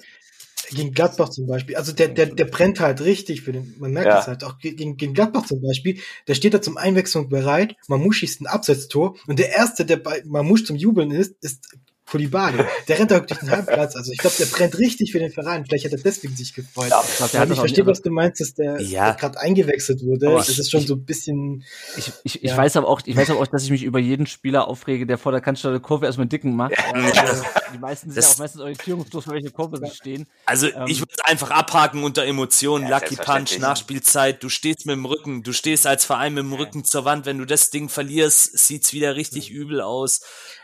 gegen 0.70 0.92
Gladbach 0.92 1.30
zum 1.30 1.46
Beispiel, 1.48 1.74
also 1.76 1.92
der, 1.92 2.08
der, 2.08 2.26
der 2.26 2.44
brennt 2.44 2.78
halt 2.78 3.00
richtig 3.00 3.42
für 3.42 3.52
den, 3.52 3.74
man 3.80 3.90
merkt 3.92 4.08
Ja. 4.08 4.20
es 4.20 4.28
halt 4.28 4.44
auch 4.44 4.58
gegen, 4.58 4.96
gegen 4.96 5.14
Gladbach 5.14 5.46
zum 5.46 5.60
Beispiel, 5.62 5.98
der 6.28 6.34
steht 6.34 6.54
da 6.54 6.62
zum 6.62 6.76
Einwechslung 6.76 7.28
bereit, 7.28 7.74
Mamouche 7.88 8.18
schießt 8.18 8.42
ein 8.42 8.46
Absetztor 8.46 9.16
und 9.26 9.38
der 9.40 9.50
Erste, 9.50 9.84
der 9.84 9.96
bei 9.96 10.22
Mamouche 10.26 10.64
zum 10.64 10.76
Jubeln 10.76 11.10
ist, 11.10 11.42
ist 11.42 11.76
Kulibali. 12.10 12.58
Der 12.88 12.98
rennt 12.98 13.12
auch 13.12 13.24
durch 13.24 13.38
den 13.40 13.50
Halbplatz, 13.50 13.94
also 13.96 14.10
ich 14.12 14.18
glaube, 14.18 14.36
der 14.38 14.46
brennt 14.46 14.78
richtig 14.78 15.12
für 15.12 15.18
den 15.18 15.30
Verein, 15.30 15.64
vielleicht 15.64 15.84
hat 15.84 15.92
er 15.92 15.98
deswegen 15.98 16.34
sich 16.36 16.52
gefreut. 16.54 16.90
Ja, 16.90 17.02
Ich 17.02 17.50
ich 17.50 17.58
verstehe, 17.58 17.86
was 17.86 18.02
du 18.02 18.10
meinst, 18.10 18.40
dass 18.40 18.54
der, 18.54 18.80
Ja. 18.80 19.06
der 19.12 19.14
gerade 19.14 19.40
eingewechselt 19.40 20.02
wurde. 20.04 20.26
Aber 20.28 20.36
das 20.38 20.58
ist 20.58 20.70
schon 20.70 20.80
ich- 20.80 20.86
so 20.88 20.94
ein 20.94 21.04
bisschen, 21.04 21.64
Ich, 21.96 22.12
ich, 22.24 22.44
ich 22.44 22.50
Ja. 22.50 22.56
weiß 22.56 22.76
aber 22.76 22.88
auch, 22.88 23.00
ich 23.04 23.16
weiß 23.16 23.30
aber 23.30 23.40
auch, 23.40 23.46
dass 23.46 23.64
ich 23.64 23.70
mich 23.70 23.82
über 23.84 23.98
jeden 23.98 24.26
Spieler 24.26 24.66
aufrege, 24.68 25.06
der 25.06 25.18
vor 25.18 25.32
der 25.32 25.40
Kantstelle 25.40 25.80
Kurve 25.80 26.06
erstmal 26.06 26.24
einen 26.24 26.30
dicken 26.30 26.56
macht. 26.56 26.72
Also, 26.92 27.44
die 27.72 27.78
meisten 27.78 28.10
sind 28.10 28.22
ja 28.22 28.28
auch 28.28 28.38
meistens 28.38 28.60
orientierungslos, 28.60 29.24
für 29.24 29.30
welche 29.32 29.50
Kurve 29.50 29.78
sie 29.78 29.94
stehen. 29.94 30.26
Also 30.46 30.66
Ähm, 30.66 30.84
ich 30.88 31.00
würde 31.00 31.12
einfach 31.24 31.50
abhaken 31.50 32.02
unter 32.02 32.24
Emotionen, 32.24 32.88
Ja, 32.88 32.98
Lucky 32.98 33.16
Punch. 33.16 33.58
Nachspielzeit, 33.58 34.42
du 34.42 34.48
stehst 34.48 34.86
mit 34.86 34.94
dem 34.96 35.04
Rücken, 35.04 35.42
du 35.42 35.52
stehst 35.52 35.86
als 35.86 36.04
Verein 36.04 36.34
mit 36.34 36.42
dem 36.44 36.52
Rücken 36.52 36.84
zur 36.84 37.04
Wand, 37.04 37.26
wenn 37.26 37.38
du 37.38 37.44
das 37.44 37.70
Ding 37.70 37.88
verlierst, 37.88 38.58
sieht's 38.58 38.92
wieder 38.92 39.14
richtig 39.16 39.50
übel 39.50 39.80
aus 39.80 40.20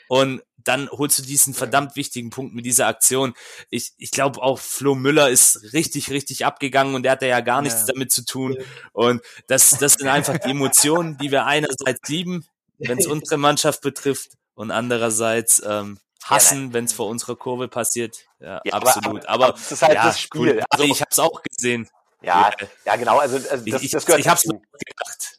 und 0.08 0.42
dann 0.66 0.90
holst 0.90 1.18
du 1.18 1.22
diesen 1.22 1.54
verdammt 1.54 1.96
wichtigen 1.96 2.30
Punkt 2.30 2.54
mit 2.54 2.66
dieser 2.66 2.86
Aktion. 2.86 3.34
Ich, 3.70 3.92
ich 3.98 4.10
glaube 4.10 4.42
auch 4.42 4.58
Flo 4.58 4.94
Müller 4.94 5.30
ist 5.30 5.72
richtig, 5.72 6.10
richtig 6.10 6.44
abgegangen 6.44 6.94
und 6.94 7.02
der 7.04 7.12
hat 7.12 7.22
ja 7.22 7.40
gar 7.40 7.62
nichts 7.62 7.82
Ja. 7.86 7.94
damit 7.94 8.12
zu 8.12 8.24
tun 8.24 8.56
und 8.92 9.22
das, 9.46 9.70
das 9.78 9.94
sind 9.94 10.08
einfach 10.08 10.38
die 10.38 10.50
Emotionen, 10.50 11.16
die 11.18 11.30
wir 11.30 11.46
einerseits 11.46 12.08
lieben, 12.08 12.44
wenn 12.78 12.98
es 12.98 13.06
unsere 13.06 13.38
Mannschaft 13.38 13.80
betrifft 13.80 14.32
und 14.54 14.70
andererseits 14.70 15.62
ähm, 15.66 15.98
hassen, 16.24 16.72
wenn 16.72 16.84
es 16.86 16.92
vor 16.92 17.06
unserer 17.08 17.36
Kurve 17.36 17.68
passiert. 17.68 18.18
Ja, 18.40 18.60
Ja, 18.64 18.72
absolut. 18.74 19.24
aber- 19.26 19.28
Aber, 19.28 19.44
aber 19.46 19.52
das 19.52 19.72
ist 19.72 19.82
halt 19.82 19.94
ja, 19.94 20.04
das 20.06 20.20
Spiel. 20.20 20.40
Cool. 20.40 20.50
Also 20.50 20.82
Also- 20.82 20.84
ich 20.84 21.00
habe 21.00 21.08
es 21.12 21.18
auch 21.20 21.42
gesehen. 21.42 21.88
Ja, 22.22 22.50
Ja. 22.60 22.66
ja, 22.86 22.96
genau. 22.96 23.18
Also, 23.18 23.36
also 23.36 23.64
Ich, 23.64 23.72
das, 23.72 23.82
ich, 23.82 23.90
das 23.92 24.04
gehört 24.06 24.20
ich 24.20 24.26
habe 24.28 24.38
es 24.38 24.42
dazu. 24.44 24.58
gedacht. 24.60 25.35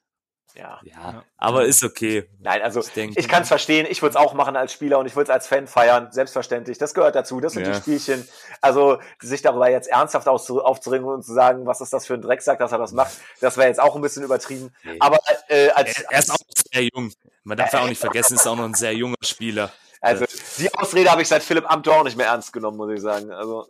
Ja. 0.57 0.79
Ja, 0.83 1.23
aber 1.37 1.65
ist 1.65 1.83
okay. 1.83 2.27
Nein, 2.39 2.61
also 2.63 2.79
Ich 2.81 3.17
ich 3.17 3.27
kann 3.27 3.43
es 3.43 3.47
verstehen. 3.47 3.85
Ich 3.89 4.01
würde 4.01 4.11
es 4.11 4.15
auch 4.15 4.33
machen 4.33 4.55
als 4.55 4.73
Spieler 4.73 4.97
und 4.97 5.05
ich 5.05 5.15
würde 5.15 5.29
es 5.29 5.33
als 5.33 5.47
Fan 5.47 5.67
feiern. 5.67 6.09
Selbstverständlich. 6.11 6.77
Das 6.79 6.93
gehört 6.95 7.15
dazu. 7.15 7.39
Das 7.39 7.53
sind 7.53 7.65
Ja. 7.67 7.73
die 7.73 7.77
Spielchen. 7.79 8.27
Also 8.61 8.99
sich 9.21 9.41
darüber 9.43 9.69
jetzt 9.69 9.87
ernsthaft 9.87 10.27
aufzuringen 10.27 11.05
und 11.05 11.23
zu 11.23 11.33
sagen, 11.33 11.65
was 11.67 11.81
ist 11.81 11.93
das 11.93 12.07
für 12.07 12.15
ein 12.15 12.21
Drecksack, 12.21 12.57
dass 12.59 12.71
er 12.71 12.79
das 12.79 12.91
macht, 12.91 13.11
das 13.39 13.55
wäre 13.57 13.67
jetzt 13.67 13.79
auch 13.79 13.95
ein 13.95 14.01
bisschen 14.01 14.23
übertrieben. 14.23 14.73
Aber 14.99 15.19
äh, 15.47 15.69
als, 15.69 15.99
Er, 15.99 16.11
er 16.11 16.19
ist 16.19 16.31
auch 16.31 16.37
sehr 16.73 16.83
jung. 16.93 17.11
Man 17.43 17.57
darf 17.57 17.71
ja 17.71 17.81
auch 17.81 17.87
nicht 17.87 18.01
vergessen, 18.01 18.33
ist 18.35 18.47
auch 18.47 18.55
noch 18.55 18.65
ein 18.65 18.73
sehr 18.73 18.93
junger 18.93 19.15
Spieler. 19.23 19.71
also 20.01 20.25
die 20.57 20.73
Ausrede 20.73 21.11
habe 21.11 21.21
ich 21.21 21.27
seit 21.27 21.43
Philipp 21.43 21.69
Amthor 21.69 21.97
auch 21.97 22.03
nicht 22.03 22.17
mehr 22.17 22.27
ernst 22.27 22.53
genommen, 22.53 22.77
muss 22.77 22.91
ich 22.91 23.01
sagen. 23.01 23.31
Also 23.31 23.67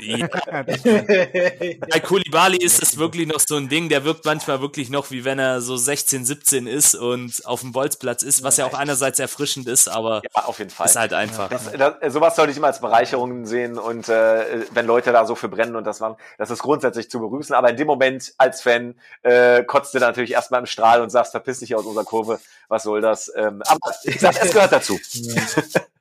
Ja, 0.00 0.28
bei 0.62 2.00
Kulibali 2.02 2.58
ist 2.58 2.82
es 2.82 2.98
wirklich 2.98 3.26
noch 3.26 3.40
so 3.40 3.56
ein 3.56 3.68
Ding, 3.68 3.88
der 3.88 4.04
wirkt 4.04 4.24
manchmal 4.24 4.60
wirklich 4.60 4.90
noch, 4.90 5.10
wie 5.10 5.24
wenn 5.24 5.38
er 5.38 5.60
so 5.60 5.76
16, 5.76 6.24
17 6.24 6.66
ist 6.66 6.94
und 6.94 7.44
auf 7.44 7.60
dem 7.60 7.72
Bolzplatz 7.72 8.22
ist, 8.22 8.42
was 8.42 8.56
ja 8.56 8.66
auch 8.66 8.74
einerseits 8.74 9.18
erfrischend 9.18 9.68
ist, 9.68 9.88
aber 9.88 10.22
ja, 10.34 10.44
auf 10.44 10.58
jeden 10.58 10.70
Fall. 10.70 10.86
ist 10.86 10.96
halt 10.96 11.12
einfach. 11.12 11.48
Das, 11.48 11.72
das, 11.72 12.12
sowas 12.12 12.36
sollte 12.36 12.52
ich 12.52 12.58
immer 12.58 12.68
als 12.68 12.80
Bereicherung 12.80 13.46
sehen 13.46 13.78
und 13.78 14.08
äh, 14.08 14.64
wenn 14.72 14.86
Leute 14.86 15.12
da 15.12 15.26
so 15.26 15.34
für 15.34 15.48
brennen 15.48 15.76
und 15.76 15.84
das 15.84 16.00
machen, 16.00 16.16
das 16.38 16.50
ist 16.50 16.62
grundsätzlich 16.62 17.10
zu 17.10 17.20
begrüßen. 17.20 17.54
Aber 17.54 17.70
in 17.70 17.76
dem 17.76 17.86
Moment 17.86 18.34
als 18.38 18.62
Fan 18.62 18.94
äh, 19.22 19.64
kotzt 19.64 19.94
du 19.94 19.98
natürlich 19.98 20.32
erstmal 20.32 20.60
im 20.60 20.66
Strahl 20.66 21.00
und 21.00 21.10
sagst, 21.10 21.32
verpiss 21.32 21.60
dich 21.60 21.74
aus 21.74 21.84
unserer 21.84 22.04
Kurve, 22.04 22.40
was 22.68 22.82
soll 22.82 23.00
das? 23.00 23.32
Ähm, 23.36 23.62
aber 23.66 23.94
ich 24.04 24.20
sag, 24.20 24.42
es 24.42 24.52
gehört 24.52 24.72
dazu. 24.72 24.98
Ja, 25.12 25.42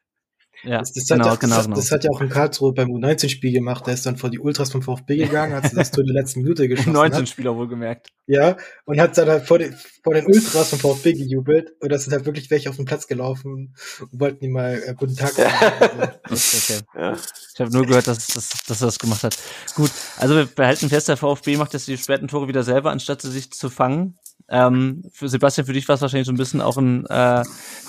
Das, 0.65 0.91
das, 0.93 1.07
genau, 1.07 1.29
hat, 1.29 1.39
genau, 1.39 1.55
das, 1.55 1.65
genau. 1.65 1.75
das 1.75 1.91
hat 1.91 2.03
ja 2.03 2.09
auch 2.09 2.21
in 2.21 2.29
Karlsruhe 2.29 2.73
beim 2.73 2.89
U19-Spiel 2.89 3.53
gemacht. 3.53 3.85
Der 3.87 3.93
ist 3.93 4.05
dann 4.05 4.17
vor 4.17 4.29
die 4.29 4.39
Ultras 4.39 4.71
vom 4.71 4.81
VfB 4.81 5.17
gegangen, 5.17 5.53
hat 5.53 5.75
das 5.75 5.91
Tor 5.91 6.01
in 6.01 6.13
der 6.13 6.21
letzten 6.21 6.41
Minute 6.41 6.67
geschossen. 6.69 6.93
19 6.93 7.21
Hat. 7.21 7.29
Spieler 7.29 7.55
wohlgemerkt. 7.55 8.09
Ja, 8.27 8.57
und 8.85 8.99
hat 8.99 9.17
dann 9.17 9.29
halt 9.29 9.45
vor 9.45 9.59
den, 9.59 9.75
vor 10.03 10.13
den 10.13 10.25
Ultras 10.25 10.69
vom 10.69 10.79
VfB 10.79 11.13
gejubelt. 11.13 11.73
Und 11.79 11.91
da 11.91 11.97
sind 11.97 12.13
halt 12.13 12.25
wirklich 12.25 12.49
welche 12.49 12.69
auf 12.69 12.75
den 12.75 12.85
Platz 12.85 13.07
gelaufen 13.07 13.53
und 13.53 13.75
wollten 14.19 14.43
ihm 14.43 14.51
mal 14.51 14.81
äh, 14.85 14.93
guten 14.95 15.15
Tag 15.15 15.31
sagen. 15.31 15.53
Okay. 16.27 16.79
Ja. 16.95 17.13
Ich 17.53 17.59
habe 17.59 17.71
nur 17.71 17.85
gehört, 17.85 18.07
dass, 18.07 18.27
dass, 18.27 18.49
dass 18.67 18.81
er 18.81 18.87
das 18.87 18.99
gemacht 18.99 19.23
hat. 19.23 19.37
Gut, 19.75 19.91
also 20.17 20.35
wir 20.35 20.45
behalten 20.45 20.89
fest, 20.89 21.07
der 21.07 21.17
VfB 21.17 21.57
macht 21.57 21.73
jetzt 21.73 21.87
die 21.87 21.97
späten 21.97 22.27
Tore 22.27 22.47
wieder 22.47 22.63
selber, 22.63 22.91
anstatt 22.91 23.21
sie 23.21 23.31
sich 23.31 23.51
zu 23.51 23.69
fangen. 23.69 24.17
Ähm, 24.47 25.03
für 25.11 25.27
Sebastian, 25.27 25.65
für 25.65 25.73
dich 25.73 25.87
war 25.87 25.95
es 25.95 26.01
wahrscheinlich 26.01 26.27
so 26.27 26.33
ein 26.33 26.37
bisschen 26.37 26.61
auch 26.61 26.77
ein 26.77 27.05
äh, 27.07 27.43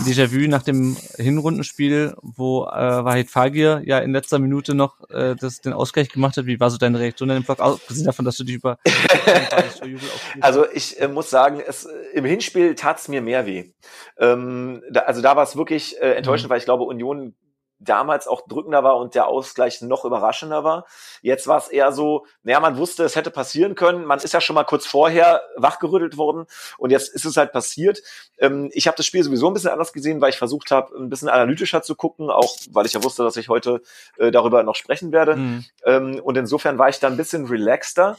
Déjà-vu 0.04 0.48
nach 0.48 0.62
dem 0.62 0.96
Hinrundenspiel, 1.16 2.14
wo 2.22 2.64
äh, 2.64 3.04
Wahid 3.04 3.30
Fagir 3.30 3.82
ja 3.84 3.98
in 3.98 4.12
letzter 4.12 4.38
Minute 4.38 4.74
noch 4.74 5.08
äh, 5.10 5.36
das, 5.38 5.60
den 5.60 5.74
Ausgleich 5.74 6.08
gemacht 6.08 6.38
hat. 6.38 6.46
Wie 6.46 6.58
war 6.58 6.70
so 6.70 6.78
deine 6.78 6.98
Reaktion 6.98 7.28
in 7.28 7.36
dem 7.36 7.44
Blog, 7.44 7.60
abgesehen 7.60 8.06
davon, 8.06 8.24
dass 8.24 8.38
du 8.38 8.44
dich 8.44 8.56
über 8.56 8.78
Also 10.40 10.64
ich 10.72 10.98
äh, 10.98 11.08
muss 11.08 11.28
sagen, 11.28 11.60
es, 11.66 11.86
im 12.14 12.24
Hinspiel 12.24 12.74
tat's 12.74 13.08
mir 13.08 13.20
mehr 13.20 13.44
weh. 13.44 13.72
Ähm, 14.18 14.82
da, 14.90 15.00
also 15.00 15.20
da 15.20 15.36
war 15.36 15.42
es 15.42 15.56
wirklich 15.56 16.00
äh, 16.00 16.14
enttäuschend, 16.14 16.48
weil 16.48 16.58
ich 16.58 16.64
glaube, 16.64 16.84
Union 16.84 17.34
damals 17.78 18.26
auch 18.26 18.46
drückender 18.46 18.82
war 18.82 18.96
und 18.96 19.14
der 19.14 19.26
Ausgleich 19.26 19.82
noch 19.82 20.04
überraschender 20.04 20.64
war. 20.64 20.86
Jetzt 21.20 21.46
war 21.46 21.58
es 21.58 21.68
eher 21.68 21.92
so, 21.92 22.26
naja, 22.42 22.60
man 22.60 22.78
wusste, 22.78 23.04
es 23.04 23.16
hätte 23.16 23.30
passieren 23.30 23.74
können. 23.74 24.04
Man 24.04 24.18
ist 24.18 24.32
ja 24.32 24.40
schon 24.40 24.54
mal 24.54 24.64
kurz 24.64 24.86
vorher 24.86 25.42
wachgerüttelt 25.56 26.16
worden 26.16 26.46
und 26.78 26.90
jetzt 26.90 27.08
ist 27.14 27.24
es 27.24 27.36
halt 27.36 27.52
passiert. 27.52 28.02
Ähm, 28.38 28.70
ich 28.72 28.86
habe 28.86 28.96
das 28.96 29.06
Spiel 29.06 29.22
sowieso 29.22 29.48
ein 29.48 29.54
bisschen 29.54 29.70
anders 29.70 29.92
gesehen, 29.92 30.20
weil 30.20 30.30
ich 30.30 30.38
versucht 30.38 30.70
habe, 30.70 30.96
ein 30.96 31.10
bisschen 31.10 31.28
analytischer 31.28 31.82
zu 31.82 31.94
gucken, 31.94 32.30
auch 32.30 32.56
weil 32.70 32.86
ich 32.86 32.94
ja 32.94 33.04
wusste, 33.04 33.24
dass 33.24 33.36
ich 33.36 33.48
heute 33.48 33.82
äh, 34.16 34.30
darüber 34.30 34.62
noch 34.62 34.74
sprechen 34.74 35.12
werde. 35.12 35.36
Mhm. 35.36 35.64
Ähm, 35.84 36.20
und 36.22 36.36
insofern 36.36 36.78
war 36.78 36.88
ich 36.88 36.98
da 36.98 37.08
ein 37.08 37.16
bisschen 37.16 37.46
relaxter. 37.46 38.16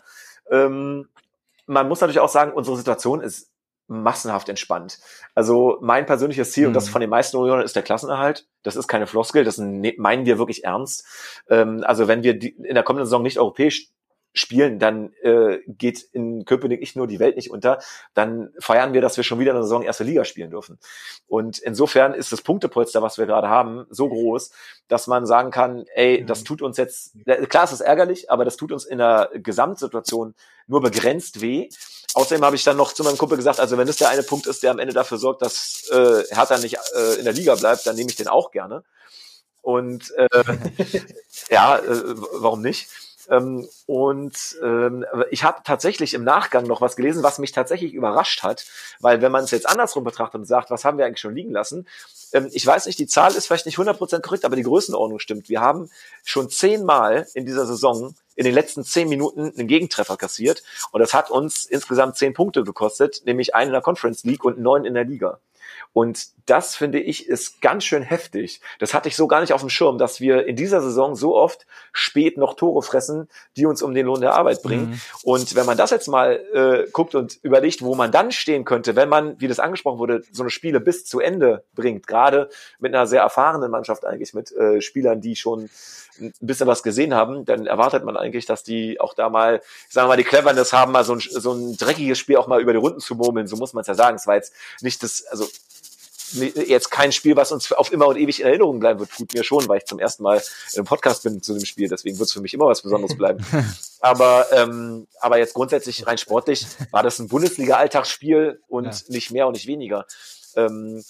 Ähm, 0.51 1.09
man 1.65 1.87
muss 1.87 2.01
natürlich 2.01 2.19
auch 2.19 2.29
sagen, 2.29 2.53
unsere 2.53 2.77
Situation 2.77 3.21
ist 3.21 3.51
massenhaft 3.87 4.49
entspannt. 4.49 4.99
Also 5.35 5.77
mein 5.81 6.05
persönliches 6.05 6.51
Ziel, 6.51 6.67
und 6.67 6.73
das 6.73 6.87
Mhm. 6.87 6.91
von 6.91 7.01
den 7.01 7.09
meisten 7.09 7.37
Unionern, 7.37 7.63
ist 7.65 7.75
der 7.75 7.83
Klassenerhalt. 7.83 8.45
Das 8.63 8.75
ist 8.75 8.87
keine 8.87 9.07
Floskel, 9.07 9.43
das 9.43 9.57
ne- 9.57 9.95
meinen 9.97 10.25
wir 10.25 10.37
wirklich 10.37 10.63
ernst. 10.65 11.05
Ähm, 11.49 11.83
also 11.85 12.07
wenn 12.07 12.23
wir 12.23 12.37
die, 12.37 12.49
in 12.49 12.75
der 12.75 12.83
kommenden 12.83 13.05
Saison 13.05 13.23
nicht 13.23 13.39
europäisch 13.39 13.89
spielen, 14.37 14.79
dann 14.79 15.13
äh, 15.21 15.59
geht 15.67 16.01
in 16.13 16.45
Köpenick 16.45 16.79
nicht 16.79 16.95
nur 16.95 17.07
die 17.07 17.19
Welt 17.19 17.35
nicht 17.35 17.51
unter, 17.51 17.79
dann 18.13 18.53
feiern 18.59 18.93
wir, 18.93 19.01
dass 19.01 19.17
wir 19.17 19.23
schon 19.23 19.39
wieder 19.39 19.51
eine 19.51 19.63
Saison 19.63 19.83
erste 19.83 20.03
Liga 20.03 20.25
spielen 20.25 20.51
dürfen. 20.51 20.79
Und 21.27 21.59
insofern 21.59 22.13
ist 22.13 22.31
das 22.31 22.41
Punktepolster, 22.41 23.01
was 23.01 23.17
wir 23.17 23.25
gerade 23.25 23.49
haben, 23.49 23.85
so 23.89 24.09
groß, 24.09 24.51
dass 24.87 25.07
man 25.07 25.25
sagen 25.25 25.51
kann, 25.51 25.85
ey, 25.95 26.25
das 26.25 26.43
tut 26.43 26.61
uns 26.61 26.77
jetzt, 26.77 27.13
klar 27.49 27.63
ist 27.63 27.71
es 27.73 27.81
ärgerlich, 27.81 28.31
aber 28.31 28.45
das 28.45 28.57
tut 28.57 28.71
uns 28.71 28.85
in 28.85 28.99
der 28.99 29.29
Gesamtsituation 29.33 30.35
nur 30.67 30.81
begrenzt 30.81 31.41
weh. 31.41 31.69
Außerdem 32.13 32.43
habe 32.43 32.55
ich 32.55 32.63
dann 32.63 32.77
noch 32.77 32.93
zu 32.93 33.03
meinem 33.03 33.17
Kumpel 33.17 33.37
gesagt, 33.37 33.59
also 33.59 33.77
wenn 33.77 33.87
das 33.87 33.97
der 33.97 34.09
eine 34.09 34.23
Punkt 34.23 34.47
ist, 34.47 34.63
der 34.63 34.71
am 34.71 34.79
Ende 34.79 34.93
dafür 34.93 35.17
sorgt, 35.17 35.41
dass 35.41 35.89
äh, 35.91 36.23
Hertha 36.29 36.57
nicht 36.57 36.77
äh, 36.95 37.15
in 37.19 37.25
der 37.25 37.33
Liga 37.33 37.55
bleibt, 37.55 37.85
dann 37.85 37.95
nehme 37.95 38.09
ich 38.09 38.15
den 38.15 38.27
auch 38.27 38.51
gerne. 38.51 38.83
Und 39.61 40.13
äh, 40.15 40.27
ja, 41.49 41.77
äh, 41.77 42.15
warum 42.33 42.61
nicht? 42.61 42.87
Ähm, 43.29 43.67
und 43.85 44.57
ähm, 44.63 45.05
ich 45.31 45.43
habe 45.43 45.61
tatsächlich 45.63 46.13
im 46.13 46.23
Nachgang 46.23 46.65
noch 46.65 46.81
was 46.81 46.95
gelesen, 46.95 47.23
was 47.23 47.39
mich 47.39 47.51
tatsächlich 47.51 47.93
überrascht 47.93 48.43
hat, 48.43 48.65
weil 48.99 49.21
wenn 49.21 49.31
man 49.31 49.43
es 49.43 49.51
jetzt 49.51 49.67
andersrum 49.67 50.03
betrachtet 50.03 50.39
und 50.41 50.45
sagt, 50.45 50.69
was 50.69 50.85
haben 50.85 50.97
wir 50.97 51.05
eigentlich 51.05 51.19
schon 51.19 51.35
liegen 51.35 51.51
lassen, 51.51 51.87
ähm, 52.33 52.49
ich 52.51 52.65
weiß 52.65 52.85
nicht, 52.85 52.99
die 52.99 53.07
Zahl 53.07 53.35
ist 53.35 53.47
vielleicht 53.47 53.65
nicht 53.65 53.77
100% 53.77 54.21
korrekt, 54.21 54.45
aber 54.45 54.55
die 54.55 54.63
Größenordnung 54.63 55.19
stimmt. 55.19 55.49
Wir 55.49 55.61
haben 55.61 55.89
schon 56.23 56.49
zehnmal 56.49 57.27
in 57.33 57.45
dieser 57.45 57.65
Saison 57.65 58.15
in 58.37 58.45
den 58.45 58.53
letzten 58.53 58.85
zehn 58.85 59.09
Minuten 59.09 59.51
einen 59.57 59.67
Gegentreffer 59.67 60.15
kassiert 60.15 60.63
und 60.91 61.01
das 61.01 61.13
hat 61.13 61.29
uns 61.29 61.65
insgesamt 61.65 62.15
zehn 62.15 62.33
Punkte 62.33 62.63
gekostet, 62.63 63.23
nämlich 63.25 63.53
einen 63.53 63.69
in 63.69 63.73
der 63.73 63.81
Conference 63.81 64.23
League 64.23 64.45
und 64.45 64.59
neun 64.59 64.85
in 64.85 64.93
der 64.93 65.03
Liga. 65.03 65.39
Und 65.93 66.27
das 66.45 66.75
finde 66.75 66.99
ich 66.99 67.27
ist 67.27 67.61
ganz 67.61 67.83
schön 67.83 68.03
heftig. 68.03 68.61
Das 68.79 68.93
hatte 68.93 69.09
ich 69.09 69.15
so 69.15 69.27
gar 69.27 69.41
nicht 69.41 69.51
auf 69.51 69.61
dem 69.61 69.69
Schirm, 69.69 69.97
dass 69.97 70.21
wir 70.21 70.45
in 70.45 70.55
dieser 70.55 70.81
Saison 70.81 71.15
so 71.15 71.35
oft 71.35 71.65
spät 71.91 72.37
noch 72.37 72.53
Tore 72.53 72.81
fressen, 72.81 73.27
die 73.55 73.65
uns 73.65 73.81
um 73.81 73.93
den 73.93 74.05
Lohn 74.05 74.21
der 74.21 74.33
Arbeit 74.33 74.61
bringen. 74.61 74.91
Mhm. 74.91 75.01
Und 75.23 75.55
wenn 75.55 75.65
man 75.65 75.77
das 75.77 75.89
jetzt 75.89 76.07
mal 76.07 76.39
äh, 76.53 76.89
guckt 76.91 77.15
und 77.15 77.39
überlegt, 77.41 77.81
wo 77.81 77.95
man 77.95 78.11
dann 78.11 78.31
stehen 78.31 78.63
könnte, 78.63 78.95
wenn 78.95 79.09
man, 79.09 79.39
wie 79.41 79.47
das 79.47 79.59
angesprochen 79.59 79.99
wurde, 79.99 80.23
so 80.31 80.43
eine 80.43 80.49
Spiele 80.49 80.79
bis 80.79 81.05
zu 81.05 81.19
Ende 81.19 81.63
bringt, 81.73 82.07
gerade 82.07 82.49
mit 82.79 82.93
einer 82.93 83.07
sehr 83.07 83.21
erfahrenen 83.21 83.71
Mannschaft 83.71 84.05
eigentlich, 84.05 84.33
mit 84.33 84.51
äh, 84.51 84.81
Spielern, 84.81 85.19
die 85.19 85.35
schon 85.35 85.69
ein 86.19 86.33
bisschen 86.39 86.67
was 86.67 86.83
gesehen 86.83 87.13
haben, 87.13 87.45
dann 87.45 87.65
erwartet 87.65 88.03
man 88.03 88.17
eigentlich, 88.17 88.26
dass 88.45 88.63
die 88.63 88.99
auch 88.99 89.13
da 89.13 89.29
mal, 89.29 89.61
sagen 89.89 90.05
wir 90.05 90.09
mal, 90.09 90.17
die 90.17 90.23
Cleverness 90.23 90.73
haben, 90.73 90.91
mal 90.91 91.03
so 91.03 91.13
ein, 91.13 91.19
so 91.19 91.53
ein 91.53 91.77
dreckiges 91.77 92.17
Spiel 92.17 92.37
auch 92.37 92.47
mal 92.47 92.61
über 92.61 92.73
die 92.73 92.79
Runden 92.79 92.99
zu 92.99 93.15
murmeln. 93.15 93.47
So 93.47 93.55
muss 93.57 93.73
man 93.73 93.81
es 93.81 93.87
ja 93.87 93.93
sagen. 93.95 94.15
Es 94.17 94.27
war 94.27 94.35
jetzt 94.35 94.53
nicht 94.81 95.01
das, 95.03 95.25
also 95.27 95.47
jetzt 96.33 96.91
kein 96.91 97.11
Spiel, 97.11 97.35
was 97.37 97.51
uns 97.51 97.71
auf 97.71 97.91
immer 97.93 98.07
und 98.07 98.17
ewig 98.17 98.41
in 98.41 98.47
Erinnerung 98.47 98.79
bleiben 98.79 98.99
wird. 98.99 99.11
Tut 99.11 99.33
mir 99.33 99.43
schon, 99.43 99.67
weil 99.67 99.77
ich 99.77 99.85
zum 99.85 99.99
ersten 99.99 100.23
Mal 100.23 100.41
im 100.73 100.85
Podcast 100.85 101.23
bin 101.23 101.41
zu 101.41 101.53
dem 101.53 101.65
Spiel. 101.65 101.87
Deswegen 101.87 102.19
wird 102.19 102.27
es 102.27 102.33
für 102.33 102.41
mich 102.41 102.53
immer 102.53 102.65
was 102.65 102.81
Besonderes 102.81 103.17
bleiben. 103.17 103.45
aber, 104.01 104.45
ähm, 104.51 105.07
aber 105.21 105.37
jetzt 105.37 105.53
grundsätzlich 105.53 106.05
rein 106.05 106.17
sportlich 106.17 106.65
war 106.91 107.03
das 107.03 107.19
ein 107.19 107.29
Bundesliga-Alltagsspiel 107.29 108.61
und 108.67 108.85
Ja. 108.85 108.91
nicht 109.07 109.31
mehr 109.31 109.47
und 109.47 109.53
nicht 109.53 109.67
weniger. 109.67 110.05
Ähm, 110.55 111.03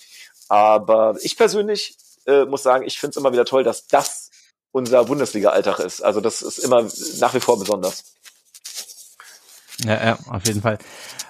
aber 0.49 1.15
ich 1.22 1.36
persönlich 1.36 1.97
äh, 2.28 2.45
muss 2.45 2.63
sagen, 2.63 2.86
ich 2.86 2.99
finde 2.99 3.11
es 3.11 3.18
immer 3.18 3.34
wieder 3.34 3.45
toll, 3.45 3.63
dass 3.63 3.88
das 3.88 4.26
unser 4.78 5.03
Bundesliga-Alltag 5.03 5.80
ist. 5.80 6.01
Also 6.01 6.21
das 6.21 6.41
ist 6.41 6.59
immer 6.59 6.88
nach 7.19 7.34
wie 7.34 7.39
vor 7.39 7.59
besonders. 7.59 8.03
Ja, 9.84 10.05
ja, 10.05 10.19
auf 10.30 10.45
jeden 10.47 10.61
Fall. 10.61 10.80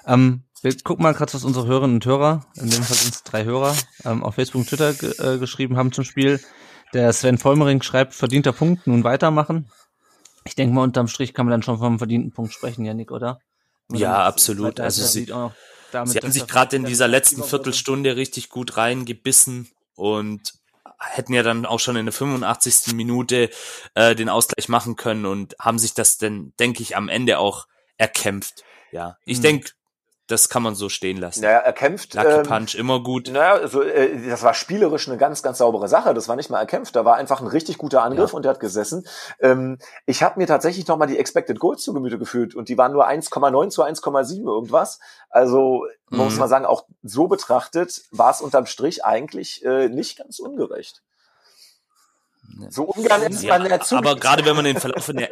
Ähm, 0.06 0.44
wir 0.62 0.76
gucken 0.78 1.02
mal 1.02 1.14
gerade, 1.14 1.32
was 1.34 1.44
unsere 1.44 1.66
Hörerinnen 1.66 1.96
und 1.96 2.06
Hörer, 2.06 2.46
in 2.56 2.70
dem 2.70 2.82
Fall 2.82 2.96
sind 2.96 3.14
es 3.14 3.22
drei 3.22 3.44
Hörer, 3.44 3.76
ähm, 4.04 4.22
auf 4.22 4.34
Facebook 4.34 4.60
und 4.60 4.68
Twitter 4.68 4.90
äh, 4.90 5.38
geschrieben 5.38 5.76
haben 5.76 5.92
zum 5.92 6.04
Spiel. 6.04 6.40
Der 6.94 7.12
Sven 7.12 7.38
Vollmering 7.38 7.82
schreibt, 7.82 8.14
verdienter 8.14 8.52
Punkt, 8.52 8.86
nun 8.86 9.04
weitermachen. 9.04 9.70
Ich 10.44 10.54
denke 10.54 10.74
mal, 10.74 10.82
unterm 10.82 11.08
Strich 11.08 11.34
kann 11.34 11.46
man 11.46 11.50
dann 11.52 11.62
schon 11.62 11.78
vom 11.78 11.98
verdienten 11.98 12.32
Punkt 12.32 12.54
sprechen, 12.54 12.84
Janik, 12.84 13.10
oder? 13.10 13.40
oder 13.90 13.98
ja, 13.98 14.24
absolut. 14.24 14.80
Also 14.80 15.04
sie, 15.04 15.26
damit, 15.26 15.52
sie 16.12 16.18
haben 16.18 16.32
sich 16.32 16.46
gerade 16.46 16.76
in 16.76 16.84
dieser 16.84 17.08
letzten 17.08 17.42
Viertelstunde 17.42 18.16
richtig 18.16 18.48
gut 18.48 18.76
reingebissen 18.76 19.70
und 19.94 20.54
hätten 20.98 21.32
ja 21.32 21.42
dann 21.42 21.66
auch 21.66 21.80
schon 21.80 21.96
in 21.96 22.06
der 22.06 22.12
85. 22.12 22.94
Minute 22.94 23.50
äh, 23.94 24.14
den 24.14 24.28
Ausgleich 24.28 24.68
machen 24.68 24.96
können 24.96 25.26
und 25.26 25.56
haben 25.60 25.78
sich 25.78 25.94
das 25.94 26.18
denn, 26.18 26.52
denke 26.58 26.82
ich, 26.82 26.96
am 26.96 27.08
Ende 27.08 27.38
auch 27.38 27.66
erkämpft. 27.96 28.64
Ja, 28.90 29.18
ich 29.24 29.38
mhm. 29.38 29.42
denke, 29.42 29.70
das 30.28 30.50
kann 30.50 30.62
man 30.62 30.74
so 30.74 30.90
stehen 30.90 31.16
lassen. 31.16 31.40
Naja, 31.40 31.58
er 31.58 31.72
kämpft. 31.72 32.12
Lucky 32.12 32.28
ähm, 32.28 32.42
Punch, 32.42 32.74
immer 32.74 33.02
gut. 33.02 33.30
Naja, 33.32 33.54
also, 33.54 33.82
äh, 33.82 34.28
das 34.28 34.42
war 34.42 34.52
spielerisch 34.52 35.08
eine 35.08 35.16
ganz, 35.16 35.42
ganz 35.42 35.58
saubere 35.58 35.88
Sache. 35.88 36.12
Das 36.12 36.28
war 36.28 36.36
nicht 36.36 36.50
mal 36.50 36.60
erkämpft. 36.60 36.94
Da 36.94 37.04
war 37.06 37.16
einfach 37.16 37.40
ein 37.40 37.46
richtig 37.46 37.78
guter 37.78 38.02
Angriff 38.02 38.32
ja. 38.32 38.36
und 38.36 38.44
der 38.44 38.50
hat 38.50 38.60
gesessen. 38.60 39.06
Ähm, 39.40 39.78
ich 40.04 40.22
habe 40.22 40.38
mir 40.38 40.46
tatsächlich 40.46 40.86
nochmal 40.86 41.08
die 41.08 41.18
Expected 41.18 41.58
Goals 41.58 41.82
zu 41.82 41.94
Gemüte 41.94 42.18
geführt 42.18 42.54
und 42.54 42.68
die 42.68 42.76
waren 42.76 42.92
nur 42.92 43.08
1,9 43.08 43.70
zu 43.70 43.82
1,7 43.82 44.46
irgendwas. 44.46 45.00
Also, 45.30 45.86
man 46.10 46.20
mhm. 46.20 46.24
muss 46.26 46.36
mal 46.36 46.48
sagen, 46.48 46.66
auch 46.66 46.84
so 47.02 47.26
betrachtet 47.26 48.02
war 48.10 48.30
es 48.30 48.42
unterm 48.42 48.66
Strich 48.66 49.04
eigentlich 49.06 49.64
äh, 49.64 49.88
nicht 49.88 50.18
ganz 50.18 50.40
ungerecht. 50.40 51.02
So 52.70 52.84
ungern 52.84 53.22
ist 53.22 53.42
ja, 53.42 53.58
man 53.58 53.68
dazu. 53.68 53.96
Aber 53.96 54.16
gerade 54.16 54.44
wenn 54.44 54.56
man 54.56 54.64
den 54.64 54.78
Verlauf 54.78 55.08
in 55.08 55.18
der 55.18 55.30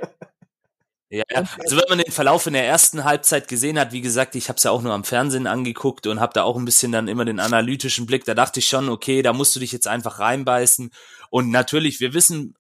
ja, 1.09 1.23
also 1.31 1.77
wenn 1.77 1.89
man 1.89 1.99
den 1.99 2.11
Verlauf 2.11 2.47
in 2.47 2.55
der 2.55 2.67
ersten 2.67 3.05
Halbzeit 3.05 3.47
gesehen 3.47 3.79
hat, 3.79 3.93
wie 3.93 4.01
gesagt, 4.01 4.35
ich 4.35 4.49
habe 4.49 4.57
es 4.57 4.65
ja 4.65 4.73
auch 4.73 4.83
nur 4.83 4.93
am 4.93 5.05
Fernsehen 5.05 5.47
angeguckt 5.47 6.07
und 6.09 6.19
habe 6.19 6.33
da 6.33 6.43
auch 6.43 6.57
ein 6.57 6.65
bisschen 6.65 6.91
dann 6.91 7.07
immer 7.07 7.25
den 7.25 7.39
analytischen 7.39 8.07
Blick. 8.07 8.25
Da 8.25 8.35
dachte 8.35 8.59
ich 8.59 8.67
schon, 8.67 8.89
okay, 8.89 9.23
da 9.23 9.33
musst 9.33 9.55
du 9.55 9.61
dich 9.61 9.71
jetzt 9.71 9.87
einfach 9.87 10.19
reinbeißen. 10.19 10.91
Und 11.31 11.51
natürlich, 11.51 12.01
wir 12.01 12.13
wissen, 12.13 12.55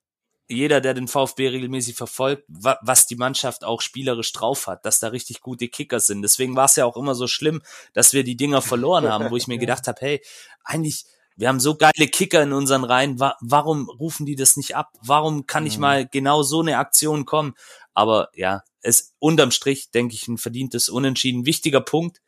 jeder, 0.48 0.80
der 0.80 0.94
den 0.94 1.08
VfB 1.08 1.48
regelmäßig 1.48 1.96
verfolgt, 1.96 2.44
wa 2.46 2.78
was 2.82 3.06
die 3.06 3.16
Mannschaft 3.16 3.64
auch 3.64 3.80
spielerisch 3.80 4.32
drauf 4.32 4.68
hat, 4.68 4.86
dass 4.86 5.00
da 5.00 5.08
richtig 5.08 5.40
gute 5.40 5.66
Kicker 5.66 5.98
sind. 5.98 6.22
Deswegen 6.22 6.54
war 6.54 6.66
es 6.66 6.76
ja 6.76 6.84
auch 6.84 6.96
immer 6.96 7.16
so 7.16 7.26
schlimm, 7.26 7.62
dass 7.94 8.12
wir 8.12 8.22
die 8.22 8.36
Dinger 8.36 8.62
verloren 8.62 9.08
haben, 9.10 9.30
wo 9.30 9.36
ich 9.36 9.48
mir 9.48 9.58
gedacht 9.58 9.88
habe, 9.88 9.98
hey, 10.00 10.22
eigentlich 10.62 11.04
wir 11.38 11.48
haben 11.48 11.60
so 11.60 11.76
geile 11.76 12.08
Kicker 12.08 12.42
in 12.42 12.54
unseren 12.54 12.82
Reihen, 12.82 13.20
wa 13.20 13.36
warum 13.40 13.90
rufen 13.90 14.24
die 14.24 14.36
das 14.36 14.56
nicht 14.56 14.74
ab? 14.74 14.92
Warum 15.02 15.46
kann 15.46 15.66
ich 15.66 15.76
mhm. 15.76 15.82
mal 15.82 16.08
genau 16.08 16.42
so 16.42 16.60
eine 16.60 16.78
Aktion 16.78 17.26
kommen? 17.26 17.54
Aber 17.96 18.28
ja, 18.34 18.62
es 18.82 19.14
unterm 19.18 19.50
Strich, 19.50 19.90
denke 19.90 20.14
ich, 20.14 20.28
ein 20.28 20.38
verdientes 20.38 20.88
Unentschieden. 20.88 21.46
Wichtiger 21.46 21.80
Punkt 21.80 22.20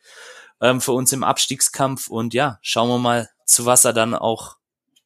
ähm, 0.61 0.81
für 0.81 0.93
uns 0.93 1.13
im 1.13 1.23
Abstiegskampf. 1.23 2.09
Und 2.09 2.35
ja, 2.35 2.59
schauen 2.63 2.89
wir 2.89 2.99
mal, 2.99 3.29
zu 3.45 3.67
was 3.67 3.85
er 3.85 3.93
dann 3.93 4.15
auch 4.15 4.57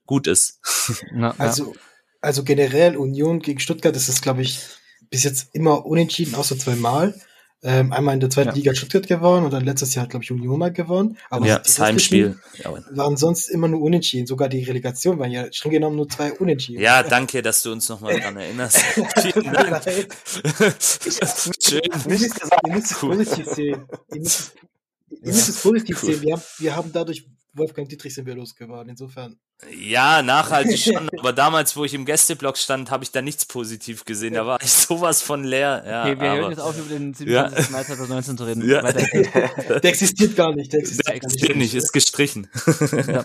gut 0.07 0.27
ist. 0.27 0.61
Na, 1.13 1.35
also, 1.39 1.75
also 2.21 2.45
generell 2.45 2.97
Union 2.97 3.41
gegen 3.41 3.59
Stuttgart, 3.59 3.95
das 3.95 4.09
ist, 4.09 4.23
glaube 4.23 4.43
ich, 4.43 4.61
bis 5.11 5.25
jetzt 5.25 5.49
immer 5.53 5.85
unentschieden, 5.85 6.37
außer 6.37 6.57
zweimal. 6.57 7.21
Ähm, 7.65 7.93
einmal 7.93 8.15
in 8.15 8.21
der 8.21 8.29
zweiten 8.29 8.49
ja. 8.49 8.55
Liga 8.55 8.75
Stuttgart 8.75 9.07
gewonnen 9.07 9.45
und 9.45 9.53
dann 9.53 9.65
letztes 9.65 9.95
Jahr, 9.95 10.09
glaube 10.09 10.25
ich, 10.25 10.33
Union 10.33 10.59
mal 10.59 10.73
gewonnen. 10.73 11.17
Aber 11.31 11.47
ja, 11.47 11.59
das 11.61 11.79
Heimspiel. 11.79 12.37
Waren 12.91 13.17
sonst 13.17 13.49
immer 13.51 13.69
nur 13.69 13.83
unentschieden. 13.83 14.27
Sogar 14.27 14.49
die 14.49 14.65
Relegation 14.65 15.21
waren 15.21 15.31
ja 15.31 15.53
streng 15.53 15.71
genommen 15.71 15.95
nur 15.95 16.09
zwei 16.09 16.33
unentschieden. 16.33 16.83
Ja, 16.83 17.05
danke, 17.05 17.41
dass 17.41 17.63
du 17.63 17.71
uns 17.71 17.89
nochmal 17.89 18.19
dran 18.19 18.37
erinnerst. 18.37 18.79
Vielen 19.23 19.53
Dank. 19.53 19.85
Schön. 21.63 21.83
Nicht 22.09 22.41
gesagt. 22.41 22.67
Ihr 22.67 22.73
müsst 22.75 22.91
es 22.91 22.99
positiv 22.99 23.47
sehen. 23.47 23.87
Ihr 24.13 24.21
müsst, 24.21 24.55
ihr 25.09 25.19
müsst 25.21 25.49
es 25.49 25.63
positiv 25.63 26.03
cool. 26.03 26.15
sehen. 26.15 26.23
Wir 26.23 26.33
haben, 26.33 26.43
wir 26.59 26.77
haben 26.77 26.93
dadurch 26.93 27.29
Wolfgang 27.53 27.89
Dietrich 27.89 28.13
sind 28.13 28.27
wir 28.27 28.35
losgeworden. 28.35 28.89
Insofern. 28.89 29.39
Ja, 29.71 30.23
nachhaltig 30.23 30.79
schon. 30.93 31.09
aber 31.19 31.33
damals, 31.33 31.77
wo 31.77 31.85
ich 31.85 31.95
im 31.95 32.05
Gästeblock 32.05 32.57
stand, 32.57 32.91
habe 32.91 33.05
ich 33.05 33.13
da 33.13 33.23
nichts 33.23 33.45
positiv 33.45 34.05
gesehen. 34.05 34.35
Da 34.35 34.47
war 34.47 34.61
ich 34.61 34.71
sowas 34.71 35.23
von 35.23 35.45
leer. 35.45 35.85
Ja, 35.87 36.03
okay, 36.03 36.21
wir 36.21 36.31
aber, 36.31 36.41
hören 36.41 36.51
jetzt 36.51 36.61
auf, 36.61 36.79
über 36.79 36.89
den 36.89 37.15
27. 37.15 37.71
Ja. 37.71 37.77
Mai 37.77 37.85
2019 37.85 38.39
zu 38.39 38.45
reden. 38.45 38.69
Ja. 38.69 38.83
der 38.93 39.85
existiert 39.85 40.37
gar 40.37 40.55
nicht. 40.55 40.73
Der 40.73 40.81
existiert, 40.81 41.09
der 41.09 41.15
existiert 41.15 41.57
nicht, 41.57 41.75
ist 41.75 41.93
gestrichen. 41.93 42.49
ja. 43.07 43.25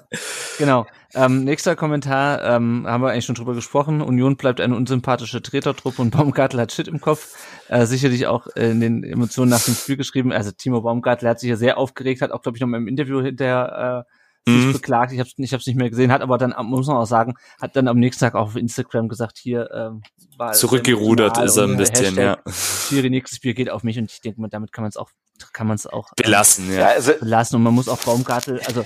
Genau. 0.58 0.86
Ähm, 1.14 1.44
nächster 1.44 1.76
Kommentar, 1.76 2.44
ähm, 2.44 2.86
haben 2.86 3.02
wir 3.02 3.12
eigentlich 3.12 3.26
schon 3.26 3.36
drüber 3.36 3.56
gesprochen. 3.56 4.02
Union 4.02 4.38
bleibt 4.38 4.62
eine 4.62 4.76
unsympathische 4.76 5.42
Tretertruppe 5.42 6.02
und 6.02 6.12
Baumgartel 6.12 6.60
hat 6.60 6.72
Shit 6.72 6.88
im 6.88 7.02
Kopf. 7.02 7.36
Äh, 7.70 7.86
sicherlich 7.86 8.28
auch 8.28 8.48
in 8.48 8.80
den 8.80 9.04
Emotionen 9.04 9.50
nach 9.50 9.64
dem 9.64 9.74
Spiel 9.74 9.98
geschrieben. 9.98 10.32
Also 10.32 10.52
Timo 10.52 10.82
Baumgartel 10.82 11.28
hat 11.30 11.40
sich 11.40 11.50
ja 11.50 11.56
sehr 11.56 11.78
aufgeregt, 11.78 12.22
hat 12.22 12.32
auch, 12.32 12.42
glaube 12.42 12.58
ich, 12.58 12.62
noch 12.62 12.68
mal 12.68 12.78
im 12.78 12.88
Interview 12.88 13.22
hinterher 13.22 14.06
äh, 14.06 14.12
sich 14.52 14.66
mhm. 14.66 14.74
beklagt, 14.74 15.12
ich 15.12 15.20
habe 15.20 15.30
ich 15.38 15.54
hab's 15.54 15.66
nicht 15.68 15.78
mehr 15.78 15.90
gesehen, 15.90 16.12
hat 16.12 16.22
aber 16.22 16.38
dann, 16.38 16.54
muss 16.66 16.88
man 16.88 16.98
auch 16.98 17.06
sagen, 17.06 17.36
hat 17.62 17.76
dann 17.76 17.88
am 17.88 17.98
nächsten 17.98 18.22
Tag 18.26 18.36
auch 18.36 18.48
auf 18.48 18.56
Instagram 18.56 19.08
gesagt, 19.08 19.38
hier 19.38 19.70
ähm, 19.74 20.02
war 20.38 20.54
Zurückgerudert 20.54 21.38
ist 21.38 21.58
er 21.58 21.64
ein 21.64 21.78
bisschen, 21.78 22.18
Hashtag, 22.18 22.42
ja. 22.46 22.52
Schiri, 22.52 23.10
nächstes 23.10 23.38
Spiel 23.38 23.54
geht 23.54 23.70
auf 23.70 23.84
mich 23.84 23.98
und 23.98 24.12
ich 24.12 24.22
denke 24.22 24.42
mal, 24.42 24.50
damit 24.50 24.72
kann 24.72 24.84
man 24.84 24.90
es 24.90 24.98
auch, 24.98 25.10
kann 25.54 25.68
man 25.68 25.76
es 25.76 25.88
auch 25.88 26.12
äh, 26.18 26.24
belassen, 26.24 26.74
ja. 26.74 26.88
Also, 26.88 27.14
belassen 27.14 27.58
und 27.58 27.64
man 27.64 27.74
muss 27.74 27.90
auch 27.90 28.00
Baumgartel, 28.00 28.62
also 28.66 28.84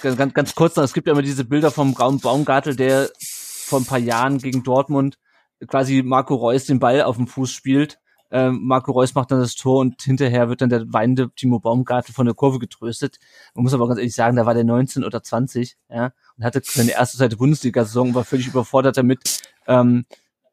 ganz, 0.00 0.34
ganz 0.34 0.54
kurz 0.54 0.76
noch, 0.76 0.84
es 0.84 0.92
gibt 0.92 1.06
ja 1.06 1.12
immer 1.12 1.22
diese 1.22 1.44
Bilder 1.44 1.70
vom 1.70 1.94
Raum 1.94 2.20
Baumgartel, 2.20 2.76
der 2.76 3.10
vor 3.18 3.80
ein 3.80 3.86
paar 3.86 3.98
Jahren 3.98 4.38
gegen 4.38 4.62
Dortmund 4.62 5.18
quasi 5.66 6.02
Marco 6.02 6.34
Reus 6.34 6.66
den 6.66 6.78
Ball 6.78 7.02
auf 7.02 7.16
dem 7.16 7.26
Fuß 7.26 7.50
spielt 7.50 7.98
ähm, 8.30 8.60
Marco 8.62 8.92
Reus 8.92 9.14
macht 9.14 9.30
dann 9.30 9.40
das 9.40 9.54
Tor 9.54 9.80
und 9.80 10.02
hinterher 10.02 10.48
wird 10.48 10.60
dann 10.60 10.68
der 10.68 10.92
weinende 10.92 11.30
Timo 11.34 11.60
Baumgartel 11.60 12.14
von 12.14 12.26
der 12.26 12.34
Kurve 12.34 12.58
getröstet. 12.58 13.18
Man 13.54 13.64
muss 13.64 13.74
aber 13.74 13.88
ganz 13.88 13.98
ehrlich 13.98 14.14
sagen, 14.14 14.36
da 14.36 14.46
war 14.46 14.54
der 14.54 14.64
19 14.64 15.04
oder 15.04 15.22
20, 15.22 15.76
ja, 15.88 16.12
und 16.36 16.44
hatte 16.44 16.60
seine 16.62 16.92
erste 16.92 17.16
Seite 17.16 17.36
Bundesliga-Saison 17.36 18.08
und 18.08 18.14
war 18.14 18.24
völlig 18.24 18.48
überfordert 18.48 18.96
damit, 18.96 19.42
ähm, 19.66 20.04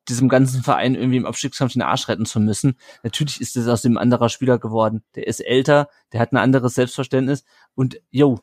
diesem 0.07 0.29
ganzen 0.29 0.63
Verein 0.63 0.95
irgendwie 0.95 1.17
im 1.17 1.25
Abstiegskampf 1.25 1.73
den 1.73 1.81
Arsch 1.81 2.07
retten 2.07 2.25
zu 2.25 2.39
müssen. 2.39 2.77
Natürlich 3.03 3.41
ist 3.41 3.57
es 3.57 3.67
aus 3.67 3.81
dem 3.81 3.97
anderer 3.97 4.29
Spieler 4.29 4.59
geworden. 4.59 5.03
Der 5.15 5.27
ist 5.27 5.39
älter, 5.39 5.89
der 6.13 6.19
hat 6.19 6.31
ein 6.31 6.37
anderes 6.37 6.75
Selbstverständnis 6.75 7.43
und 7.73 7.99
yo, 8.11 8.39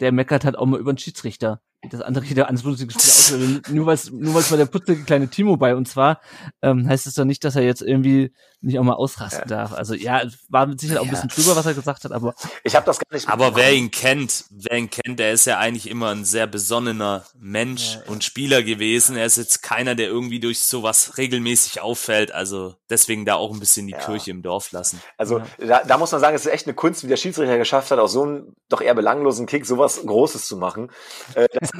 der 0.00 0.12
meckert 0.12 0.44
halt 0.44 0.58
auch 0.58 0.66
mal 0.66 0.78
über 0.78 0.92
den 0.92 0.98
Schiedsrichter 0.98 1.62
das 1.90 2.00
andere 2.00 2.24
jeder 2.24 2.46
ans 2.46 2.62
Bundesligaspiel 2.62 3.36
aus. 3.36 3.70
Nur 3.70 3.86
weil 3.86 3.94
es 3.94 4.10
nur 4.10 4.34
weil's 4.34 4.50
mal 4.50 4.56
der 4.56 4.66
putzelige 4.66 5.04
kleine 5.04 5.28
Timo 5.28 5.56
bei 5.56 5.74
uns 5.74 5.96
war, 5.96 6.20
ähm, 6.62 6.88
heißt 6.88 7.06
es 7.06 7.14
doch 7.14 7.24
nicht, 7.24 7.44
dass 7.44 7.56
er 7.56 7.62
jetzt 7.62 7.82
irgendwie 7.82 8.32
nicht 8.60 8.78
auch 8.78 8.84
mal 8.84 8.94
ausrasten 8.94 9.48
ja. 9.48 9.56
darf. 9.56 9.72
Also 9.72 9.94
ja, 9.94 10.22
war 10.48 10.66
mit 10.66 10.80
Sicherheit 10.80 11.00
auch 11.00 11.04
ein 11.04 11.10
bisschen 11.10 11.28
drüber, 11.28 11.56
was 11.56 11.66
er 11.66 11.74
gesagt 11.74 12.04
hat, 12.04 12.12
aber 12.12 12.34
ich 12.64 12.74
habe 12.74 12.86
das 12.86 12.98
gar 12.98 13.14
nicht. 13.14 13.28
Aber 13.28 13.54
wer 13.54 13.72
ihn 13.72 13.90
kennt, 13.90 14.44
wer 14.50 14.78
ihn 14.78 14.90
kennt, 14.90 15.18
der 15.18 15.32
ist 15.32 15.44
ja 15.46 15.58
eigentlich 15.58 15.88
immer 15.88 16.10
ein 16.10 16.24
sehr 16.24 16.46
besonnener 16.46 17.24
Mensch 17.38 17.94
ja, 17.94 18.00
ja. 18.00 18.10
und 18.10 18.24
Spieler 18.24 18.62
gewesen. 18.62 19.16
Er 19.16 19.26
ist 19.26 19.36
jetzt 19.36 19.62
keiner, 19.62 19.94
der 19.94 20.08
irgendwie 20.08 20.40
durch 20.40 20.60
sowas 20.60 21.16
regelmäßig 21.16 21.80
auffällt. 21.80 22.32
Also 22.32 22.74
deswegen 22.90 23.24
da 23.24 23.34
auch 23.36 23.52
ein 23.52 23.60
bisschen 23.60 23.86
die 23.86 23.92
Kirche 23.92 24.30
im 24.30 24.42
Dorf 24.42 24.72
lassen. 24.72 25.00
Also 25.16 25.42
da, 25.58 25.84
da 25.84 25.98
muss 25.98 26.12
man 26.12 26.20
sagen, 26.20 26.34
es 26.34 26.46
ist 26.46 26.52
echt 26.52 26.66
eine 26.66 26.74
Kunst, 26.74 27.04
wie 27.04 27.08
der 27.08 27.16
Schiedsrichter 27.16 27.58
geschafft 27.58 27.90
hat, 27.90 27.98
aus 27.98 28.12
so 28.12 28.22
einem 28.22 28.54
doch 28.68 28.80
eher 28.80 28.94
belanglosen 28.94 29.46
Kick 29.46 29.66
sowas 29.66 30.00
Großes 30.04 30.46
zu 30.46 30.56
machen. 30.56 30.90
Äh, 31.34 31.46
das 31.52 31.70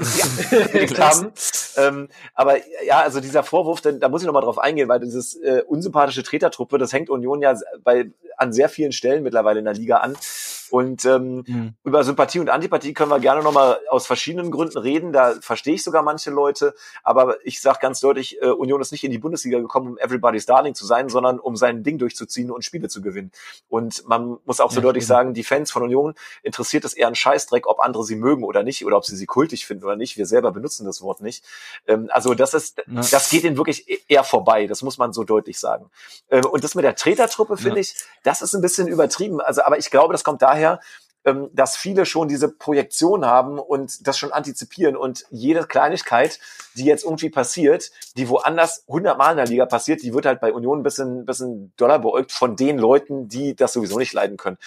haben. 0.98 1.32
Ähm, 1.76 2.08
aber 2.34 2.56
ja, 2.86 3.00
also 3.00 3.20
dieser 3.20 3.42
Vorwurf, 3.42 3.82
denn, 3.82 4.00
da 4.00 4.08
muss 4.08 4.22
ich 4.22 4.26
noch 4.26 4.32
mal 4.32 4.40
drauf 4.40 4.58
eingehen, 4.58 4.88
weil 4.88 4.98
dieses 4.98 5.34
äh, 5.34 5.62
unsympathische 5.66 6.22
Tretertruppe, 6.22 6.78
das 6.78 6.90
hängt 6.92 7.10
Union 7.10 7.42
ja 7.42 7.54
bei, 7.84 8.10
an 8.36 8.52
sehr 8.52 8.68
vielen 8.68 8.92
Stellen 8.92 9.22
mittlerweile 9.22 9.58
in 9.58 9.64
der 9.64 9.74
Liga 9.74 9.98
an. 9.98 10.16
Und 10.70 11.04
ähm, 11.04 11.44
mhm. 11.46 11.74
über 11.84 12.02
Sympathie 12.04 12.40
und 12.40 12.50
Antipathie 12.50 12.92
können 12.92 13.10
wir 13.10 13.20
gerne 13.20 13.42
nochmal 13.42 13.78
aus 13.88 14.06
verschiedenen 14.06 14.50
Gründen 14.50 14.78
reden. 14.78 15.12
Da 15.12 15.34
verstehe 15.40 15.74
ich 15.74 15.84
sogar 15.84 16.02
manche 16.02 16.30
Leute. 16.30 16.74
Aber 17.02 17.36
ich 17.44 17.60
sage 17.60 17.78
ganz 17.80 18.00
deutlich, 18.00 18.40
äh, 18.42 18.46
Union 18.46 18.80
ist 18.80 18.92
nicht 18.92 19.04
in 19.04 19.10
die 19.10 19.18
Bundesliga 19.18 19.58
gekommen, 19.58 19.92
um 19.92 19.98
Everybody's 19.98 20.46
Darling 20.46 20.74
zu 20.74 20.86
sein, 20.86 21.08
sondern 21.08 21.38
um 21.38 21.56
sein 21.56 21.82
Ding 21.82 21.98
durchzuziehen 21.98 22.50
und 22.50 22.64
Spiele 22.64 22.88
zu 22.88 23.00
gewinnen. 23.00 23.30
Und 23.68 24.06
man 24.08 24.38
muss 24.44 24.60
auch 24.60 24.70
so 24.70 24.78
ja, 24.78 24.82
deutlich 24.82 25.06
sagen, 25.06 25.34
die 25.34 25.44
Fans 25.44 25.70
von 25.70 25.82
Union 25.82 26.14
interessiert 26.42 26.84
es 26.84 26.94
eher 26.94 27.08
ein 27.08 27.14
Scheißdreck, 27.14 27.66
ob 27.66 27.80
andere 27.80 28.04
sie 28.04 28.16
mögen 28.16 28.44
oder 28.44 28.62
nicht, 28.62 28.84
oder 28.84 28.96
ob 28.96 29.04
sie 29.04 29.16
sie 29.16 29.26
kultig 29.26 29.66
finden 29.66 29.84
oder 29.84 29.96
nicht. 29.96 30.16
Wir 30.16 30.26
selber 30.26 30.52
benutzen 30.52 30.84
das 30.84 31.02
Wort 31.02 31.20
nicht. 31.20 31.44
Ähm, 31.86 32.08
also 32.12 32.34
das 32.34 32.54
ist, 32.54 32.78
ja. 32.78 33.02
das 33.10 33.30
geht 33.30 33.44
ihnen 33.44 33.56
wirklich 33.56 33.88
e-, 33.88 34.00
eher 34.08 34.24
vorbei. 34.24 34.66
Das 34.66 34.82
muss 34.82 34.98
man 34.98 35.12
so 35.12 35.24
deutlich 35.24 35.58
sagen. 35.60 35.90
Ähm, 36.30 36.44
und 36.46 36.64
das 36.64 36.74
mit 36.74 36.84
der 36.84 36.96
Tretertruppe 36.96 37.56
finde 37.56 37.80
ich, 37.80 37.94
das 38.26 38.42
ist 38.42 38.54
ein 38.54 38.60
bisschen 38.60 38.88
übertrieben. 38.88 39.40
Also, 39.40 39.62
aber 39.62 39.78
ich 39.78 39.90
glaube, 39.90 40.12
das 40.12 40.24
kommt 40.24 40.42
daher, 40.42 40.56
daher, 40.56 40.80
ähm, 41.26 41.50
dass 41.52 41.76
viele 41.76 42.06
schon 42.06 42.28
diese 42.28 42.48
Projektion 42.48 43.26
haben 43.26 43.58
und 43.58 44.06
das 44.06 44.16
schon 44.16 44.32
antizipieren 44.32 44.96
und 44.96 45.24
jede 45.30 45.66
Kleinigkeit, 45.66 46.38
die 46.74 46.84
jetzt 46.84 47.04
irgendwie 47.04 47.30
passiert, 47.30 47.90
die 48.16 48.28
woanders 48.28 48.84
hundertmal 48.86 49.32
in 49.32 49.38
der 49.38 49.46
Liga 49.46 49.66
passiert, 49.66 50.02
die 50.02 50.14
wird 50.14 50.24
halt 50.24 50.40
bei 50.40 50.52
Union 50.52 50.80
ein 50.80 50.82
bisschen, 50.84 51.26
bisschen 51.26 51.72
doller 51.76 51.98
beäugt 51.98 52.30
von 52.30 52.54
den 52.54 52.78
Leuten, 52.78 53.28
die 53.28 53.56
das 53.56 53.72
sowieso 53.72 53.98
nicht 53.98 54.12
leiden 54.12 54.36
können. 54.36 54.58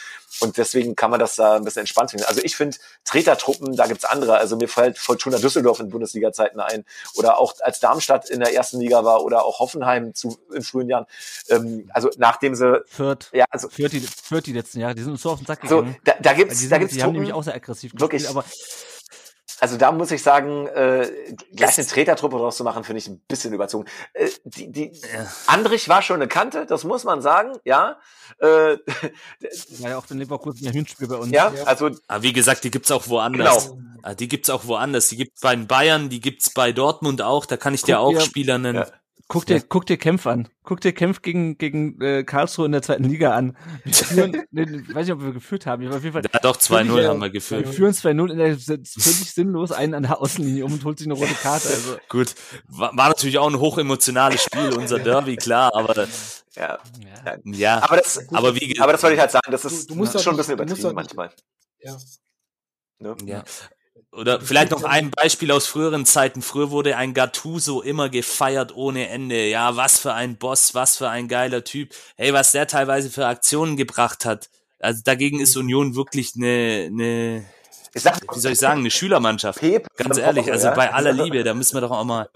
Und 0.42 0.58
deswegen 0.58 0.96
kann 0.96 1.12
man 1.12 1.20
das 1.20 1.36
da 1.36 1.56
ein 1.56 1.64
bisschen 1.64 1.82
entspannt 1.82 2.12
finden. 2.12 2.26
Also 2.26 2.42
ich 2.44 2.56
finde 2.56 2.78
Tretertruppen, 3.06 3.76
da 3.76 3.88
gibt's 3.88 4.06
andere. 4.06 4.38
Also 4.38 4.58
mir 4.58 4.68
fällt 4.68 4.98
Fortuna 4.98 5.38
Düsseldorf 5.38 5.80
in 5.80 5.90
Bundesliga-Zeiten 5.90 6.60
ein 6.60 6.84
oder 7.16 7.40
auch 7.40 7.54
als 7.62 7.80
Darmstadt 7.80 8.30
in 8.30 8.40
der 8.40 8.54
ersten 8.54 8.80
Liga 8.80 9.06
war 9.06 9.24
oder 9.24 9.46
auch 9.46 9.60
Hoffenheim 9.60 10.14
zu, 10.14 10.38
in 10.54 10.62
frühen 10.62 10.90
Jahren. 10.90 11.06
Ähm, 11.50 11.90
also 11.94 12.10
nachdem 12.18 12.56
sie 12.56 12.82
Fürth, 12.88 13.30
ja, 13.32 13.46
also 13.50 13.70
Fürth, 13.70 13.92
die, 13.92 14.02
Fürth 14.02 14.46
die 14.46 14.54
letzten 14.54 14.80
Jahre, 14.80 14.96
die 14.96 15.04
sind 15.04 15.14
uns 15.14 15.22
so 15.22 15.32
auf 15.32 15.40
den 15.40 15.46
Sack 15.46 15.60
so, 15.68 15.78
gegangen. 15.78 15.98
da, 16.04 16.14
da 16.22 16.38
Weil 16.49 16.49
gibt's, 16.50 16.62
die, 16.62 16.68
da 16.70 16.76
sind, 16.76 16.80
gibt's 16.82 16.94
die 16.96 17.02
haben 17.02 17.08
Truppen, 17.08 17.14
nämlich 17.22 17.34
auch 17.34 17.44
sehr 17.44 17.56
aggressiv 17.56 17.92
Wirklich. 17.96 18.24
gespielt, 18.24 18.38
aber 18.38 18.46
Also 19.62 19.76
da 19.78 19.92
muss 19.92 20.10
ich 20.12 20.24
sagen, 20.24 20.68
äh, 20.68 21.10
gleich 21.54 21.78
eine 21.78 21.86
Tretertruppe 21.88 22.38
draus 22.38 22.56
zu 22.58 22.64
machen, 22.64 22.84
finde 22.86 23.00
ich 23.00 23.08
ein 23.08 23.20
bisschen 23.28 23.52
überzogen. 23.54 23.88
Äh, 24.14 24.30
die, 24.46 24.72
die 24.72 24.92
Andrich 25.48 25.90
war 25.90 26.02
schon 26.02 26.16
eine 26.18 26.28
Kante, 26.30 26.66
das 26.66 26.84
muss 26.86 27.04
man 27.04 27.22
sagen, 27.22 27.58
ja. 27.66 28.00
Äh, 28.40 28.46
war 29.80 29.90
ja 29.90 29.98
auch 29.98 30.06
in 30.10 30.20
Leverkusen 30.20 30.66
ein 30.68 30.74
Hinspiel 30.74 31.08
bei 31.08 31.16
uns. 31.18 31.32
ja, 31.32 31.52
also 31.66 31.88
Aber 31.88 31.98
Ah, 32.08 32.22
wie 32.22 32.32
gesagt, 32.34 32.64
die 32.64 32.72
gibt's 32.72 32.90
auch 32.92 33.08
woanders. 33.10 33.70
Genau. 33.70 33.80
Ah, 34.02 34.14
Die 34.14 34.30
gibt's 34.30 34.50
auch 34.50 34.66
woanders. 34.66 35.10
Die 35.10 35.18
gibt's 35.18 35.42
bei 35.42 35.54
den 35.56 35.68
Bayern, 35.68 36.08
die 36.08 36.22
gibt's 36.22 36.52
bei 36.52 36.72
Dortmund 36.72 37.22
auch. 37.22 37.46
Da 37.46 37.58
kann 37.58 37.74
ich 37.74 37.82
dir 37.84 37.96
Guck 37.98 38.06
auch 38.06 38.14
dir- 38.14 38.22
Spieler 38.22 38.58
nennen. 38.60 38.80
Ja. 38.80 38.88
Guck 39.32 39.46
dir, 39.46 39.62
guck 39.62 39.86
dir 39.86 39.98
Kempf 39.98 40.26
an. 40.26 40.48
Guck 40.64 40.82
dir 40.82 40.92
Kempf 40.92 41.22
gegen, 41.22 41.60
gegen 41.60 42.02
äh, 42.02 42.24
Karlsruhe 42.24 42.66
in 42.66 42.72
der 42.72 42.82
zweiten 42.82 43.04
Liga 43.04 43.36
an. 43.36 43.56
Wir 43.84 43.94
führen, 43.94 44.32
ne, 44.52 44.66
weiß 44.92 45.06
nicht, 45.06 45.14
ob 45.14 45.22
wir 45.22 45.34
geführt 45.34 45.68
haben, 45.68 45.86
aber 45.86 45.98
auf 45.98 46.04
jeden 46.04 46.14
Fall. 46.14 46.24
Ja, 46.34 46.40
doch, 46.40 46.58
2-0 46.58 46.68
Völlig, 46.88 47.08
haben 47.08 47.20
wir 47.20 47.26
Wir 47.26 47.30
geführt. 47.30 47.68
führen 47.68 47.94
2-0 47.94 48.32
in 48.32 48.38
der 48.40 48.58
völlig 48.58 49.32
sinnlos 49.32 49.72
einen 49.72 49.94
an 49.94 50.02
der 50.02 50.20
Außenlinie 50.20 50.66
um 50.66 50.74
und 50.74 50.84
holt 50.84 50.98
sich 50.98 51.06
eine 51.06 51.14
rote 51.14 51.34
Karte. 51.36 51.68
Also, 51.70 51.98
Gut, 52.10 52.34
war, 52.68 52.90
war 52.98 53.10
natürlich 53.10 53.38
auch 53.38 53.48
ein 53.48 53.60
hochemotionales 53.60 54.42
Spiel, 54.42 54.74
unser 54.74 54.98
Derby, 54.98 55.36
klar, 55.36 55.76
aber 55.76 56.08
ja. 56.56 56.80
ja. 57.26 57.38
ja, 57.46 57.84
Aber 57.84 57.98
das, 57.98 58.28
aber 58.34 58.56
wie 58.56 58.80
aber 58.80 58.94
das 58.94 59.04
wollte 59.04 59.14
ich 59.14 59.22
halt 59.22 59.30
sagen, 59.32 59.52
das 59.52 59.64
ist 59.64 59.92
Du- 59.92 59.94
du 59.94 60.00
musst 60.00 60.20
schon 60.24 60.34
ein 60.34 60.38
nicht- 60.38 60.48
bisschen 60.48 60.58
du 60.58 60.64
musst 60.66 60.80
übertrieben 60.82 60.96
manchmal. 60.96 61.30
Ja. 61.82 61.98
Ne? 62.98 63.16
Ja. 63.26 63.44
Oder 64.12 64.42
vielleicht 64.42 64.72
noch 64.72 64.84
ein 64.84 65.12
Beispiel 65.12 65.52
aus 65.52 65.68
früheren 65.68 66.06
Zeiten. 66.06 66.42
Früher 66.42 66.72
wurde 66.72 66.98
ein 66.98 67.14
Gattuso 67.14 67.82
immer 67.82 68.10
gefeiert 68.10 68.76
ohne 68.76 69.08
Ende. 69.08 69.48
Ja, 69.48 69.76
was 69.76 70.00
für 70.00 70.14
ein 70.14 70.38
Boss, 70.38 70.74
was 70.74 70.98
für 70.98 71.10
ein 71.10 71.28
geiler 71.28 71.64
Typ. 71.64 71.94
Hey, 72.18 72.34
was 72.34 72.52
der 72.52 72.68
teilweise 72.68 73.12
für 73.12 73.28
Aktionen 73.28 73.78
gebracht 73.78 74.26
hat. 74.26 74.50
Also 74.80 75.02
dagegen 75.04 75.40
ist 75.40 75.56
Union 75.58 75.96
wirklich 75.96 76.34
eine, 76.36 76.90
eine 76.92 77.46
Ich 77.94 78.02
sag, 78.02 78.20
wie 78.34 78.40
soll 78.40 78.54
ich 78.54 78.60
sagen, 78.60 78.80
eine 78.80 78.92
Schülermannschaft. 78.92 79.62
Ganz 79.96 80.18
ehrlich, 80.18 80.52
also 80.52 80.72
bei 80.72 80.92
aller 80.92 81.14
Liebe, 81.14 81.44
da 81.44 81.54
müssen 81.54 81.76
wir 81.76 81.82
doch 81.82 81.92
auch 81.92 82.06
mal, 82.06 82.30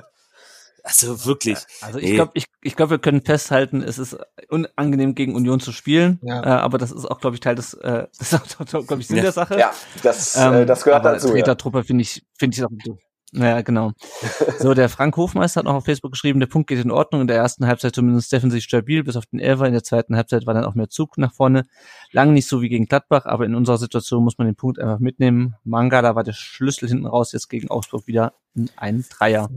also 0.83 1.25
wirklich. 1.25 1.57
Also 1.81 1.97
ich 1.99 2.09
Nee. 2.09 2.15
glaube, 2.15 2.31
ich, 2.35 2.45
ich 2.61 2.75
glaub, 2.75 2.89
wir 2.89 2.99
können 2.99 3.21
festhalten, 3.21 3.81
es 3.81 3.97
ist 3.97 4.17
unangenehm 4.49 5.15
gegen 5.15 5.33
Union 5.35 5.59
zu 5.59 5.71
spielen, 5.71 6.19
Ja. 6.23 6.43
äh, 6.43 6.47
aber 6.61 6.77
das 6.77 6.91
ist 6.91 7.05
auch, 7.05 7.19
glaube 7.19 7.35
ich, 7.35 7.39
Teil 7.39 7.55
des, 7.55 7.73
äh, 7.75 8.07
das 8.19 8.33
ist 8.33 8.49
auch, 8.75 8.85
glaube 8.85 9.01
ich, 9.01 9.07
Sinn 9.07 9.17
Ja. 9.17 9.23
der 9.23 9.31
Sache. 9.31 9.57
Ja, 9.59 9.71
das, 10.03 10.35
Ähm, 10.35 10.53
äh, 10.53 10.65
das 10.65 10.83
gehört 10.83 11.05
dazu. 11.05 11.27
Ja. 11.29 11.33
Tretertruppe 11.33 11.83
finde 11.83 12.01
ich, 12.03 12.23
finde 12.37 12.57
ich 12.57 12.63
auch 12.63 12.69
gut. 12.69 12.99
Naja, 13.35 13.61
genau. 13.61 13.93
So, 14.59 14.75
der 14.75 14.89
Frank 14.89 15.17
Hofmeister 15.17 15.59
hat 15.59 15.65
noch 15.65 15.73
auf 15.73 15.85
Facebook 15.85 16.11
geschrieben, 16.11 16.39
der 16.39 16.45
Punkt 16.47 16.67
geht 16.69 16.83
in 16.85 16.91
Ordnung, 16.91 17.21
in 17.21 17.27
der 17.27 17.37
ersten 17.37 17.65
Halbzeit 17.65 17.95
zumindest 17.95 18.31
defensiv 18.31 18.63
stabil, 18.63 19.03
bis 19.03 19.15
auf 19.15 19.25
den 19.25 19.39
Elfer, 19.39 19.65
in 19.65 19.73
der 19.73 19.83
zweiten 19.83 20.15
Halbzeit 20.15 20.45
war 20.45 20.53
dann 20.53 20.65
auch 20.65 20.75
mehr 20.75 20.87
Zug 20.89 21.17
nach 21.17 21.33
vorne. 21.33 21.65
Lang 22.11 22.33
nicht 22.33 22.47
so 22.47 22.61
wie 22.61 22.69
gegen 22.69 22.85
Gladbach, 22.85 23.25
aber 23.25 23.45
in 23.45 23.55
unserer 23.55 23.79
Situation 23.79 24.23
muss 24.23 24.37
man 24.37 24.45
den 24.45 24.55
Punkt 24.55 24.77
einfach 24.79 24.99
mitnehmen. 24.99 25.55
Mangala 25.63 26.13
war 26.15 26.23
der 26.23 26.33
Schlüssel 26.33 26.87
hinten 26.87 27.07
raus, 27.07 27.31
jetzt 27.31 27.49
gegen 27.49 27.71
Augsburg 27.71 28.05
wieder 28.05 28.33
ein 28.75 29.03
Dreier. 29.09 29.49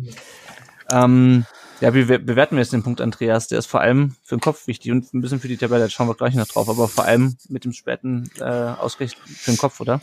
Ähm, 0.90 1.44
ja, 1.80 1.92
wie 1.94 2.04
be- 2.04 2.18
bewerten 2.18 2.56
wir 2.56 2.62
jetzt 2.62 2.72
den 2.72 2.82
Punkt, 2.82 3.00
Andreas? 3.00 3.48
Der 3.48 3.58
ist 3.58 3.66
vor 3.66 3.80
allem 3.80 4.16
für 4.22 4.36
den 4.36 4.40
Kopf 4.40 4.66
wichtig 4.66 4.92
und 4.92 5.12
ein 5.12 5.20
bisschen 5.20 5.40
für 5.40 5.48
die 5.48 5.56
Tabelle, 5.56 5.84
da 5.84 5.90
schauen 5.90 6.08
wir 6.08 6.14
gleich 6.14 6.34
noch 6.34 6.46
drauf, 6.46 6.68
aber 6.68 6.88
vor 6.88 7.04
allem 7.04 7.36
mit 7.48 7.64
dem 7.64 7.72
späten 7.72 8.30
äh, 8.40 8.44
Ausgleich 8.44 9.16
für 9.16 9.50
den 9.50 9.58
Kopf, 9.58 9.80
oder? 9.80 10.00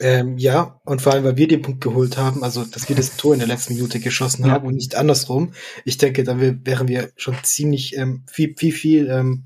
Ähm, 0.00 0.38
ja, 0.38 0.80
und 0.84 1.02
vor 1.02 1.12
allem, 1.12 1.22
weil 1.22 1.36
wir 1.36 1.46
den 1.46 1.62
Punkt 1.62 1.80
geholt 1.80 2.16
haben, 2.16 2.42
also 2.42 2.64
dass 2.64 2.88
wir 2.88 2.96
das 2.96 3.16
Tor 3.16 3.32
in 3.34 3.38
der 3.38 3.46
letzten 3.46 3.74
Minute 3.74 4.00
geschossen 4.00 4.44
Ja. 4.44 4.52
haben 4.52 4.66
und 4.66 4.74
nicht 4.74 4.96
andersrum. 4.96 5.52
Ich 5.84 5.98
denke, 5.98 6.24
dann 6.24 6.40
wär- 6.40 6.58
wären 6.64 6.88
wir 6.88 7.12
schon 7.16 7.36
ziemlich 7.44 7.96
ähm, 7.96 8.24
viel, 8.26 8.54
viel, 8.56 8.72
viel 8.72 9.08
ähm, 9.08 9.44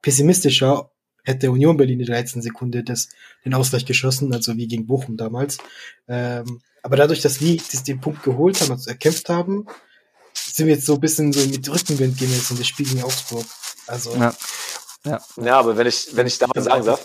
pessimistischer. 0.00 0.90
Hätte 1.24 1.50
Union 1.50 1.76
Berlin 1.76 2.00
in 2.00 2.06
der 2.06 2.16
letzten 2.16 2.42
Sekunde 2.42 2.82
das, 2.82 3.10
den 3.44 3.54
Ausgleich 3.54 3.84
geschossen, 3.84 4.32
also 4.32 4.56
wie 4.56 4.66
gegen 4.66 4.86
Bochum 4.86 5.16
damals. 5.16 5.58
Ähm, 6.08 6.62
aber 6.82 6.96
dadurch, 6.96 7.20
dass 7.20 7.40
wir 7.40 7.60
den 7.86 8.00
Punkt 8.00 8.22
geholt 8.24 8.60
haben, 8.60 8.72
also 8.72 8.88
erkämpft 8.90 9.28
haben, 9.28 9.66
sind 10.56 10.66
wir 10.66 10.74
jetzt 10.74 10.86
so 10.86 10.94
ein 10.94 11.00
bisschen 11.00 11.32
so 11.32 11.40
mit 11.46 11.68
Rückenwind 11.68 12.18
gehen 12.18 12.30
wir 12.30 12.36
jetzt 12.36 12.50
in 12.50 12.58
das 12.58 12.66
Spiel 12.66 12.86
gegen 12.86 13.02
Augsburg. 13.02 13.46
Also 13.86 14.14
Ja. 14.16 14.34
Ja. 15.04 15.20
Ja, 15.42 15.58
aber 15.58 15.76
wenn 15.76 15.86
ich, 15.86 16.14
wenn 16.14 16.26
ich 16.26 16.38
da 16.38 16.46
mal 16.46 16.62
sagen 16.62 16.84
darf, 16.84 17.02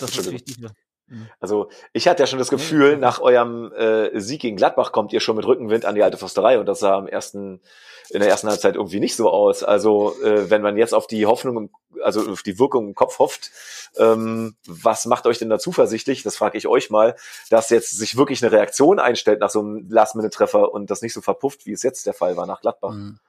wichtig. 1.08 1.28
Also 1.40 1.70
ich 1.94 2.08
hatte 2.08 2.24
ja 2.24 2.28
schon 2.28 2.40
das 2.40 2.50
Gefühl, 2.50 2.98
nach 2.98 3.20
eurem 3.20 3.72
äh, 3.74 4.20
Sieg 4.20 4.42
gegen 4.42 4.58
Gladbach 4.58 4.92
kommt 4.92 5.14
ihr 5.14 5.20
schon 5.20 5.36
mit 5.36 5.46
Rückenwind 5.46 5.86
an 5.86 5.96
die 5.96 6.04
alte 6.04 6.18
Försterei 6.18 6.60
und 6.60 6.66
das 6.66 6.80
sah 6.80 6.96
am 6.96 7.08
ersten, 7.08 7.62
in 8.10 8.20
der 8.20 8.30
ersten 8.30 8.48
Halbzeit 8.48 8.76
irgendwie 8.76 9.00
nicht 9.00 9.16
so 9.16 9.30
aus. 9.30 9.64
Also 9.64 10.16
äh, 10.24 10.50
wenn 10.50 10.62
man 10.62 10.78
jetzt 10.78 10.94
auf 10.94 11.08
die 11.08 11.26
Hoffnung, 11.26 11.58
im, 11.58 11.70
also 12.04 12.30
auf 12.30 12.44
die 12.44 12.60
Wirkung 12.60 12.88
im 12.88 12.96
Kopf 12.96 13.20
hofft, 13.20 13.52
ähm, 13.98 14.56
was 14.66 15.06
macht 15.06 15.28
euch 15.28 15.40
denn 15.40 15.50
da 15.50 15.60
zuversichtlich? 15.60 16.24
Das 16.24 16.38
frage 16.38 16.58
ich 16.58 16.68
euch 16.68 16.90
mal, 16.90 17.16
dass 17.50 17.70
jetzt 17.70 17.92
sich 17.98 18.18
wirklich 18.18 18.44
eine 18.44 18.52
Reaktion 18.52 19.00
einstellt 19.00 19.40
nach 19.40 19.50
so 19.50 19.60
einem 19.60 19.90
Last-Minute-Treffer 19.90 20.72
und 20.72 20.90
das 20.90 21.02
nicht 21.02 21.14
so 21.14 21.22
verpufft, 21.22 21.66
wie 21.66 21.74
es 21.74 21.84
jetzt 21.84 22.06
der 22.06 22.14
Fall 22.14 22.38
war 22.38 22.46
nach 22.46 22.62
Gladbach. 22.62 22.94
Mhm. 22.94 23.20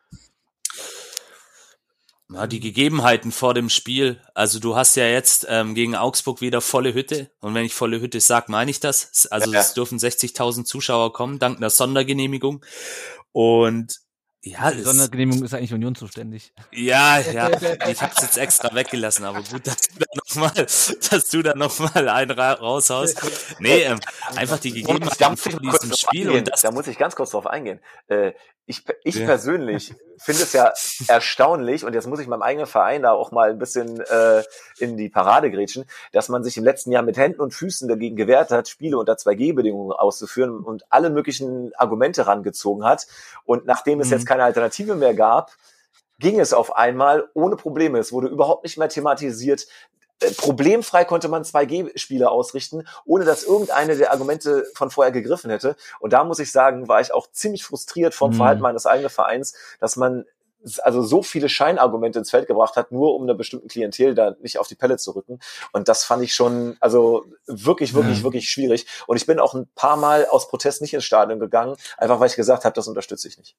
Ja, 2.31 2.47
die 2.47 2.61
Gegebenheiten 2.61 3.33
vor 3.33 3.55
dem 3.55 3.71
Spiel. 3.71 4.21
Also 4.35 4.59
du 4.61 4.77
hast 4.77 4.97
ja 4.97 5.07
jetzt 5.07 5.47
ähm, 5.49 5.75
gegen 5.75 5.97
Augsburg 5.97 6.41
wieder 6.43 6.61
volle 6.61 6.93
Hütte. 6.93 7.31
Und 7.41 7.55
wenn 7.55 7.65
ich 7.65 7.75
volle 7.75 8.01
Hütte 8.01 8.21
sage, 8.21 8.53
meine 8.53 8.71
ich 8.71 8.81
das. 8.81 9.27
Also 9.31 9.51
Ja. 9.53 9.61
es 9.61 9.73
dürfen 9.73 9.99
60.000 9.99 10.65
Zuschauer 10.65 11.13
kommen, 11.15 11.39
dank 11.39 11.57
einer 11.57 11.71
Sondergenehmigung. 11.71 12.65
Und 13.33 13.97
ja, 14.43 14.71
Die 14.71 14.83
Sondergenehmigung 14.83 15.43
ist 15.45 15.55
eigentlich 15.55 15.73
Union 15.73 15.95
zuständig. 15.95 16.53
ja, 16.71 17.19
ja, 17.33 17.49
ich 17.89 18.01
habe 18.03 18.13
es 18.17 18.23
jetzt 18.23 18.37
extra 18.39 18.75
weggelassen, 18.75 19.25
aber 19.25 19.43
gut, 19.43 19.67
dass 19.67 19.77
du 19.89 19.99
da 19.99 20.07
nochmal, 20.15 20.53
dass 20.55 21.29
du 21.31 21.43
da 21.43 21.55
noch 21.55 21.79
mal 21.79 22.09
einen 22.09 22.31
ra 22.31 22.53
raushaust. 22.53 23.21
Nee, 23.59 23.83
ähm, 23.85 23.99
einfach 24.37 24.59
die 24.61 24.73
Gegebenheiten 24.73 25.37
vor 25.37 25.61
diesem 25.61 25.93
Spiel 25.97 26.31
und 26.31 26.47
das 26.49 26.61
da 26.63 26.71
muss 26.71 26.87
ich 26.87 26.99
ganz 26.99 27.17
kurz 27.17 27.31
drauf 27.31 27.47
eingehen. 27.47 27.81
Äh, 28.07 28.33
ich, 28.69 28.85
ich 29.03 29.17
Ja. 29.17 29.27
persönlich 29.27 29.95
finde 30.19 30.43
es 30.43 30.53
ja 30.53 30.73
erstaunlich, 31.09 31.85
und 31.85 31.95
jetzt 31.95 32.07
muss 32.07 32.21
ich 32.21 32.27
meinem 32.29 32.43
eigenen 32.43 32.67
Verein 32.67 33.03
da 33.03 33.13
auch 33.13 33.33
mal 33.33 33.51
ein 33.51 33.59
bisschen 33.59 34.01
äh, 34.01 34.43
in 34.79 34.97
die 34.97 35.09
Parade 35.09 35.51
grätschen, 35.51 35.85
dass 36.13 36.29
man 36.29 36.45
sich 36.45 36.57
im 36.57 36.65
letzten 36.65 36.93
Jahr 36.93 37.03
mit 37.03 37.17
Händen 37.17 37.41
und 37.41 37.55
Füßen 37.55 37.89
dagegen 37.89 38.17
gewehrt 38.17 38.51
hat, 38.51 38.69
Spiele 38.69 38.99
unter 38.99 39.15
2G-Bedingungen 39.15 39.93
auszuführen 39.93 40.59
und 40.65 40.85
alle 40.91 41.11
möglichen 41.11 41.73
Argumente 41.77 42.27
rangezogen 42.27 42.85
hat. 42.85 43.07
Und 43.45 43.65
nachdem 43.67 44.01
es 44.01 44.09
Mhm. 44.09 44.13
jetzt 44.15 44.27
keine 44.27 44.45
Alternative 44.45 44.95
mehr 44.95 45.15
gab, 45.15 45.53
ging 46.21 46.41
es 46.41 46.53
auf 46.53 46.77
einmal 46.77 47.29
ohne 47.35 47.57
Probleme. 47.57 47.99
Es 47.99 48.13
wurde 48.13 48.27
überhaupt 48.29 48.65
nicht 48.65 48.77
mehr 48.77 48.89
thematisiert. 48.89 49.67
Äh, 50.21 50.31
Problemfrei 50.33 51.05
konnte 51.05 51.29
man 51.29 51.45
2G-Spiele 51.45 52.31
ausrichten, 52.31 52.87
ohne 53.05 53.25
dass 53.25 53.45
irgendeine 53.45 53.97
der 53.97 54.13
Argumente 54.13 54.67
von 54.75 54.91
vorher 54.91 55.13
gegriffen 55.13 55.51
hätte. 55.51 55.77
Und 56.01 56.13
da 56.13 56.25
muss 56.25 56.39
ich 56.39 56.51
sagen, 56.53 56.89
war 56.89 57.01
ich 57.01 57.13
auch 57.13 57.31
ziemlich 57.31 57.65
frustriert 57.65 58.15
vom 58.15 58.31
Mhm. 58.31 58.35
Verhalten 58.35 58.63
meines 58.63 58.87
eigenen 58.87 59.11
Vereins, 59.11 59.55
dass 59.81 59.97
man 59.97 60.25
also 60.83 61.03
so 61.03 61.23
viele 61.23 61.49
Scheinargumente 61.49 62.19
ins 62.19 62.31
Feld 62.31 62.49
gebracht 62.49 62.75
hat, 62.75 62.91
nur 62.91 63.15
um 63.15 63.23
einer 63.23 63.35
bestimmten 63.35 63.69
Klientel 63.69 64.17
da 64.17 64.35
nicht 64.41 64.59
auf 64.59 64.67
die 64.67 64.75
Pelle 64.75 64.97
zu 64.97 65.13
rücken. 65.13 65.39
Und 65.73 65.87
das 65.89 66.03
fand 66.03 66.23
ich 66.25 66.35
schon, 66.35 66.77
also 66.81 67.25
wirklich, 67.47 67.95
wirklich, 67.95 68.19
Ja. 68.19 68.25
wirklich 68.25 68.51
schwierig. 68.51 68.85
Und 69.07 69.17
ich 69.17 69.25
bin 69.25 69.39
auch 69.39 69.55
ein 69.55 69.69
paar 69.77 69.97
Mal 69.97 70.27
aus 70.27 70.49
Protest 70.49 70.83
nicht 70.83 70.95
ins 70.95 71.05
Stadion 71.05 71.39
gegangen, 71.39 71.77
einfach 71.97 72.19
weil 72.19 72.27
ich 72.29 72.35
gesagt 72.35 72.65
habe, 72.65 72.75
das 72.75 72.89
unterstütze 72.89 73.29
ich 73.29 73.39
nicht. 73.39 73.57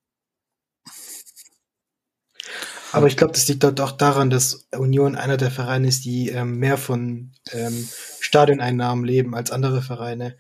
Aber 2.92 3.08
ich 3.08 3.18
glaube, 3.18 3.34
das 3.34 3.48
liegt 3.48 3.64
dort 3.64 3.80
auch 3.82 3.92
daran, 3.92 4.30
dass 4.30 4.68
Union 4.76 5.16
einer 5.16 5.38
der 5.38 5.52
Vereine 5.52 5.88
ist, 5.88 6.06
die 6.06 6.30
ähm, 6.30 6.58
mehr 6.58 6.78
von 6.78 7.32
ähm, 7.52 7.88
Stadioneinnahmen 8.20 9.06
leben 9.06 9.36
als 9.36 9.52
andere 9.52 9.82
Vereine. 9.82 10.36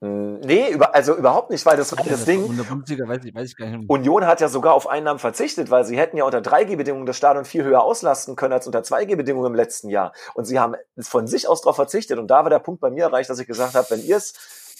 Mm, 0.00 0.32
Nee, 0.44 0.70
über, 0.70 0.94
also 0.94 1.16
überhaupt 1.16 1.50
nicht, 1.50 1.64
weil 1.66 1.76
das 1.76 1.96
war 1.96 2.04
das 2.04 2.24
Ding. 2.24 2.56
Der 2.56 2.64
Bundesliga 2.64 3.06
weiß 3.06 3.24
ich, 3.24 3.34
weiß 3.34 3.50
ich 3.50 3.56
gar 3.56 3.68
nicht. 3.68 3.88
Union 3.88 4.26
hat 4.26 4.40
ja 4.40 4.48
sogar 4.48 4.74
auf 4.74 4.88
Einnahmen 4.88 5.20
verzichtet, 5.20 5.70
weil 5.70 5.84
sie 5.84 5.96
hätten 5.96 6.16
ja 6.16 6.24
unter 6.24 6.38
3G-Bedingungen 6.38 7.06
das 7.06 7.16
Stadion 7.16 7.44
viel 7.44 7.62
höher 7.62 7.82
auslasten 7.82 8.34
können 8.34 8.52
als 8.52 8.66
unter 8.66 8.80
2G-Bedingungen 8.80 9.46
im 9.46 9.54
letzten 9.54 9.88
Jahr. 9.88 10.12
Und 10.34 10.44
sie 10.44 10.58
haben 10.58 10.74
von 10.98 11.28
sich 11.28 11.46
aus 11.46 11.62
darauf 11.62 11.76
verzichtet. 11.76 12.18
Und 12.18 12.28
da 12.28 12.42
war 12.42 12.50
der 12.50 12.58
Punkt 12.58 12.80
bei 12.80 12.90
mir 12.90 13.04
erreicht, 13.04 13.30
dass 13.30 13.38
ich 13.38 13.46
gesagt 13.46 13.74
habe, 13.74 13.88
wenn 13.90 14.04
ihr 14.04 14.16
es 14.16 14.34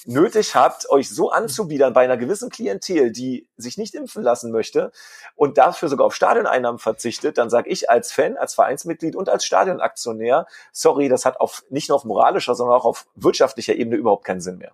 nötig 0.05 0.55
habt, 0.55 0.89
euch 0.91 1.09
so 1.09 1.31
anzubiedern 1.31 1.93
bei 1.93 2.05
einer 2.05 2.17
gewissen 2.17 2.51
Klientel, 2.51 3.13
die 3.13 3.49
sich 3.57 3.79
nicht 3.79 3.95
impfen 3.95 4.23
lassen 4.23 4.51
möchte 4.51 4.93
und 5.37 5.59
dafür 5.59 5.89
sogar 5.89 6.07
auf 6.07 6.15
Stadioneinnahmen 6.15 6.79
verzichtet, 6.79 7.39
dann 7.39 7.51
sage 7.51 7.71
ich 7.71 7.89
als 7.89 8.13
Fan, 8.13 8.37
als 8.37 8.55
Vereinsmitglied 8.55 9.17
und 9.17 9.29
als 9.29 9.45
Stadionaktionär, 9.45 10.47
sorry, 10.73 11.09
das 11.09 11.25
hat 11.25 11.41
auf 11.41 11.65
nicht 11.71 11.89
nur 11.89 11.97
auf 11.97 12.05
moralischer, 12.05 12.55
sondern 12.55 12.77
auch 12.77 12.85
auf 12.85 13.07
wirtschaftlicher 13.15 13.75
Ebene 13.75 13.97
überhaupt 13.97 14.25
keinen 14.25 14.41
Sinn 14.41 14.59
mehr. 14.59 14.73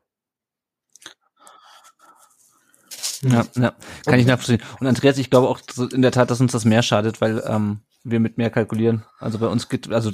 Ja, 3.22 3.44
ja, 3.56 3.74
kann 4.04 4.20
ich 4.20 4.26
nachvollziehen. 4.26 4.62
Und 4.78 4.86
Andreas, 4.86 5.18
ich 5.18 5.28
glaube 5.28 5.48
auch 5.48 5.60
in 5.92 6.02
der 6.02 6.12
Tat, 6.12 6.30
dass 6.30 6.40
uns 6.40 6.52
das 6.52 6.64
mehr 6.64 6.82
schadet, 6.82 7.20
weil 7.20 7.42
ähm, 7.46 7.80
wir 8.04 8.20
mit 8.20 8.38
mehr 8.38 8.50
kalkulieren. 8.50 9.04
Also 9.18 9.38
bei 9.38 9.48
uns 9.48 9.68
geht, 9.68 9.90
also 9.90 10.12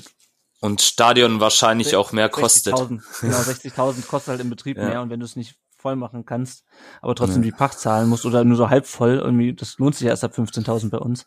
und 0.65 0.81
Stadion 0.81 1.41
wahrscheinlich 1.41 1.95
auch 1.95 2.13
mehr 2.13 2.31
kostet. 2.31 2.77
60 2.77 3.21
genau, 3.21 3.37
60.000 3.93 4.07
kostet 4.07 4.31
halt 4.31 4.41
im 4.41 4.49
Betrieb 4.49 4.79
Ja. 4.79 4.85
mehr 4.85 5.03
und 5.03 5.11
wenn 5.11 5.21
du 5.21 5.27
es 5.27 5.37
nicht 5.37 5.57
voll 5.77 5.95
machen 5.95 6.25
kannst, 6.25 6.65
aber 7.03 7.15
trotzdem 7.15 7.43
die 7.43 7.53
Pacht 7.53 7.79
zahlen 7.79 8.09
musst 8.09 8.25
oder 8.25 8.43
nur 8.45 8.57
so 8.57 8.71
halb 8.71 8.87
voll, 8.87 9.21
irgendwie, 9.23 9.53
das 9.53 9.77
lohnt 9.77 9.95
sich 9.95 10.07
ja 10.07 10.11
erst 10.13 10.25
ab 10.25 10.33
15.000 10.35 10.89
bei 10.89 10.97
uns. 10.97 11.27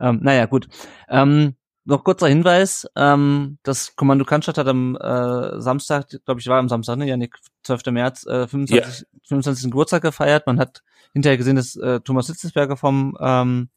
Ähm, 0.00 0.20
naja, 0.22 0.46
gut. 0.46 0.68
Ähm, 1.10 1.56
noch 1.84 2.04
kurzer 2.04 2.28
Hinweis, 2.28 2.86
ähm, 2.96 3.58
das 3.62 3.96
Kommando 3.96 4.24
Cannstatt 4.24 4.56
hat 4.56 4.68
am 4.68 4.96
äh, 4.96 5.60
Samstag, 5.60 6.06
glaube 6.24 6.40
ich, 6.40 6.46
war 6.46 6.58
am 6.58 6.70
Samstag, 6.70 6.96
ne, 6.96 7.06
Janik, 7.06 7.36
12. 7.64 7.86
März, 7.90 8.24
äh, 8.26 8.48
25, 8.48 9.06
25. 9.28 9.64
Geburtstag 9.70 10.00
gefeiert. 10.02 10.46
Man 10.46 10.58
hat 10.58 10.82
hinterher 11.12 11.36
gesehen, 11.36 11.56
dass 11.56 11.76
äh, 11.76 12.00
Thomas 12.00 12.28
Hitzesberger 12.28 12.76
vom 12.78 13.16
ähm, 13.20 13.68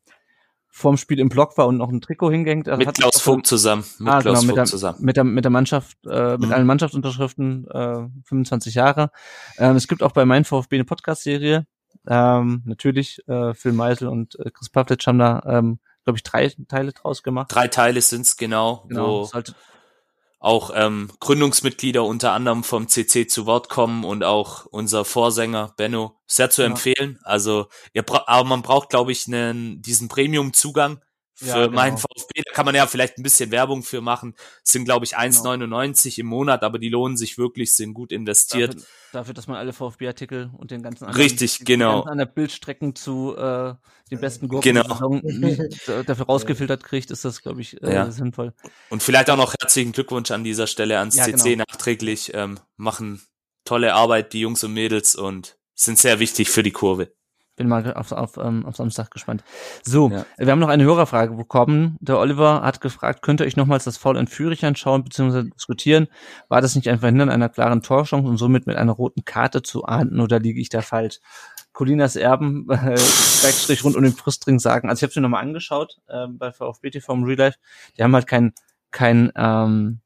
vorm 0.75 0.97
Spiel 0.97 1.19
im 1.19 1.29
Block 1.29 1.55
war 1.59 1.67
und 1.67 1.77
noch 1.77 1.89
ein 1.89 2.01
Trikot 2.01 2.31
hingehängt. 2.31 2.67
Also 2.67 2.79
Mit 2.83 2.95
Klaus 2.95 3.21
Vogt 3.21 3.45
zusammen. 3.45 3.85
Mit 3.99 4.11
ah, 4.11 4.21
Klaus 4.21 4.39
genau, 4.39 4.41
mit 4.41 4.47
Vogt 4.47 4.57
der, 4.57 4.65
zusammen. 4.65 4.97
mit 5.01 5.15
der 5.15 5.23
mit 5.23 5.45
der 5.45 5.51
Mannschaft, 5.51 5.97
äh, 6.09 6.31
mit 6.31 6.47
Mhm. 6.47 6.51
allen 6.51 6.65
Mannschaftsunterschriften, 6.65 7.67
äh, 7.69 8.07
25 8.25 8.73
Jahre. 8.73 9.11
Ähm, 9.59 9.75
es 9.75 9.87
gibt 9.87 10.01
auch 10.01 10.13
bei 10.13 10.25
Mein 10.25 10.45
VfB 10.45 10.77
eine 10.77 10.85
Podcast-Serie. 10.85 11.67
Ähm, 12.07 12.63
natürlich, 12.65 13.21
äh, 13.27 13.53
Phil 13.53 13.71
Meisel 13.71 14.07
und 14.07 14.37
äh, 14.39 14.49
Chris 14.51 14.69
Pavlic 14.69 15.05
haben 15.05 15.19
da, 15.19 15.43
ähm, 15.45 15.79
glaube 16.05 16.17
ich, 16.17 16.23
drei 16.23 16.51
Teile 16.67 16.91
draus 16.91 17.21
gemacht. 17.21 17.53
Drei 17.53 17.67
Teile 17.67 18.01
sind's 18.01 18.35
genau, 18.35 18.85
Genau, 18.89 19.21
wo 19.21 19.23
sollte, 19.25 19.53
auch 20.43 20.71
ähm, 20.75 21.09
Gründungsmitglieder 21.21 22.03
unter 22.03 22.33
anderem 22.33 22.63
vom 22.65 22.89
CC 22.89 23.27
zu 23.27 23.45
Wort 23.45 23.69
kommen 23.69 24.03
und 24.03 24.23
auch 24.25 24.65
unser 24.65 25.05
Vorsänger 25.05 25.73
Benno 25.77 26.17
sehr 26.27 26.49
zu 26.49 26.63
Ja. 26.63 26.67
empfehlen. 26.67 27.17
Also 27.23 27.67
bra 28.05 28.23
aber 28.27 28.47
man 28.49 28.61
braucht, 28.61 28.89
glaube 28.89 29.13
ich, 29.13 29.25
einen, 29.27 29.81
diesen 29.81 30.09
Premium-Zugang 30.09 30.99
für 31.35 31.45
Ja, 31.47 31.55
genau. 31.65 31.71
meinen 31.75 31.97
VfB. 31.97 32.41
Da 32.45 32.53
kann 32.53 32.65
man 32.65 32.75
ja 32.75 32.85
vielleicht 32.87 33.17
ein 33.17 33.23
bisschen 33.23 33.51
Werbung 33.51 33.83
für 33.83 34.01
machen. 34.01 34.35
Das 34.63 34.71
sind, 34.73 34.85
glaube 34.85 35.05
ich, 35.05 35.17
1,99 35.17 36.19
im 36.19 36.27
Monat, 36.27 36.63
aber 36.63 36.79
die 36.79 36.89
lohnen 36.89 37.17
sich 37.17 37.37
wirklich, 37.37 37.75
sind 37.75 37.93
gut 37.93 38.11
investiert. 38.11 38.75
dafür, 38.75 38.87
dafür, 39.11 39.33
dass 39.33 39.47
man 39.47 39.57
alle 39.57 39.73
VfB-Artikel 39.73 40.51
und 40.57 40.71
den 40.71 40.81
ganzen 40.83 41.05
anderen, 41.05 41.21
Richtig, 41.21 41.57
die 41.59 41.63
genau. 41.65 41.95
ganzen 42.03 42.09
anderen 42.09 42.33
Bildstrecken 42.33 42.95
zu 42.95 43.35
äh, 43.35 43.73
den 44.11 44.19
besten 44.19 44.47
Gurken 44.47 44.75
Genau. 44.75 45.09
nicht, 45.23 45.87
äh, 45.89 46.03
dafür 46.03 46.25
rausgefiltert 46.27 46.83
kriegt, 46.83 47.09
ist 47.11 47.25
das, 47.25 47.41
glaube 47.41 47.61
ich, 47.61 47.81
äh, 47.81 47.93
Ja. 47.93 48.11
sinnvoll. 48.11 48.53
Und 48.89 49.01
vielleicht 49.03 49.29
auch 49.29 49.37
noch 49.37 49.53
herzlichen 49.59 49.91
Glückwunsch 49.91 50.31
an 50.31 50.43
dieser 50.43 50.67
Stelle 50.67 50.99
ans 50.99 51.15
Ja, 51.15 51.25
CC 51.25 51.51
genau. 51.55 51.63
nachträglich. 51.69 52.31
Ähm, 52.33 52.59
machen 52.77 53.21
tolle 53.65 53.93
Arbeit, 53.95 54.33
die 54.33 54.41
Jungs 54.41 54.63
und 54.63 54.73
Mädels 54.73 55.15
und 55.15 55.57
sind 55.75 55.97
sehr 55.97 56.19
wichtig 56.19 56.49
für 56.49 56.61
die 56.63 56.71
Kurve. 56.71 57.11
Bin 57.55 57.67
mal 57.67 57.93
auf, 57.93 58.11
auf, 58.11 58.37
ähm, 58.37 58.65
auf 58.65 58.75
Samstag 58.75 59.11
gespannt. 59.11 59.43
So, 59.83 60.09
Ja. 60.09 60.25
wir 60.37 60.51
haben 60.51 60.59
noch 60.59 60.69
eine 60.69 60.83
Hörerfrage 60.85 61.35
bekommen. 61.35 61.97
Der 61.99 62.17
Oliver 62.17 62.63
hat 62.63 62.81
gefragt, 62.81 63.21
könnt 63.21 63.41
ihr 63.41 63.45
euch 63.45 63.55
nochmals 63.55 63.83
das 63.83 63.97
Foul 63.97 64.17
in 64.17 64.25
Fürich 64.25 64.65
anschauen 64.65 65.03
bzw. 65.03 65.43
diskutieren? 65.51 66.07
War 66.49 66.61
das 66.61 66.75
nicht 66.75 66.89
ein 66.89 66.99
Verhindern 66.99 67.29
einer 67.29 67.49
klaren 67.49 67.83
Torchance 67.83 68.27
und 68.27 68.37
somit 68.37 68.65
mit 68.65 68.75
einer 68.75 68.93
roten 68.93 69.23
Karte 69.23 69.61
zu 69.61 69.85
ahnden 69.85 70.19
oder 70.19 70.39
liege 70.39 70.59
ich 70.59 70.69
da 70.69 70.81
falsch? 70.81 71.19
Colinas 71.73 72.15
Erben, 72.15 72.67
äh, 72.71 72.97
Schrägstrich 72.97 73.83
rund 73.83 73.95
um 73.95 74.03
den 74.03 74.15
Brustring 74.15 74.57
sagen. 74.57 74.89
Also 74.89 74.99
ich 74.99 75.03
habe 75.03 75.09
es 75.11 75.15
mir 75.15 75.21
nochmal 75.21 75.43
angeschaut 75.43 75.99
ähm, 76.09 76.39
bei 76.39 76.51
VfB 76.51 76.89
TV 76.89 77.13
im 77.13 77.23
Real 77.23 77.37
Life. 77.37 77.59
Die 77.97 78.03
haben 78.03 78.15
halt 78.15 78.25
kein, 78.25 78.53
kein, 78.89 79.31
ähm, 79.35 79.99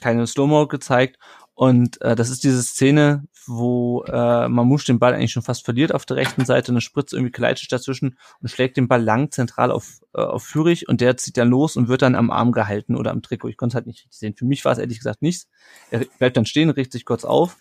keine 0.00 0.24
Slow-Mo 0.24 0.68
gezeigt 0.68 1.18
und 1.60 2.00
äh, 2.00 2.16
das 2.16 2.30
ist 2.30 2.42
diese 2.42 2.62
Szene, 2.62 3.24
wo 3.46 4.02
äh, 4.04 4.48
Mamouche 4.48 4.86
den 4.86 4.98
Ball 4.98 5.12
eigentlich 5.12 5.32
schon 5.32 5.42
fast 5.42 5.64
verliert 5.64 5.94
auf 5.94 6.06
der 6.06 6.16
rechten 6.16 6.46
Seite, 6.46 6.72
eine 6.72 6.80
Spritze 6.80 7.16
irgendwie 7.16 7.32
Kleitschisch 7.32 7.68
dazwischen 7.68 8.16
und 8.40 8.48
schlägt 8.48 8.78
den 8.78 8.88
Ball 8.88 9.02
lang 9.02 9.30
zentral 9.30 9.70
auf, 9.70 10.00
äh, 10.14 10.22
auf 10.22 10.42
Fürich 10.42 10.88
und 10.88 11.02
der 11.02 11.18
zieht 11.18 11.36
dann 11.36 11.50
los 11.50 11.76
und 11.76 11.88
wird 11.88 12.00
dann 12.00 12.14
am 12.14 12.30
Arm 12.30 12.52
gehalten 12.52 12.96
oder 12.96 13.10
am 13.10 13.20
Trikot. 13.20 13.48
Ich 13.48 13.58
konnte 13.58 13.72
es 13.72 13.74
halt 13.74 13.86
nicht 13.86 14.04
richtig 14.04 14.18
sehen. 14.18 14.34
Für 14.36 14.46
mich 14.46 14.64
war 14.64 14.72
es 14.72 14.78
ehrlich 14.78 14.98
gesagt 14.98 15.20
nichts. 15.20 15.48
Er 15.90 16.00
bleibt 16.18 16.38
dann 16.38 16.46
stehen, 16.46 16.70
richtet 16.70 16.92
sich 16.92 17.04
kurz 17.04 17.24
auf 17.24 17.58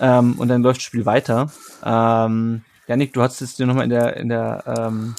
ähm, 0.00 0.34
und 0.38 0.46
dann 0.46 0.62
läuft 0.62 0.78
das 0.78 0.84
Spiel 0.84 1.04
weiter. 1.04 1.50
Ähm, 1.84 2.62
Janik, 2.86 3.12
du 3.12 3.22
hast 3.22 3.40
es 3.40 3.56
dir 3.56 3.66
nochmal 3.66 3.84
in 3.84 3.90
der 3.90 4.16
in 4.18 4.28
der 4.28 4.62
ähm, 4.66 5.16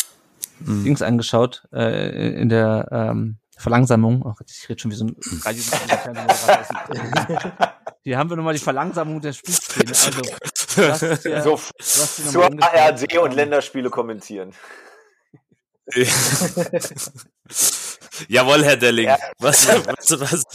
Mhm. 0.65 0.83
Dings 0.83 1.01
angeschaut, 1.01 1.63
äh, 1.73 2.39
in 2.39 2.49
der 2.49 2.87
ähm, 2.91 3.37
Verlangsamung. 3.57 4.21
Gott, 4.21 4.49
ich 4.49 4.67
rede 4.69 4.79
schon 4.79 4.91
wie 4.91 4.95
so 4.95 5.05
ein 5.05 5.15
Radio. 5.43 5.63
Hier 8.03 8.17
haben 8.17 8.29
wir 8.29 8.35
nochmal 8.35 8.53
die 8.53 8.59
Verlangsamung 8.59 9.21
der 9.21 9.31
Spielszene. 9.31 9.87
Also, 9.87 11.15
du 11.15 11.29
dir, 11.29 11.41
So, 11.41 11.55
du 11.55 12.31
zur. 12.31 12.63
ARD 12.63 13.17
und 13.17 13.33
Länderspiele 13.33 13.89
kommentieren. 13.89 14.53
Jawohl, 18.27 18.63
Herr 18.63 18.77
Delling. 18.77 19.07
Ja. 19.07 19.17
Was, 19.39 19.67
was, 19.67 20.19
was? 20.19 20.45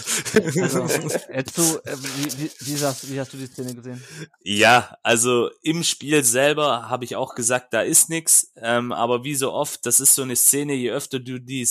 Also, 0.62 0.87
Etzo, 1.29 1.79
äh, 1.85 1.97
wie, 1.99 2.33
wie, 2.39 2.51
wie, 2.61 2.85
hast, 2.85 3.11
wie 3.11 3.20
hast 3.20 3.33
du 3.33 3.37
die 3.37 3.47
Szene 3.47 3.75
gesehen? 3.75 4.03
Ja, 4.43 4.97
also 5.03 5.51
im 5.62 5.83
Spiel 5.83 6.25
selber 6.25 6.89
habe 6.89 7.05
ich 7.05 7.16
auch 7.16 7.35
gesagt, 7.35 7.75
da 7.75 7.83
ist 7.83 8.09
nix. 8.09 8.53
Ähm, 8.57 8.93
aber 8.93 9.25
wie 9.25 9.35
so 9.35 9.53
oft, 9.53 9.85
das 9.87 10.01
ist 10.01 10.15
so 10.15 10.23
eine 10.23 10.37
Szene, 10.37 10.75
je 10.75 10.91
öfter 10.93 11.19
du 11.19 11.39
die 11.39 11.65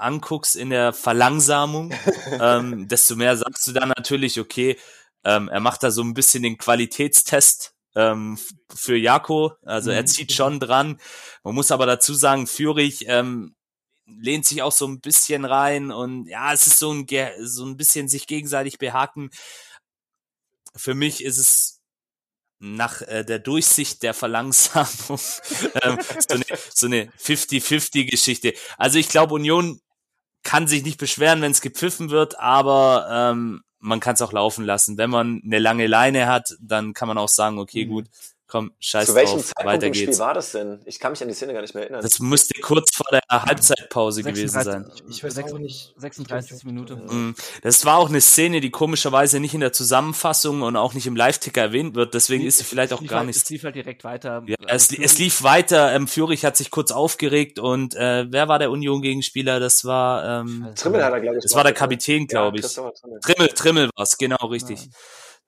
anguckst 0.00 0.56
in 0.56 0.70
der 0.70 0.92
Verlangsamung, 0.92 1.92
ähm, 2.40 2.88
desto 2.88 3.16
mehr 3.16 3.36
sagst 3.36 3.66
du 3.66 3.72
dann 3.72 3.92
natürlich, 3.96 4.40
okay, 4.40 4.76
ähm, 5.24 5.48
er 5.48 5.60
macht 5.60 5.82
da 5.82 5.90
so 5.90 6.02
ein 6.02 6.14
bisschen 6.14 6.42
den 6.42 6.58
Qualitätstest 6.58 7.74
ähm, 7.94 8.38
für 8.74 8.96
Jako. 8.96 9.52
Also 9.64 9.90
er 9.90 10.02
Mhm. 10.02 10.06
zieht 10.06 10.32
schon 10.32 10.60
dran. 10.60 10.98
Man 11.44 11.54
muss 11.54 11.70
aber 11.70 11.86
dazu 11.86 12.14
sagen, 12.14 12.46
Fürich 12.46 13.04
ähm, 13.06 13.54
lehnt 14.06 14.46
sich 14.46 14.62
auch 14.62 14.72
so 14.72 14.86
ein 14.86 15.00
bisschen 15.00 15.44
rein 15.44 15.90
und 15.92 16.26
ja, 16.26 16.52
es 16.52 16.66
ist 16.66 16.78
so 16.78 16.92
ein, 16.92 17.06
so 17.40 17.64
ein 17.64 17.76
bisschen 17.76 18.08
sich 18.08 18.26
gegenseitig 18.26 18.78
behaken. 18.78 19.30
Für 20.76 20.94
mich 20.94 21.22
ist 21.24 21.38
es 21.38 21.80
nach 22.58 23.02
äh, 23.02 23.24
der 23.24 23.38
Durchsicht 23.38 24.02
der 24.02 24.14
Verlangsamung 24.14 25.18
ähm, 25.82 25.98
so 26.28 26.34
eine, 26.34 26.44
so 26.74 26.86
eine 26.86 27.10
50-50-Geschichte. 27.18 28.54
Also 28.76 28.98
ich 28.98 29.08
glaube, 29.08 29.34
Union 29.34 29.80
kann 30.42 30.66
sich 30.66 30.82
nicht 30.82 30.98
beschweren, 30.98 31.42
wenn 31.42 31.52
es 31.52 31.60
gepfiffen 31.60 32.10
wird, 32.10 32.38
aber 32.38 33.08
ähm, 33.10 33.62
man 33.78 34.00
kann 34.00 34.14
es 34.14 34.22
auch 34.22 34.32
laufen 34.32 34.64
lassen. 34.64 34.98
Wenn 34.98 35.10
man 35.10 35.40
eine 35.44 35.58
lange 35.58 35.86
Leine 35.86 36.26
hat, 36.26 36.56
dann 36.60 36.92
kann 36.92 37.08
man 37.08 37.18
auch 37.18 37.28
sagen, 37.28 37.58
okay, 37.58 37.86
gut, 37.86 38.06
komm, 38.50 38.72
scheiß 38.80 39.06
Zu 39.06 39.14
welchem 39.14 39.36
drauf, 39.36 39.46
Zeitpunkt 39.46 39.66
weiter 39.72 39.86
im 39.86 39.94
Spiel 39.94 40.06
geht's. 40.06 40.18
war 40.18 40.34
das 40.34 40.52
denn? 40.52 40.80
Ich 40.84 40.98
kann 41.00 41.12
mich 41.12 41.22
an 41.22 41.28
die 41.28 41.34
Szene 41.34 41.52
gar 41.54 41.62
nicht 41.62 41.74
mehr 41.74 41.84
erinnern. 41.84 42.02
Das 42.02 42.18
müsste 42.18 42.60
kurz 42.60 42.94
vor 42.94 43.06
der 43.12 43.20
Halbzeitpause 43.30 44.22
gewesen 44.22 44.48
36. 44.48 44.98
sein. 44.98 45.08
Ich 45.10 45.24
weiß 45.24 45.34
Sechs- 45.34 45.52
auch 45.52 45.58
nicht. 45.58 45.94
36 45.96 46.64
Minute. 46.64 46.96
Mm, 46.96 47.34
Das 47.62 47.84
war 47.84 47.98
auch 47.98 48.08
eine 48.08 48.20
Szene, 48.20 48.60
die 48.60 48.70
komischerweise 48.70 49.40
nicht 49.40 49.54
in 49.54 49.60
der 49.60 49.72
Zusammenfassung 49.72 50.62
und 50.62 50.76
auch 50.76 50.94
nicht 50.94 51.06
im 51.06 51.16
Live-Ticker 51.16 51.60
erwähnt 51.62 51.94
wird, 51.94 52.14
deswegen 52.14 52.44
ist 52.44 52.58
sie 52.58 52.64
vielleicht 52.64 52.92
auch 52.92 53.04
gar 53.06 53.18
halt, 53.20 53.28
nicht 53.28 53.36
Es 53.36 53.48
lief 53.48 53.64
halt 53.64 53.74
direkt 53.76 54.04
weiter. 54.04 54.42
Ja, 54.46 54.56
Also 54.66 54.94
es, 54.96 55.12
es 55.12 55.18
lief 55.18 55.42
weiter. 55.42 55.92
Ähm, 55.94 56.08
Fürich 56.08 56.44
hat 56.44 56.56
sich 56.56 56.70
kurz 56.70 56.90
aufgeregt 56.90 57.58
und 57.58 57.94
äh, 57.94 58.26
wer 58.30 58.48
war 58.48 58.58
der 58.58 58.70
Union-Gegenspieler? 58.70 59.60
Das 59.60 59.84
war 59.84 60.40
ähm, 60.40 60.66
Trimmel 60.76 61.04
hat 61.04 61.12
er, 61.12 61.20
glaube 61.20 61.36
ich. 61.38 61.42
das 61.44 61.54
war 61.54 61.62
der? 61.64 61.72
Kapitän, 61.72 62.26
glaube 62.26 62.56
ich. 62.58 62.62
Christopher 62.62 62.92
Trimmel. 62.94 63.20
Trimmel, 63.20 63.48
Trimmel 63.48 63.90
war's, 63.96 64.18
genau 64.18 64.46
richtig. 64.48 64.88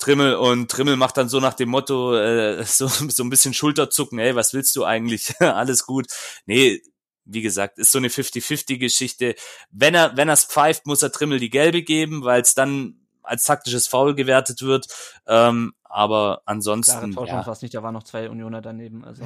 Trimmel 0.02 0.34
und 0.34 0.70
Trimmel 0.70 0.96
macht 0.96 1.16
dann 1.16 1.28
so 1.28 1.38
nach 1.40 1.54
dem 1.54 1.68
Motto 1.68 2.14
äh, 2.16 2.64
so 2.64 2.86
so 2.88 3.22
ein 3.22 3.30
bisschen 3.30 3.54
Schulterzucken. 3.54 4.18
Ey, 4.18 4.34
was 4.34 4.52
willst 4.52 4.74
du 4.76 4.84
eigentlich? 4.84 5.34
Alles 5.40 5.86
gut. 5.86 6.06
Nee, 6.46 6.82
wie 7.24 7.40
gesagt, 7.42 7.78
ist 7.78 7.92
so 7.92 7.98
eine 7.98 8.08
50-50-Geschichte. 8.08 9.34
Wenn 9.70 9.94
er 9.94 10.16
wenn 10.16 10.28
er's 10.28 10.44
pfeift, 10.44 10.86
muss 10.86 11.02
er 11.02 11.12
Trimmel 11.12 11.38
die 11.38 11.50
gelbe 11.50 11.82
geben, 11.82 12.24
weil 12.24 12.42
es 12.42 12.54
dann 12.54 12.96
als 13.22 13.44
taktisches 13.44 13.86
Foul 13.86 14.14
gewertet 14.16 14.62
wird. 14.62 14.86
Ähm, 15.26 15.72
aber 15.84 16.42
ansonsten 16.46 17.12
ja, 17.28 17.40
es 17.52 17.62
nicht, 17.62 17.74
da 17.74 17.82
waren 17.84 17.94
noch 17.94 18.02
zwei 18.02 18.28
Unioner 18.28 18.60
daneben. 18.60 19.04
Also, 19.04 19.22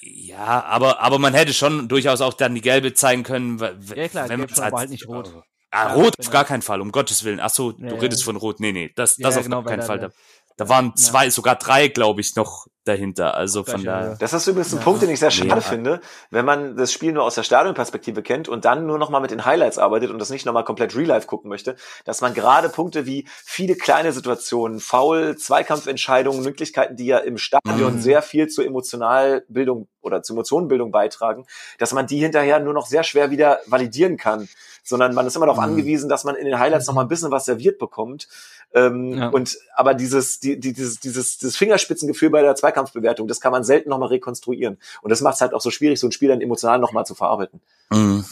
Ja, 0.00 0.62
aber, 0.64 1.00
aber 1.00 1.18
man 1.18 1.34
hätte 1.34 1.52
schon 1.52 1.88
durchaus 1.88 2.20
auch 2.20 2.34
dann 2.34 2.54
die 2.54 2.60
gelbe 2.60 2.94
zeigen 2.94 3.24
können, 3.24 3.58
weil- 3.58 3.78
Ja, 3.96 4.08
klar, 4.08 4.28
wenn 4.28 4.38
gelb 4.40 4.56
man 4.56 4.66
aber 4.66 4.78
halt 4.78 4.90
nicht 4.90 5.08
rot. 5.08 5.32
Ah, 5.72 5.94
rot 5.94 6.14
auf 6.20 6.30
gar 6.30 6.44
keinen 6.44 6.62
Fall, 6.62 6.80
um 6.80 6.92
Gottes 6.92 7.24
Willen. 7.24 7.40
Ach 7.40 7.50
so, 7.50 7.72
du 7.72 7.84
Ja, 7.86 7.94
redest 7.94 8.20
ja. 8.22 8.24
von 8.26 8.36
rot. 8.36 8.60
Nee, 8.60 8.72
nee, 8.72 8.92
das, 8.94 9.16
das 9.16 9.34
ja, 9.34 9.40
auf 9.40 9.44
genau, 9.46 9.62
gar 9.62 9.70
keinen 9.76 9.82
Fall. 9.86 9.98
da- 9.98 10.10
Da, 10.58 10.68
waren 10.68 10.94
zwei, 10.96 11.30
sogar 11.30 11.56
drei, 11.56 11.88
glaube 11.88 12.20
ich, 12.20 12.36
noch 12.36 12.66
dahinter. 12.84 13.36
Also 13.36 13.64
von 13.64 13.84
daher. 13.84 14.16
Das 14.18 14.32
ist 14.32 14.46
übrigens 14.46 14.72
ein 14.72 14.78
ja. 14.78 14.84
Punkt, 14.84 15.02
den 15.02 15.10
ich 15.10 15.20
sehr 15.20 15.30
schade 15.30 15.48
ja. 15.48 15.60
finde, 15.60 16.00
wenn 16.30 16.44
man 16.44 16.76
das 16.76 16.92
Spiel 16.92 17.12
nur 17.12 17.24
aus 17.24 17.34
der 17.34 17.42
Stadionperspektive 17.42 18.22
kennt 18.22 18.48
und 18.48 18.64
dann 18.64 18.86
nur 18.86 18.98
noch 18.98 19.10
mal 19.10 19.20
mit 19.20 19.30
den 19.30 19.44
Highlights 19.44 19.78
arbeitet 19.78 20.10
und 20.10 20.18
das 20.18 20.30
nicht 20.30 20.46
noch 20.46 20.52
mal 20.52 20.64
komplett 20.64 20.96
Real 20.96 21.06
Life 21.06 21.26
gucken 21.26 21.48
möchte, 21.48 21.76
dass 22.04 22.20
man 22.20 22.34
gerade 22.34 22.68
Punkte 22.68 23.06
wie 23.06 23.26
viele 23.28 23.76
kleine 23.76 24.12
Situationen, 24.12 24.80
Foul, 24.80 25.36
Zweikampfentscheidungen, 25.36 26.42
Möglichkeiten, 26.42 26.96
die 26.96 27.06
ja 27.06 27.18
im 27.18 27.38
Stadion 27.38 27.96
mhm. 27.96 28.00
sehr 28.00 28.22
viel 28.22 28.48
zur 28.48 28.66
Emotionalbildung 28.66 29.88
oder 30.00 30.22
zur 30.22 30.34
Emotionenbildung 30.34 30.90
beitragen, 30.90 31.46
dass 31.78 31.92
man 31.92 32.06
die 32.06 32.18
hinterher 32.18 32.60
nur 32.60 32.74
noch 32.74 32.86
sehr 32.86 33.04
schwer 33.04 33.30
wieder 33.30 33.60
validieren 33.66 34.16
kann, 34.16 34.48
sondern 34.82 35.14
man 35.14 35.26
ist 35.26 35.36
immer 35.36 35.46
darauf 35.46 35.58
mhm. 35.58 35.70
angewiesen, 35.70 36.08
dass 36.08 36.24
man 36.24 36.34
in 36.34 36.44
den 36.44 36.58
Highlights 36.58 36.86
noch 36.88 36.94
mal 36.94 37.02
ein 37.02 37.08
bisschen 37.08 37.30
was 37.30 37.44
serviert 37.44 37.78
bekommt. 37.78 38.28
Ähm, 38.74 39.18
ja. 39.18 39.28
Und 39.28 39.58
aber 39.74 39.94
dieses, 39.94 40.40
die, 40.40 40.58
die, 40.58 40.72
dieses, 40.72 40.98
dieses, 40.98 41.38
dieses 41.38 41.56
Fingerspitzengefühl 41.56 42.30
bei 42.30 42.42
der 42.42 42.54
Zweikampfbewertung, 42.72 43.28
das 43.28 43.40
kann 43.40 43.52
man 43.52 43.64
selten 43.64 43.90
nochmal 43.90 44.08
rekonstruieren. 44.08 44.78
Und 45.02 45.10
das 45.10 45.20
macht 45.20 45.34
es 45.34 45.40
halt 45.40 45.54
auch 45.54 45.60
so 45.60 45.70
schwierig, 45.70 46.00
so 46.00 46.06
ein 46.06 46.12
Spiel 46.12 46.28
dann 46.28 46.40
emotional 46.40 46.78
nochmal 46.78 47.06
zu 47.06 47.14
verarbeiten. 47.14 47.60
Mhm. 47.90 48.24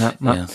Ja, 0.00 0.12
ja. 0.20 0.46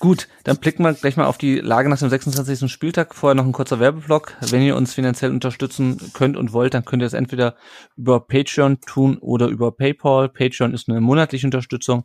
Gut, 0.00 0.28
dann 0.44 0.58
blicken 0.58 0.84
wir 0.84 0.94
gleich 0.94 1.16
mal 1.16 1.26
auf 1.26 1.38
die 1.38 1.58
Lage 1.58 1.88
nach 1.88 1.98
dem 1.98 2.08
26. 2.08 2.70
Spieltag. 2.70 3.16
Vorher 3.16 3.34
noch 3.34 3.44
ein 3.44 3.52
kurzer 3.52 3.80
Werbeblock. 3.80 4.36
Wenn 4.40 4.62
ihr 4.62 4.76
uns 4.76 4.94
finanziell 4.94 5.32
unterstützen 5.32 6.12
könnt 6.14 6.36
und 6.36 6.52
wollt, 6.52 6.74
dann 6.74 6.84
könnt 6.84 7.02
ihr 7.02 7.06
es 7.06 7.14
entweder 7.14 7.56
über 7.96 8.20
Patreon 8.20 8.80
tun 8.80 9.18
oder 9.18 9.48
über 9.48 9.72
PayPal. 9.72 10.28
Patreon 10.28 10.72
ist 10.72 10.88
eine 10.88 11.00
monatliche 11.00 11.48
Unterstützung 11.48 12.04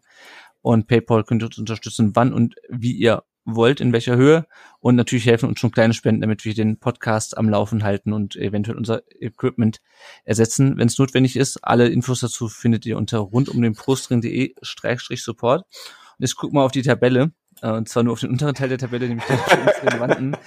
und 0.61 0.87
PayPal 0.87 1.23
könnt 1.23 1.43
ihr 1.43 1.47
uns 1.47 1.59
unterstützen, 1.59 2.15
wann 2.15 2.33
und 2.33 2.55
wie 2.67 2.93
ihr 2.93 3.23
wollt, 3.45 3.81
in 3.81 3.93
welcher 3.93 4.15
Höhe. 4.15 4.45
Und 4.79 4.95
natürlich 4.95 5.25
helfen 5.25 5.49
uns 5.49 5.59
schon 5.59 5.71
kleine 5.71 5.93
Spenden, 5.93 6.21
damit 6.21 6.45
wir 6.45 6.53
den 6.53 6.79
Podcast 6.79 7.37
am 7.37 7.49
Laufen 7.49 7.83
halten 7.83 8.13
und 8.13 8.35
eventuell 8.35 8.77
unser 8.77 9.01
Equipment 9.19 9.81
ersetzen, 10.23 10.77
wenn 10.77 10.87
es 10.87 10.97
notwendig 10.97 11.35
ist. 11.35 11.57
Alle 11.63 11.87
Infos 11.87 12.21
dazu 12.21 12.47
findet 12.47 12.85
ihr 12.85 12.97
unter 12.97 13.17
rundumdenbrustring.de-support. 13.19 15.61
Und 15.61 16.19
jetzt 16.19 16.35
gucken 16.35 16.57
wir 16.57 16.63
auf 16.63 16.71
die 16.71 16.83
Tabelle, 16.83 17.31
äh, 17.61 17.71
und 17.71 17.89
zwar 17.89 18.03
nur 18.03 18.13
auf 18.13 18.19
den 18.19 18.29
unteren 18.29 18.55
Teil 18.55 18.69
der 18.69 18.77
Tabelle, 18.77 19.07
nämlich 19.07 19.25
den 19.25 19.39
relevanten. 19.83 20.37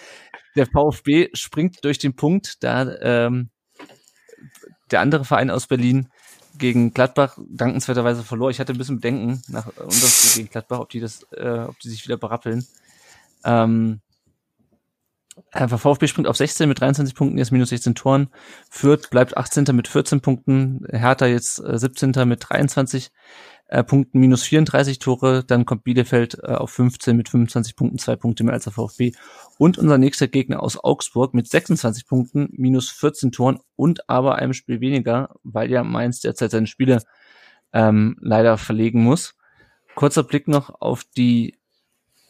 Der 0.55 0.67
VfB 0.67 1.29
springt 1.35 1.85
durch 1.85 1.99
den 1.99 2.17
Punkt, 2.17 2.63
da 2.63 2.97
ähm, 3.01 3.51
der 4.91 5.01
andere 5.01 5.25
Verein 5.25 5.51
aus 5.51 5.67
Berlin 5.67 6.09
gegen 6.59 6.95
Gladbach 6.95 7.39
dankenswerterweise 7.49 8.23
verlor. 8.23 8.51
Ich 8.51 8.61
hatte 8.61 8.73
ein 8.73 8.79
bisschen 8.79 8.97
Bedenken 8.97 9.43
nach 9.49 9.67
unserem 9.67 10.11
Spiel 10.11 10.43
gegen 10.43 10.51
Gladbach, 10.51 10.81
ob 10.81 10.91
die 10.91 11.01
das, 11.01 11.27
äh, 11.33 11.61
ob 11.61 11.79
die 11.81 11.89
sich 11.89 12.05
wieder 12.05 12.17
berappeln. 12.17 12.67
Ähm, 13.45 14.01
VfB 15.53 16.07
springt 16.07 16.29
auf 16.29 16.37
16 16.37 16.69
mit 16.69 16.81
23 16.81 17.15
Punkten, 17.15 17.39
jetzt 17.39 17.53
minus 17.53 17.71
16 17.71 17.95
Toren. 17.95 18.29
Fürth 18.71 19.11
bleibt 19.11 19.37
18. 19.37 19.65
mit 19.73 19.89
14 19.89 20.21
Punkten. 20.21 20.87
Hertha 20.91 21.27
jetzt 21.27 21.59
äh, 21.59 21.79
17. 21.79 22.13
mit 22.27 22.45
23 22.49 23.11
äh, 23.69 23.83
Punkten, 23.83 24.21
minus 24.21 24.43
34 24.45 24.99
Tore. 24.99 25.45
Dann 25.45 25.65
kommt 25.65 25.85
Bielefeld 25.85 26.39
äh, 26.43 26.53
auf 26.53 26.71
15 26.71 27.17
mit 27.17 27.29
25 27.29 27.77
Punkten, 27.77 27.99
zwei 27.99 28.17
Punkte 28.17 28.45
mehr 28.45 28.55
als 28.55 28.65
der 28.65 28.73
VfB. 28.73 29.13
Und 29.59 29.79
unser 29.79 29.99
nächster 29.99 30.29
Gegner 30.29 30.63
aus 30.63 30.83
Augsburg 30.83 31.35
mit 31.35 31.49
26 31.49 32.07
Punkten, 32.07 32.49
minus 32.53 32.91
14 32.91 33.33
Toren 33.33 33.59
und 33.77 34.09
aber 34.09 34.37
einem 34.37 34.53
Spiel 34.53 34.81
weniger, 34.81 35.35
weil 35.43 35.71
ja 35.71 35.85
Mainz 35.85 36.21
derzeit 36.21 36.51
seine 36.51 36.67
Spiele 36.67 37.03
ähm, 37.73 38.17
leider 38.21 38.59
verlegen 38.59 39.03
muss. 39.03 39.35
Kurzer 39.95 40.23
Blick 40.23 40.49
noch 40.49 40.81
auf 40.81 41.05
die 41.17 41.57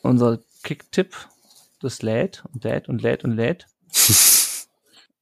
unser 0.02 0.38
Kicktipp, 0.66 1.14
das 1.80 2.02
lädt 2.02 2.43
und 2.52 2.64
lädt 2.64 2.88
und 2.88 3.01
lädt 3.01 3.22
und 3.22 3.36
lädt. 3.36 3.66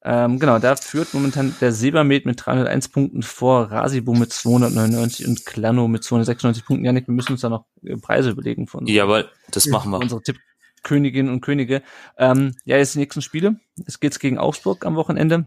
ähm, 0.05 0.39
genau, 0.39 0.59
da 0.59 0.75
führt 0.75 1.12
momentan 1.12 1.55
der 1.61 1.71
Silbermed 1.71 2.25
mit 2.25 2.45
301 2.45 2.89
Punkten 2.89 3.23
vor, 3.23 3.71
Rasibo 3.71 4.15
mit 4.15 4.33
299 4.33 5.29
und 5.29 5.45
Klano 5.45 5.87
mit 5.87 6.03
296 6.03 6.65
Punkten. 6.65 6.87
Janik, 6.87 7.09
wir 7.09 7.15
müssen 7.15 7.33
uns 7.33 7.43
da 7.43 7.51
noch 7.51 7.66
äh, 7.83 7.95
Preise 7.99 8.31
überlegen 8.31 8.66
von 8.66 8.87
Jawohl, 8.87 9.29
das 9.51 9.66
machen 9.66 9.91
wir. 9.91 9.99
Unsere 9.99 10.23
Tippköniginnen 10.23 11.31
und 11.31 11.43
Könige. 11.43 11.83
Ähm, 12.16 12.55
ja, 12.65 12.79
jetzt 12.79 12.95
die 12.95 13.01
nächsten 13.01 13.21
Spiele. 13.21 13.61
Es 13.85 14.01
geht's 14.01 14.19
gegen 14.19 14.39
Augsburg 14.39 14.87
am 14.87 14.97
Wochenende. 14.97 15.45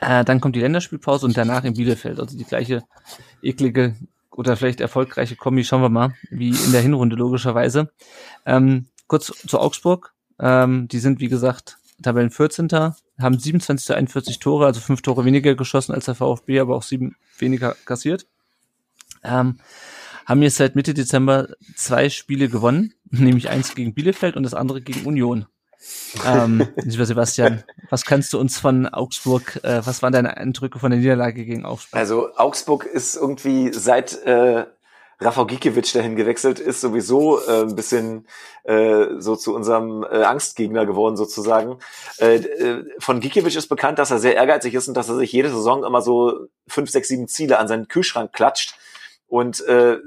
Äh, 0.00 0.24
dann 0.24 0.40
kommt 0.40 0.56
die 0.56 0.60
Länderspielpause 0.60 1.26
und 1.26 1.36
danach 1.36 1.64
in 1.64 1.74
Bielefeld. 1.74 2.18
Also 2.18 2.38
die 2.38 2.44
gleiche 2.44 2.84
eklige 3.42 3.96
oder 4.30 4.56
vielleicht 4.56 4.80
erfolgreiche 4.80 5.36
Kombi, 5.36 5.62
schauen 5.62 5.82
wir 5.82 5.90
mal, 5.90 6.14
wie 6.30 6.48
in 6.48 6.72
der 6.72 6.80
Hinrunde 6.80 7.16
logischerweise. 7.16 7.92
Ähm, 8.46 8.86
kurz 9.06 9.32
zu 9.46 9.58
Augsburg. 9.58 10.14
Ähm, 10.38 10.88
die 10.88 10.98
sind, 10.98 11.20
wie 11.20 11.28
gesagt, 11.28 11.78
Tabellen 12.02 12.30
14. 12.30 12.68
haben 13.20 13.38
27 13.38 13.86
zu 13.86 13.94
41 13.94 14.38
Tore, 14.38 14.66
also 14.66 14.80
fünf 14.80 15.02
Tore 15.02 15.24
weniger 15.24 15.54
geschossen 15.54 15.92
als 15.92 16.06
der 16.06 16.14
VfB, 16.14 16.60
aber 16.60 16.76
auch 16.76 16.82
sieben 16.82 17.16
weniger 17.38 17.76
kassiert. 17.84 18.26
Ähm, 19.22 19.58
haben 20.26 20.42
jetzt 20.42 20.56
seit 20.56 20.74
Mitte 20.74 20.94
Dezember 20.94 21.48
zwei 21.76 22.08
Spiele 22.08 22.48
gewonnen, 22.48 22.94
nämlich 23.10 23.48
eins 23.48 23.74
gegen 23.74 23.94
Bielefeld 23.94 24.36
und 24.36 24.42
das 24.42 24.54
andere 24.54 24.80
gegen 24.80 25.06
Union. 25.06 25.46
ähm, 26.26 26.66
lieber 26.76 27.04
Sebastian, 27.04 27.62
was 27.90 28.04
kannst 28.04 28.32
du 28.32 28.38
uns 28.38 28.58
von 28.58 28.86
Augsburg, 28.86 29.60
äh, 29.64 29.84
was 29.84 30.02
waren 30.02 30.12
deine 30.12 30.36
Eindrücke 30.36 30.78
von 30.78 30.90
der 30.90 30.98
Niederlage 30.98 31.44
gegen 31.44 31.64
Augsburg? 31.64 31.98
Also 31.98 32.34
Augsburg 32.36 32.84
ist 32.86 33.16
irgendwie 33.16 33.72
seit 33.72 34.14
äh, 34.24 34.64
Rafa 35.20 35.44
Gikiewicz 35.44 35.92
dahin 35.92 36.16
gewechselt 36.16 36.58
ist, 36.60 36.80
sowieso 36.80 37.40
äh, 37.40 37.62
ein 37.62 37.76
bisschen 37.76 38.26
äh, 38.64 39.06
so 39.18 39.36
zu 39.36 39.54
unserem 39.54 40.04
äh, 40.04 40.22
Angstgegner 40.22 40.86
geworden 40.86 41.16
sozusagen. 41.16 41.78
Äh, 42.18 42.36
äh, 42.36 42.84
von 42.98 43.20
Gikiewicz 43.20 43.56
ist 43.56 43.68
bekannt, 43.68 43.98
dass 43.98 44.10
er 44.10 44.18
sehr 44.18 44.34
ehrgeizig 44.34 44.74
ist 44.74 44.88
und 44.88 44.94
dass 44.94 45.08
er 45.08 45.16
sich 45.16 45.32
jede 45.32 45.50
Saison 45.50 45.84
immer 45.84 46.02
so 46.02 46.48
fünf, 46.66 46.90
sechs, 46.90 47.08
sieben 47.08 47.28
Ziele 47.28 47.58
an 47.58 47.68
seinen 47.68 47.88
Kühlschrank 47.88 48.32
klatscht. 48.32 48.74
Und 49.26 49.64
äh, 49.66 49.98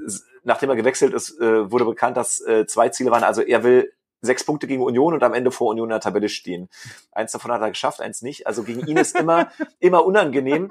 nachdem 0.44 0.70
er 0.70 0.76
gewechselt 0.76 1.12
ist, 1.14 1.38
äh, 1.40 1.70
wurde 1.70 1.84
bekannt, 1.84 2.16
dass 2.16 2.40
äh, 2.40 2.66
zwei 2.66 2.88
Ziele 2.88 3.10
waren. 3.10 3.24
Also 3.24 3.42
er 3.42 3.64
will 3.64 3.92
sechs 4.20 4.44
Punkte 4.44 4.66
gegen 4.66 4.82
Union 4.82 5.14
und 5.14 5.22
am 5.22 5.34
Ende 5.34 5.50
vor 5.50 5.68
Union 5.68 5.88
in 5.88 5.94
der 5.94 6.00
Tabelle 6.00 6.28
stehen. 6.28 6.68
Eins 7.12 7.32
davon 7.32 7.52
hat 7.52 7.60
er 7.60 7.68
geschafft, 7.70 8.00
eins 8.00 8.22
nicht. 8.22 8.46
Also 8.46 8.62
gegen 8.62 8.86
ihn 8.86 8.96
ist 8.96 9.16
immer, 9.16 9.48
immer 9.80 10.04
unangenehm. 10.04 10.70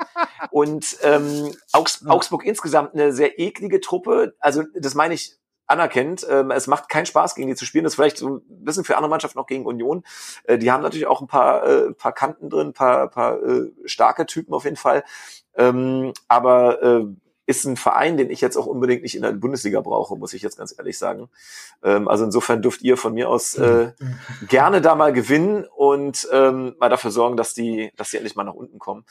Und 0.52 0.98
ähm, 1.03 1.56
Augs 1.72 2.06
Augsburg 2.06 2.45
insgesamt 2.45 2.94
eine 2.94 3.14
sehr 3.14 3.40
eklige 3.40 3.80
Truppe. 3.80 4.36
Also 4.40 4.64
das 4.76 4.95
meine 4.95 5.14
ich 5.14 5.38
anerkennt. 5.68 6.26
Ähm, 6.30 6.52
es 6.52 6.68
macht 6.68 6.90
keinen 6.90 7.06
Spaß, 7.06 7.36
gegen 7.36 7.49
die 7.49 7.56
zu 7.56 7.65
spielen. 7.65 7.84
Das 7.84 7.94
ist 7.94 7.95
vielleicht 7.95 8.18
so 8.18 8.38
ein 8.38 8.41
bisschen 8.48 8.86
für 8.86 8.95
andere 8.95 9.10
Mannschaften 9.10 9.38
auch 9.40 9.48
gegen 9.48 9.65
Union. 9.65 10.03
Äh, 10.45 10.57
die 10.57 10.72
haben 10.72 10.82
natürlich 10.82 11.07
auch 11.07 11.22
ein 11.22 11.28
paar, 11.28 11.68
äh, 11.68 11.94
paar 11.94 12.14
Kanten 12.14 12.49
drin, 12.49 12.74
paar, 12.74 13.10
paar 13.10 13.41
äh, 13.44 13.72
starke 13.86 14.26
Typen 14.26 14.53
auf 14.53 14.64
jeden 14.64 14.78
Fall. 14.78 15.03
Ähm, 15.56 16.14
aber 16.28 16.82
äh, 16.82 17.06
ist 17.48 17.65
ein 17.65 17.78
Verein, 17.78 18.18
den 18.18 18.30
ich 18.30 18.41
jetzt 18.41 18.57
auch 18.57 18.65
unbedingt 18.65 19.03
nicht 19.03 19.15
in 19.15 19.22
der 19.22 19.32
Bundesliga 19.32 19.80
brauche, 19.80 20.18
muss 20.18 20.34
ich 20.34 20.41
jetzt 20.41 20.57
ganz 20.57 20.76
ehrlich 20.78 20.98
sagen. 20.98 21.30
Ähm, 21.82 22.07
also 22.10 22.26
insofern 22.26 22.61
dürft 22.61 22.82
ihr 22.82 22.98
von 22.98 23.14
mir 23.14 23.30
aus 23.30 23.56
äh, 23.56 23.94
gerne 24.48 24.82
da 24.82 24.95
mal 24.95 25.14
gewinnen 25.14 25.65
und 25.76 26.28
ähm, 26.32 26.76
mal 26.78 26.90
dafür 26.90 27.10
sorgen, 27.10 27.38
dass 27.38 27.53
die, 27.53 27.91
dass 27.95 28.11
die 28.11 28.18
endlich 28.18 28.36
mal 28.36 28.44
nach 28.44 28.53
unten 28.53 28.80
kommen. 28.80 29.06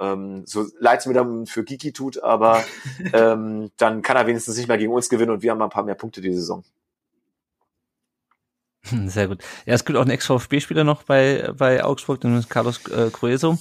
Ähm, 0.00 0.42
so 0.46 0.66
leid 0.80 1.00
es 1.00 1.06
mir 1.06 1.14
dann 1.14 1.46
für 1.46 1.62
Giki 1.62 1.92
tut, 1.92 2.22
aber 2.22 2.64
ähm, 3.12 3.70
dann 3.76 4.02
kann 4.02 4.16
er 4.16 4.26
wenigstens 4.26 4.56
nicht 4.56 4.66
mehr 4.66 4.78
gegen 4.78 4.92
uns 4.92 5.08
gewinnen 5.08 5.30
und 5.30 5.42
wir 5.42 5.52
haben 5.52 5.58
mal 5.58 5.66
ein 5.66 5.70
paar 5.70 5.84
mehr 5.84 5.94
Punkte 5.94 6.20
die 6.20 6.34
Saison. 6.34 6.64
Sehr 9.06 9.28
gut. 9.28 9.42
Ja, 9.64 9.74
es 9.74 9.84
gibt 9.84 9.96
auch 9.96 10.02
einen 10.02 10.10
Ex-VfB-Spieler 10.10 10.84
noch 10.84 11.04
bei, 11.04 11.52
bei 11.56 11.84
Augsburg, 11.84 12.20
den 12.20 12.48
Carlos 12.48 12.80
äh, 12.88 13.10
Crueso. 13.10 13.58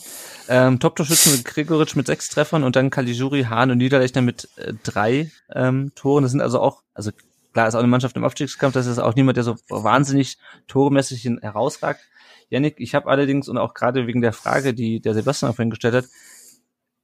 Ähm, 0.47 0.79
Top-Torschützen 0.79 1.31
mit 1.31 1.45
Gregoritsch 1.45 1.95
mit 1.95 2.07
sechs 2.07 2.29
Treffern 2.29 2.63
und 2.63 2.75
dann 2.75 2.89
Caligiuri, 2.89 3.43
Hahn 3.43 3.71
und 3.71 3.77
Niederlechner 3.77 4.21
mit 4.21 4.49
äh, 4.57 4.73
drei 4.83 5.31
ähm, 5.53 5.91
Toren. 5.95 6.23
Das 6.23 6.31
sind 6.31 6.41
also 6.41 6.59
auch, 6.59 6.83
also 6.93 7.11
klar 7.53 7.67
ist 7.67 7.75
auch 7.75 7.79
eine 7.79 7.87
Mannschaft 7.87 8.15
im 8.15 8.23
Abstiegskampf, 8.23 8.73
das 8.73 8.85
ist 8.85 8.99
auch 8.99 9.15
niemand, 9.15 9.37
der 9.37 9.43
so 9.43 9.55
wahnsinnig 9.69 10.37
toremäßig 10.67 11.23
herausragt. 11.41 12.01
Janik, 12.49 12.75
ich 12.77 12.93
habe 12.93 13.09
allerdings 13.09 13.49
und 13.49 13.57
auch 13.57 13.73
gerade 13.73 14.07
wegen 14.07 14.21
der 14.21 14.33
Frage, 14.33 14.73
die 14.73 14.99
der 14.99 15.13
Sebastian 15.13 15.53
vorhin 15.53 15.71
gestellt 15.71 15.95
hat, 15.95 16.05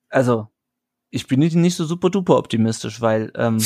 also 0.10 0.48
ich 1.10 1.28
bin 1.28 1.40
nicht, 1.40 1.56
nicht 1.56 1.76
so 1.76 1.86
super 1.86 2.10
duper 2.10 2.38
optimistisch, 2.38 3.02
weil 3.02 3.32
ähm, 3.36 3.58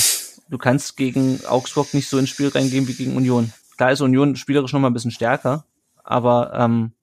du 0.49 0.57
kannst 0.57 0.95
gegen 0.97 1.43
Augsburg 1.45 1.93
nicht 1.93 2.09
so 2.09 2.17
ins 2.17 2.29
Spiel 2.29 2.47
reingehen 2.49 2.87
wie 2.87 2.93
gegen 2.93 3.15
Union. 3.15 3.51
Klar 3.77 3.91
ist 3.91 4.01
Union 4.01 4.35
spielerisch 4.35 4.71
noch 4.73 4.79
mal 4.79 4.87
ein 4.87 4.93
bisschen 4.93 5.11
stärker, 5.11 5.65
aber 6.03 6.53
ähm, 6.53 6.93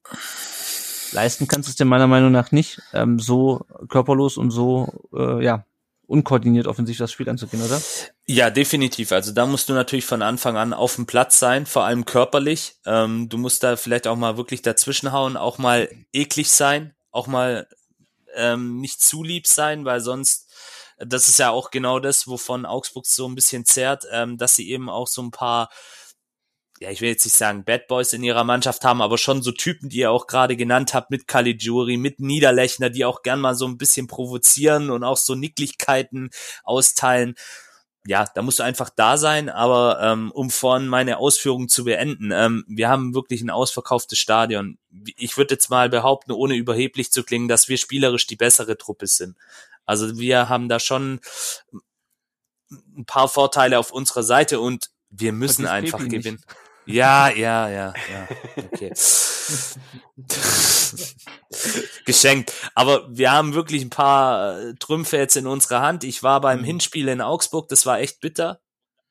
leisten 1.13 1.49
kannst 1.49 1.69
du 1.69 1.71
es 1.71 1.77
dir 1.77 1.85
meiner 1.85 2.07
Meinung 2.07 2.33
nach 2.33 2.53
nicht, 2.53 2.81
ähm, 2.93 3.19
so 3.19 3.67
körperlos 3.89 4.37
und 4.37 4.51
so, 4.51 5.09
äh, 5.15 5.45
ja, 5.45 5.65
unkoordiniert 6.07 6.67
offensiv 6.67 6.99
das 6.99 7.11
Spiel 7.11 7.29
anzugehen, 7.29 7.63
oder? 7.63 7.81
Ja, 8.27 8.51
definitiv. 8.51 9.13
Also 9.13 9.33
da 9.33 9.47
musst 9.47 9.69
du 9.69 9.73
natürlich 9.73 10.05
von 10.05 10.21
Anfang 10.21 10.57
an 10.57 10.75
auf 10.75 10.97
dem 10.97 11.07
Platz 11.07 11.39
sein, 11.39 11.65
vor 11.65 11.85
allem 11.85 12.05
körperlich. 12.05 12.77
Ähm, 12.85 13.29
du 13.29 13.39
musst 13.39 13.63
da 13.63 13.77
vielleicht 13.77 14.07
auch 14.07 14.17
mal 14.17 14.37
wirklich 14.37 14.63
dazwischenhauen, 14.63 15.37
auch 15.37 15.59
mal 15.59 15.89
eklig 16.13 16.51
sein, 16.51 16.95
auch 17.11 17.27
mal 17.27 17.67
ähm, 18.35 18.81
nicht 18.81 19.01
zu 19.01 19.23
lieb 19.23 19.47
sein, 19.47 19.85
weil 19.85 20.01
sonst, 20.01 20.51
das 20.99 21.29
ist 21.29 21.39
ja 21.39 21.51
auch 21.51 21.71
genau 21.71 21.99
das, 21.99 22.27
wovon 22.27 22.67
Augsburg 22.67 23.07
so 23.07 23.27
ein 23.27 23.35
bisschen 23.35 23.65
zehrt, 23.65 24.05
ähm, 24.13 24.37
dass 24.37 24.55
sie 24.55 24.71
eben 24.71 24.91
auch 24.91 25.07
so 25.07 25.23
ein 25.23 25.31
paar 25.31 25.71
ja, 26.83 26.91
ich 26.91 27.01
will 27.01 27.11
jetzt 27.11 27.25
nicht 27.25 27.37
sagen 27.37 27.65
Bad 27.65 27.87
Boys 27.87 28.13
in 28.13 28.25
ihrer 28.25 28.43
Mannschaft 28.43 28.85
haben, 28.85 29.03
aber 29.03 29.17
schon 29.17 29.41
so 29.41 29.53
Typen, 29.53 29.89
die 29.89 29.99
ihr 29.99 30.11
auch 30.11 30.27
gerade 30.27 30.57
genannt 30.57 30.95
habt, 30.95 31.13
mit 31.13 31.29
Caligiuri, 31.29 31.97
mit 31.97 32.19
Niederlechner, 32.19 32.91
die 32.91 33.05
auch 33.05 33.23
gern 33.23 33.41
mal 33.41 33.55
so 33.55 33.67
ein 33.67 33.79
bisschen 33.79 34.09
provozieren 34.09 34.91
und 34.91 35.05
auch 35.05 35.17
so 35.17 35.37
Nicklichkeiten 35.37 36.31
austeilen. 36.65 37.37
Ja, 38.05 38.25
da 38.35 38.43
musst 38.43 38.59
du 38.59 38.65
einfach 38.65 38.91
da 38.91 39.17
sein, 39.17 39.49
aber 39.49 40.01
ähm, 40.03 40.33
um 40.33 40.51
vorhin 40.51 40.89
meine 40.89 41.19
Ausführungen 41.19 41.69
zu 41.69 41.85
beenden, 41.85 42.33
ähm, 42.33 42.65
wir 42.67 42.89
haben 42.89 43.15
wirklich 43.15 43.43
ein 43.43 43.51
ausverkauftes 43.51 44.19
Stadion. 44.19 44.77
Ich 45.17 45.37
würde 45.37 45.55
jetzt 45.55 45.71
mal 45.71 45.89
behaupten, 45.89 46.33
ohne 46.33 46.57
überheblich 46.57 47.13
zu 47.13 47.23
klingen, 47.23 47.47
dass 47.47 47.69
wir 47.69 47.77
spielerisch 47.77 48.27
die 48.27 48.35
bessere 48.35 48.77
Truppe 48.77 49.07
sind. 49.07 49.37
Also 49.85 50.19
wir 50.19 50.49
haben 50.49 50.69
da 50.69 50.81
schon 50.81 51.21
ein 52.71 53.05
paar 53.07 53.29
Vorteile 53.29 53.79
auf 53.79 53.93
unserer 53.93 54.25
Seite 54.25 54.59
und 54.59 54.91
wir 55.11 55.33
müssen 55.33 55.67
einfach 55.67 56.01
gewinnen. 56.01 56.43
Nicht. 56.45 56.62
Ja, 56.87 57.29
ja, 57.31 57.69
ja, 57.69 57.95
ja. 58.13 58.29
Okay. 58.73 58.93
Geschenkt. 62.05 62.53
Aber 62.75 63.07
wir 63.09 63.31
haben 63.31 63.55
wirklich 63.55 63.83
ein 63.83 63.91
paar 63.91 64.59
äh, 64.59 64.75
Trümpfe 64.75 65.17
jetzt 65.17 65.37
in 65.37 65.47
unserer 65.47 65.81
Hand. 65.81 66.05
Ich 66.05 66.23
war 66.23 66.41
beim 66.41 66.61
mhm. 66.61 66.65
Hinspiel 66.65 67.09
in 67.09 67.21
Augsburg, 67.21 67.69
das 67.69 67.87
war 67.87 68.01
echt 68.01 68.21
bitter. 68.21 68.61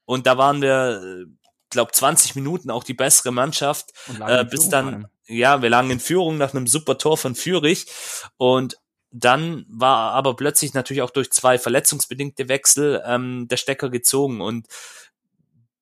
Und 0.06 0.27
da 0.27 0.38
waren 0.38 0.61
wir, 0.61 1.02
äh, 1.03 1.26
glaube 1.69 1.91
20 1.91 2.35
Minuten 2.35 2.69
auch 2.69 2.84
die 2.84 2.93
bessere 2.93 3.31
Mannschaft. 3.31 3.91
Äh, 4.26 4.45
bis 4.45 4.69
dann, 4.69 5.07
ja, 5.26 5.61
wir 5.61 5.69
lagen 5.69 5.89
in 5.89 5.99
Führung 5.99 6.38
nach 6.38 6.53
einem 6.53 6.68
super 6.68 6.98
Tor 6.98 7.18
von 7.18 7.35
Fürich. 7.35 7.88
Und 8.38 8.77
dann 9.11 9.65
war 9.69 10.11
aber 10.11 10.35
plötzlich 10.35 10.73
natürlich 10.73 11.02
auch 11.02 11.10
durch 11.10 11.31
zwei 11.31 11.57
verletzungsbedingte 11.57 12.48
Wechsel 12.49 13.02
ähm, 13.06 13.48
der 13.49 13.57
Stecker 13.57 13.89
gezogen. 13.89 14.41
Und 14.41 14.68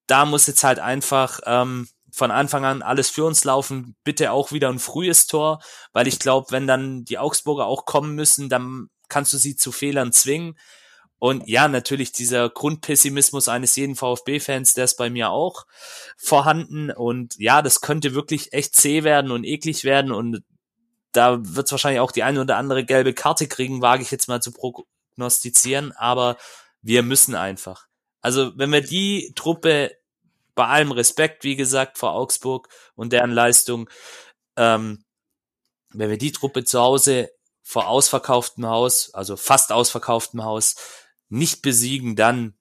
da 0.09 0.25
muss 0.25 0.47
jetzt 0.47 0.63
halt 0.63 0.79
einfach 0.79 1.39
ähm, 1.45 1.87
von 2.11 2.31
Anfang 2.31 2.65
an 2.65 2.81
alles 2.81 3.09
für 3.09 3.25
uns 3.25 3.43
laufen. 3.43 3.95
Bitte 4.03 4.31
auch 4.31 4.51
wieder 4.51 4.69
ein 4.69 4.79
frühes 4.79 5.27
Tor, 5.27 5.61
weil 5.93 6.07
ich 6.07 6.19
glaube, 6.19 6.47
wenn 6.49 6.67
dann 6.67 7.05
die 7.05 7.19
Augsburger 7.19 7.65
auch 7.65 7.85
kommen 7.85 8.15
müssen, 8.15 8.49
dann 8.49 8.89
kannst 9.07 9.33
du 9.33 9.37
sie 9.37 9.55
zu 9.55 9.71
Fehlern 9.71 10.11
zwingen. 10.11 10.57
Und 11.19 11.47
ja, 11.47 11.67
natürlich 11.67 12.13
dieser 12.13 12.49
Grundpessimismus 12.49 13.49
eines 13.49 13.75
jeden 13.75 13.95
VfB-Fans, 13.95 14.73
der 14.73 14.85
ist 14.85 14.95
bei 14.95 15.09
mir 15.09 15.31
auch 15.31 15.65
vorhanden. 16.17 16.91
Und 16.91 17.35
ja, 17.37 17.61
das 17.61 17.81
könnte 17.81 18.15
wirklich 18.15 18.53
echt 18.53 18.73
zäh 18.73 19.03
werden 19.03 19.31
und 19.31 19.43
eklig 19.43 19.83
werden. 19.83 20.11
Und 20.11 20.43
da 21.11 21.39
wird 21.41 21.65
es 21.65 21.71
wahrscheinlich 21.71 21.99
auch 21.99 22.13
die 22.13 22.23
eine 22.23 22.41
oder 22.41 22.55
andere 22.55 22.85
gelbe 22.85 23.13
Karte 23.13 23.47
kriegen, 23.47 23.81
wage 23.81 24.01
ich 24.01 24.11
jetzt 24.11 24.29
mal 24.29 24.41
zu 24.41 24.53
prognostizieren. 24.53 25.91
Aber 25.91 26.37
wir 26.81 27.03
müssen 27.03 27.35
einfach. 27.35 27.87
Also 28.21 28.53
wenn 28.55 28.71
wir 28.71 28.81
die 28.81 29.33
Truppe 29.35 29.91
bei 30.59 30.67
allem 30.67 30.91
Respekt, 30.91 31.45
wie 31.45 31.55
gesagt, 31.55 31.97
vor 31.97 32.11
Augsburg 32.11 32.67
und 32.93 33.13
deren 33.13 33.31
Leistung, 33.31 33.89
ähm, 34.57 35.05
wenn 35.93 36.09
wir 36.09 36.17
die 36.17 36.33
Truppe 36.33 36.65
zu 36.65 36.81
Hause 36.81 37.31
vor 37.63 37.87
ausverkauftem 37.87 38.65
Haus, 38.65 39.13
also 39.13 39.37
fast 39.37 39.71
ausverkauftem 39.71 40.43
Haus, 40.43 40.75
nicht 41.29 41.61
besiegen, 41.61 42.17
dann, 42.17 42.57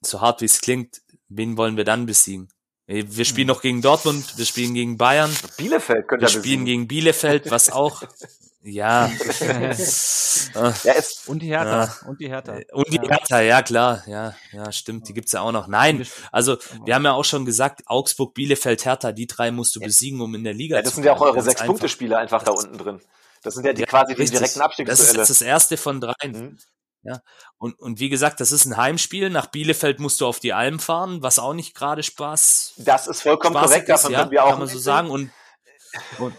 so 0.00 0.22
hart 0.22 0.40
wie 0.40 0.46
es 0.46 0.62
klingt, 0.62 1.02
wen 1.28 1.58
wollen 1.58 1.76
wir 1.76 1.84
dann 1.84 2.06
besiegen? 2.06 2.48
Wir 2.86 3.26
spielen 3.26 3.48
hm. 3.48 3.54
noch 3.54 3.60
gegen 3.60 3.82
Dortmund, 3.82 4.38
wir 4.38 4.46
spielen 4.46 4.72
gegen 4.72 4.96
Bayern. 4.96 5.30
Bielefeld 5.58 6.08
könnte 6.08 6.24
Wir 6.24 6.30
spielen 6.30 6.42
besiegen. 6.44 6.64
gegen 6.64 6.88
Bielefeld, 6.88 7.50
was 7.50 7.68
auch 7.68 8.02
Ja. 8.64 9.10
ja 10.54 10.94
und 11.26 11.42
die 11.42 11.48
Hertha. 11.48 11.84
Ja. 11.84 11.94
Und 12.06 12.20
die 12.20 12.28
Hertha. 12.28 12.60
Und 12.72 12.92
die 12.92 13.00
Hertha, 13.00 13.40
ja 13.40 13.62
klar. 13.62 14.04
Ja, 14.06 14.34
ja, 14.52 14.70
stimmt. 14.70 15.08
Die 15.08 15.14
gibt's 15.14 15.32
ja 15.32 15.40
auch 15.40 15.50
noch. 15.50 15.66
Nein, 15.66 16.06
also 16.30 16.58
wir 16.84 16.94
haben 16.94 17.04
ja 17.04 17.12
auch 17.12 17.24
schon 17.24 17.44
gesagt, 17.44 17.82
Augsburg, 17.86 18.34
Bielefeld, 18.34 18.84
Hertha, 18.84 19.10
die 19.10 19.26
drei 19.26 19.50
musst 19.50 19.74
du 19.74 19.80
besiegen, 19.80 20.20
um 20.20 20.34
in 20.36 20.44
der 20.44 20.54
Liga 20.54 20.76
ja, 20.76 20.82
das 20.82 20.90
zu 20.90 20.96
sind 20.96 21.04
ja 21.04 21.14
auch 21.14 21.20
eure 21.20 21.42
Sechs-Punkte-Spiele 21.42 22.16
einfach 22.16 22.44
da 22.44 22.52
unten 22.52 22.78
drin. 22.78 23.00
Das 23.42 23.54
sind 23.54 23.66
ja 23.66 23.72
die 23.72 23.80
ja, 23.80 23.86
quasi 23.86 24.14
die 24.14 24.24
direkten 24.24 24.60
Abstiegsduelle. 24.60 25.18
Das 25.18 25.30
ist 25.30 25.40
das 25.40 25.42
erste 25.42 25.76
von 25.76 26.00
dreien. 26.00 26.32
Mhm. 26.32 26.58
Ja, 27.04 27.20
und, 27.58 27.76
und 27.80 27.98
wie 27.98 28.08
gesagt, 28.08 28.38
das 28.38 28.52
ist 28.52 28.64
ein 28.64 28.76
Heimspiel. 28.76 29.28
Nach 29.28 29.46
Bielefeld 29.46 29.98
musst 29.98 30.20
du 30.20 30.26
auf 30.26 30.38
die 30.38 30.52
Alm 30.52 30.78
fahren, 30.78 31.20
was 31.20 31.40
auch 31.40 31.52
nicht 31.52 31.74
gerade 31.74 32.04
Spaß. 32.04 32.74
Das 32.76 33.08
ist 33.08 33.22
vollkommen 33.22 33.56
korrekt, 33.56 33.88
davon 33.88 34.12
ja, 34.12 34.30
wir 34.30 34.44
auch. 34.44 34.50
Kann 34.50 34.60
man 34.60 34.68
so 34.68 34.78
sagen. 34.78 35.10
Und, 35.10 35.32
und 36.18 36.32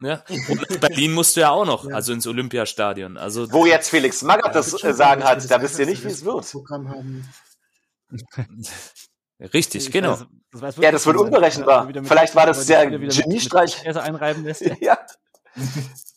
ja. 0.00 0.22
Und 0.48 0.80
Berlin 0.80 1.12
musst 1.12 1.36
du 1.36 1.40
ja 1.40 1.50
auch 1.50 1.64
noch, 1.64 1.88
ja. 1.88 1.94
also 1.94 2.12
ins 2.12 2.26
Olympiastadion. 2.26 3.16
Also 3.16 3.50
Wo 3.52 3.66
jetzt 3.66 3.88
Felix 3.90 4.22
Magath 4.22 4.54
das 4.54 4.82
äh, 4.82 4.92
sagen 4.92 5.24
hat, 5.24 5.50
da 5.50 5.62
wisst 5.62 5.78
ihr 5.78 5.86
nicht, 5.86 6.04
wie 6.04 6.08
es 6.08 6.24
wird. 6.24 6.54
Richtig, 9.52 9.90
genau. 9.90 10.18
Das 10.52 10.62
weiß, 10.62 10.76
ja, 10.78 10.90
das 10.92 11.04
wird 11.06 11.16
unberechenbar. 11.16 11.90
Vielleicht 12.04 12.34
war 12.34 12.46
das 12.46 12.64
der 12.66 12.86
Geniestreich. 12.86 13.86
einreiben 13.86 14.44
lässt. 14.44 14.62
ja. 14.80 14.98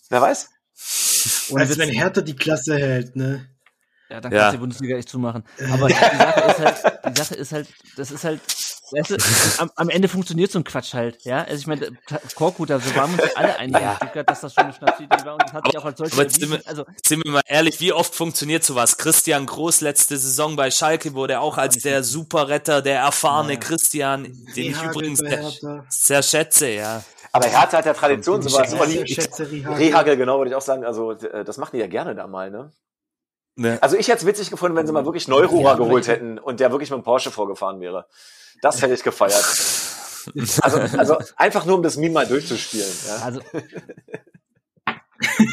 Wer 0.09 0.21
weiß. 0.21 0.49
Und 1.49 1.59
also 1.59 1.77
wenn 1.77 1.89
Hertha 1.89 2.21
die 2.21 2.35
Klasse 2.35 2.77
hält, 2.77 3.15
ne? 3.15 3.49
Ja, 4.09 4.21
dann 4.21 4.31
kannst 4.31 4.41
ja. 4.41 4.47
du 4.47 4.57
die 4.57 4.61
Bundesliga 4.61 4.97
echt 4.97 5.09
zumachen. 5.09 5.43
Aber 5.71 5.87
die 5.87 5.93
Sache 5.93 6.41
ist 6.41 6.59
halt, 6.59 6.99
die 7.05 7.17
Sache 7.21 7.35
ist 7.35 7.51
halt, 7.51 7.67
das 7.95 8.11
ist 8.11 8.23
halt 8.23 8.41
Weißt 8.91 9.11
du, 9.11 9.61
am, 9.61 9.71
am, 9.75 9.89
Ende 9.89 10.07
funktioniert 10.07 10.51
so 10.51 10.59
ein 10.59 10.63
Quatsch 10.63 10.93
halt, 10.93 11.23
ja. 11.23 11.43
Also 11.43 11.55
ich 11.55 11.67
meine, 11.67 11.91
Korkut, 12.35 12.71
also 12.71 12.95
waren 12.95 13.11
uns 13.13 13.35
alle 13.35 13.57
einig, 13.57 13.81
ja. 13.81 14.23
dass 14.23 14.41
das 14.41 14.53
schon 14.53 14.65
eine 14.65 14.73
Schnapsidee 14.73 15.25
war 15.25 15.33
und 15.33 15.43
das 15.43 15.53
hat 15.53 15.65
sich 15.65 15.77
auch 15.77 15.85
als 15.85 15.97
solches 15.97 16.19
aber 16.19 16.29
sind 16.29 16.51
wir, 16.51 16.61
also, 16.65 16.85
sind 17.05 17.23
wir 17.23 17.31
mal 17.31 17.41
ehrlich, 17.45 17.79
wie 17.79 17.93
oft 17.93 18.15
funktioniert 18.15 18.63
sowas? 18.63 18.97
Christian 18.97 19.45
Groß 19.45 19.81
letzte 19.81 20.17
Saison 20.17 20.55
bei 20.55 20.71
Schalke 20.71 21.13
wurde 21.13 21.39
auch 21.39 21.57
als 21.57 21.77
der 21.77 22.03
Superretter, 22.03 22.81
der 22.81 22.99
erfahrene 22.99 23.53
ja. 23.53 23.59
Christian, 23.59 24.23
den 24.55 24.71
ich 24.71 24.83
übrigens 24.83 25.19
sehr, 25.19 25.51
sehr 25.89 26.23
schätze, 26.23 26.69
ja. 26.69 27.03
Aber 27.31 27.47
Hertha 27.47 27.77
hat 27.77 27.85
ja 27.85 27.93
Tradition, 27.93 28.41
sowas. 28.41 28.73
Rehagel, 28.73 30.17
genau, 30.17 30.39
würde 30.39 30.49
ich 30.49 30.55
auch 30.55 30.61
sagen. 30.61 30.83
Also, 30.83 31.13
das 31.13 31.57
machen 31.57 31.71
die 31.73 31.79
ja 31.79 31.87
gerne 31.87 32.15
da 32.15 32.25
mal, 32.25 32.49
ne? 32.49 32.71
Ne. 33.59 33.77
Also 33.81 33.97
ich 33.97 34.07
hätte 34.07 34.19
es 34.19 34.25
witzig 34.25 34.49
gefunden, 34.49 34.77
wenn 34.77 34.87
sie 34.87 34.93
mal 34.93 35.03
wirklich 35.03 35.27
Neururer 35.27 35.71
ja, 35.71 35.75
geholt 35.75 36.07
hätten 36.07 36.39
und 36.39 36.61
der 36.61 36.71
wirklich 36.71 36.89
mit 36.91 36.99
dem 36.99 37.03
Porsche 37.03 37.29
vorgefahren 37.29 37.81
wäre. 37.81 38.05
Das 38.61 38.81
hätte 38.81 38.93
ich 38.93 39.03
gefeiert. 39.03 39.45
Also, 40.61 40.77
also 40.79 41.17
einfach 41.37 41.65
nur, 41.65 41.77
um 41.77 41.81
das 41.81 41.97
Meme 41.97 42.13
mal 42.13 42.27
durchzuspielen. 42.27 42.91
Ja. 43.07 43.15
Also, 43.15 43.41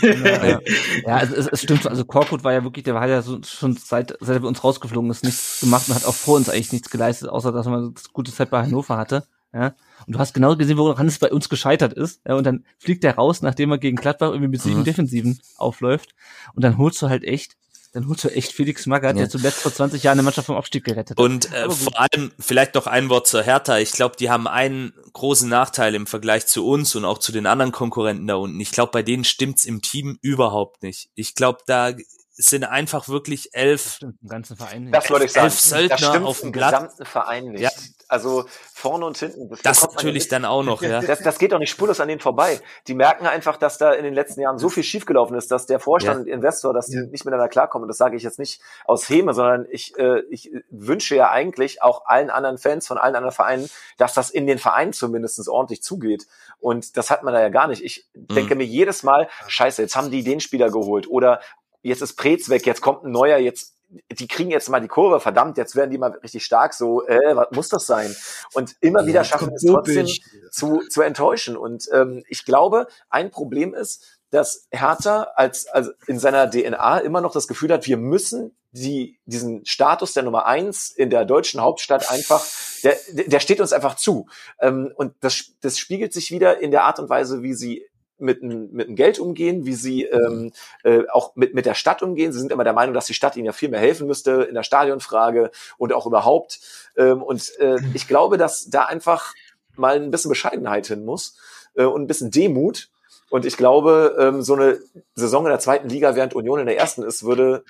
ja, 0.02 0.60
ja 1.06 1.16
also 1.16 1.34
es, 1.34 1.46
es 1.46 1.62
stimmt. 1.62 1.86
Also 1.86 2.04
Korkut 2.04 2.44
war 2.44 2.52
ja 2.52 2.62
wirklich, 2.62 2.84
der 2.84 2.94
war 2.94 3.08
ja 3.08 3.22
so, 3.22 3.40
schon 3.42 3.76
seit, 3.76 4.16
seit 4.20 4.36
er 4.36 4.40
bei 4.40 4.48
uns 4.48 4.62
rausgeflogen 4.62 5.10
ist, 5.10 5.24
nichts 5.24 5.60
gemacht 5.60 5.88
und 5.88 5.94
hat 5.94 6.04
auch 6.04 6.14
vor 6.14 6.36
uns 6.36 6.48
eigentlich 6.48 6.72
nichts 6.72 6.90
geleistet, 6.90 7.28
außer 7.28 7.52
dass 7.52 7.66
man 7.66 7.94
das 7.94 8.12
gute 8.12 8.32
Zeit 8.32 8.50
bei 8.50 8.62
Hannover 8.62 8.96
hatte. 8.96 9.26
Ja. 9.52 9.74
Und 10.06 10.14
du 10.14 10.18
hast 10.18 10.34
genau 10.34 10.56
gesehen, 10.56 10.76
woran 10.76 11.06
es 11.06 11.18
bei 11.18 11.32
uns 11.32 11.48
gescheitert 11.48 11.92
ist. 11.94 12.20
Ja, 12.26 12.34
und 12.34 12.44
dann 12.44 12.64
fliegt 12.78 13.04
er 13.04 13.14
raus, 13.14 13.42
nachdem 13.42 13.70
er 13.70 13.78
gegen 13.78 13.96
Gladbach 13.96 14.28
irgendwie 14.28 14.48
mit 14.48 14.60
sieben 14.60 14.80
mhm. 14.80 14.84
Defensiven 14.84 15.40
aufläuft. 15.56 16.14
Und 16.54 16.62
dann 16.62 16.76
holst 16.78 17.00
du 17.00 17.08
halt 17.08 17.24
echt 17.24 17.56
dann 17.96 18.08
holst 18.08 18.24
du 18.24 18.28
echt 18.28 18.52
Felix 18.52 18.84
Magath, 18.84 19.16
ja. 19.16 19.22
der 19.22 19.30
zuletzt 19.30 19.62
vor 19.62 19.72
20 19.72 20.02
Jahren 20.02 20.18
eine 20.18 20.22
Mannschaft 20.22 20.46
vom 20.46 20.56
Abstieg 20.56 20.84
gerettet 20.84 21.12
hat. 21.12 21.18
Und 21.18 21.50
äh, 21.50 21.70
vor 21.70 21.98
allem 21.98 22.30
vielleicht 22.38 22.74
noch 22.74 22.86
ein 22.86 23.08
Wort 23.08 23.26
zur 23.26 23.42
Hertha. 23.42 23.78
Ich 23.78 23.92
glaube, 23.92 24.16
die 24.16 24.28
haben 24.28 24.46
einen 24.46 24.92
großen 25.14 25.48
Nachteil 25.48 25.94
im 25.94 26.06
Vergleich 26.06 26.46
zu 26.46 26.66
uns 26.68 26.94
und 26.94 27.06
auch 27.06 27.16
zu 27.16 27.32
den 27.32 27.46
anderen 27.46 27.72
Konkurrenten 27.72 28.26
da 28.26 28.34
unten. 28.34 28.60
Ich 28.60 28.70
glaube, 28.70 28.92
bei 28.92 29.02
denen 29.02 29.24
stimmt's 29.24 29.64
im 29.64 29.80
Team 29.80 30.18
überhaupt 30.20 30.82
nicht. 30.82 31.08
Ich 31.14 31.34
glaube, 31.34 31.60
da 31.66 31.94
sind 32.32 32.64
einfach 32.64 33.08
wirklich 33.08 33.54
elf. 33.54 33.82
Das 33.82 33.94
stimmt, 33.96 34.18
im 34.20 34.28
ganzen 34.28 34.56
Verein 34.58 34.82
nicht. 34.84 34.94
Das 34.94 35.08
würde 35.08 35.24
ich 35.24 35.32
sagen. 35.32 35.46
Elf 35.46 35.58
Söldner 35.58 35.96
das 35.96 36.06
stimmt 36.06 36.26
auf 36.26 36.40
dem 36.40 36.52
gesamten 36.52 37.04
Verein 37.06 37.44
nicht. 37.46 37.62
Ja. 37.62 37.70
Also 38.08 38.44
vorne 38.72 39.04
und 39.04 39.18
hinten. 39.18 39.48
Das, 39.48 39.62
das 39.62 39.82
natürlich 39.82 40.28
dann 40.28 40.44
auch 40.44 40.62
noch, 40.62 40.82
ja. 40.82 41.00
Das, 41.00 41.20
das 41.20 41.38
geht 41.38 41.52
doch 41.52 41.58
nicht 41.58 41.70
spurlos 41.70 41.98
an 42.00 42.08
denen 42.08 42.20
vorbei. 42.20 42.60
Die 42.86 42.94
merken 42.94 43.26
einfach, 43.26 43.56
dass 43.56 43.78
da 43.78 43.92
in 43.92 44.04
den 44.04 44.14
letzten 44.14 44.40
Jahren 44.40 44.58
so 44.58 44.68
viel 44.68 44.84
schiefgelaufen 44.84 45.36
ist, 45.36 45.50
dass 45.50 45.66
der 45.66 45.80
Vorstand 45.80 46.18
ja. 46.18 46.22
und 46.22 46.28
Investor, 46.28 46.72
dass 46.72 46.86
die 46.86 46.96
ja. 46.96 47.02
nicht 47.02 47.24
miteinander 47.24 47.48
klarkommen. 47.48 47.88
Das 47.88 47.98
sage 47.98 48.16
ich 48.16 48.22
jetzt 48.22 48.38
nicht 48.38 48.60
aus 48.84 49.08
Häme, 49.08 49.34
sondern 49.34 49.66
ich, 49.70 49.98
äh, 49.98 50.20
ich 50.30 50.52
wünsche 50.70 51.16
ja 51.16 51.30
eigentlich 51.30 51.82
auch 51.82 52.06
allen 52.06 52.30
anderen 52.30 52.58
Fans 52.58 52.86
von 52.86 52.98
allen 52.98 53.16
anderen 53.16 53.34
Vereinen, 53.34 53.68
dass 53.98 54.14
das 54.14 54.30
in 54.30 54.46
den 54.46 54.58
Vereinen 54.58 54.92
zumindest 54.92 55.36
ordentlich 55.48 55.82
zugeht. 55.82 56.26
Und 56.60 56.96
das 56.96 57.10
hat 57.10 57.22
man 57.22 57.34
da 57.34 57.40
ja 57.40 57.48
gar 57.48 57.66
nicht. 57.66 57.82
Ich 57.82 58.08
mhm. 58.14 58.34
denke 58.34 58.54
mir 58.54 58.64
jedes 58.64 59.02
Mal, 59.02 59.28
scheiße, 59.48 59.82
jetzt 59.82 59.96
haben 59.96 60.10
die 60.10 60.22
den 60.22 60.40
Spieler 60.40 60.70
geholt 60.70 61.08
oder 61.08 61.40
jetzt 61.82 62.02
ist 62.02 62.14
Preetz 62.14 62.48
weg, 62.48 62.66
jetzt 62.66 62.80
kommt 62.80 63.04
ein 63.04 63.12
neuer, 63.12 63.38
jetzt 63.38 63.75
die 63.88 64.28
kriegen 64.28 64.50
jetzt 64.50 64.68
mal 64.68 64.80
die 64.80 64.88
Kurve, 64.88 65.20
verdammt, 65.20 65.58
jetzt 65.58 65.76
werden 65.76 65.90
die 65.90 65.98
mal 65.98 66.10
richtig 66.22 66.44
stark, 66.44 66.74
so, 66.74 67.06
äh, 67.06 67.36
was 67.36 67.48
muss 67.52 67.68
das 67.68 67.86
sein? 67.86 68.14
Und 68.54 68.74
immer 68.80 69.02
ja, 69.02 69.06
wieder 69.06 69.24
schaffen 69.24 69.52
es 69.54 69.62
trotzdem 69.62 70.06
zu, 70.50 70.80
zu 70.88 71.02
enttäuschen. 71.02 71.56
Und 71.56 71.88
ähm, 71.92 72.24
ich 72.28 72.44
glaube, 72.44 72.88
ein 73.08 73.30
Problem 73.30 73.74
ist, 73.74 74.18
dass 74.30 74.66
Hertha 74.70 75.28
als, 75.34 75.68
als 75.68 75.94
in 76.06 76.18
seiner 76.18 76.50
DNA 76.50 76.98
immer 76.98 77.20
noch 77.20 77.32
das 77.32 77.46
Gefühl 77.46 77.72
hat, 77.72 77.86
wir 77.86 77.96
müssen 77.96 78.56
die, 78.72 79.18
diesen 79.24 79.64
Status 79.64 80.12
der 80.12 80.24
Nummer 80.24 80.46
eins 80.46 80.90
in 80.90 81.10
der 81.10 81.24
deutschen 81.24 81.60
Hauptstadt 81.60 82.10
einfach, 82.10 82.44
der, 82.82 82.96
der 83.12 83.40
steht 83.40 83.60
uns 83.60 83.72
einfach 83.72 83.94
zu. 83.94 84.26
Ähm, 84.60 84.92
und 84.96 85.14
das, 85.20 85.52
das 85.60 85.78
spiegelt 85.78 86.12
sich 86.12 86.30
wieder 86.30 86.60
in 86.60 86.70
der 86.70 86.84
Art 86.84 86.98
und 86.98 87.08
Weise, 87.08 87.42
wie 87.42 87.54
sie 87.54 87.86
mit, 88.18 88.42
mit 88.42 88.88
dem 88.88 88.96
Geld 88.96 89.18
umgehen, 89.18 89.66
wie 89.66 89.74
sie 89.74 90.04
ähm, 90.04 90.52
äh, 90.84 91.02
auch 91.12 91.36
mit, 91.36 91.54
mit 91.54 91.66
der 91.66 91.74
Stadt 91.74 92.02
umgehen. 92.02 92.32
Sie 92.32 92.38
sind 92.38 92.52
immer 92.52 92.64
der 92.64 92.72
Meinung, 92.72 92.94
dass 92.94 93.06
die 93.06 93.14
Stadt 93.14 93.36
ihnen 93.36 93.46
ja 93.46 93.52
viel 93.52 93.68
mehr 93.68 93.80
helfen 93.80 94.06
müsste 94.06 94.46
in 94.48 94.54
der 94.54 94.62
Stadionfrage 94.62 95.50
und 95.78 95.92
auch 95.92 96.06
überhaupt. 96.06 96.60
Ähm, 96.96 97.22
und 97.22 97.52
äh, 97.58 97.78
ich 97.94 98.08
glaube, 98.08 98.38
dass 98.38 98.68
da 98.70 98.84
einfach 98.84 99.34
mal 99.76 99.96
ein 99.96 100.10
bisschen 100.10 100.30
Bescheidenheit 100.30 100.86
hin 100.86 101.04
muss 101.04 101.36
äh, 101.74 101.84
und 101.84 102.02
ein 102.02 102.06
bisschen 102.06 102.30
Demut. 102.30 102.88
Und 103.28 103.44
ich 103.44 103.56
glaube, 103.56 104.16
ähm, 104.18 104.42
so 104.42 104.54
eine 104.54 104.78
Saison 105.14 105.44
in 105.44 105.50
der 105.50 105.58
zweiten 105.58 105.88
Liga, 105.88 106.14
während 106.14 106.34
Union 106.34 106.60
in 106.60 106.66
der 106.66 106.78
ersten 106.78 107.02
ist, 107.02 107.24
würde 107.24 107.64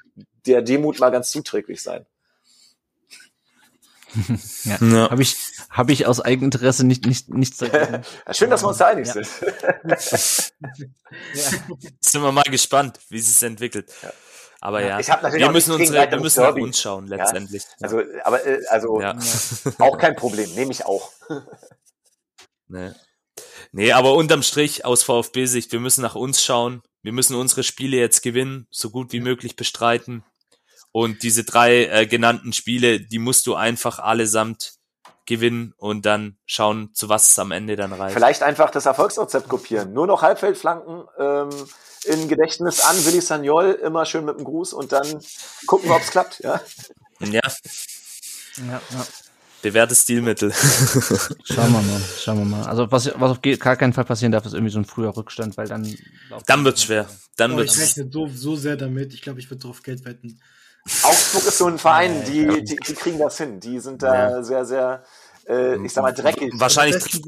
der 0.47 0.62
Demut 0.62 1.01
mal 1.01 1.10
ganz 1.10 1.31
zuträglich 1.31 1.82
sein. 1.82 2.06
Ja. 4.64 4.76
ja. 4.80 5.10
Habe 5.10 5.22
ich, 5.22 5.36
hab 5.70 5.90
ich 5.90 6.06
aus 6.06 6.20
Eigeninteresse 6.20 6.86
nicht, 6.86 7.06
nicht, 7.06 7.28
nichts 7.28 7.58
dagegen. 7.58 8.02
Schön, 8.30 8.50
dass 8.50 8.62
wir 8.62 8.68
uns 8.68 8.78
da 8.78 8.86
einig 8.86 9.06
ja. 9.06 9.12
sind. 9.12 9.28
ja. 11.34 11.50
Sind 12.00 12.22
wir 12.22 12.32
mal 12.32 12.42
gespannt, 12.44 12.98
wie 13.08 13.18
es 13.18 13.38
sich 13.38 13.46
entwickelt. 13.46 13.92
Ja. 14.02 14.12
Aber 14.60 14.82
ja, 14.82 14.98
wir 14.98 15.50
müssen, 15.50 15.72
unsere, 15.72 16.10
wir 16.10 16.18
müssen 16.18 16.42
nach 16.42 16.54
uns 16.54 16.80
schauen 16.80 17.06
letztendlich. 17.06 17.62
Also, 17.80 18.00
aber 18.24 18.44
äh, 18.46 18.64
also 18.68 19.00
auch 19.78 19.98
kein 19.98 20.16
Problem, 20.16 20.52
nehme 20.54 20.72
ich 20.72 20.86
auch. 20.86 21.12
nee. 22.66 22.90
nee, 23.72 23.92
aber 23.92 24.14
unterm 24.14 24.42
Strich 24.42 24.84
aus 24.84 25.02
VfB-Sicht, 25.02 25.72
wir 25.72 25.80
müssen 25.80 26.00
nach 26.00 26.14
uns 26.14 26.42
schauen. 26.42 26.82
Wir 27.02 27.12
müssen 27.12 27.36
unsere 27.36 27.62
Spiele 27.62 27.98
jetzt 27.98 28.22
gewinnen, 28.22 28.66
so 28.70 28.90
gut 28.90 29.12
wie 29.12 29.20
möglich 29.20 29.54
bestreiten. 29.54 30.24
Und 30.97 31.23
diese 31.23 31.44
drei 31.44 31.89
äh, 31.89 32.06
genannten 32.06 32.55
Spiele, 32.55 33.01
die 33.01 33.18
musst 33.18 33.47
du 33.47 33.55
einfach 33.55 33.98
allesamt 33.98 34.77
gewinnen 35.27 35.74
und 35.77 36.06
dann 36.06 36.39
schauen, 36.47 36.89
zu 36.94 37.10
was 37.10 37.28
es 37.28 37.39
am 37.39 37.51
Ende 37.51 37.77
dann 37.77 37.93
reicht. 37.93 38.14
Vielleicht 38.14 38.43
einfach 38.43 38.70
das 38.70 38.86
Erfolgsrezept 38.86 39.47
kopieren. 39.47 39.93
Nur 39.93 40.06
noch 40.06 40.23
Halbfeldflanken 40.23 41.05
ähm, 41.18 41.51
in 42.06 42.28
Gedächtnis 42.28 42.81
an 42.81 42.97
Willi 43.05 43.20
Sagnol, 43.20 43.73
immer 43.73 44.06
schön 44.06 44.24
mit 44.24 44.39
dem 44.39 44.44
Gruß 44.44 44.73
und 44.73 44.93
dann 44.93 45.06
gucken 45.66 45.90
wir, 45.90 45.97
ob 45.97 46.01
es 46.01 46.10
klappt. 46.10 46.40
Ja. 46.40 46.62
ja. 47.20 47.43
ja, 48.56 48.81
ja. 48.90 49.06
Bewährtes 49.60 50.01
Stilmittel. 50.01 50.51
schauen 51.44 51.73
wir 51.73 51.82
mal, 51.82 52.02
schauen 52.18 52.39
wir 52.39 52.44
mal. 52.47 52.62
Also 52.62 52.90
was, 52.90 53.12
was 53.16 53.32
auf 53.32 53.43
gar 53.43 53.77
keinen 53.77 53.93
Fall 53.93 54.06
passieren 54.06 54.32
darf, 54.32 54.47
ist 54.47 54.55
irgendwie 54.55 54.73
so 54.73 54.78
ein 54.78 54.86
früher 54.86 55.14
Rückstand, 55.14 55.59
weil 55.59 55.68
dann... 55.68 55.94
Dann 56.47 56.64
wird's 56.64 56.85
schwer. 56.85 57.06
Dann 57.36 57.52
oh, 57.52 57.56
wird's. 57.59 57.74
Ich 57.74 57.82
rechne 57.82 58.09
so, 58.10 58.28
so 58.28 58.56
sehr 58.56 58.78
damit. 58.78 59.12
Ich 59.12 59.20
glaube, 59.20 59.40
ich 59.40 59.51
würde 59.51 59.60
drauf 59.60 59.82
Geld 59.82 60.06
wetten. 60.06 60.40
Augsburg 61.02 61.46
ist 61.46 61.58
so 61.58 61.66
ein 61.66 61.78
Verein, 61.78 62.24
die, 62.24 62.62
die, 62.62 62.76
die 62.76 62.94
kriegen 62.94 63.18
das 63.18 63.38
hin. 63.38 63.58
Die 63.58 63.80
sind 63.80 64.02
da 64.02 64.30
ja. 64.30 64.42
sehr, 64.42 64.64
sehr, 64.64 65.02
äh, 65.48 65.84
ich 65.84 65.92
sag 65.92 66.02
mal, 66.02 66.12
dreckig. 66.12 66.52
Wahrscheinlich, 66.56 67.02
trifft, 67.02 67.24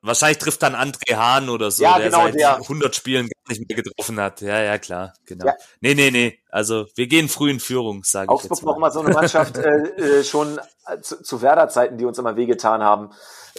wahrscheinlich 0.00 0.38
trifft 0.38 0.62
dann 0.62 0.74
André 0.74 1.14
Hahn 1.14 1.50
oder 1.50 1.70
so, 1.70 1.82
ja, 1.82 1.98
der 1.98 2.06
genau, 2.06 2.24
seit 2.24 2.34
der. 2.36 2.56
100 2.56 2.96
Spielen 2.96 3.28
gar 3.28 3.54
nicht 3.54 3.68
mehr 3.68 3.82
getroffen 3.82 4.18
hat. 4.18 4.40
Ja, 4.40 4.62
ja, 4.62 4.78
klar, 4.78 5.12
genau. 5.26 5.46
Ja. 5.46 5.54
Nee, 5.80 5.94
nee, 5.94 6.10
nee. 6.10 6.38
Also 6.50 6.86
wir 6.94 7.06
gehen 7.06 7.28
früh 7.28 7.50
in 7.50 7.60
Führung, 7.60 8.02
sage 8.04 8.26
ich 8.26 8.30
Augsburg 8.30 8.64
war 8.64 8.74
auch 8.74 8.78
mal 8.78 8.90
so 8.90 9.00
eine 9.00 9.12
Mannschaft 9.12 9.56
äh, 9.58 10.20
äh, 10.20 10.24
schon 10.24 10.58
zu, 11.02 11.22
zu 11.22 11.42
Werder-Zeiten, 11.42 11.98
die 11.98 12.06
uns 12.06 12.18
immer 12.18 12.36
wehgetan 12.36 12.82
haben. 12.82 13.10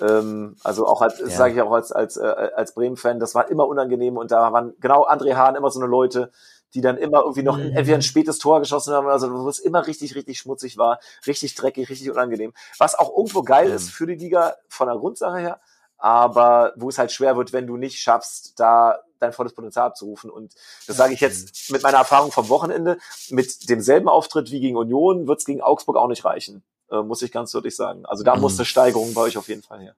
Ähm, 0.01 0.55
also 0.63 0.87
auch 0.87 1.01
als, 1.01 1.19
ja. 1.19 1.27
sage 1.27 1.53
ich 1.53 1.61
auch 1.61 1.71
als, 1.71 1.91
als, 1.91 2.17
äh, 2.17 2.21
als 2.55 2.73
Bremen-Fan, 2.73 3.19
das 3.19 3.35
war 3.35 3.49
immer 3.49 3.67
unangenehm 3.67 4.17
und 4.17 4.31
da 4.31 4.51
waren 4.51 4.73
genau 4.79 5.07
André 5.07 5.35
Hahn 5.35 5.55
immer 5.55 5.69
so 5.69 5.79
eine 5.79 5.89
Leute, 5.89 6.31
die 6.73 6.81
dann 6.81 6.97
immer 6.97 7.19
irgendwie 7.19 7.43
noch 7.43 7.57
mhm. 7.57 7.75
entweder 7.75 7.95
ein 7.95 8.01
spätes 8.01 8.39
Tor 8.39 8.59
geschossen 8.59 8.93
haben, 8.93 9.07
also 9.07 9.31
wo 9.31 9.49
es 9.49 9.59
immer 9.59 9.85
richtig, 9.87 10.15
richtig 10.15 10.39
schmutzig 10.39 10.77
war, 10.77 10.99
richtig 11.27 11.55
dreckig, 11.55 11.89
richtig 11.89 12.09
unangenehm. 12.09 12.53
Was 12.77 12.95
auch 12.95 13.15
irgendwo 13.15 13.43
geil 13.43 13.69
mhm. 13.69 13.75
ist 13.75 13.89
für 13.89 14.07
die 14.07 14.15
Liga 14.15 14.55
von 14.69 14.87
der 14.87 14.97
Grundsache 14.97 15.37
her, 15.37 15.59
aber 15.97 16.73
wo 16.75 16.89
es 16.89 16.97
halt 16.97 17.11
schwer 17.11 17.37
wird, 17.37 17.53
wenn 17.53 17.67
du 17.67 17.77
nicht 17.77 17.99
schaffst, 17.99 18.59
da 18.59 18.99
dein 19.19 19.33
volles 19.33 19.53
Potenzial 19.53 19.85
abzurufen. 19.85 20.29
Und 20.29 20.53
das 20.87 20.97
sage 20.97 21.13
ich 21.13 21.19
jetzt 21.19 21.71
mit 21.71 21.83
meiner 21.83 21.99
Erfahrung 21.99 22.31
vom 22.31 22.49
Wochenende. 22.49 22.97
Mit 23.29 23.69
demselben 23.69 24.09
Auftritt 24.09 24.51
wie 24.51 24.59
gegen 24.59 24.77
Union 24.77 25.27
wird 25.27 25.39
es 25.39 25.45
gegen 25.45 25.61
Augsburg 25.61 25.95
auch 25.97 26.07
nicht 26.07 26.25
reichen, 26.25 26.63
äh, 26.89 27.01
muss 27.01 27.21
ich 27.21 27.31
ganz 27.31 27.51
deutlich 27.51 27.75
sagen. 27.75 28.05
Also 28.05 28.23
da 28.23 28.35
mhm. 28.35 28.41
muss 28.41 28.57
eine 28.57 28.65
Steigerung 28.65 29.13
bei 29.13 29.21
euch 29.21 29.37
auf 29.37 29.47
jeden 29.47 29.61
Fall 29.61 29.79
her. 29.79 29.95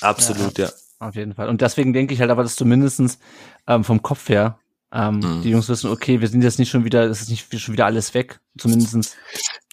Absolut, 0.00 0.58
ja. 0.58 0.66
ja. 0.66 0.72
Auf 1.00 1.14
jeden 1.14 1.34
Fall. 1.34 1.48
Und 1.48 1.60
deswegen 1.60 1.92
denke 1.92 2.12
ich 2.14 2.20
halt 2.20 2.30
aber, 2.30 2.42
dass 2.42 2.56
zumindestens 2.56 3.18
ähm, 3.66 3.84
vom 3.84 4.02
Kopf 4.02 4.28
her 4.28 4.58
ähm, 4.92 5.16
mhm. 5.16 5.42
Die 5.42 5.50
Jungs 5.50 5.68
wissen, 5.68 5.90
okay, 5.90 6.20
wir 6.20 6.28
sind 6.28 6.42
jetzt 6.42 6.58
nicht 6.58 6.70
schon 6.70 6.84
wieder, 6.84 7.04
es 7.04 7.20
ist 7.20 7.30
nicht 7.30 7.60
schon 7.60 7.74
wieder 7.74 7.86
alles 7.86 8.14
weg, 8.14 8.40
zumindestens. 8.56 9.16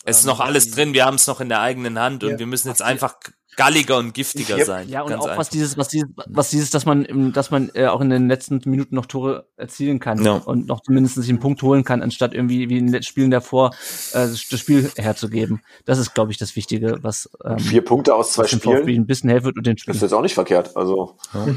Es 0.04 0.20
ist 0.20 0.26
ähm, 0.26 0.30
noch 0.30 0.40
alles 0.40 0.72
drin, 0.72 0.94
wir 0.94 1.06
haben 1.06 1.16
es 1.16 1.28
noch 1.28 1.42
in 1.42 1.50
der 1.50 1.62
eigenen 1.62 2.00
Hand 2.00 2.24
ja. 2.24 2.30
und 2.30 2.40
wir 2.40 2.46
müssen 2.46 2.68
jetzt 2.68 2.82
einfach 2.82 3.16
galliger 3.56 3.98
und 3.98 4.14
giftiger 4.14 4.58
ja, 4.58 4.66
sein. 4.66 4.90
Ja, 4.90 5.02
und 5.02 5.14
auch 5.14 5.26
einfach. 5.26 5.38
was 5.38 5.50
dieses, 5.50 5.78
was 5.78 5.88
dieses, 5.88 6.10
was 6.28 6.50
dieses, 6.50 6.70
dass 6.70 6.86
man, 6.86 7.32
dass 7.34 7.52
man 7.52 7.72
äh, 7.74 7.88
auch 7.88 8.02
in 8.02 8.10
den 8.10 8.28
letzten 8.28 8.62
Minuten 8.66 8.96
noch 8.96 9.06
Tore 9.06 9.48
erzielen 9.56 10.00
kann 10.00 10.24
ja. 10.24 10.34
und 10.34 10.68
noch 10.68 10.82
zumindest 10.82 11.18
einen 11.18 11.40
Punkt 11.40 11.62
holen 11.64 11.84
kann, 11.84 12.02
anstatt 12.02 12.34
irgendwie 12.34 12.70
wie 12.70 12.78
in 12.78 12.92
den 12.92 13.04
Spielen 13.04 13.32
davor 13.32 13.72
äh, 14.12 14.28
das 14.28 14.40
Spiel 14.42 14.92
herzugeben. 14.98 15.62
Das 15.86 16.00
ist, 16.00 16.14
glaube 16.14 16.32
ich, 16.32 16.38
das 16.38 16.56
Wichtige, 16.56 17.00
was 17.02 17.30
ähm, 17.44 17.60
vier 17.60 17.84
Punkte 17.84 18.14
aus 18.16 18.34
zwei 18.34 18.48
Spielen 18.48 18.88
ein 18.88 19.08
bisschen 19.08 19.30
helfen 19.30 19.46
wird 19.46 19.58
und 19.58 19.66
den 19.66 19.78
Spielen. 19.78 19.94
Das 19.94 19.98
ist 19.98 20.10
jetzt 20.10 20.14
auch 20.14 20.22
nicht 20.22 20.36
verkehrt. 20.36 20.76
Also 20.76 21.18
ja, 21.34 21.48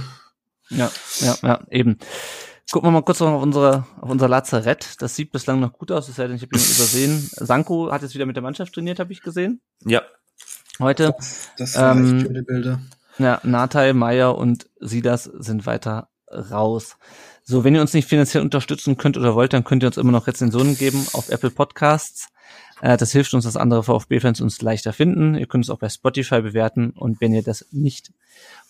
ja, 0.71 0.91
ja, 1.21 1.37
ja 1.43 1.61
eben. 1.71 1.99
Gucken 2.71 2.89
wir 2.89 2.93
mal 2.93 3.03
kurz 3.03 3.21
noch 3.21 3.29
auf 3.29 3.43
unsere, 3.43 3.87
auf 4.01 4.11
unser 4.11 4.29
Lazarett. 4.29 5.01
Das 5.01 5.17
sieht 5.17 5.33
bislang 5.33 5.59
noch 5.61 5.73
gut 5.73 5.91
aus, 5.91 6.09
es 6.09 6.17
sei 6.17 6.27
denn, 6.27 6.37
ich 6.37 6.43
habe 6.43 6.53
ihn 6.57 6.63
übersehen. 6.63 7.31
Sanko 7.33 7.91
hat 7.91 8.03
jetzt 8.03 8.15
wieder 8.15 8.27
mit 8.27 8.37
der 8.37 8.43
Mannschaft 8.43 8.75
trainiert, 8.75 8.99
habe 8.99 9.13
ich 9.13 9.23
gesehen. 9.23 9.61
Ja. 9.85 10.03
Heute. 10.79 11.15
Das, 11.17 11.49
das 11.57 11.77
waren 11.77 11.99
ähm, 11.99 12.21
schöne 12.21 12.43
Bilder. 12.43 12.81
Ja, 13.19 13.41
Natai, 13.43 13.95
Meier 13.95 14.37
und 14.37 14.69
Sidas 14.81 15.25
sind 15.25 15.67
weiter 15.67 16.09
raus. 16.31 16.97
So, 17.43 17.65
wenn 17.65 17.75
ihr 17.75 17.81
uns 17.81 17.95
nicht 17.95 18.07
finanziell 18.07 18.43
unterstützen 18.43 18.99
könnt 18.99 19.17
oder 19.17 19.35
wollt, 19.35 19.55
dann 19.55 19.65
könnt 19.65 19.83
ihr 19.83 19.87
uns 19.87 19.97
immer 19.97 20.13
noch 20.13 20.27
Rezensionen 20.27 20.77
geben 20.77 21.07
auf 21.15 21.31
Apple 21.31 21.51
Podcasts. 21.51 22.29
Äh, 22.81 22.97
das 22.97 23.13
hilft 23.13 23.35
uns, 23.35 23.45
dass 23.45 23.57
andere 23.57 23.83
VfB-Fans 23.83 24.41
uns 24.41 24.61
leichter 24.63 24.93
finden. 24.93 25.35
Ihr 25.35 25.47
könnt 25.47 25.65
es 25.65 25.71
auch 25.71 25.79
bei 25.79 25.89
Spotify 25.89 26.41
bewerten. 26.41 26.91
Und 26.91 27.21
wenn 27.21 27.33
ihr 27.33 27.43
das 27.43 27.67
nicht 27.71 28.13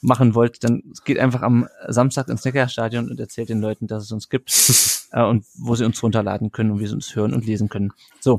machen 0.01 0.35
wollt, 0.35 0.65
dann 0.65 0.83
geht 1.05 1.19
einfach 1.19 1.43
am 1.43 1.69
Samstag 1.89 2.29
ins 2.29 2.45
Neckarstadion 2.45 3.11
und 3.11 3.21
erzählt 3.21 3.49
den 3.49 3.61
Leuten, 3.61 3.87
dass 3.87 4.05
es 4.05 4.13
uns 4.13 4.29
gibt 4.29 4.51
äh, 5.13 5.23
und 5.23 5.45
wo 5.57 5.75
sie 5.75 5.85
uns 5.85 6.03
runterladen 6.03 6.53
können 6.53 6.71
und 6.71 6.81
wie 6.81 6.87
sie 6.87 6.95
uns 6.95 7.15
hören 7.15 7.35
und 7.35 7.45
lesen 7.45 7.69
können. 7.69 7.93
So, 8.21 8.39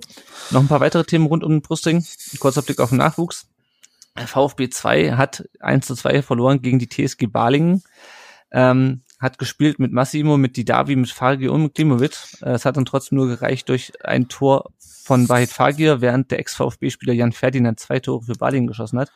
noch 0.52 0.62
ein 0.62 0.68
paar 0.68 0.80
weitere 0.80 1.04
Themen 1.04 1.26
rund 1.26 1.44
um 1.44 1.52
den 1.52 1.62
Brustring. 1.62 2.06
kurzer 2.40 2.62
Blick 2.62 2.80
auf 2.80 2.90
den 2.90 2.98
Nachwuchs. 2.98 3.48
VfB 4.16 4.70
2 4.70 5.14
hat 5.14 5.48
1 5.60 5.86
zu 5.86 5.96
2 5.96 6.22
verloren 6.24 6.62
gegen 6.62 6.80
die 6.80 6.90
TSG 6.90 7.28
Balingen. 7.28 7.84
Ähm, 8.52 9.02
hat 9.20 9.38
gespielt 9.38 9.80
mit 9.80 9.92
Massimo, 9.92 10.38
mit 10.38 10.56
Didavi, 10.56 10.96
mit 10.96 11.12
Fagir 11.12 11.52
und 11.52 11.64
mit 11.64 11.76
Klimovic. 11.76 12.14
Äh, 12.42 12.52
es 12.52 12.66
hat 12.66 12.78
dann 12.78 12.86
trotzdem 12.86 13.18
nur 13.18 13.28
gereicht 13.28 13.68
durch 13.70 13.92
ein 14.04 14.30
Tor 14.30 14.72
von 14.80 15.28
Wahid 15.28 15.50
Fagir, 15.50 16.02
während 16.02 16.32
der 16.32 16.40
Ex-VfB-Spieler 16.40 17.14
Jan 17.14 17.32
Ferdinand 17.32 17.80
zwei 17.80 18.00
Tore 18.00 18.24
für 18.24 18.34
Balingen 18.34 18.68
geschossen 18.68 19.00
hat. 19.00 19.12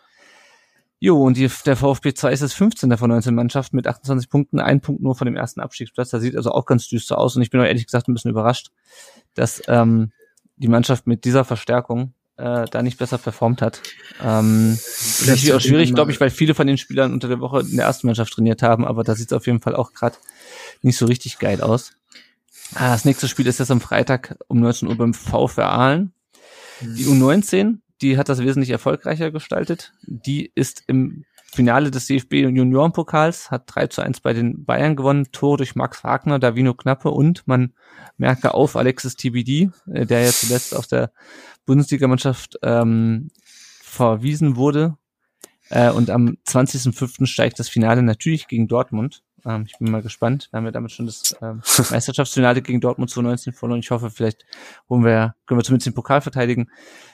Jo, 1.00 1.22
und 1.22 1.36
die, 1.36 1.50
der 1.66 1.76
VfB 1.76 2.14
2 2.14 2.32
ist 2.32 2.42
jetzt 2.42 2.54
15. 2.54 2.98
von 2.98 3.10
19 3.10 3.36
Mannschaften 3.36 3.76
mit 3.76 3.88
28 3.88 4.30
Punkten, 4.30 4.62
ein 4.62 4.80
Punkt 4.80 5.02
nur 5.02 5.16
von 5.16 5.26
dem 5.26 5.36
ersten 5.36 5.60
Abstiegsplatz. 5.60 6.12
Das 6.12 6.22
sieht 6.22 6.36
also 6.38 6.52
auch 6.52 6.66
ganz 6.66 6.88
düster 6.88 7.18
aus 7.18 7.36
und 7.36 7.42
ich 7.42 7.50
bin 7.50 7.60
auch 7.60 7.66
ehrlich 7.66 7.86
gesagt 7.86 8.08
ein 8.08 8.14
bisschen 8.14 8.32
überrascht, 8.32 8.72
dass 9.34 9.62
ähm, 9.68 10.14
die 10.56 10.70
Mannschaft 10.70 11.06
mit 11.06 11.26
dieser 11.26 11.44
Verstärkung 11.44 12.14
äh, 12.44 12.66
da 12.70 12.82
nicht 12.84 12.98
besser 12.98 13.18
performt 13.18 13.62
hat. 13.62 13.82
Ähm, 14.22 14.78
das 15.26 15.44
ist 15.44 15.52
auch 15.52 15.62
schwierig, 15.62 15.94
glaube 15.94 16.12
ich, 16.12 16.20
weil 16.20 16.30
viele 16.30 16.56
von 16.56 16.68
den 16.68 16.78
Spielern 16.78 17.14
unter 17.14 17.28
der 17.28 17.40
Woche 17.40 17.62
in 17.62 17.78
der 17.78 17.86
ersten 17.86 18.08
Mannschaft 18.08 18.34
trainiert 18.34 18.62
haben, 18.62 18.86
aber 18.86 19.04
da 19.04 19.16
sieht 19.16 19.28
es 19.28 19.34
auf 19.34 19.46
jeden 19.48 19.62
Fall 19.62 19.76
auch 19.76 19.94
gerade 19.94 20.18
nicht 20.82 20.98
so 20.98 21.06
richtig 21.06 21.40
geil 21.40 21.62
aus. 21.62 21.94
Ah, 22.76 22.92
das 22.92 23.06
nächste 23.06 23.28
Spiel 23.28 23.48
ist 23.48 23.60
jetzt 23.60 23.72
am 23.72 23.82
Freitag 23.82 24.38
um 24.48 24.60
19 24.60 24.88
Uhr 24.88 24.96
beim 24.96 25.14
VfR 25.14 25.70
Aalen. 25.70 26.14
Die 26.82 27.06
U19 27.06 27.78
die 28.04 28.18
hat 28.18 28.30
das 28.30 28.40
wesentlich 28.40 28.70
erfolgreicher 28.70 29.32
gestaltet. 29.32 29.94
Die 30.06 30.52
ist 30.54 30.84
im 30.88 31.24
Finale 31.54 31.92
des 31.92 32.08
DFB 32.08 32.34
Juniorenpokals, 32.34 33.52
hat 33.52 33.64
3 33.68 33.88
zu 33.88 34.02
1 34.02 34.22
bei 34.22 34.34
den 34.34 34.66
Bayern 34.66 34.96
gewonnen, 34.96 35.28
Tor 35.32 35.58
durch 35.58 35.76
Max 35.76 36.04
Wagner, 36.04 36.40
Davino 36.40 36.74
Knappe 36.74 37.12
und 37.12 37.48
man 37.48 37.74
merke 38.18 38.54
auf 38.54 38.76
Alexis 38.76 39.16
TBD, 39.16 39.70
äh, 39.92 40.06
der 40.06 40.22
ja 40.22 40.32
zuletzt 40.32 40.76
aus 40.76 40.88
der 40.88 41.12
Bundesligamannschaft 41.66 42.58
ähm, 42.64 43.30
verwiesen 43.46 44.56
wurde. 44.56 44.98
Äh, 45.70 45.92
und 45.92 46.10
am 46.10 46.38
20.05. 46.48 47.26
steigt 47.26 47.60
das 47.60 47.70
Finale 47.70 48.04
natürlich 48.04 48.48
gegen 48.48 48.68
Dortmund. 48.68 49.24
Ähm, 49.46 49.66
ich 49.68 49.78
bin 49.78 49.92
mal 49.92 50.02
gespannt. 50.02 50.48
Wir 50.52 50.58
haben 50.58 50.66
ja 50.66 50.72
damit 50.72 50.92
schon 50.92 51.06
das 51.06 51.36
ähm, 51.42 51.62
Meisterschaftsfinale 51.92 52.62
gegen 52.62 52.82
Dortmund 52.82 53.10
2019 53.10 53.54
verloren. 53.54 53.80
Ich 53.80 53.92
hoffe, 53.92 54.10
vielleicht 54.10 54.46
holen 54.90 55.04
wir, 55.04 55.36
können 55.46 55.60
wir 55.60 55.64
zumindest 55.64 55.88
den 55.88 55.94
Pokal 55.94 56.22
verteidigen. 56.22 56.70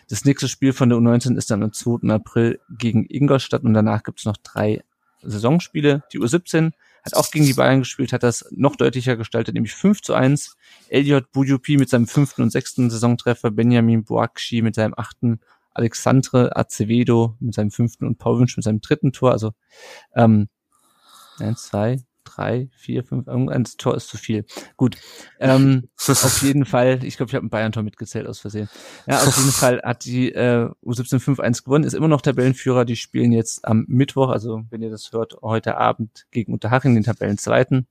Das 0.09 0.25
nächste 0.25 0.47
Spiel 0.47 0.73
von 0.73 0.89
der 0.89 0.97
U19 0.97 1.37
ist 1.37 1.51
dann 1.51 1.63
am 1.63 1.73
2. 1.73 2.09
April 2.11 2.59
gegen 2.77 3.05
Ingolstadt 3.09 3.63
und 3.63 3.73
danach 3.73 4.03
gibt 4.03 4.19
es 4.19 4.25
noch 4.25 4.37
drei 4.37 4.83
Saisonspiele. 5.21 6.03
Die 6.13 6.19
U17 6.19 6.71
hat 7.03 7.15
auch 7.15 7.31
gegen 7.31 7.45
die 7.45 7.53
Bayern 7.53 7.79
gespielt, 7.79 8.13
hat 8.13 8.23
das 8.23 8.45
noch 8.51 8.75
deutlicher 8.75 9.15
gestaltet, 9.15 9.55
nämlich 9.55 9.73
5 9.73 10.01
zu 10.01 10.13
1. 10.13 10.57
Elliot 10.89 11.31
Bujupi 11.31 11.77
mit 11.77 11.89
seinem 11.89 12.07
fünften 12.07 12.41
und 12.41 12.51
sechsten 12.51 12.89
Saisontreffer, 12.89 13.51
Benjamin 13.51 14.03
Boakshi 14.03 14.61
mit 14.61 14.75
seinem 14.75 14.93
achten, 14.95 15.39
Alexandre 15.73 16.55
Acevedo 16.55 17.35
mit 17.39 17.53
seinem 17.53 17.71
fünften 17.71 18.05
und 18.05 18.17
Paul 18.17 18.39
Wünsch 18.39 18.57
mit 18.57 18.63
seinem 18.63 18.81
dritten 18.81 19.11
Tor. 19.11 19.31
Also 19.31 19.51
ähm, 20.15 20.49
eins, 21.39 21.63
zwei, 21.63 21.97
drei, 22.23 22.69
vier, 22.75 23.03
fünf, 23.03 23.27
irgendein 23.27 23.63
Tor 23.77 23.95
ist 23.95 24.07
zu 24.07 24.17
viel. 24.17 24.45
Gut. 24.77 24.97
Ähm, 25.39 25.89
auf 26.07 26.41
jeden 26.41 26.65
Fall, 26.65 27.03
ich 27.03 27.17
glaube, 27.17 27.29
ich 27.29 27.35
habe 27.35 27.45
ein 27.45 27.49
Bayern-Tor 27.49 27.83
mitgezählt 27.83 28.27
aus 28.27 28.39
Versehen. 28.39 28.69
Ja, 29.07 29.19
auf 29.19 29.37
jeden 29.37 29.51
Fall 29.51 29.81
hat 29.83 30.05
die 30.05 30.31
äh, 30.31 30.69
U17 30.83 31.19
5-1 31.19 31.63
gewonnen, 31.63 31.83
ist 31.83 31.93
immer 31.93 32.07
noch 32.07 32.21
Tabellenführer. 32.21 32.85
Die 32.85 32.95
spielen 32.95 33.31
jetzt 33.31 33.65
am 33.65 33.85
Mittwoch, 33.87 34.29
also 34.29 34.63
wenn 34.69 34.81
ihr 34.81 34.89
das 34.89 35.11
hört, 35.11 35.37
heute 35.41 35.77
Abend 35.77 36.25
gegen 36.31 36.53
Unterhaching, 36.53 36.93
den 36.93 37.03
Tabellenzweiten. 37.03 37.87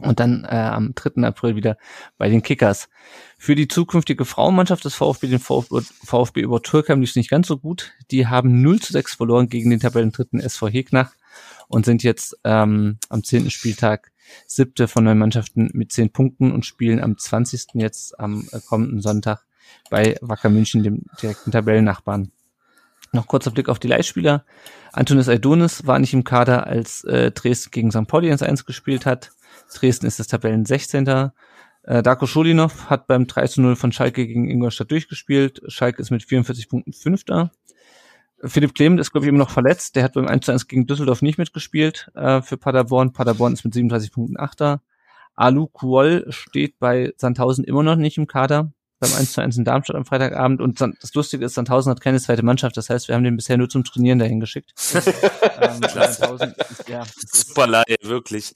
Und 0.00 0.20
dann 0.20 0.44
äh, 0.44 0.54
am 0.54 0.94
3. 0.94 1.24
April 1.26 1.56
wieder 1.56 1.76
bei 2.18 2.28
den 2.28 2.42
Kickers. 2.42 2.88
Für 3.36 3.56
die 3.56 3.66
zukünftige 3.66 4.24
Frauenmannschaft 4.24 4.84
des 4.84 4.94
VfB, 4.94 5.26
den 5.26 5.40
VfB, 5.40 5.80
VfB 6.04 6.40
über 6.40 6.62
Türkheim, 6.62 7.00
lief 7.00 7.10
es 7.10 7.16
nicht 7.16 7.30
ganz 7.30 7.48
so 7.48 7.58
gut. 7.58 7.92
Die 8.12 8.28
haben 8.28 8.62
0 8.62 8.80
zu 8.80 8.92
6 8.92 9.16
verloren 9.16 9.48
gegen 9.48 9.70
den 9.70 9.80
Tabellendritten 9.80 10.38
SV 10.38 10.68
Hegnach 10.68 11.12
und 11.66 11.84
sind 11.84 12.04
jetzt 12.04 12.38
ähm, 12.44 12.98
am 13.08 13.24
10. 13.24 13.50
Spieltag 13.50 14.12
siebte 14.46 14.88
von 14.88 15.04
neun 15.04 15.18
Mannschaften 15.18 15.70
mit 15.72 15.92
zehn 15.92 16.12
Punkten 16.12 16.52
und 16.52 16.66
spielen 16.66 17.00
am 17.00 17.16
20. 17.16 17.74
jetzt 17.74 18.18
am 18.18 18.46
äh, 18.52 18.60
kommenden 18.60 19.00
Sonntag 19.00 19.44
bei 19.90 20.16
Wacker 20.20 20.50
München, 20.50 20.82
dem 20.82 21.06
direkten 21.20 21.50
Tabellennachbarn. 21.50 22.30
Noch 23.12 23.26
kurzer 23.26 23.50
Blick 23.50 23.68
auf 23.68 23.78
die 23.78 23.88
Leihspieler. 23.88 24.44
Antonis 24.92 25.28
Aidonis 25.28 25.86
war 25.86 25.98
nicht 25.98 26.12
im 26.12 26.24
Kader, 26.24 26.66
als 26.66 27.04
äh, 27.04 27.30
Dresden 27.30 27.70
gegen 27.70 27.90
St. 27.90 28.06
Pauli 28.06 28.30
1-1 28.30 28.66
gespielt 28.66 29.06
hat. 29.06 29.30
Dresden 29.74 30.06
ist 30.06 30.18
das 30.18 30.26
Tabellen 30.26 30.64
16. 30.64 31.06
Äh, 31.06 32.02
Darko 32.02 32.26
Scholinov 32.26 32.90
hat 32.90 33.06
beim 33.06 33.26
3 33.26 33.48
0 33.56 33.76
von 33.76 33.92
Schalke 33.92 34.26
gegen 34.26 34.50
Ingolstadt 34.50 34.90
durchgespielt. 34.90 35.62
Schalke 35.68 36.02
ist 36.02 36.10
mit 36.10 36.22
44 36.22 36.68
Punkten 36.68 36.92
Fünfter. 36.92 37.50
Philipp 38.44 38.74
Clement 38.74 39.00
ist, 39.00 39.10
glaube 39.10 39.26
ich, 39.26 39.28
immer 39.28 39.38
noch 39.38 39.50
verletzt. 39.50 39.96
Der 39.96 40.04
hat 40.04 40.12
beim 40.12 40.28
1 40.28 40.48
1 40.48 40.68
gegen 40.68 40.86
Düsseldorf 40.86 41.22
nicht 41.22 41.38
mitgespielt 41.38 42.10
äh, 42.14 42.42
für 42.42 42.56
Paderborn. 42.56 43.12
Paderborn 43.12 43.52
ist 43.52 43.64
mit 43.64 43.74
37 43.74 44.12
Punkten 44.12 44.38
Achter. 44.38 44.82
Alu 45.34 45.66
Kuol 45.66 46.26
steht 46.30 46.78
bei 46.78 47.12
Sandhausen 47.16 47.64
immer 47.64 47.82
noch 47.82 47.96
nicht 47.96 48.18
im 48.18 48.26
Kader. 48.26 48.72
Beim 49.00 49.12
1 49.14 49.32
zu 49.32 49.40
1 49.40 49.56
in 49.56 49.64
Darmstadt 49.64 49.96
am 49.96 50.04
Freitagabend. 50.04 50.60
Und 50.60 50.80
das 50.80 51.14
Lustige 51.14 51.44
ist, 51.44 51.54
Sandhausen 51.54 51.90
hat 51.90 52.00
keine 52.00 52.18
zweite 52.20 52.42
Mannschaft. 52.42 52.76
Das 52.76 52.90
heißt, 52.90 53.06
wir 53.08 53.14
haben 53.14 53.22
den 53.22 53.36
bisher 53.36 53.56
nur 53.56 53.68
zum 53.68 53.84
Trainieren 53.84 54.18
dahin 54.18 54.40
geschickt. 54.40 54.72
ähm, 54.94 55.80
Sandhausen 55.82 56.54
ist, 56.70 56.88
ja, 56.88 57.04
Super 57.32 57.66
Laie, 57.68 57.96
wirklich. 58.02 58.52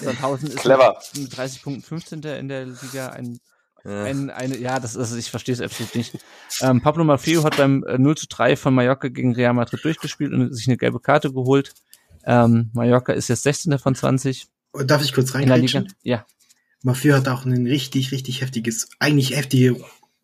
Sandhausen 0.00 0.48
ist 0.48 0.58
Clever. 0.58 0.98
mit 1.16 1.36
30 1.36 1.62
Punkten 1.62 1.82
15. 1.82 2.22
in 2.22 2.48
der 2.48 2.66
Liga. 2.66 3.08
Ein, 3.08 3.40
ein, 3.84 4.30
eine, 4.30 4.56
ja, 4.58 4.78
das 4.78 4.94
ist, 4.94 5.12
ich 5.16 5.30
verstehe 5.30 5.54
es 5.54 5.60
absolut 5.60 5.94
nicht. 5.96 6.16
Ähm, 6.60 6.80
Pablo 6.80 7.02
Maffeo 7.02 7.42
hat 7.42 7.56
beim 7.56 7.82
äh, 7.84 7.98
0 7.98 8.16
zu 8.16 8.26
3 8.28 8.54
von 8.56 8.74
Mallorca 8.74 9.08
gegen 9.08 9.34
Real 9.34 9.54
Madrid 9.54 9.82
durchgespielt 9.84 10.32
und 10.32 10.54
sich 10.54 10.68
eine 10.68 10.76
gelbe 10.76 11.00
Karte 11.00 11.32
geholt. 11.32 11.72
Ähm, 12.24 12.70
Mallorca 12.74 13.12
ist 13.12 13.26
jetzt 13.28 13.42
16. 13.42 13.76
von 13.80 13.96
20 13.96 14.46
Und 14.70 14.88
Darf 14.88 15.02
ich 15.02 15.12
kurz 15.12 15.30
in 15.30 15.32
der 15.32 15.40
Liga. 15.40 15.54
reingrätschen? 15.54 15.92
Ja. 16.02 16.24
Mafia 16.82 17.16
hat 17.16 17.28
auch 17.28 17.44
ein 17.44 17.66
richtig, 17.66 18.12
richtig 18.12 18.40
heftiges, 18.40 18.88
eigentlich 18.98 19.36
heftige 19.36 19.76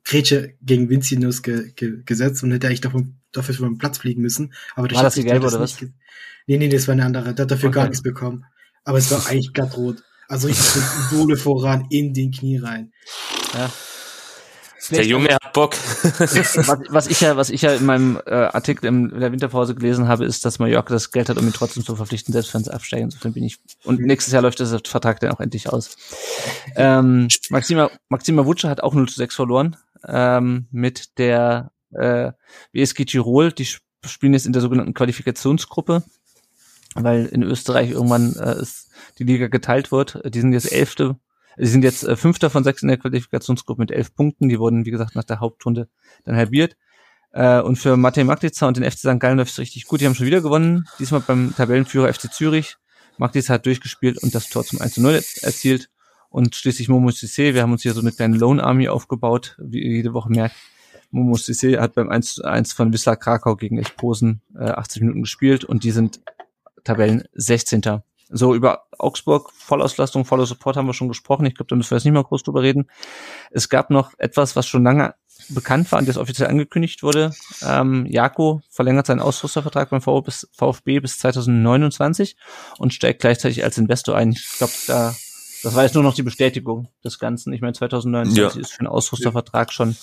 Grätsche 0.05 0.55
gegen 0.63 0.89
Vincius 0.89 1.43
ge 1.43 1.73
ge 1.77 2.03
gesetzt 2.05 2.43
und 2.43 2.51
hätte 2.53 2.67
eigentlich 2.67 2.81
davon, 2.81 3.17
dafür 3.33 3.55
vom 3.55 3.79
Platz 3.79 3.99
fliegen 3.99 4.23
müssen. 4.23 4.53
Aber 4.75 4.91
War 4.91 5.03
das 5.03 5.15
die 5.15 5.25
gelbe 5.25 5.47
oder 5.47 5.61
nicht 5.61 5.79
ge- 5.79 5.91
Nee, 6.47 6.57
nee, 6.59 6.69
das 6.69 6.89
war 6.89 6.93
eine 6.93 7.05
andere. 7.05 7.35
Der 7.35 7.43
hat 7.45 7.51
dafür 7.51 7.71
gar 7.71 7.83
Okay. 7.85 7.91
nichts 7.91 8.03
bekommen. 8.03 8.45
Aber 8.85 8.97
es 8.99 9.11
war 9.11 9.27
eigentlich 9.27 9.53
glatt 9.53 9.77
rot. 9.77 10.03
Also 10.29 10.49
ich 10.49 10.57
Sohle 11.11 11.37
voran 11.37 11.87
in 11.91 12.15
den 12.15 12.31
Knie 12.33 12.57
rein. 12.59 12.93
ja. 13.55 13.71
Der 14.91 15.05
Junge 15.07 15.29
hat 15.35 15.53
Bock. 15.53 15.75
was, 15.75 16.57
was 16.89 17.07
ich 17.09 17.21
ja, 17.21 17.37
was 17.37 17.51
ich 17.51 17.63
ja 17.63 17.73
in 17.75 17.85
meinem 17.85 18.21
äh, 18.27 18.31
Artikel 18.35 18.87
in 18.87 19.09
der 19.21 19.33
Winterpause 19.33 19.75
gelesen 19.75 20.09
habe, 20.09 20.25
ist, 20.25 20.45
dass 20.45 20.59
Mallorca 20.59 20.95
das 20.95 21.11
Geld 21.11 21.29
hat, 21.29 21.37
um 21.39 21.47
ihn 21.47 21.53
trotzdem 21.53 21.85
zu 21.85 21.95
verpflichten, 21.97 22.33
selbst 22.33 22.55
wenn 22.55 22.65
sie 22.65 22.73
absteigen. 22.73 23.05
Insofern 23.05 23.33
bin 23.33 23.45
ich. 23.45 23.59
Und 23.85 24.01
nächstes 24.01 24.33
Jahr 24.33 24.43
läuft 24.43 24.61
der 24.61 24.67
Vertrag 24.67 25.21
dann 25.21 25.31
auch 25.33 25.41
endlich 25.41 25.69
aus. 25.69 25.97
Ähm, 26.77 27.29
Maxima, 27.51 27.91
Maxima 28.09 28.45
Wutsche 28.47 28.69
hat 28.69 28.83
auch 28.83 28.95
0 28.95 29.09
zu 29.09 29.17
6 29.17 29.35
verloren 29.35 29.77
ähm, 30.07 30.67
mit 30.71 31.19
der 31.19 31.73
äh, 31.93 32.33
WSG 32.73 33.05
Tirol. 33.05 33.53
Die 33.53 33.65
sp- 33.67 33.83
spielen 34.07 34.33
jetzt 34.33 34.47
in 34.47 34.53
der 34.53 34.63
sogenannten 34.63 34.95
Qualifikationsgruppe, 34.95 36.03
weil 36.95 37.27
in 37.27 37.43
Österreich 37.43 37.91
irgendwann 37.91 38.35
äh, 38.37 38.61
ist 38.61 38.89
die 39.19 39.25
Liga 39.25 39.49
geteilt 39.49 39.91
wird. 39.93 40.21
Die 40.25 40.41
sind 40.41 40.53
jetzt 40.53 40.73
Elfte. 40.73 41.17
Die 41.59 41.67
sind 41.67 41.83
jetzt 41.83 42.05
äh, 42.05 42.17
Fünfter 42.17 42.51
von 42.51 42.65
sechs 42.65 42.83
in 42.83 42.89
der 42.89 42.99
Qualifikationsgruppe 42.99 43.81
mit 43.83 43.91
elf 43.91 44.15
Punkten. 44.15 44.49
Die 44.49 44.59
wurden, 44.59 44.85
wie 44.85 44.91
gesagt, 44.91 45.15
nach 45.15 45.25
der 45.25 45.41
Hauptrunde 45.41 45.89
dann 46.25 46.37
halbiert. 46.37 46.77
Äh, 47.33 47.61
und 47.61 47.77
für 47.77 47.97
Matej 47.97 48.25
Magdica 48.25 48.67
und 48.67 48.77
den 48.77 48.91
FC 48.91 48.99
St. 48.99 49.21
Gallen 49.21 49.39
läuft 49.39 49.53
es 49.53 49.59
richtig 49.59 49.87
gut. 49.87 50.01
Die 50.01 50.07
haben 50.07 50.15
schon 50.15 50.27
wieder 50.27 50.41
gewonnen. 50.41 50.87
Diesmal 50.99 51.21
beim 51.21 51.55
Tabellenführer 51.57 52.13
FC 52.13 52.33
Zürich. 52.33 52.77
Magdica 53.19 53.55
hat 53.55 53.67
durchgespielt 53.67 54.19
und 54.19 54.35
das 54.35 54.49
Tor 54.49 54.65
zum 54.65 54.81
1 54.81 54.95
zu 54.95 55.03
0 55.03 55.21
erzielt. 55.43 55.91
Und 56.31 56.55
schließlich 56.55 56.89
Momo 56.89 57.09
Sissé. 57.09 57.55
Wir 57.55 57.63
haben 57.63 57.73
uns 57.73 57.83
hier 57.83 57.95
so 57.95 58.01
eine 58.01 58.13
kleine 58.13 58.37
Lone 58.37 58.63
Army 58.63 58.89
aufgebaut, 58.89 59.57
wie 59.59 59.83
ihr 59.83 59.97
jede 59.97 60.13
Woche 60.13 60.31
merkt. 60.31 60.55
Momo 61.11 61.35
Sissé 61.35 61.79
hat 61.79 61.95
beim 61.95 62.11
1 62.11 62.35
zu 62.35 62.45
1 62.45 62.73
von 62.75 62.93
Wisla 62.93 63.17
Krakau 63.17 63.57
gegen 63.57 63.77
Lech 63.77 63.97
Posen 63.97 64.43
äh, 64.55 64.65
80 64.65 65.03
Minuten 65.03 65.23
gespielt 65.23 65.65
und 65.65 65.85
die 65.85 65.91
sind 65.91 66.21
Tabellen 66.85 67.25
16. 67.33 68.03
So, 68.31 68.55
über 68.55 68.85
Augsburg, 68.99 69.51
Vollauslastung, 69.53 70.25
voller 70.25 70.45
Support 70.47 70.77
haben 70.77 70.87
wir 70.87 70.93
schon 70.95 71.09
gesprochen. 71.09 71.47
Ich 71.47 71.55
glaube, 71.55 71.69
da 71.69 71.77
müssen 71.77 71.91
wir 71.91 71.97
jetzt 71.97 72.05
nicht 72.05 72.13
mal 72.13 72.25
groß 72.25 72.43
drüber 72.43 72.63
reden. 72.63 72.91
Es 73.51 73.69
gab 73.69 73.91
noch 73.91 74.13
etwas, 74.19 74.55
was 74.55 74.67
schon 74.67 74.85
lange 74.85 75.15
bekannt 75.49 75.91
war 75.93 75.99
und 75.99 76.09
das 76.09 76.19
offiziell 76.19 76.49
angekündigt 76.49 77.03
wurde. 77.03 77.33
Ähm, 77.63 78.07
Jako 78.07 78.61
verlängert 78.71 79.07
seinen 79.07 79.21
Ausrüstervertrag 79.21 79.89
beim 79.91 80.03
VfB 80.03 80.25
bis, 80.27 80.49
VfB 80.53 81.01
bis 81.01 81.19
2029 81.19 82.37
und 82.79 82.93
steigt 82.93 83.21
gleichzeitig 83.21 83.65
als 83.65 83.79
Investor 83.79 84.17
ein. 84.17 84.33
Ich 84.33 84.59
glaube, 84.59 84.73
da, 84.87 85.15
das 85.63 85.75
war 85.75 85.85
jetzt 85.85 85.95
nur 85.95 86.03
noch 86.05 86.15
die 86.15 86.23
Bestätigung 86.23 86.89
des 87.05 87.19
Ganzen. 87.19 87.53
Ich 87.53 87.61
meine, 87.61 87.73
2029 87.73 88.55
Ja. 88.57 88.61
ist 88.61 88.73
für 88.73 88.81
einen 88.81 88.89
Ausrüstervertrag 88.89 89.73
schon, 89.73 89.97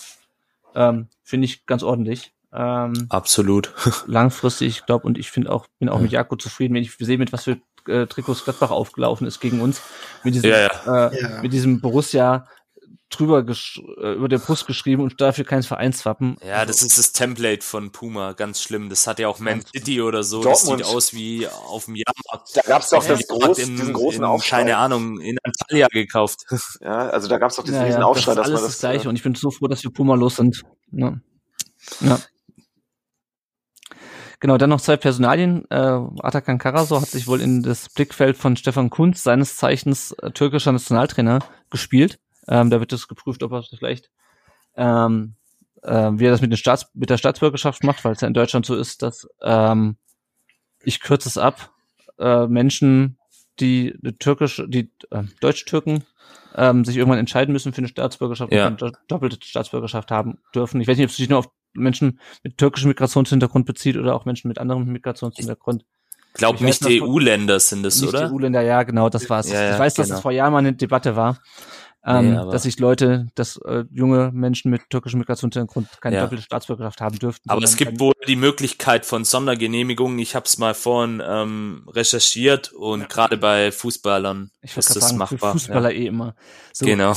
ähm, 0.74 1.08
finde 1.22 1.44
ich, 1.44 1.66
ganz 1.66 1.82
ordentlich. 1.82 2.32
Ähm, 2.52 3.06
Absolut. 3.10 3.72
langfristig, 4.06 4.68
ich 4.68 4.86
glaube, 4.86 5.06
und 5.06 5.18
ich 5.18 5.30
finde 5.30 5.52
auch, 5.52 5.66
bin 5.78 5.88
auch 5.88 6.00
mit 6.00 6.12
Jako 6.12 6.36
zufrieden, 6.36 6.74
wenn 6.74 6.82
ich 6.82 6.94
sehe, 6.96 7.18
mit 7.18 7.32
was 7.32 7.44
für 7.44 7.58
äh, 7.88 8.06
Trikots 8.06 8.44
Gladbach 8.44 8.70
aufgelaufen 8.70 9.26
ist 9.26 9.40
gegen 9.40 9.60
uns, 9.60 9.80
mit 10.24 10.34
diesem, 10.34 10.50
Ja, 10.50 11.08
Äh, 11.08 11.20
Ja. 11.20 11.42
mit 11.42 11.52
diesem 11.52 11.80
Borussia 11.80 12.46
drüber 13.08 13.38
äh, 13.48 14.12
über 14.14 14.28
der 14.28 14.38
Brust 14.38 14.66
geschrieben 14.66 15.02
und 15.04 15.20
dafür 15.20 15.44
kein 15.44 15.62
Vereinswappen. 15.62 16.38
Ja, 16.44 16.66
das 16.66 16.82
ist 16.82 16.98
das 16.98 17.12
Template 17.12 17.64
von 17.64 17.92
Puma, 17.92 18.32
ganz 18.32 18.60
schlimm. 18.60 18.88
Das 18.90 19.06
hat 19.06 19.20
ja 19.20 19.28
auch 19.28 19.38
Man 19.38 19.62
City 19.64 20.02
oder 20.02 20.24
so. 20.24 20.42
Das 20.42 20.62
Dortmund. 20.64 20.84
sieht 20.84 20.94
aus 20.96 21.14
wie 21.14 21.46
auf 21.46 21.84
dem 21.84 21.94
Jahrmarkt. 21.94 22.56
Da 22.56 22.62
gab's 22.62 22.90
doch 22.90 22.98
Auf 22.98 23.06
das 23.06 23.26
groß, 23.28 23.58
im- 23.58 23.76
diesen 23.76 23.92
großen 23.92 24.20
im, 24.22 24.28
Aufschrei. 24.28 24.56
Keine 24.58 24.76
Ahnung, 24.78 25.20
in 25.20 25.38
Antalya 25.44 25.86
gekauft. 25.92 26.40
Ja, 26.80 27.08
also 27.10 27.28
da 27.28 27.38
gab's 27.38 27.54
doch 27.56 27.62
diesen 27.64 27.76
Ja, 27.78 27.84
riesen 27.84 28.00
ja, 28.00 28.06
Aufschrei, 28.06 28.34
das 28.34 28.48
ist 28.48 28.52
dass 28.52 28.60
alles 28.60 28.60
man 28.60 28.64
das, 28.66 28.72
das. 28.72 28.80
Gleiche 28.80 29.04
äh, 29.04 29.08
und 29.08 29.16
ich 29.16 29.22
bin 29.22 29.34
so 29.36 29.50
froh, 29.52 29.68
dass 29.68 29.84
wir 29.84 29.92
Puma 29.92 30.14
los 30.16 30.36
sind. 30.36 30.62
Ja. 30.90 31.14
ja. 32.00 32.18
Genau, 34.40 34.58
dann 34.58 34.70
noch 34.70 34.80
zwei 34.80 34.96
Personalien. 34.96 35.64
Äh, 35.70 35.76
Atakan 35.76 36.58
Karasor 36.58 37.00
hat 37.00 37.08
sich 37.08 37.26
wohl 37.26 37.40
in 37.40 37.62
das 37.62 37.88
Blickfeld 37.88 38.36
von 38.36 38.56
Stefan 38.56 38.90
Kunz, 38.90 39.22
seines 39.22 39.56
Zeichens 39.56 40.12
äh, 40.12 40.30
türkischer 40.30 40.72
Nationaltrainer, 40.72 41.38
gespielt. 41.70 42.18
Ähm, 42.48 42.70
da 42.70 42.80
wird 42.80 42.92
es 42.92 43.08
geprüft, 43.08 43.42
ob 43.42 43.52
er 43.52 43.58
das 43.60 43.68
vielleicht, 43.76 44.10
ähm, 44.76 45.34
äh, 45.82 46.10
wie 46.12 46.26
er 46.26 46.30
das 46.30 46.40
mit, 46.42 46.52
den 46.52 46.56
Staats 46.58 46.90
mit 46.94 47.10
der 47.10 47.16
Staatsbürgerschaft 47.16 47.82
macht, 47.82 48.04
weil 48.04 48.12
es 48.12 48.20
ja 48.20 48.28
in 48.28 48.34
Deutschland 48.34 48.66
so 48.66 48.76
ist, 48.76 49.02
dass 49.02 49.26
ähm, 49.42 49.96
ich 50.82 51.00
kürze 51.00 51.28
es 51.28 51.38
ab, 51.38 51.70
äh, 52.18 52.46
Menschen, 52.46 53.18
die 53.58 53.98
eine 54.02 54.16
türkische, 54.16 54.68
die 54.68 54.92
äh, 55.10 55.24
Deutsch-Türken 55.40 56.04
ähm, 56.54 56.84
sich 56.84 56.96
irgendwann 56.96 57.18
entscheiden 57.18 57.52
müssen 57.52 57.72
für 57.72 57.78
eine 57.78 57.88
Staatsbürgerschaft 57.88 58.52
Ja. 58.52 58.68
und 58.68 58.82
doppelte 59.08 59.38
Staatsbürgerschaft 59.42 60.10
haben 60.10 60.38
dürfen. 60.54 60.80
Ich 60.80 60.88
weiß 60.88 60.96
nicht, 60.96 61.06
ob 61.06 61.10
es 61.10 61.16
sich 61.16 61.28
nur 61.28 61.38
auf 61.40 61.50
Menschen 61.76 62.20
mit 62.42 62.58
türkischem 62.58 62.88
Migrationshintergrund 62.88 63.66
bezieht 63.66 63.96
oder 63.96 64.14
auch 64.14 64.24
Menschen 64.24 64.48
mit 64.48 64.58
anderem 64.58 64.84
Migrationshintergrund. 64.86 65.84
Ich 66.38 66.42
weiß 66.42 66.60
nicht 66.60 66.86
die 66.86 67.02
EU-Länder 67.02 67.58
sind 67.60 67.86
es, 67.86 68.00
Nicht 68.00 68.10
oder? 68.10 68.28
die 68.28 68.34
EU-Länder, 68.34 68.60
ja, 68.60 68.82
genau, 68.82 69.08
das 69.08 69.28
war's. 69.30 69.50
Ja, 69.50 69.62
ja, 69.62 69.72
ich 69.72 69.78
weiß, 69.78 69.94
dass 69.94 70.06
genau. 70.06 70.16
das 70.16 70.22
vor 70.22 70.32
Jahren 70.32 70.52
mal 70.52 70.58
eine 70.58 70.74
Debatte 70.74 71.16
war, 71.16 71.38
ähm, 72.06 72.34
Nee, 72.34 72.50
dass 72.52 72.62
sich 72.62 72.78
Leute, 72.78 73.26
dass 73.34 73.56
äh, 73.64 73.84
junge 73.90 74.30
Menschen 74.32 74.70
mit 74.70 74.82
türkischem 74.90 75.18
Migrationshintergrund 75.18 75.88
keine 76.00 76.16
Ja. 76.16 76.22
doppelte 76.22 76.44
Staatsbürgerschaft 76.44 77.00
haben 77.00 77.18
dürften. 77.18 77.50
Aber 77.50 77.62
es 77.62 77.76
gibt 77.76 77.98
wohl 77.98 78.12
die 78.28 78.36
Möglichkeit 78.36 79.04
von 79.04 79.24
Sondergenehmigungen. 79.24 80.18
Ich 80.20 80.36
habe 80.36 80.46
es 80.46 80.56
mal 80.58 80.74
vorhin 80.74 81.20
ähm, 81.26 81.84
recherchiert 81.88 82.72
und 82.72 83.08
gerade 83.08 83.38
bei 83.38 83.72
Fußballern 83.72 84.50
ich 84.62 84.76
ist 84.76 84.94
das 84.94 85.08
sagen, 85.08 85.18
machbar. 85.18 85.52
Fußballer 85.52 85.92
eh 85.92 86.06
immer. 86.06 86.36
So, 86.72 86.86
Ja. 86.86 86.92
Genau. 86.92 87.14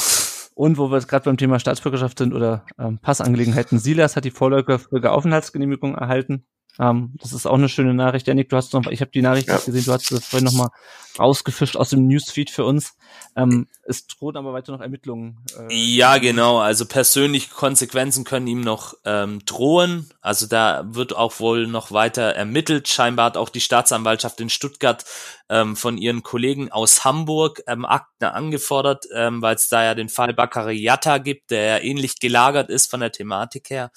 Und 0.59 0.77
wo 0.77 0.91
wir 0.91 0.97
jetzt 0.97 1.07
gerade 1.07 1.23
beim 1.23 1.37
Thema 1.37 1.57
Staatsbürgerschaft 1.57 2.17
sind 2.17 2.33
oder 2.33 2.65
ähm, 2.77 2.97
Passangelegenheiten, 2.97 3.79
Silas 3.79 4.17
hat 4.17 4.25
die 4.25 4.29
vorläufige 4.29 5.09
Aufenthaltsgenehmigung 5.09 5.95
erhalten. 5.95 6.43
Ähm, 6.79 7.13
das 7.21 7.33
ist 7.33 7.45
auch 7.45 7.55
eine 7.55 7.69
schöne 7.69 7.93
Nachricht. 7.93 8.27
Janik, 8.27 8.49
du 8.49 8.55
hast 8.55 8.73
noch, 8.73 8.87
ich 8.87 9.01
habe 9.01 9.11
die 9.11 9.21
Nachricht 9.21 9.47
Ja. 9.49 9.57
gesehen, 9.57 9.83
du 9.85 9.91
hast 9.91 10.11
das 10.11 10.25
vorhin 10.25 10.45
nochmal 10.45 10.69
rausgefischt 11.17 11.75
aus 11.75 11.89
dem 11.89 12.07
Newsfeed 12.07 12.49
für 12.49 12.63
uns. 12.63 12.93
Ähm, 13.35 13.67
es 13.83 14.07
drohen 14.07 14.37
aber 14.37 14.53
weiter 14.53 14.71
noch 14.71 14.79
Ermittlungen. 14.79 15.37
Äh, 15.69 15.73
Ja, 15.73 16.17
genau. 16.19 16.59
Also 16.59 16.85
persönliche 16.85 17.49
Konsequenzen 17.49 18.23
können 18.23 18.47
ihm 18.47 18.61
noch 18.61 18.93
ähm, 19.03 19.43
drohen. 19.45 20.09
Also 20.21 20.47
da 20.47 20.83
wird 20.85 21.15
auch 21.15 21.39
wohl 21.39 21.67
noch 21.67 21.91
weiter 21.91 22.21
ermittelt. 22.35 22.87
Scheinbar 22.87 23.25
hat 23.27 23.37
auch 23.37 23.49
die 23.49 23.59
Staatsanwaltschaft 23.61 24.39
in 24.39 24.49
Stuttgart 24.49 25.03
ähm, 25.49 25.75
von 25.75 25.97
ihren 25.97 26.23
Kollegen 26.23 26.71
aus 26.71 27.03
Hamburg 27.03 27.61
ähm, 27.67 27.83
Akten 27.83 28.25
angefordert, 28.25 29.05
ähm, 29.13 29.41
weil 29.41 29.55
es 29.55 29.67
da 29.67 29.83
ja 29.83 29.95
den 29.95 30.09
Fall 30.09 30.33
Bakary 30.33 30.79
Yatta 30.79 31.17
gibt, 31.17 31.51
der 31.51 31.63
ja 31.63 31.83
ähnlich 31.83 32.19
gelagert 32.19 32.69
ist 32.69 32.89
von 32.89 32.99
der 33.01 33.11
Thematik 33.11 33.69
her. 33.69 33.91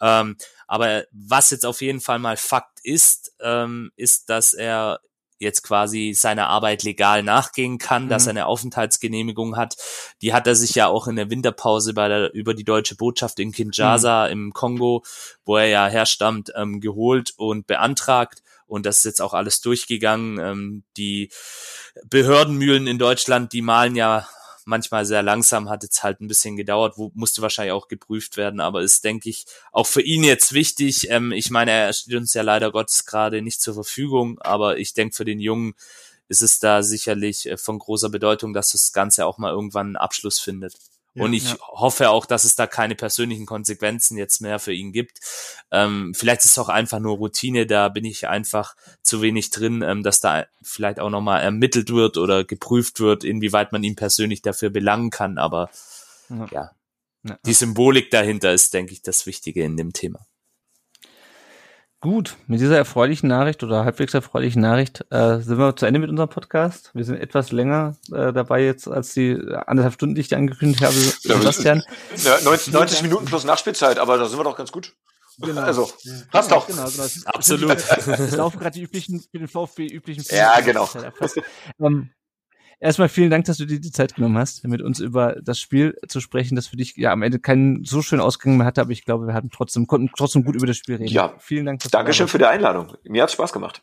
Ähm, 0.00 0.36
aber 0.70 1.02
was 1.10 1.50
jetzt 1.50 1.66
auf 1.66 1.80
jeden 1.82 2.00
Fall 2.00 2.20
mal 2.20 2.36
Fakt 2.36 2.78
ist, 2.84 3.32
ähm, 3.42 3.90
ist, 3.96 4.30
dass 4.30 4.54
er 4.54 5.00
jetzt 5.40 5.62
quasi 5.62 6.12
seiner 6.14 6.46
Arbeit 6.46 6.84
legal 6.84 7.24
nachgehen 7.24 7.78
kann, 7.78 8.08
dass 8.08 8.22
Mhm. 8.24 8.28
er 8.28 8.30
eine 8.30 8.46
Aufenthaltsgenehmigung 8.46 9.56
hat. 9.56 9.74
Die 10.22 10.32
hat 10.32 10.46
er 10.46 10.54
sich 10.54 10.76
ja 10.76 10.86
auch 10.86 11.08
in 11.08 11.16
der 11.16 11.28
Winterpause 11.28 11.92
bei 11.92 12.06
der, 12.06 12.32
über 12.34 12.54
die 12.54 12.62
deutsche 12.62 12.94
Botschaft 12.94 13.40
in 13.40 13.50
Kinshasa 13.50 14.26
im 14.28 14.52
Kongo, 14.52 15.02
wo 15.44 15.56
er 15.56 15.66
ja 15.66 15.88
herstammt, 15.88 16.52
ähm, 16.54 16.80
geholt 16.80 17.32
und 17.36 17.66
beantragt. 17.66 18.40
Und 18.66 18.86
das 18.86 18.98
ist 18.98 19.04
jetzt 19.06 19.22
auch 19.22 19.34
alles 19.34 19.60
durchgegangen. 19.62 20.38
Ähm, 20.38 20.84
die 20.96 21.32
Behördenmühlen 22.04 22.86
in 22.86 22.98
Deutschland, 22.98 23.52
die 23.52 23.62
malen 23.62 23.96
ja 23.96 24.28
manchmal 24.64 25.04
sehr 25.04 25.22
langsam, 25.22 25.68
hat 25.68 25.82
jetzt 25.82 26.02
halt 26.02 26.20
ein 26.20 26.28
bisschen 26.28 26.56
gedauert, 26.56 26.94
wo, 26.96 27.10
musste 27.14 27.42
wahrscheinlich 27.42 27.72
auch 27.72 27.88
geprüft 27.88 28.36
werden, 28.36 28.60
aber 28.60 28.82
ist, 28.82 29.04
denke 29.04 29.30
ich, 29.30 29.46
auch 29.72 29.86
für 29.86 30.02
ihn 30.02 30.24
jetzt 30.24 30.52
wichtig. 30.52 31.10
Ähm, 31.10 31.32
ich 31.32 31.50
meine, 31.50 31.70
er 31.70 31.92
steht 31.92 32.14
uns 32.14 32.34
ja 32.34 32.42
leider 32.42 32.70
Gottes 32.70 33.06
gerade 33.06 33.42
nicht 33.42 33.60
zur 33.60 33.74
Verfügung, 33.74 34.38
aber 34.40 34.78
ich 34.78 34.94
denke, 34.94 35.16
für 35.16 35.24
den 35.24 35.40
Jungen 35.40 35.74
ist 36.28 36.42
es 36.42 36.60
da 36.60 36.82
sicherlich 36.82 37.46
äh, 37.46 37.56
von 37.56 37.78
großer 37.78 38.08
Bedeutung, 38.08 38.52
dass 38.52 38.72
das 38.72 38.92
Ganze 38.92 39.26
auch 39.26 39.38
mal 39.38 39.50
irgendwann 39.50 39.88
einen 39.88 39.96
Abschluss 39.96 40.38
findet. 40.38 40.74
Und 41.16 41.32
ich 41.32 41.50
ja. 41.50 41.58
hoffe 41.60 42.10
auch, 42.10 42.24
dass 42.24 42.44
es 42.44 42.54
da 42.54 42.66
keine 42.68 42.94
persönlichen 42.94 43.44
Konsequenzen 43.44 44.16
jetzt 44.16 44.40
mehr 44.40 44.60
für 44.60 44.72
ihn 44.72 44.92
gibt. 44.92 45.18
Ähm, 45.72 46.14
vielleicht 46.14 46.44
ist 46.44 46.52
es 46.52 46.58
auch 46.58 46.68
einfach 46.68 47.00
nur 47.00 47.16
Routine, 47.16 47.66
da 47.66 47.88
bin 47.88 48.04
ich 48.04 48.28
einfach 48.28 48.76
zu 49.02 49.20
wenig 49.20 49.50
drin, 49.50 49.82
ähm, 49.82 50.02
dass 50.04 50.20
da 50.20 50.46
vielleicht 50.62 51.00
auch 51.00 51.10
nochmal 51.10 51.42
ermittelt 51.42 51.90
wird 51.90 52.16
oder 52.16 52.44
geprüft 52.44 53.00
wird, 53.00 53.24
inwieweit 53.24 53.72
man 53.72 53.82
ihn 53.82 53.96
persönlich 53.96 54.40
dafür 54.42 54.70
belangen 54.70 55.10
kann. 55.10 55.38
Aber 55.38 55.70
ja, 56.52 56.70
Ja. 57.24 57.38
die 57.44 57.54
Symbolik 57.54 58.10
dahinter 58.10 58.52
ist, 58.52 58.72
denke 58.72 58.92
ich, 58.92 59.02
das 59.02 59.26
Wichtige 59.26 59.64
in 59.64 59.76
dem 59.76 59.92
Thema. 59.92 60.20
Gut, 62.00 62.36
mit 62.46 62.60
dieser 62.60 62.78
erfreulichen 62.78 63.28
Nachricht 63.28 63.62
oder 63.62 63.84
halbwegs 63.84 64.14
erfreulichen 64.14 64.62
Nachricht 64.62 65.04
äh, 65.10 65.38
sind 65.40 65.58
wir 65.58 65.76
zu 65.76 65.84
Ende 65.84 66.00
mit 66.00 66.08
unserem 66.08 66.30
Podcast. 66.30 66.90
Wir 66.94 67.04
sind 67.04 67.20
etwas 67.20 67.52
länger 67.52 67.94
äh, 68.10 68.32
dabei 68.32 68.64
jetzt 68.64 68.88
als 68.88 69.12
die 69.12 69.34
anderthalb 69.66 69.92
Stunden, 69.92 70.14
die 70.14 70.22
ich 70.22 70.28
dir 70.28 70.38
angekündigt 70.38 70.82
habe, 70.82 70.94
Sebastian. 70.94 71.82
Ja, 72.24 72.40
90, 72.42 72.72
90 72.72 73.02
Minuten 73.02 73.26
plus 73.26 73.44
Nachspielzeit, 73.44 73.98
aber 73.98 74.16
da 74.16 74.24
sind 74.26 74.38
wir 74.38 74.44
doch 74.44 74.56
ganz 74.56 74.72
gut. 74.72 74.94
Also, 75.56 75.90
passt 76.30 76.50
doch. 76.50 76.66
Genau, 76.66 76.88
genau. 76.88 77.04
Es- 77.04 77.26
Absolut. 77.26 77.70
Es 78.06 78.36
laufen 78.36 78.58
gerade 78.58 78.78
die 78.78 78.82
üblichen, 78.82 79.20
für 79.20 79.38
den 79.38 79.48
VfB 79.48 79.86
üblichen 79.86 80.24
Ja, 80.34 80.58
genau. 80.60 80.88
Ähm, 81.80 82.10
erstmal 82.80 83.08
vielen 83.08 83.30
Dank, 83.30 83.44
dass 83.44 83.58
du 83.58 83.66
dir 83.66 83.80
die 83.80 83.92
Zeit 83.92 84.14
genommen 84.14 84.38
hast, 84.38 84.66
mit 84.66 84.82
uns 84.82 84.98
über 85.00 85.36
das 85.42 85.60
Spiel 85.60 85.96
zu 86.08 86.20
sprechen, 86.20 86.56
das 86.56 86.66
für 86.66 86.76
dich 86.76 86.96
ja 86.96 87.12
am 87.12 87.22
Ende 87.22 87.38
keinen 87.38 87.84
so 87.84 88.02
schönen 88.02 88.22
Ausgang 88.22 88.56
mehr 88.56 88.66
hatte, 88.66 88.80
aber 88.80 88.90
ich 88.90 89.04
glaube, 89.04 89.26
wir 89.26 89.34
hatten 89.34 89.50
trotzdem, 89.50 89.86
konnten 89.86 90.10
trotzdem 90.16 90.44
gut 90.44 90.56
über 90.56 90.66
das 90.66 90.76
Spiel 90.76 90.96
reden. 90.96 91.12
Ja. 91.12 91.34
Vielen 91.38 91.66
Dank. 91.66 91.82
Dankeschön 91.90 92.26
da 92.26 92.30
für 92.32 92.38
die 92.38 92.46
Einladung. 92.46 92.96
Mir 93.04 93.22
hat's 93.22 93.34
Spaß 93.34 93.52
gemacht. 93.52 93.82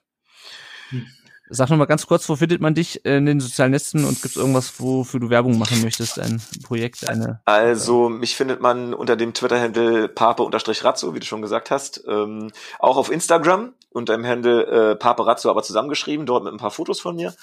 warst. 0.92 1.08
Sag 1.50 1.70
noch 1.70 1.78
mal 1.78 1.86
ganz 1.86 2.06
kurz, 2.08 2.28
wo 2.28 2.36
findet 2.36 2.60
man 2.60 2.76
dich 2.76 3.06
in 3.06 3.26
den 3.26 3.40
sozialen 3.40 3.72
Netzen 3.72 4.04
und 4.04 4.22
gibt 4.22 4.36
es 4.36 4.36
irgendwas, 4.36 4.82
wofür 4.82 5.22
du 5.22 5.30
Werbung 5.30 5.58
machen 5.58 5.82
möchtest, 5.82 6.20
ein 6.20 6.42
Projekt, 6.64 7.10
eine 7.10 7.40
Also, 7.46 8.10
mich 8.10 8.36
findet 8.36 8.60
man 8.60 8.94
unter 8.94 9.16
dem 9.16 9.34
Twitter-Handle 9.34 10.10
pape-razzo, 10.10 11.16
wie 11.16 11.20
du 11.20 11.26
schon 11.26 11.42
gesagt 11.42 11.72
hast. 11.72 12.04
Ähm, 12.06 12.52
auch 12.80 12.98
auf 12.98 13.10
Instagram 13.10 13.74
unter 13.92 14.18
dem 14.18 14.26
Handle 14.26 14.92
äh, 14.92 14.96
pape-razzo, 14.96 15.50
aber 15.50 15.64
zusammengeschrieben, 15.64 16.26
dort 16.26 16.44
mit 16.44 16.54
ein 16.54 16.60
paar 16.60 16.72
Fotos 16.72 17.00
von 17.00 17.16
mir. 17.16 17.34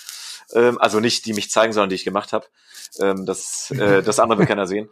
Ähm, 0.53 0.79
also 0.81 1.01
nicht, 1.01 1.27
die 1.27 1.33
mich 1.33 1.51
zeigen, 1.51 1.73
sondern 1.73 1.91
die 1.91 1.97
ich 1.97 2.05
gemacht 2.05 2.33
habe. 2.33 2.47
Ähm, 3.01 3.27
das, 3.27 3.71
äh, 3.71 4.03
das 4.03 4.19
andere 4.19 4.41
will 4.41 4.47
keiner 4.47 4.67
sehen. 4.67 4.89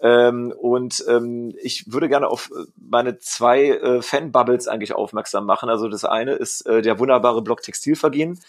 Ähm, 0.00 0.52
und 0.56 1.04
ähm, 1.08 1.54
ich 1.62 1.92
würde 1.92 2.08
gerne 2.08 2.28
auf 2.28 2.50
meine 2.76 3.18
zwei 3.18 3.68
äh, 3.68 4.02
Fanbubbles 4.02 4.68
eigentlich 4.68 4.94
aufmerksam 4.94 5.46
machen. 5.46 5.68
Also 5.68 5.88
das 5.88 6.04
eine 6.04 6.32
ist 6.32 6.66
äh, 6.66 6.82
der 6.82 6.98
wunderbare 6.98 7.42
Blog 7.42 7.62
Textilvergehen, 7.62 8.40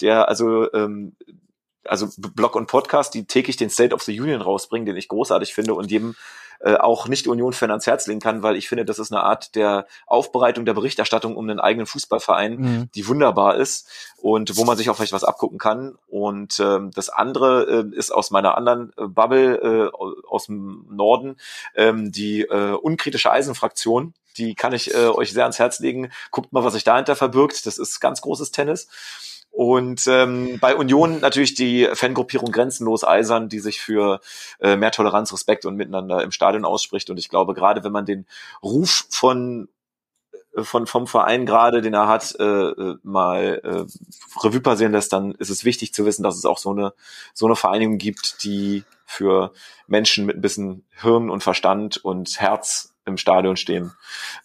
der 0.00 0.28
also 0.28 0.72
ähm, 0.72 1.14
also 1.84 2.08
Blog 2.16 2.54
und 2.56 2.66
Podcast, 2.66 3.14
die 3.14 3.24
täglich 3.26 3.56
den 3.56 3.70
State 3.70 3.94
of 3.94 4.02
the 4.02 4.18
Union 4.20 4.40
rausbringen, 4.42 4.86
den 4.86 4.96
ich 4.96 5.08
großartig 5.08 5.54
finde 5.54 5.74
und 5.74 5.90
jedem 5.90 6.14
äh, 6.60 6.76
auch 6.76 7.08
nicht 7.08 7.26
Union-Fan 7.26 7.70
ans 7.70 7.88
Herz 7.88 8.06
legen 8.06 8.20
kann, 8.20 8.44
weil 8.44 8.54
ich 8.56 8.68
finde, 8.68 8.84
das 8.84 9.00
ist 9.00 9.10
eine 9.10 9.24
Art 9.24 9.56
der 9.56 9.86
Aufbereitung 10.06 10.64
der 10.64 10.74
Berichterstattung 10.74 11.36
um 11.36 11.50
einen 11.50 11.58
eigenen 11.58 11.86
Fußballverein, 11.86 12.56
Mhm. 12.56 12.88
die 12.94 13.08
wunderbar 13.08 13.56
ist 13.56 13.88
und 14.18 14.56
wo 14.56 14.64
man 14.64 14.76
sich 14.76 14.88
auch 14.88 14.94
vielleicht 14.94 15.12
was 15.12 15.24
abgucken 15.24 15.58
kann. 15.58 15.96
Und 16.06 16.60
ähm, 16.60 16.92
das 16.94 17.08
andere 17.08 17.88
äh, 17.92 17.96
ist 17.96 18.12
aus 18.12 18.30
meiner 18.30 18.56
anderen 18.56 18.92
äh, 18.96 19.08
Bubble 19.08 19.90
äh, 19.92 20.26
aus 20.28 20.46
dem 20.46 20.86
Norden, 20.88 21.36
ähm, 21.74 22.12
die 22.12 22.42
äh, 22.42 22.74
unkritische 22.74 23.32
Eisenfraktion. 23.32 24.14
Die 24.36 24.54
kann 24.54 24.72
ich 24.72 24.94
äh, 24.94 25.08
euch 25.08 25.32
sehr 25.32 25.42
ans 25.42 25.58
Herz 25.58 25.80
legen. 25.80 26.12
Guckt 26.30 26.52
mal, 26.52 26.62
was 26.62 26.74
sich 26.74 26.84
dahinter 26.84 27.16
verbirgt. 27.16 27.66
Das 27.66 27.76
ist 27.76 27.98
ganz 27.98 28.20
großes 28.20 28.52
Tennis. 28.52 28.86
Und 29.52 30.06
ähm, 30.06 30.58
bei 30.60 30.74
Union 30.74 31.20
natürlich 31.20 31.54
die 31.54 31.86
Fangruppierung 31.92 32.50
Grenzenlos 32.50 33.04
Eisern, 33.04 33.50
die 33.50 33.60
sich 33.60 33.82
für 33.82 34.20
äh, 34.60 34.76
mehr 34.76 34.90
Toleranz, 34.90 35.30
Respekt 35.30 35.66
und 35.66 35.76
Miteinander 35.76 36.22
im 36.22 36.32
Stadion 36.32 36.64
ausspricht. 36.64 37.10
Und 37.10 37.18
ich 37.18 37.28
glaube, 37.28 37.52
gerade 37.52 37.84
wenn 37.84 37.92
man 37.92 38.06
den 38.06 38.26
Ruf 38.62 39.04
von 39.10 39.68
äh, 40.56 40.62
von 40.62 40.86
vom 40.86 41.06
Verein 41.06 41.44
gerade, 41.44 41.82
den 41.82 41.92
er 41.92 42.08
hat, 42.08 42.34
äh, 42.40 42.44
äh, 42.44 42.96
mal 43.02 43.60
äh, 43.62 44.40
Revue 44.42 44.60
passieren 44.60 44.92
lässt, 44.92 45.12
dann 45.12 45.32
ist 45.32 45.50
es 45.50 45.66
wichtig 45.66 45.92
zu 45.92 46.06
wissen, 46.06 46.22
dass 46.22 46.38
es 46.38 46.46
auch 46.46 46.58
so 46.58 46.70
eine 46.70 46.94
so 47.34 47.44
eine 47.44 47.54
Vereinigung 47.54 47.98
gibt, 47.98 48.42
die 48.44 48.84
für 49.04 49.52
Menschen 49.86 50.24
mit 50.24 50.36
ein 50.36 50.40
bisschen 50.40 50.86
Hirn 51.02 51.28
und 51.28 51.42
Verstand 51.42 51.98
und 52.02 52.40
Herz 52.40 52.94
im 53.04 53.18
Stadion 53.18 53.56
stehen. 53.58 53.92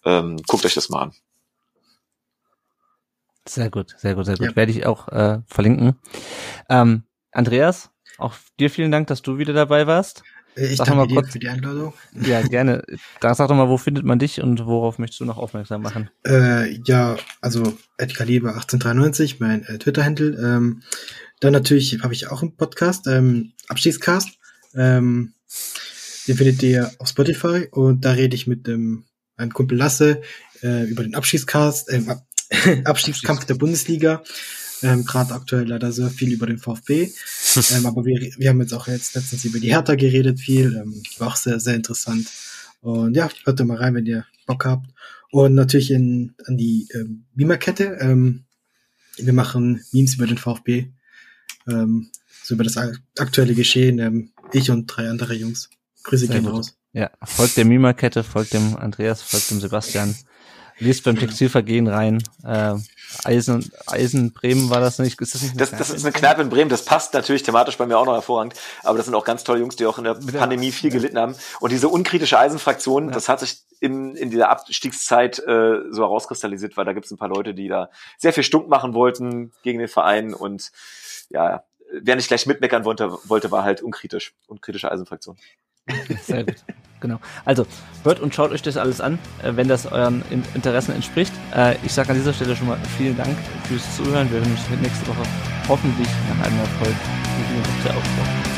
Ähm, 0.03 0.35
guckt 0.47 0.65
euch 0.65 0.73
das 0.73 0.89
mal 0.89 1.03
an. 1.03 1.13
Sehr 3.47 3.69
gut, 3.69 3.95
sehr 3.97 4.15
gut, 4.15 4.25
sehr 4.25 4.35
gut. 4.37 4.47
Ja. 4.49 4.55
Werde 4.55 4.71
ich 4.71 4.85
auch 4.85 5.07
äh, 5.09 5.39
verlinken. 5.47 5.95
Ähm, 6.69 7.03
Andreas, 7.31 7.89
auch 8.17 8.33
dir 8.59 8.69
vielen 8.69 8.91
Dank, 8.91 9.07
dass 9.07 9.21
du 9.21 9.37
wieder 9.37 9.53
dabei 9.53 9.87
warst. 9.87 10.23
Äh, 10.55 10.67
Ich 10.67 10.77
Sag 10.77 10.87
danke 10.87 10.97
mal 11.01 11.07
dir 11.07 11.15
kurz- 11.15 11.31
für 11.31 11.39
die 11.39 11.49
Einladung. 11.49 11.93
Ja, 12.13 12.41
gerne. 12.47 12.83
Da 13.21 13.33
sag 13.35 13.47
doch 13.47 13.55
mal, 13.55 13.69
wo 13.69 13.77
findet 13.77 14.03
man 14.05 14.19
dich 14.19 14.41
und 14.41 14.65
worauf 14.65 14.97
möchtest 14.99 15.19
du 15.21 15.25
noch 15.25 15.37
aufmerksam 15.37 15.81
machen? 15.81 16.09
Äh, 16.25 16.79
ja, 16.85 17.15
also 17.41 17.77
Ed 17.97 18.15
Kaliber 18.15 18.49
1893, 18.55 19.39
mein 19.39 19.63
äh, 19.65 19.77
Twitter-Handle. 19.77 20.31
Ähm, 20.37 20.83
dann 21.39 21.53
natürlich 21.53 21.99
habe 22.01 22.13
ich 22.13 22.27
auch 22.27 22.41
einen 22.41 22.55
Podcast, 22.55 23.07
ähm, 23.07 23.53
Abstiegscast. 23.67 24.29
Ähm, 24.75 25.33
den 26.27 26.35
findet 26.35 26.61
ihr 26.63 26.91
auf 26.99 27.07
Spotify 27.07 27.67
und 27.71 28.03
da 28.03 28.11
rede 28.11 28.35
ich 28.35 28.47
mit 28.47 28.67
dem 28.67 29.05
meinem 29.37 29.53
Kumpel 29.53 29.77
Lasse 29.77 30.21
äh, 30.63 30.83
über 30.85 31.03
den 31.03 31.15
Abstiegscast, 31.15 31.91
ähm, 31.93 32.09
Ab 32.09 32.23
Abstiegskampf 32.85 33.45
der 33.45 33.55
Bundesliga. 33.55 34.23
Ähm, 34.83 35.05
Gerade 35.05 35.33
aktuell 35.33 35.67
leider 35.67 35.91
sehr 35.91 36.09
viel 36.09 36.31
über 36.31 36.45
den 36.45 36.59
VfB. 36.59 37.11
ähm, 37.71 37.85
aber 37.85 38.05
wir, 38.05 38.19
wir 38.37 38.49
haben 38.49 38.61
jetzt 38.61 38.73
auch 38.73 38.87
jetzt 38.87 39.15
letztens 39.15 39.43
über 39.45 39.59
die 39.59 39.69
Hertha 39.69 39.95
geredet 39.95 40.39
viel. 40.39 40.75
Ähm, 40.75 41.01
war 41.17 41.29
auch 41.29 41.35
sehr, 41.35 41.59
sehr 41.59 41.75
interessant. 41.75 42.27
Und 42.81 43.15
ja, 43.15 43.29
hört 43.43 43.59
da 43.59 43.65
mal 43.65 43.77
rein, 43.77 43.95
wenn 43.95 44.05
ihr 44.05 44.25
Bock 44.45 44.65
habt. 44.65 44.87
Und 45.31 45.55
natürlich 45.55 45.91
in, 45.91 46.35
an 46.45 46.57
die 46.57 46.87
ähm, 46.93 47.25
Beamer-Kette. 47.33 47.97
Ähm, 47.99 48.45
wir 49.17 49.33
machen 49.33 49.83
Memes 49.91 50.13
über 50.13 50.27
den 50.27 50.37
VfB. 50.37 50.87
Ähm, 51.67 52.09
so 52.43 52.53
über 52.53 52.63
das 52.63 52.77
ak- 52.77 53.01
aktuelle 53.17 53.55
Geschehen. 53.55 53.99
Ähm, 53.99 54.31
ich 54.53 54.69
und 54.69 54.85
drei 54.85 55.09
andere 55.09 55.33
Jungs. 55.33 55.69
Grüße 56.03 56.27
gehen 56.27 56.45
raus. 56.45 56.77
Ja, 56.93 57.11
folgt 57.23 57.57
der 57.57 57.65
Mima-Kette, 57.65 58.23
folgt 58.23 58.53
dem 58.53 58.77
Andreas, 58.77 59.21
folgt 59.21 59.51
dem 59.51 59.59
Sebastian. 59.59 60.15
Liest 60.79 61.03
beim 61.03 61.17
Textilvergehen 61.17 61.87
rein. 61.87 62.23
Äh, 62.43 62.75
Eisen, 63.23 63.71
Eisen 63.87 64.33
Bremen 64.33 64.69
war 64.69 64.79
das 64.79 64.99
nicht? 64.99 65.19
Ist 65.21 65.33
das 65.33 65.41
nicht 65.41 65.59
Das, 65.59 65.71
das 65.71 65.89
ist 65.89 66.05
eine 66.05 66.13
in 66.13 66.19
Kneipe 66.19 66.41
in 66.41 66.49
Bremen, 66.49 66.69
das 66.69 66.83
passt 66.85 67.13
natürlich 67.13 67.41
thematisch 67.43 67.77
bei 67.77 67.85
mir 67.85 67.97
auch 67.97 68.05
noch 68.05 68.13
hervorragend, 68.13 68.53
aber 68.83 68.97
das 68.97 69.05
sind 69.05 69.15
auch 69.15 69.23
ganz 69.23 69.43
tolle 69.43 69.59
Jungs, 69.59 69.75
die 69.77 69.85
auch 69.85 69.97
in 69.97 70.03
der 70.03 70.15
Mit 70.15 70.33
der- 70.33 70.39
Pandemie 70.39 70.71
viel 70.71 70.91
gelitten 70.91 71.17
haben. 71.17 71.35
Und 71.61 71.71
diese 71.71 71.87
unkritische 71.87 72.37
Eisenfraktion, 72.37 73.07
Ja. 73.07 73.11
das 73.13 73.29
hat 73.29 73.39
sich 73.39 73.61
in, 73.79 74.15
in 74.15 74.29
dieser 74.29 74.49
Abstiegszeit 74.49 75.39
äh, 75.39 75.79
so 75.89 76.01
herauskristallisiert, 76.03 76.75
weil 76.77 76.85
da 76.85 76.93
gibt 76.93 77.05
es 77.05 77.11
ein 77.11 77.17
paar 77.17 77.29
Leute, 77.29 77.53
die 77.53 77.67
da 77.69 77.89
sehr 78.17 78.33
viel 78.33 78.43
stunk 78.43 78.67
machen 78.67 78.93
wollten 78.93 79.53
gegen 79.63 79.79
den 79.79 79.87
Verein 79.87 80.33
und 80.33 80.71
ja, 81.29 81.63
wer 81.91 82.15
nicht 82.17 82.27
gleich 82.27 82.45
mitmeckern 82.45 82.83
wollte, 82.85 83.17
wollte 83.25 83.51
war 83.51 83.63
halt 83.63 83.81
unkritisch, 83.81 84.33
unkritische 84.47 84.91
Eisenfraktion. 84.91 85.37
Sehr 86.23 86.43
gut. 86.43 86.55
Genau. 86.99 87.19
Also, 87.45 87.67
hört 88.03 88.19
und 88.19 88.33
schaut 88.33 88.51
euch 88.51 88.61
das 88.61 88.75
alles 88.77 89.01
an, 89.01 89.19
äh, 89.43 89.51
wenn 89.55 89.67
das 89.67 89.85
euren 89.85 90.23
Interessen 90.55 90.95
entspricht. 90.95 91.31
Äh, 91.55 91.75
ich 91.83 91.93
sage 91.93 92.09
an 92.09 92.15
dieser 92.15 92.33
Stelle 92.33 92.55
schon 92.55 92.67
mal 92.67 92.77
vielen 92.97 93.15
Dank 93.15 93.37
fürs 93.67 93.95
Zuhören. 93.95 94.29
Wir 94.31 94.39
hören 94.39 94.51
uns 94.51 94.81
nächste 94.81 95.07
Woche 95.07 95.23
hoffentlich 95.67 96.07
nach 96.29 96.47
einem 96.47 96.59
Erfolg. 96.59 96.95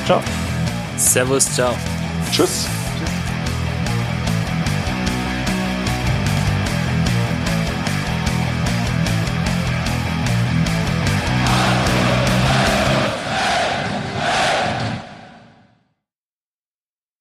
Ciao. 0.06 0.22
Servus, 0.98 1.54
ciao. 1.54 1.76
Tschüss. 2.32 2.68